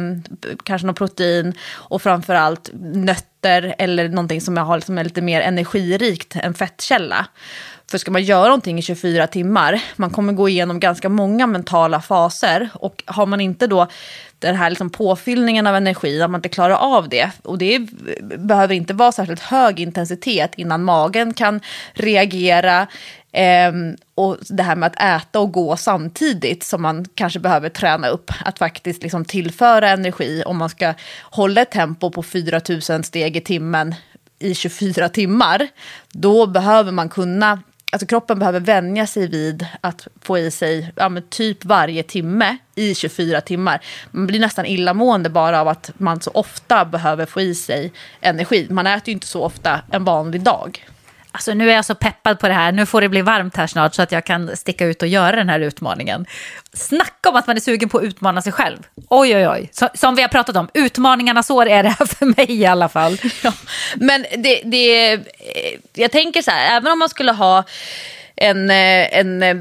kanske 0.64 0.88
något 0.88 0.98
protein 0.98 1.54
och 1.74 2.02
framförallt 2.02 2.70
nötter 2.82 3.76
eller 3.78 4.10
någonting 4.10 4.42
som 4.42 4.58
har, 4.58 4.80
som 4.80 4.98
är 4.98 5.04
lite 5.04 5.22
mer 5.22 5.42
energirikt 5.42 6.36
än 6.36 6.54
fettkälla. 6.54 7.28
För 7.92 7.98
ska 7.98 8.12
man 8.12 8.24
göra 8.24 8.46
någonting 8.46 8.80
i 8.80 8.82
24 8.82 9.28
timmar, 9.28 9.82
man 9.96 10.10
kommer 10.10 10.34
gå 10.34 10.50
igenom 10.50 10.80
ganska 10.80 11.10
många 11.10 11.48
mentala 11.48 12.02
faser 12.02 12.70
och 12.74 13.04
har 13.06 13.26
man 13.26 13.42
inte 13.42 13.68
då 13.68 13.88
den 14.40 14.56
här 14.56 14.70
liksom 14.70 14.90
påfyllningen 14.90 15.68
av 15.68 15.76
energi, 15.76 16.24
om 16.24 16.32
man 16.32 16.40
inte 16.40 16.50
klarar 16.50 16.76
av 16.76 17.10
det, 17.10 17.30
och 17.44 17.58
det 17.58 17.80
behöver 18.38 18.76
inte 18.76 18.94
vara 18.94 19.12
särskilt 19.12 19.42
hög 19.42 19.80
intensitet 19.80 20.52
innan 20.56 20.84
magen 20.84 21.34
kan 21.34 21.62
reagera, 21.94 22.88
Ehm, 23.32 23.96
och 24.16 24.38
det 24.50 24.64
här 24.64 24.76
med 24.76 24.88
att 24.88 25.22
äta 25.22 25.40
och 25.40 25.52
gå 25.52 25.78
samtidigt 25.78 26.64
som 26.64 26.82
man 26.82 27.06
kanske 27.16 27.40
behöver 27.40 27.70
träna 27.70 28.08
upp. 28.08 28.32
Att 28.46 28.60
faktiskt 28.60 29.04
liksom 29.04 29.26
tillföra 29.26 29.90
energi 29.90 30.44
om 30.46 30.58
man 30.58 30.70
ska 30.70 30.94
hålla 31.22 31.62
ett 31.62 31.72
tempo 31.72 32.12
på 32.12 32.24
4000 32.24 33.04
steg 33.04 33.38
i 33.38 33.42
timmen 33.42 33.96
i 34.40 34.56
24 34.56 35.10
timmar. 35.10 35.68
Då 36.12 36.46
behöver 36.46 36.92
man 36.92 37.10
kunna, 37.10 37.62
alltså 37.92 38.06
kroppen 38.06 38.40
behöver 38.40 38.60
vänja 38.60 39.08
sig 39.08 39.28
vid 39.28 39.66
att 39.82 40.08
få 40.22 40.38
i 40.38 40.52
sig 40.52 40.92
ja, 40.96 41.10
men 41.10 41.24
typ 41.30 41.66
varje 41.66 42.04
timme 42.04 42.58
i 42.76 42.96
24 42.96 43.42
timmar. 43.42 43.82
Man 44.12 44.28
blir 44.28 44.40
nästan 44.40 44.66
illamående 44.66 45.30
bara 45.30 45.62
av 45.62 45.68
att 45.68 45.92
man 45.98 46.22
så 46.22 46.32
ofta 46.32 46.86
behöver 46.86 47.26
få 47.26 47.42
i 47.42 47.56
sig 47.56 47.92
energi. 48.22 48.68
Man 48.70 48.88
äter 48.88 49.08
ju 49.08 49.14
inte 49.14 49.28
så 49.28 49.44
ofta 49.44 49.82
en 49.92 50.04
vanlig 50.04 50.42
dag. 50.42 50.88
Alltså 51.38 51.54
nu 51.54 51.72
är 51.72 51.76
jag 51.76 51.86
så 51.86 51.96
peppad 51.96 52.40
på 52.40 52.48
det 52.48 52.54
här. 52.54 52.72
Nu 52.72 52.86
får 52.86 53.02
det 53.02 53.10
bli 53.10 53.22
varmt 53.22 53.56
här 53.56 53.68
snart 53.68 53.96
så 53.96 54.02
att 54.02 54.12
jag 54.12 54.26
kan 54.26 54.58
sticka 54.58 54.86
ut 54.86 55.02
och 55.02 55.08
göra 55.08 55.36
den 55.36 55.50
här 55.50 55.60
utmaningen. 55.60 56.26
Snacka 56.74 57.30
om 57.30 57.36
att 57.36 57.48
man 57.48 57.56
är 57.56 57.62
sugen 57.62 57.90
på 57.90 57.98
att 57.98 58.04
utmana 58.04 58.42
sig 58.42 58.52
själv. 58.52 58.78
Oj, 59.10 59.36
oj, 59.36 59.48
oj. 59.48 59.70
Så, 59.72 59.90
som 59.94 60.16
vi 60.16 60.22
har 60.22 60.30
pratat 60.30 60.56
om, 60.56 60.70
utmaningarnas 60.74 61.50
år 61.50 61.68
är 61.68 61.84
det 61.84 61.90
här 61.90 62.06
för 62.06 62.26
mig 62.26 62.62
i 62.62 62.66
alla 62.66 62.90
fall. 62.90 63.18
Ja, 63.44 63.54
men 63.96 64.26
det, 64.38 64.62
det, 64.66 65.20
jag 65.94 66.12
tänker 66.12 66.42
så 66.42 66.52
här, 66.52 66.78
även 66.78 66.92
om 66.92 67.00
man 67.00 67.10
skulle 67.10 67.32
ha 67.32 67.64
en, 68.38 68.70
eh, 68.70 69.18
en, 69.20 69.44
eh, 69.44 69.56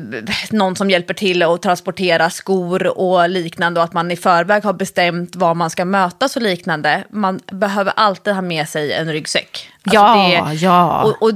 någon 0.51 0.77
som 0.77 0.91
hjälper 0.91 1.15
till 1.15 1.43
att 1.43 1.63
transportera 1.63 2.31
skor 2.31 2.99
och 2.99 3.29
liknande 3.29 3.81
och 3.81 3.85
att 3.85 3.93
man 3.93 4.11
i 4.11 4.17
förväg 4.17 4.65
har 4.65 4.73
bestämt 4.73 5.37
var 5.37 5.55
man 5.55 5.71
ska 5.71 5.85
mötas 5.85 6.37
och 6.37 6.43
liknande. 6.43 7.05
Man 7.11 7.41
behöver 7.53 7.93
alltid 7.97 8.35
ha 8.35 8.43
med 8.43 8.69
sig 8.69 8.93
en 8.93 9.13
ryggsäck. 9.13 9.71
Alltså 9.83 9.95
Ja, 9.95 10.53
ja. 10.53 11.03
Och, 11.03 11.23
och 11.23 11.33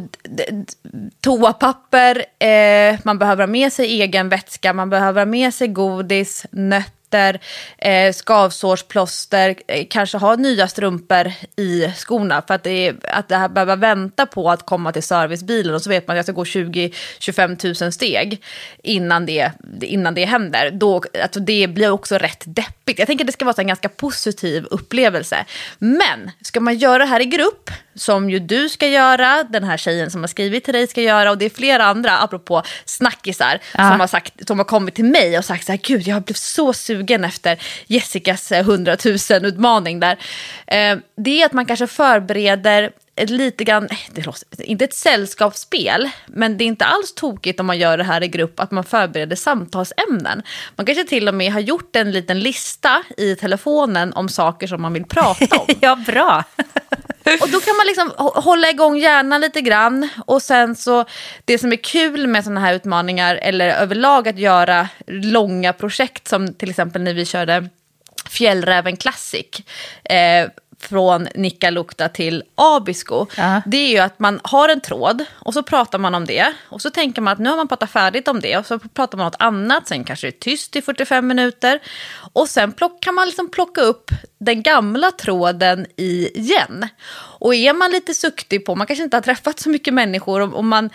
toapapper, 1.20 2.24
eh, 2.38 2.98
man 3.02 3.18
behöver 3.18 3.42
ha 3.42 3.46
med 3.46 3.72
sig 3.72 4.00
egen 4.02 4.28
vätska, 4.28 4.72
man 4.72 4.90
behöver 4.90 5.20
ha 5.20 5.26
med 5.26 5.54
sig 5.54 5.68
godis, 5.68 6.46
nötter, 6.50 6.99
eh, 7.78 8.12
skavsårsplåster, 8.12 9.54
eh, 9.66 9.86
kanske 9.90 10.18
ha 10.18 10.36
nya 10.36 10.68
strumpor 10.68 11.32
i 11.56 11.92
skorna. 11.96 12.42
För 12.46 12.54
att 12.54 12.62
det, 12.62 12.86
är, 12.86 12.96
att 13.02 13.28
det 13.28 13.36
här 13.36 13.48
behöver 13.48 13.76
vänta 13.76 14.26
på 14.26 14.50
att 14.50 14.66
komma 14.66 14.92
till 14.92 15.02
servicebilen 15.02 15.74
och 15.74 15.82
så 15.82 15.90
vet 15.90 16.08
man 16.08 16.14
att 16.14 16.18
jag 16.18 16.24
ska 16.24 16.32
gå 16.32 16.44
20-25 16.44 17.82
000 17.84 17.92
steg 17.92 18.42
innan 18.82 19.26
det, 19.26 19.52
innan 19.82 20.14
det 20.14 20.24
händer. 20.24 20.70
Då, 20.70 21.02
alltså 21.22 21.40
det 21.40 21.66
blir 21.68 21.90
också 21.90 22.18
rätt 22.18 22.44
deppigt. 22.46 22.98
Jag 22.98 23.06
tänker 23.06 23.24
att 23.24 23.26
det 23.26 23.32
ska 23.32 23.44
vara 23.44 23.54
en 23.58 23.66
ganska 23.66 23.88
positiv 23.88 24.64
upplevelse. 24.70 25.44
Men 25.78 26.30
ska 26.42 26.60
man 26.60 26.78
göra 26.78 26.98
det 26.98 27.04
här 27.04 27.20
i 27.20 27.24
grupp, 27.24 27.70
som 27.94 28.30
ju 28.30 28.38
du 28.38 28.68
ska 28.68 28.88
göra, 28.88 29.44
den 29.44 29.64
här 29.64 29.76
tjejen 29.76 30.10
som 30.10 30.20
har 30.20 30.28
skrivit 30.28 30.64
till 30.64 30.74
dig 30.74 30.86
ska 30.86 31.02
göra 31.02 31.30
och 31.30 31.38
det 31.38 31.44
är 31.44 31.50
flera 31.50 31.84
andra, 31.84 32.18
apropå 32.18 32.62
snackisar, 32.84 33.58
Ja. 33.74 33.90
som, 33.90 34.00
har 34.00 34.06
sagt, 34.06 34.48
som 34.48 34.58
har 34.58 34.64
kommit 34.64 34.94
till 34.94 35.04
mig 35.04 35.38
och 35.38 35.44
sagt 35.44 35.66
så 35.66 35.72
här, 35.72 35.80
gud 35.82 36.02
jag 36.06 36.16
har 36.16 36.20
blivit 36.20 36.36
så 36.36 36.72
sugen 36.72 37.24
efter 37.24 37.58
Jessicas 37.86 38.52
eh, 38.52 38.60
100 38.60 38.96
000 39.04 39.44
utmaning 39.44 40.00
där. 40.00 40.18
Eh, 40.66 40.98
det 41.16 41.42
är 41.42 41.46
att 41.46 41.52
man 41.52 41.66
kanske 41.66 41.86
förbereder 41.86 42.90
ett 43.16 43.30
lite 43.30 43.64
grann, 43.64 43.84
eh, 43.90 43.96
det 44.12 44.26
låter, 44.26 44.62
inte 44.62 44.84
ett 44.84 44.94
sällskapsspel, 44.94 46.10
men 46.26 46.58
det 46.58 46.64
är 46.64 46.66
inte 46.66 46.84
alls 46.84 47.14
tokigt 47.14 47.60
om 47.60 47.66
man 47.66 47.78
gör 47.78 47.96
det 47.98 48.04
här 48.04 48.22
i 48.22 48.28
grupp, 48.28 48.60
att 48.60 48.70
man 48.70 48.84
förbereder 48.84 49.36
samtalsämnen. 49.36 50.42
Man 50.76 50.86
kanske 50.86 51.04
till 51.04 51.28
och 51.28 51.34
med 51.34 51.52
har 51.52 51.60
gjort 51.60 51.96
en 51.96 52.12
liten 52.12 52.40
lista 52.40 53.02
i 53.16 53.34
telefonen 53.36 54.12
om 54.12 54.28
saker 54.28 54.66
som 54.66 54.82
man 54.82 54.92
vill 54.92 55.04
prata 55.04 55.56
om. 55.58 55.66
Ja, 55.80 55.96
bra. 56.06 56.44
Och 57.40 57.48
då 57.48 57.60
kan 57.60 57.76
man 57.76 57.86
liksom 57.86 58.12
hålla 58.16 58.70
igång 58.70 58.96
hjärnan 58.96 59.40
lite 59.40 59.60
grann. 59.60 60.08
Och 60.26 60.42
sen 60.42 60.76
så, 60.76 61.04
det 61.44 61.58
som 61.58 61.72
är 61.72 61.76
kul 61.76 62.26
med 62.26 62.44
sådana 62.44 62.60
här 62.60 62.74
utmaningar, 62.74 63.36
eller 63.36 63.68
överlag 63.68 64.28
att 64.28 64.38
göra 64.38 64.88
långa 65.06 65.72
projekt, 65.72 66.28
som 66.28 66.54
till 66.54 66.70
exempel 66.70 67.02
när 67.02 67.14
vi 67.14 67.26
körde 67.26 67.68
Fjällräven 68.30 68.96
Classic, 68.96 69.46
eh, 70.04 70.48
från 70.80 71.28
Nikkaluokta 71.34 72.08
till 72.08 72.42
Abisko, 72.54 73.26
Ja. 73.36 73.62
det 73.66 73.76
är 73.76 73.88
ju 73.90 73.98
att 73.98 74.18
man 74.18 74.40
har 74.44 74.68
en 74.68 74.80
tråd 74.80 75.24
och 75.34 75.54
så 75.54 75.62
pratar 75.62 75.98
man 75.98 76.14
om 76.14 76.24
det. 76.24 76.52
Och 76.68 76.82
så 76.82 76.90
tänker 76.90 77.22
man 77.22 77.32
att 77.32 77.38
nu 77.38 77.48
har 77.50 77.56
man 77.56 77.68
pratat 77.68 77.90
färdigt 77.90 78.28
om 78.28 78.40
det 78.40 78.56
och 78.56 78.66
så 78.66 78.78
pratar 78.78 79.18
man 79.18 79.24
om 79.24 79.30
något 79.32 79.42
annat, 79.42 79.88
sen 79.88 80.04
kanske 80.04 80.26
det 80.26 80.36
är 80.36 80.40
tyst 80.40 80.76
i 80.76 80.82
45 80.82 81.26
minuter. 81.26 81.80
Och 82.32 82.48
sen 82.48 82.72
plock, 82.72 83.02
kan 83.02 83.14
man 83.14 83.26
liksom 83.26 83.50
plocka 83.50 83.80
upp 83.80 84.10
den 84.38 84.62
gamla 84.62 85.10
tråden 85.10 85.86
igen. 85.96 86.88
Och 87.38 87.54
är 87.54 87.72
man 87.72 87.90
lite 87.90 88.14
suktig 88.14 88.64
på, 88.66 88.74
man 88.74 88.86
kanske 88.86 89.04
inte 89.04 89.16
har 89.16 89.22
träffat 89.22 89.60
så 89.60 89.68
mycket 89.68 89.94
människor 89.94 90.40
och, 90.40 90.54
och 90.54 90.64
man, 90.64 90.90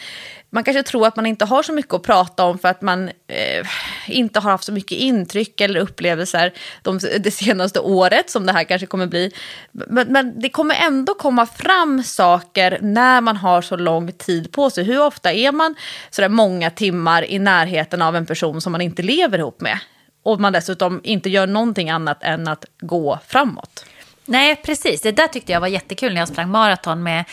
man 0.56 0.64
kanske 0.64 0.84
tror 0.84 1.08
att 1.08 1.16
man 1.16 1.26
inte 1.26 1.46
har 1.46 1.64
så 1.64 1.74
mycket 1.74 1.94
att 1.94 2.04
prata 2.04 2.44
om 2.44 2.58
för 2.60 2.68
att 2.68 2.82
man 2.82 3.10
eh, 3.28 3.68
inte 4.08 4.40
har 4.40 4.52
haft 4.52 4.64
så 4.64 4.72
mycket 4.72 4.98
intryck 4.98 5.62
eller 5.62 5.80
upplevelser 5.80 6.54
de, 6.82 7.00
det 7.20 7.32
senaste 7.32 7.80
året 7.80 8.30
som 8.30 8.46
det 8.46 8.52
här 8.52 8.64
kanske 8.64 8.88
kommer 8.88 9.08
bli. 9.08 9.32
Men, 9.72 10.08
men, 10.08 10.40
det 10.40 10.50
kommer 10.50 10.76
ändå 10.76 11.14
komma 11.14 11.46
fram 11.46 12.04
saker 12.04 12.78
när 12.82 13.22
man 13.22 13.38
har 13.38 13.62
så 13.62 13.76
lång 13.76 14.12
tid 14.12 14.52
på 14.52 14.70
sig. 14.70 14.84
Hur 14.84 15.02
ofta 15.02 15.34
är 15.34 15.52
man 15.52 15.76
sådär 16.10 16.30
många 16.30 16.70
timmar 16.70 17.32
i 17.32 17.40
närheten 17.40 18.02
av 18.02 18.16
en 18.16 18.26
person 18.26 18.62
som 18.62 18.72
man 18.72 18.82
inte 18.82 19.02
lever 19.02 19.40
ihop 19.40 19.62
med? 19.62 19.80
Och 20.24 20.40
man 20.40 20.54
dessutom 20.54 21.02
inte 21.04 21.30
gör 21.30 21.48
någonting 21.48 21.90
annat 21.90 22.24
än 22.24 22.48
att 22.48 22.66
gå 22.82 23.20
framåt. 23.28 23.86
Nej, 24.26 24.56
precis. 24.56 25.02
Det 25.02 25.12
där 25.12 25.28
tyckte 25.28 25.52
jag 25.52 25.60
var 25.60 25.68
jättekul 25.68 26.14
när 26.14 26.22
jag 26.22 26.28
sprang 26.28 26.52
maraton 26.52 27.04
med 27.04 27.26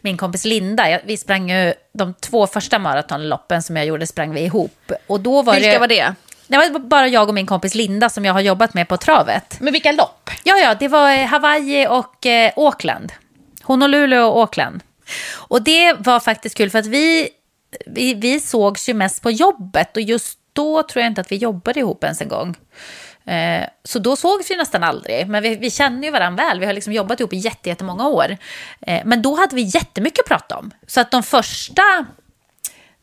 min 0.00 0.16
kompis 0.16 0.44
Linda. 0.44 1.00
Vi 1.04 1.16
sprang 1.16 1.50
ju 1.50 1.74
de 1.94 2.14
två 2.14 2.46
första 2.46 2.78
maratonloppen 2.78 3.62
som 3.62 3.76
jag 3.76 3.86
gjorde 3.86 4.06
sprang 4.06 4.34
vi 4.34 4.40
ihop. 4.40 4.92
Och 5.06 5.20
då 5.20 5.42
var 5.42 5.54
Vilka 5.54 5.72
det... 5.72 5.78
var 5.78 5.88
det? 5.88 6.14
Det 6.46 6.56
var 6.56 6.78
bara 6.78 7.08
jag 7.08 7.28
och 7.28 7.34
min 7.34 7.46
kompis 7.46 7.74
Linda 7.74 8.08
som 8.08 8.24
jag 8.24 8.32
har 8.32 8.40
jobbat 8.40 8.74
med 8.74 8.88
på 8.88 8.96
travet. 8.96 9.60
Men 9.60 9.72
vilka 9.72 9.92
lopp? 9.92 10.30
Ja, 10.44 10.56
ja, 10.56 10.74
det 10.74 10.88
var 10.88 11.12
eh, 11.12 11.26
Hawaii 11.26 11.86
och 11.86 12.26
eh, 12.26 12.52
Auckland. 12.56 13.12
Honolulu 13.62 14.18
och 14.18 14.40
Auckland. 14.40 14.82
Och 15.34 15.62
det 15.62 15.92
var 15.92 16.20
faktiskt 16.20 16.56
kul 16.56 16.70
för 16.70 16.78
att 16.78 16.86
vi, 16.86 17.28
vi, 17.86 18.14
vi 18.14 18.40
sågs 18.40 18.88
ju 18.88 18.94
mest 18.94 19.22
på 19.22 19.30
jobbet 19.30 19.96
och 19.96 20.02
just 20.02 20.38
då 20.52 20.82
tror 20.82 21.02
jag 21.02 21.10
inte 21.10 21.20
att 21.20 21.32
vi 21.32 21.36
jobbade 21.36 21.80
ihop 21.80 22.04
ens 22.04 22.20
en 22.20 22.28
gång. 22.28 22.56
Eh, 23.28 23.66
så 23.84 23.98
då 23.98 24.16
sågs 24.16 24.50
vi 24.50 24.56
nästan 24.56 24.84
aldrig, 24.84 25.28
men 25.28 25.42
vi, 25.42 25.56
vi 25.56 25.70
känner 25.70 26.02
ju 26.02 26.10
varandra 26.10 26.44
väl. 26.44 26.60
Vi 26.60 26.66
har 26.66 26.72
liksom 26.72 26.92
jobbat 26.92 27.20
ihop 27.20 27.32
i 27.32 27.36
jättemånga 27.36 28.08
år. 28.08 28.36
Eh, 28.80 29.02
men 29.04 29.22
då 29.22 29.34
hade 29.34 29.56
vi 29.56 29.62
jättemycket 29.62 30.20
att 30.20 30.28
prata 30.28 30.56
om. 30.56 30.70
Så 30.86 31.00
att 31.00 31.10
de 31.10 31.22
första 31.22 32.06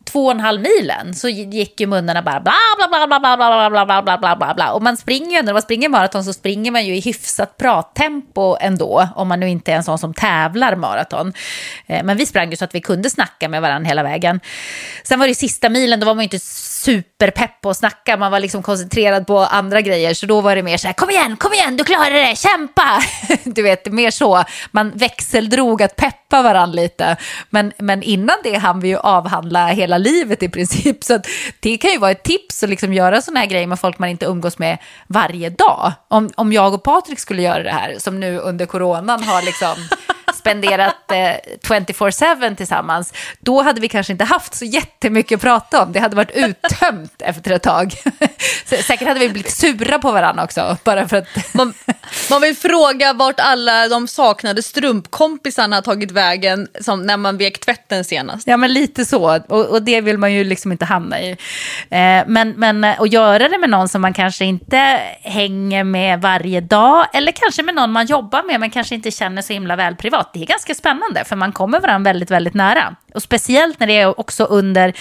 två 0.05 0.25
och 0.25 0.31
en 0.31 0.39
halv 0.39 0.61
milen 0.61 1.13
så 1.13 1.29
gick 1.29 1.79
ju 1.79 1.87
munnarna 1.87 2.21
bara 2.21 2.39
bla 2.39 2.53
bla 2.77 2.87
bla 2.87 3.07
bla 3.07 3.19
bla 3.19 3.37
bla 3.37 3.69
bla 3.69 3.85
bla 3.85 4.01
bla 4.01 4.17
bla 4.17 4.35
bla 4.35 4.53
bla 4.53 4.71
och 4.71 4.81
man 4.81 4.97
springer 4.97 5.37
ju 5.37 5.43
när 5.43 5.53
man 5.53 5.61
springer 5.61 5.89
maraton 5.89 6.23
så 6.23 6.33
springer 6.33 6.71
man 6.71 6.85
ju 6.85 6.95
i 6.95 6.99
hyfsat 6.99 7.57
prattempo 7.57 8.57
ändå 8.59 9.09
om 9.15 9.27
man 9.27 9.39
nu 9.39 9.49
inte 9.49 9.71
är 9.71 9.75
en 9.75 9.83
sån 9.83 9.97
som 9.97 10.13
tävlar 10.13 10.75
maraton. 10.75 11.33
Men 11.87 12.17
vi 12.17 12.25
sprang 12.25 12.49
ju 12.49 12.55
så 12.55 12.65
att 12.65 12.75
vi 12.75 12.81
kunde 12.81 13.09
snacka 13.09 13.49
med 13.49 13.61
varandra 13.61 13.87
hela 13.87 14.03
vägen. 14.03 14.39
Sen 15.03 15.19
var 15.19 15.27
det 15.27 15.35
sista 15.35 15.69
milen, 15.69 15.99
då 15.99 16.05
var 16.05 16.13
man 16.13 16.21
ju 16.21 16.25
inte 16.25 16.39
superpepp 16.39 17.61
på 17.61 17.69
att 17.69 17.77
snacka, 17.77 18.17
man 18.17 18.31
var 18.31 18.39
liksom 18.39 18.63
koncentrerad 18.63 19.27
på 19.27 19.39
andra 19.39 19.81
grejer 19.81 20.13
så 20.13 20.25
då 20.25 20.41
var 20.41 20.55
det 20.55 20.63
mer 20.63 20.77
så 20.77 20.87
här 20.87 20.93
kom 20.93 21.09
igen, 21.09 21.37
kom 21.37 21.53
igen, 21.53 21.77
du 21.77 21.83
klarar 21.83 22.11
det, 22.11 22.37
kämpa! 22.37 23.01
Du 23.43 23.61
vet, 23.61 23.91
mer 23.91 24.11
så, 24.11 24.43
man 24.71 24.91
växeldrog 24.91 25.81
att 25.81 25.95
peppa 25.95 26.41
varandra 26.41 26.75
lite. 26.75 27.17
Men, 27.49 27.71
men 27.77 28.03
innan 28.03 28.35
det 28.43 28.57
hann 28.57 28.79
vi 28.79 28.87
ju 28.87 28.97
avhandla 28.97 29.67
hela 29.67 29.94
livet 29.97 30.43
i 30.43 30.49
princip. 30.49 31.03
Så 31.03 31.19
det 31.59 31.77
kan 31.77 31.91
ju 31.91 31.97
vara 31.97 32.11
ett 32.11 32.23
tips 32.23 32.63
att 32.63 32.69
liksom 32.69 32.93
göra 32.93 33.21
sådana 33.21 33.39
här 33.39 33.47
grejer 33.47 33.67
med 33.67 33.79
folk 33.79 33.99
man 33.99 34.09
inte 34.09 34.25
umgås 34.25 34.57
med 34.57 34.77
varje 35.07 35.49
dag. 35.49 35.93
Om, 36.07 36.29
om 36.35 36.53
jag 36.53 36.73
och 36.73 36.83
Patrik 36.83 37.19
skulle 37.19 37.41
göra 37.41 37.63
det 37.63 37.71
här, 37.71 37.95
som 37.97 38.19
nu 38.19 38.39
under 38.39 38.65
coronan 38.65 39.23
har 39.23 39.41
liksom 39.41 39.75
spenderat 40.45 41.11
eh, 41.11 41.17
24-7 41.61 42.55
tillsammans, 42.55 43.13
då 43.39 43.61
hade 43.61 43.81
vi 43.81 43.89
kanske 43.89 44.13
inte 44.13 44.25
haft 44.25 44.55
så 44.55 44.65
jättemycket 44.65 45.35
att 45.35 45.41
prata 45.41 45.83
om. 45.83 45.91
Det 45.91 45.99
hade 45.99 46.15
varit 46.15 46.31
uttömt 46.31 47.13
efter 47.21 47.51
ett 47.51 47.63
tag. 47.63 47.93
Säkert 48.65 49.07
hade 49.07 49.19
vi 49.19 49.29
blivit 49.29 49.51
sura 49.51 49.99
på 49.99 50.11
varandra 50.11 50.43
också, 50.43 50.77
bara 50.83 51.07
för 51.07 51.17
att... 51.17 51.53
man, 51.53 51.73
man 52.29 52.41
vill 52.41 52.55
fråga 52.55 53.13
vart 53.13 53.39
alla 53.39 53.87
de 53.87 54.07
saknade 54.07 54.63
strumpkompisarna 54.63 55.75
har 55.75 55.81
tagit 55.81 56.11
vägen 56.11 56.67
som 56.81 57.05
när 57.05 57.17
man 57.17 57.37
vek 57.37 57.59
tvätten 57.59 58.03
senast. 58.03 58.47
Ja, 58.47 58.57
men 58.57 58.73
lite 58.73 59.05
så. 59.05 59.39
Och, 59.47 59.65
och 59.65 59.81
det 59.81 60.01
vill 60.01 60.17
man 60.17 60.33
ju 60.33 60.43
liksom 60.43 60.71
inte 60.71 60.85
hamna 60.85 61.21
i. 61.21 61.31
Eh, 61.89 62.23
men, 62.27 62.49
men 62.49 62.83
att 62.83 63.11
göra 63.11 63.49
det 63.49 63.57
med 63.57 63.69
någon 63.69 63.89
som 63.89 64.01
man 64.01 64.13
kanske 64.13 64.45
inte 64.45 64.99
hänger 65.21 65.83
med 65.83 66.21
varje 66.21 66.61
dag, 66.61 67.07
eller 67.13 67.31
kanske 67.31 67.63
med 67.63 67.75
någon 67.75 67.91
man 67.91 68.05
jobbar 68.05 68.43
med, 68.43 68.59
men 68.59 68.69
kanske 68.69 68.95
inte 68.95 69.11
känner 69.11 69.41
så 69.41 69.53
himla 69.53 69.75
väl 69.75 69.95
privat 69.95 70.34
det 70.35 70.43
är 70.43 70.45
ganska 70.45 70.75
spännande 70.75 71.23
för 71.25 71.35
man 71.35 71.51
kommer 71.51 71.79
varandra 71.79 72.09
väldigt, 72.09 72.31
väldigt 72.31 72.53
nära. 72.53 72.95
Och 73.13 73.23
speciellt 73.23 73.79
när 73.79 73.87
det 73.87 73.99
är 73.99 74.19
också 74.19 74.43
under 74.43 74.93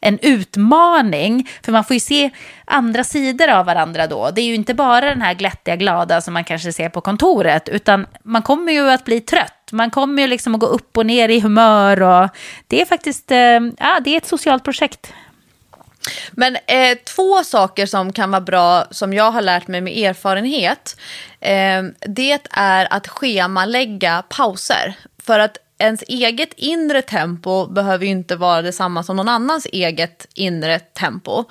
en 0.00 0.18
utmaning, 0.22 1.48
för 1.62 1.72
man 1.72 1.84
får 1.84 1.94
ju 1.94 2.00
se 2.00 2.30
andra 2.64 3.04
sidor 3.04 3.48
av 3.48 3.66
varandra 3.66 4.06
då. 4.06 4.30
Det 4.30 4.40
är 4.40 4.44
ju 4.44 4.54
inte 4.54 4.74
bara 4.74 5.08
den 5.08 5.22
här 5.22 5.34
glättiga, 5.34 5.76
glada 5.76 6.20
som 6.20 6.34
man 6.34 6.44
kanske 6.44 6.72
ser 6.72 6.88
på 6.88 7.00
kontoret, 7.00 7.68
utan 7.68 8.06
man 8.22 8.42
kommer 8.42 8.72
ju 8.72 8.90
att 8.90 9.04
bli 9.04 9.20
trött. 9.20 9.68
Man 9.72 9.90
kommer 9.90 10.22
ju 10.22 10.28
liksom 10.28 10.54
att 10.54 10.60
gå 10.60 10.66
upp 10.66 10.96
och 10.96 11.06
ner 11.06 11.28
i 11.28 11.40
humör 11.40 12.02
och 12.02 12.28
det 12.66 12.82
är 12.82 12.86
faktiskt, 12.86 13.30
eh, 13.30 13.60
ja, 13.78 14.00
det 14.04 14.10
är 14.10 14.16
ett 14.16 14.26
socialt 14.26 14.64
projekt. 14.64 15.12
Men 16.32 16.56
eh, 16.56 16.98
två 17.04 17.44
saker 17.44 17.86
som 17.86 18.12
kan 18.12 18.30
vara 18.30 18.40
bra, 18.40 18.84
som 18.90 19.14
jag 19.14 19.30
har 19.30 19.42
lärt 19.42 19.68
mig 19.68 19.80
med 19.80 19.98
erfarenhet, 19.98 20.96
eh, 21.40 21.82
det 22.00 22.40
är 22.50 22.88
att 22.90 23.08
schemalägga 23.08 24.22
pauser. 24.28 24.94
För 25.22 25.38
att 25.38 25.58
ens 25.78 26.02
eget 26.08 26.52
inre 26.56 27.02
tempo 27.02 27.66
behöver 27.66 28.04
ju 28.04 28.10
inte 28.10 28.36
vara 28.36 28.62
detsamma 28.62 29.02
som 29.02 29.16
någon 29.16 29.28
annans 29.28 29.66
eget 29.72 30.26
inre 30.34 30.78
tempo. 30.78 31.44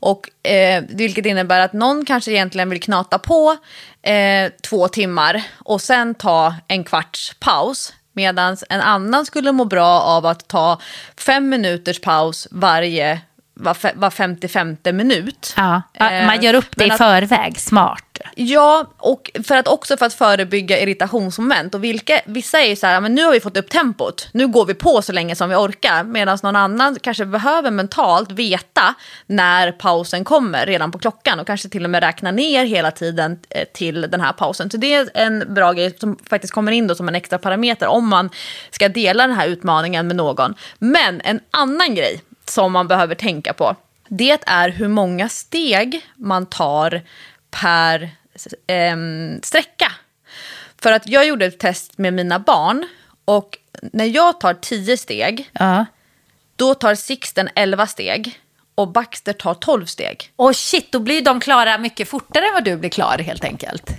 Och, 0.00 0.46
eh, 0.50 0.84
vilket 0.88 1.26
innebär 1.26 1.60
att 1.60 1.72
någon 1.72 2.04
kanske 2.04 2.30
egentligen 2.30 2.70
vill 2.70 2.82
knata 2.82 3.18
på 3.18 3.56
eh, 4.02 4.52
två 4.62 4.88
timmar 4.88 5.42
och 5.58 5.80
sen 5.80 6.14
ta 6.14 6.54
en 6.68 6.84
kvarts 6.84 7.36
paus. 7.40 7.92
Medan 8.12 8.56
en 8.68 8.80
annan 8.80 9.26
skulle 9.26 9.52
må 9.52 9.64
bra 9.64 10.00
av 10.00 10.26
att 10.26 10.48
ta 10.48 10.80
fem 11.16 11.48
minuters 11.48 12.00
paus 12.00 12.48
varje 12.50 13.20
var, 13.54 13.76
var 13.94 14.10
55 14.10 14.76
minut. 14.84 15.54
Ja, 15.56 15.82
man 16.00 16.42
gör 16.42 16.54
upp 16.54 16.76
det 16.76 16.86
i 16.86 16.90
förväg, 16.90 17.60
smart. 17.60 18.12
Ja, 18.34 18.86
och 18.98 19.30
för 19.44 19.56
att 19.56 19.68
också 19.68 19.96
för 19.96 20.06
att 20.06 20.14
förebygga 20.14 20.80
irritationsmoment. 20.80 21.74
Och 21.74 21.84
vilka, 21.84 22.20
vissa 22.24 22.60
är 22.60 22.68
ju 22.68 22.76
så 22.76 22.86
här, 22.86 23.00
men 23.00 23.14
nu 23.14 23.24
har 23.24 23.32
vi 23.32 23.40
fått 23.40 23.56
upp 23.56 23.70
tempot, 23.70 24.28
nu 24.32 24.48
går 24.48 24.66
vi 24.66 24.74
på 24.74 25.02
så 25.02 25.12
länge 25.12 25.36
som 25.36 25.48
vi 25.48 25.54
orkar. 25.54 26.04
Medan 26.04 26.38
någon 26.42 26.56
annan 26.56 26.96
kanske 27.02 27.24
behöver 27.24 27.70
mentalt 27.70 28.32
veta 28.32 28.94
när 29.26 29.72
pausen 29.72 30.24
kommer 30.24 30.66
redan 30.66 30.92
på 30.92 30.98
klockan 30.98 31.40
och 31.40 31.46
kanske 31.46 31.68
till 31.68 31.84
och 31.84 31.90
med 31.90 32.02
räkna 32.02 32.30
ner 32.30 32.64
hela 32.64 32.90
tiden 32.90 33.38
eh, 33.50 33.64
till 33.74 34.00
den 34.00 34.20
här 34.20 34.32
pausen. 34.32 34.70
Så 34.70 34.76
det 34.76 34.94
är 34.94 35.10
en 35.14 35.54
bra 35.54 35.72
grej 35.72 35.96
som 36.00 36.18
faktiskt 36.30 36.52
kommer 36.52 36.72
in 36.72 36.86
då 36.86 36.94
som 36.94 37.08
en 37.08 37.14
extra 37.14 37.38
parameter 37.38 37.86
om 37.86 38.08
man 38.08 38.30
ska 38.70 38.88
dela 38.88 39.26
den 39.26 39.36
här 39.36 39.48
utmaningen 39.48 40.06
med 40.06 40.16
någon. 40.16 40.54
Men 40.78 41.20
en 41.24 41.40
annan 41.50 41.94
grej 41.94 42.22
som 42.44 42.72
man 42.72 42.88
behöver 42.88 43.14
tänka 43.14 43.52
på. 43.52 43.76
Det 44.08 44.38
är 44.46 44.68
hur 44.68 44.88
många 44.88 45.28
steg 45.28 46.06
man 46.16 46.46
tar 46.46 47.02
per 47.50 48.02
eh, 48.66 48.96
sträcka. 49.42 49.92
För 50.82 50.92
att 50.92 51.08
jag 51.08 51.26
gjorde 51.26 51.46
ett 51.46 51.58
test 51.58 51.98
med 51.98 52.14
mina 52.14 52.38
barn 52.38 52.86
och 53.24 53.58
när 53.92 54.04
jag 54.04 54.40
tar 54.40 54.54
10 54.54 54.96
steg, 54.96 55.50
ja. 55.52 55.86
då 56.56 56.74
tar 56.74 56.94
Sixten 56.94 57.48
11 57.54 57.86
steg 57.86 58.40
och 58.74 58.88
Baxter 58.88 59.32
tar 59.32 59.54
12 59.54 59.86
steg. 59.86 60.32
Och 60.36 60.56
shit, 60.56 60.92
då 60.92 60.98
blir 60.98 61.22
de 61.22 61.40
klara 61.40 61.78
mycket 61.78 62.08
fortare 62.08 62.46
än 62.46 62.54
vad 62.54 62.64
du 62.64 62.76
blir 62.76 62.90
klar 62.90 63.18
helt 63.18 63.44
enkelt. 63.44 63.90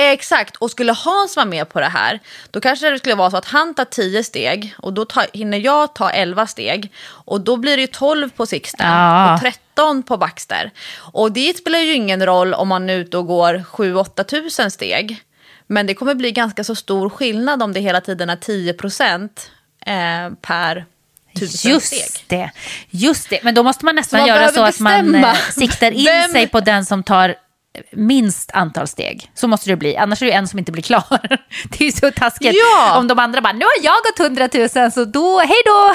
Exakt, 0.00 0.56
och 0.56 0.70
skulle 0.70 0.92
Hans 0.92 1.36
vara 1.36 1.46
med 1.46 1.68
på 1.68 1.80
det 1.80 1.88
här, 1.88 2.20
då 2.50 2.60
kanske 2.60 2.90
det 2.90 2.98
skulle 2.98 3.14
vara 3.14 3.30
så 3.30 3.36
att 3.36 3.44
han 3.44 3.74
tar 3.74 3.84
10 3.84 4.24
steg 4.24 4.74
och 4.78 4.92
då 4.92 5.04
tar, 5.04 5.26
hinner 5.32 5.58
jag 5.58 5.94
ta 5.94 6.10
11 6.10 6.46
steg. 6.46 6.92
Och 7.06 7.40
då 7.40 7.56
blir 7.56 7.76
det 7.76 7.80
ju 7.80 7.86
12 7.86 8.30
på 8.30 8.46
Sixten 8.46 8.86
ja. 8.86 9.34
och 9.34 9.40
13 9.40 10.02
på 10.02 10.16
Baxter. 10.16 10.70
Och 11.12 11.32
det 11.32 11.56
spelar 11.56 11.78
ju 11.78 11.94
ingen 11.94 12.26
roll 12.26 12.54
om 12.54 12.68
man 12.68 12.90
är 12.90 12.94
ute 12.94 13.18
och 13.18 13.26
går 13.26 13.54
7-8 13.54 14.24
tusen 14.24 14.70
steg. 14.70 15.22
Men 15.66 15.86
det 15.86 15.94
kommer 15.94 16.14
bli 16.14 16.32
ganska 16.32 16.64
så 16.64 16.74
stor 16.74 17.10
skillnad 17.10 17.62
om 17.62 17.72
det 17.72 17.80
hela 17.80 18.00
tiden 18.00 18.30
är 18.30 18.36
10 18.36 18.72
procent 18.72 19.50
eh, 19.86 20.34
per 20.42 20.86
Just 21.32 21.86
steg. 21.86 22.24
det, 22.26 22.50
just 22.90 23.30
det. 23.30 23.40
Men 23.42 23.54
då 23.54 23.62
måste 23.62 23.84
man 23.84 23.94
nästan 23.94 24.20
man 24.20 24.28
göra 24.28 24.48
så 24.48 24.62
att 24.62 24.80
man 24.80 25.14
eh, 25.14 25.34
siktar 25.34 25.90
in 25.90 26.04
Vem... 26.04 26.30
sig 26.30 26.46
på 26.46 26.60
den 26.60 26.86
som 26.86 27.02
tar 27.02 27.34
minst 27.92 28.50
antal 28.50 28.86
steg. 28.86 29.30
Så 29.34 29.48
måste 29.48 29.70
det 29.70 29.76
bli, 29.76 29.96
annars 29.96 30.22
är 30.22 30.26
det 30.26 30.32
en 30.32 30.48
som 30.48 30.58
inte 30.58 30.72
blir 30.72 30.82
klar. 30.82 31.04
Det 31.70 31.80
är 31.80 31.84
ju 31.84 31.92
så 31.92 32.10
taskigt 32.10 32.54
ja. 32.54 32.98
om 32.98 33.08
de 33.08 33.18
andra 33.18 33.40
bara, 33.40 33.52
nu 33.52 33.64
har 33.64 33.84
jag 33.84 33.94
gått 33.94 34.18
hundratusen 34.18 34.90
så 34.90 35.04
då, 35.04 35.38
hej 35.38 35.62
då. 35.64 35.94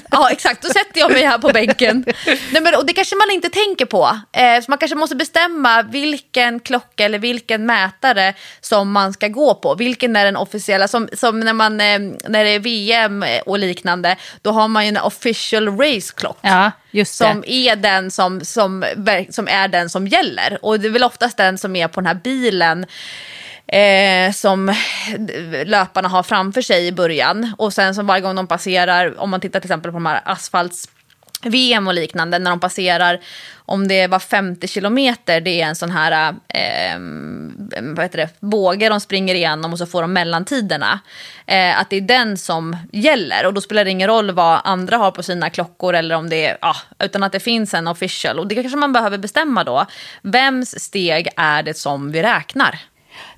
Ja 0.10 0.30
exakt, 0.30 0.62
då 0.62 0.68
sätter 0.68 1.00
jag 1.00 1.12
mig 1.12 1.24
här 1.24 1.38
på 1.38 1.48
bänken. 1.48 2.04
Nej, 2.26 2.62
men, 2.62 2.74
och 2.74 2.86
det 2.86 2.92
kanske 2.92 3.16
man 3.16 3.30
inte 3.30 3.48
tänker 3.48 3.86
på. 3.86 4.20
Eh, 4.32 4.62
så 4.62 4.70
man 4.70 4.78
kanske 4.78 4.96
måste 4.96 5.16
bestämma 5.16 5.82
vilken 5.82 6.60
klocka 6.60 7.04
eller 7.04 7.18
vilken 7.18 7.66
mätare 7.66 8.34
som 8.60 8.92
man 8.92 9.12
ska 9.12 9.28
gå 9.28 9.54
på. 9.54 9.74
Vilken 9.74 10.16
är 10.16 10.24
den 10.24 10.36
officiella, 10.36 10.88
som, 10.88 11.08
som 11.12 11.40
när, 11.40 11.52
man, 11.52 11.80
eh, 11.80 11.98
när 12.28 12.44
det 12.44 12.50
är 12.50 12.58
VM 12.58 13.24
och 13.46 13.58
liknande, 13.58 14.16
då 14.42 14.50
har 14.50 14.68
man 14.68 14.84
ju 14.84 14.88
en 14.88 14.96
official 14.96 15.78
race 15.78 16.12
clock. 16.16 16.38
Ja. 16.40 16.70
Just 16.90 17.14
som 17.14 17.44
är 17.46 17.76
den 17.76 18.10
som, 18.10 18.40
som, 18.40 18.84
som 19.30 19.48
är 19.48 19.68
den 19.68 19.90
som 19.90 20.06
gäller. 20.06 20.58
Och 20.62 20.80
det 20.80 20.88
är 20.88 20.90
väl 20.92 21.04
oftast 21.04 21.36
den 21.36 21.58
som 21.58 21.76
är 21.76 21.88
på 21.88 22.00
den 22.00 22.06
här 22.06 22.14
bilen 22.14 22.86
eh, 23.66 24.32
som 24.32 24.74
löparna 25.64 26.08
har 26.08 26.22
framför 26.22 26.62
sig 26.62 26.86
i 26.86 26.92
början. 26.92 27.54
Och 27.58 27.72
sen 27.72 27.94
som 27.94 28.06
varje 28.06 28.22
gång 28.22 28.36
de 28.36 28.46
passerar, 28.46 29.20
om 29.20 29.30
man 29.30 29.40
tittar 29.40 29.60
till 29.60 29.68
exempel 29.68 29.90
på 29.90 29.96
de 29.96 30.06
här 30.06 30.20
asfalts 30.24 30.88
VM 31.42 31.86
och 31.86 31.94
liknande 31.94 32.38
när 32.38 32.50
de 32.50 32.60
passerar, 32.60 33.20
om 33.56 33.88
det 33.88 34.06
var 34.06 34.18
50 34.18 34.68
kilometer, 34.68 35.40
det 35.40 35.60
är 35.60 35.66
en 35.66 35.76
sån 35.76 35.90
här 35.90 36.34
eh, 36.48 36.98
vad 37.82 38.04
heter 38.04 38.18
det, 38.18 38.28
båge 38.40 38.88
de 38.88 39.00
springer 39.00 39.34
igenom 39.34 39.72
och 39.72 39.78
så 39.78 39.86
får 39.86 40.02
de 40.02 40.12
mellantiderna. 40.12 41.00
Eh, 41.46 41.80
att 41.80 41.90
det 41.90 41.96
är 41.96 42.00
den 42.00 42.38
som 42.38 42.76
gäller 42.92 43.46
och 43.46 43.54
då 43.54 43.60
spelar 43.60 43.84
det 43.84 43.90
ingen 43.90 44.08
roll 44.08 44.30
vad 44.30 44.60
andra 44.64 44.96
har 44.96 45.10
på 45.10 45.22
sina 45.22 45.50
klockor 45.50 45.94
eller 45.94 46.14
om 46.14 46.30
det 46.30 46.46
är, 46.46 46.58
ja, 46.60 46.76
utan 46.98 47.22
att 47.22 47.32
det 47.32 47.40
finns 47.40 47.74
en 47.74 47.88
official. 47.88 48.38
Och 48.38 48.46
det 48.46 48.54
kanske 48.54 48.78
man 48.78 48.92
behöver 48.92 49.18
bestämma 49.18 49.64
då. 49.64 49.86
Vems 50.22 50.80
steg 50.80 51.28
är 51.36 51.62
det 51.62 51.74
som 51.74 52.12
vi 52.12 52.22
räknar? 52.22 52.78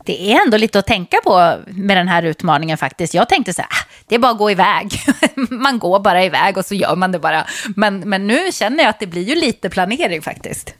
Det 0.04 0.32
är 0.32 0.42
ändå 0.44 0.56
lite 0.56 0.78
att 0.78 0.86
tänka 0.86 1.16
på 1.24 1.56
med 1.66 1.96
den 1.96 2.08
här 2.08 2.22
utmaningen 2.22 2.78
faktiskt. 2.78 3.14
Jag 3.14 3.28
tänkte 3.28 3.54
så 3.54 3.62
här, 3.62 3.68
ah, 3.68 3.84
det 4.06 4.14
är 4.14 4.18
bara 4.18 4.32
att 4.32 4.38
gå 4.38 4.50
iväg. 4.50 4.92
man 5.50 5.78
går 5.78 6.00
bara 6.00 6.24
iväg 6.24 6.58
och 6.58 6.64
så 6.64 6.74
gör 6.74 6.96
man 6.96 7.12
det 7.12 7.18
bara. 7.18 7.46
Men, 7.76 8.00
men 8.00 8.26
nu 8.26 8.52
känner 8.52 8.84
jag 8.84 8.90
att 8.90 9.00
det 9.00 9.06
blir 9.06 9.22
ju 9.22 9.34
lite 9.34 9.70
planering 9.70 10.22
faktiskt. 10.22 10.74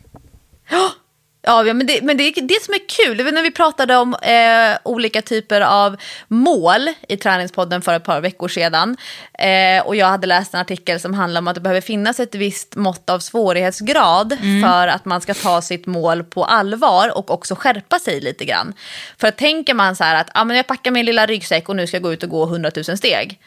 Ja, 1.44 1.62
men, 1.62 1.86
det, 1.86 2.02
men 2.02 2.16
det 2.16 2.22
är 2.24 2.42
det 2.42 2.62
som 2.62 2.74
är 2.74 2.88
kul. 2.88 3.16
Det 3.16 3.24
var 3.24 3.32
när 3.32 3.42
vi 3.42 3.50
pratade 3.50 3.96
om 3.96 4.14
eh, 4.14 4.78
olika 4.82 5.22
typer 5.22 5.60
av 5.60 5.96
mål 6.28 6.88
i 7.08 7.16
träningspodden 7.16 7.82
för 7.82 7.94
ett 7.94 8.04
par 8.04 8.20
veckor 8.20 8.48
sedan. 8.48 8.96
Eh, 9.38 9.86
och 9.86 9.96
jag 9.96 10.06
hade 10.06 10.26
läst 10.26 10.54
en 10.54 10.60
artikel 10.60 11.00
som 11.00 11.14
handlar 11.14 11.40
om 11.40 11.48
att 11.48 11.54
det 11.54 11.60
behöver 11.60 11.80
finnas 11.80 12.20
ett 12.20 12.34
visst 12.34 12.76
mått 12.76 13.10
av 13.10 13.18
svårighetsgrad 13.18 14.32
mm. 14.32 14.62
för 14.62 14.88
att 14.88 15.04
man 15.04 15.20
ska 15.20 15.34
ta 15.34 15.62
sitt 15.62 15.86
mål 15.86 16.24
på 16.24 16.44
allvar 16.44 17.18
och 17.18 17.30
också 17.30 17.54
skärpa 17.54 17.98
sig 17.98 18.20
lite 18.20 18.44
grann. 18.44 18.74
För 19.18 19.28
att 19.28 19.38
tänker 19.38 19.74
man 19.74 19.96
så 19.96 20.04
här 20.04 20.20
att 20.20 20.30
ah, 20.34 20.44
men 20.44 20.56
jag 20.56 20.66
packar 20.66 20.90
min 20.90 21.06
lilla 21.06 21.26
ryggsäck 21.26 21.68
och 21.68 21.76
nu 21.76 21.86
ska 21.86 21.96
jag 21.96 22.02
gå 22.02 22.12
ut 22.12 22.22
och 22.22 22.28
gå 22.28 22.44
100 22.44 22.70
000 22.88 22.96
steg 22.96 23.38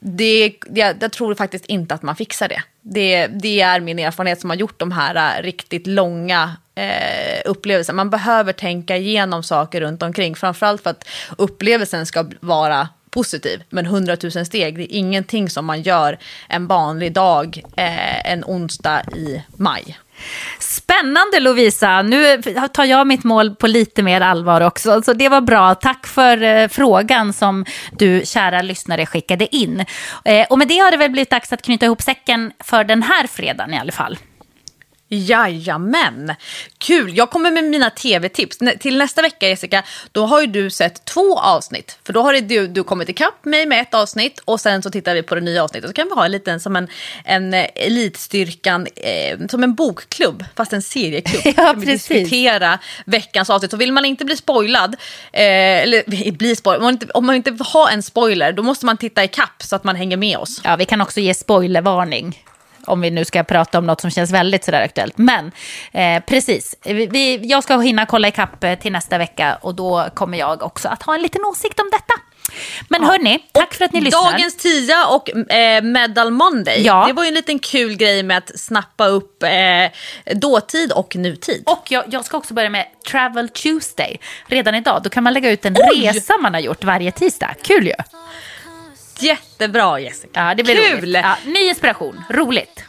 det, 0.00 0.54
det, 0.66 0.96
jag 1.00 1.12
tror 1.12 1.34
faktiskt 1.34 1.66
inte 1.66 1.94
att 1.94 2.02
man 2.02 2.16
fixar 2.16 2.48
det. 2.48 2.62
det. 2.82 3.26
Det 3.26 3.60
är 3.60 3.80
min 3.80 3.98
erfarenhet 3.98 4.40
som 4.40 4.50
har 4.50 4.56
gjort 4.56 4.78
de 4.78 4.92
här 4.92 5.38
äh, 5.38 5.42
riktigt 5.42 5.86
långa 5.86 6.56
eh, 6.74 7.40
upplevelserna. 7.44 7.96
Man 7.96 8.10
behöver 8.10 8.52
tänka 8.52 8.96
igenom 8.96 9.42
saker 9.42 9.80
runt 9.80 10.02
omkring. 10.02 10.36
Framförallt 10.36 10.82
för 10.82 10.90
att 10.90 11.08
upplevelsen 11.38 12.06
ska 12.06 12.24
vara 12.40 12.88
positiv. 13.10 13.62
Men 13.70 13.86
100 13.86 14.16
000 14.22 14.46
steg, 14.46 14.76
det 14.76 14.82
är 14.82 14.96
ingenting 14.96 15.50
som 15.50 15.64
man 15.64 15.82
gör 15.82 16.18
en 16.48 16.66
vanlig 16.66 17.12
dag 17.12 17.62
eh, 17.76 18.32
en 18.32 18.44
onsdag 18.44 19.02
i 19.14 19.42
maj. 19.56 19.98
Spännande 20.58 21.40
Lovisa, 21.40 22.02
nu 22.02 22.42
tar 22.72 22.84
jag 22.84 23.06
mitt 23.06 23.24
mål 23.24 23.56
på 23.56 23.66
lite 23.66 24.02
mer 24.02 24.20
allvar 24.20 24.60
också. 24.60 25.02
Så 25.02 25.12
det 25.12 25.28
var 25.28 25.40
bra, 25.40 25.74
tack 25.74 26.06
för 26.06 26.42
eh, 26.42 26.68
frågan 26.68 27.32
som 27.32 27.64
du 27.92 28.22
kära 28.24 28.62
lyssnare 28.62 29.06
skickade 29.06 29.56
in. 29.56 29.84
Eh, 30.24 30.46
och 30.50 30.58
med 30.58 30.68
det 30.68 30.78
har 30.78 30.90
det 30.90 30.96
väl 30.96 31.10
blivit 31.10 31.30
dags 31.30 31.52
att 31.52 31.62
knyta 31.62 31.86
ihop 31.86 32.02
säcken 32.02 32.52
för 32.64 32.84
den 32.84 33.02
här 33.02 33.26
fredagen 33.26 33.74
i 33.74 33.78
alla 33.78 33.92
fall. 33.92 34.18
Jajamän! 35.08 36.34
Kul! 36.78 37.16
Jag 37.16 37.30
kommer 37.30 37.50
med 37.50 37.64
mina 37.64 37.90
tv-tips. 37.90 38.58
Till 38.80 38.98
nästa 38.98 39.22
vecka, 39.22 39.48
Jessica, 39.48 39.82
då 40.12 40.26
har 40.26 40.40
ju 40.40 40.46
du 40.46 40.70
sett 40.70 41.04
två 41.04 41.38
avsnitt. 41.38 41.98
För 42.04 42.12
då 42.12 42.22
har 42.22 42.32
du, 42.32 42.66
du 42.66 42.84
kommit 42.84 43.08
ikapp 43.08 43.44
mig 43.44 43.66
med 43.66 43.80
ett 43.80 43.94
avsnitt 43.94 44.40
och 44.44 44.60
sen 44.60 44.82
så 44.82 44.90
tittar 44.90 45.14
vi 45.14 45.22
på 45.22 45.34
det 45.34 45.40
nya 45.40 45.64
avsnittet. 45.64 45.90
Så 45.90 45.94
kan 45.94 46.08
vi 46.08 46.14
ha 46.14 46.24
en 46.24 46.32
liten 46.32 46.60
som 46.60 46.76
en, 46.76 46.88
en 47.24 47.54
elitstyrkan, 47.54 48.86
eh, 48.96 49.38
som 49.50 49.62
en 49.62 49.74
bokklubb, 49.74 50.44
fast 50.56 50.72
en 50.72 50.82
serieklubb. 50.82 51.54
ja, 51.56 51.74
vi 51.76 51.86
diskutera 51.86 52.78
veckans 53.04 53.50
avsnitt. 53.50 53.70
Så 53.70 53.76
vill 53.76 53.92
man 53.92 54.04
inte 54.04 54.24
bli 54.24 54.36
spoilad, 54.36 54.94
eh, 55.32 55.82
eller 55.82 56.30
bli 56.32 56.56
spoilad, 56.56 56.80
om 56.80 56.84
man, 56.84 56.92
inte, 56.94 57.06
om 57.06 57.26
man 57.26 57.36
inte 57.36 57.50
vill 57.50 57.60
ha 57.60 57.90
en 57.90 58.02
spoiler, 58.02 58.52
då 58.52 58.62
måste 58.62 58.86
man 58.86 58.96
titta 58.96 59.24
ikapp 59.24 59.62
så 59.62 59.76
att 59.76 59.84
man 59.84 59.96
hänger 59.96 60.16
med 60.16 60.38
oss. 60.38 60.60
Ja, 60.64 60.76
vi 60.76 60.84
kan 60.84 61.00
också 61.00 61.20
ge 61.20 61.34
spoilervarning 61.34 62.45
om 62.86 63.00
vi 63.00 63.10
nu 63.10 63.24
ska 63.24 63.44
prata 63.44 63.78
om 63.78 63.86
något 63.86 64.00
som 64.00 64.10
känns 64.10 64.30
väldigt 64.30 64.64
sådär 64.64 64.82
aktuellt. 64.82 65.18
Men 65.18 65.52
eh, 65.92 66.22
precis, 66.26 66.76
vi, 66.84 67.40
jag 67.42 67.62
ska 67.62 67.78
hinna 67.78 68.06
kolla 68.06 68.28
ikapp 68.28 68.64
eh, 68.64 68.74
till 68.74 68.92
nästa 68.92 69.18
vecka 69.18 69.58
och 69.60 69.74
då 69.74 70.06
kommer 70.14 70.38
jag 70.38 70.62
också 70.62 70.88
att 70.88 71.02
ha 71.02 71.14
en 71.14 71.22
liten 71.22 71.44
åsikt 71.44 71.80
om 71.80 71.90
detta. 71.92 72.14
Men 72.88 73.02
ja. 73.02 73.08
hörni, 73.08 73.38
tack 73.52 73.74
för 73.74 73.84
att 73.84 73.92
ni 73.92 74.00
lyssnar. 74.00 74.32
Dagens 74.32 74.56
tia 74.56 75.06
och 75.06 75.52
eh, 75.52 75.82
Medal 75.82 76.30
Monday, 76.30 76.82
ja. 76.82 77.04
det 77.06 77.12
var 77.12 77.24
ju 77.24 77.28
en 77.28 77.34
liten 77.34 77.58
kul 77.58 77.96
grej 77.96 78.22
med 78.22 78.38
att 78.38 78.58
snappa 78.58 79.06
upp 79.06 79.42
eh, 79.42 79.50
dåtid 80.34 80.92
och 80.92 81.16
nutid. 81.16 81.62
Och 81.66 81.84
jag, 81.88 82.04
jag, 82.10 82.24
ska 82.24 82.36
också 82.36 82.54
börja 82.54 82.70
med 82.70 82.86
Travel 83.10 83.48
Tuesday 83.48 84.20
redan 84.46 84.74
idag. 84.74 85.00
Då 85.02 85.10
kan 85.10 85.24
man 85.24 85.32
lägga 85.32 85.50
ut 85.50 85.64
en 85.64 85.76
Oj. 85.76 86.06
resa 86.06 86.34
man 86.42 86.54
har 86.54 86.60
gjort 86.60 86.84
varje 86.84 87.12
tisdag. 87.12 87.54
Kul 87.62 87.86
ju! 87.86 87.92
Jättebra 89.18 90.00
Jessica. 90.00 90.48
Ja, 90.48 90.54
det 90.54 90.62
blir 90.62 90.74
Kul! 90.74 91.14
Ja, 91.14 91.36
ny 91.44 91.60
inspiration, 91.60 92.24
roligt. 92.30 92.84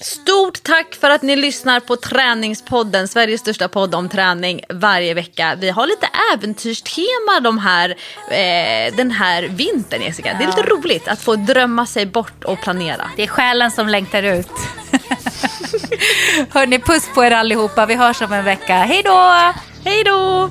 Stort 0.00 0.62
tack 0.62 0.94
för 0.94 1.10
att 1.10 1.22
ni 1.22 1.36
lyssnar 1.36 1.80
på 1.80 1.96
Träningspodden, 1.96 3.08
Sveriges 3.08 3.40
största 3.40 3.68
podd 3.68 3.94
om 3.94 4.08
träning 4.08 4.60
varje 4.68 5.14
vecka. 5.14 5.54
Vi 5.60 5.70
har 5.70 5.86
lite 5.86 6.08
äventyrstema 6.34 7.40
de 7.42 7.58
här, 7.58 7.90
eh, 8.30 8.96
den 8.96 9.10
här 9.10 9.42
vintern 9.42 10.02
Jessica. 10.02 10.28
Ja. 10.28 10.34
Det 10.38 10.44
är 10.44 10.46
lite 10.46 10.62
roligt 10.62 11.08
att 11.08 11.22
få 11.22 11.36
drömma 11.36 11.86
sig 11.86 12.06
bort 12.06 12.44
och 12.44 12.60
planera. 12.60 13.10
Det 13.16 13.22
är 13.22 13.26
själen 13.26 13.70
som 13.70 13.88
längtar 13.88 14.22
ut. 14.22 14.48
Hörni, 16.50 16.78
puss 16.78 17.08
på 17.14 17.24
er 17.24 17.30
allihopa. 17.30 17.86
Vi 17.86 17.94
hörs 17.94 18.22
om 18.22 18.32
en 18.32 18.44
vecka. 18.44 18.74
Hej 18.74 19.02
då! 19.02 19.52
Hej 19.84 20.04
då! 20.04 20.50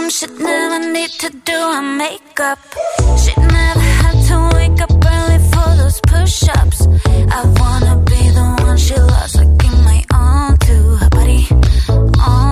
She'd 0.11 0.37
never 0.39 0.91
need 0.91 1.11
to 1.23 1.29
do 1.29 1.53
her 1.53 1.81
makeup. 1.81 2.59
She'd 3.17 3.37
never 3.37 3.79
have 3.79 4.19
to 4.27 4.49
wake 4.55 4.81
up 4.81 4.91
early 4.91 5.39
for 5.51 5.69
those 5.79 6.01
push-ups. 6.01 6.85
I 7.37 7.41
wanna 7.59 7.95
be 8.03 8.21
the 8.37 8.57
one 8.59 8.77
she 8.77 8.95
loves. 8.95 9.37
I 9.37 9.45
give 9.45 9.79
my 9.85 10.03
all 10.13 10.57
to 10.67 10.75
her 10.99 11.09
body, 11.11 11.47
all 12.27 12.50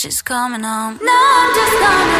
she's 0.00 0.22
coming 0.22 0.62
home. 0.62 0.98
No, 1.02 1.12
I'm 1.12 1.54
just 1.54 1.78
gonna. 1.78 2.19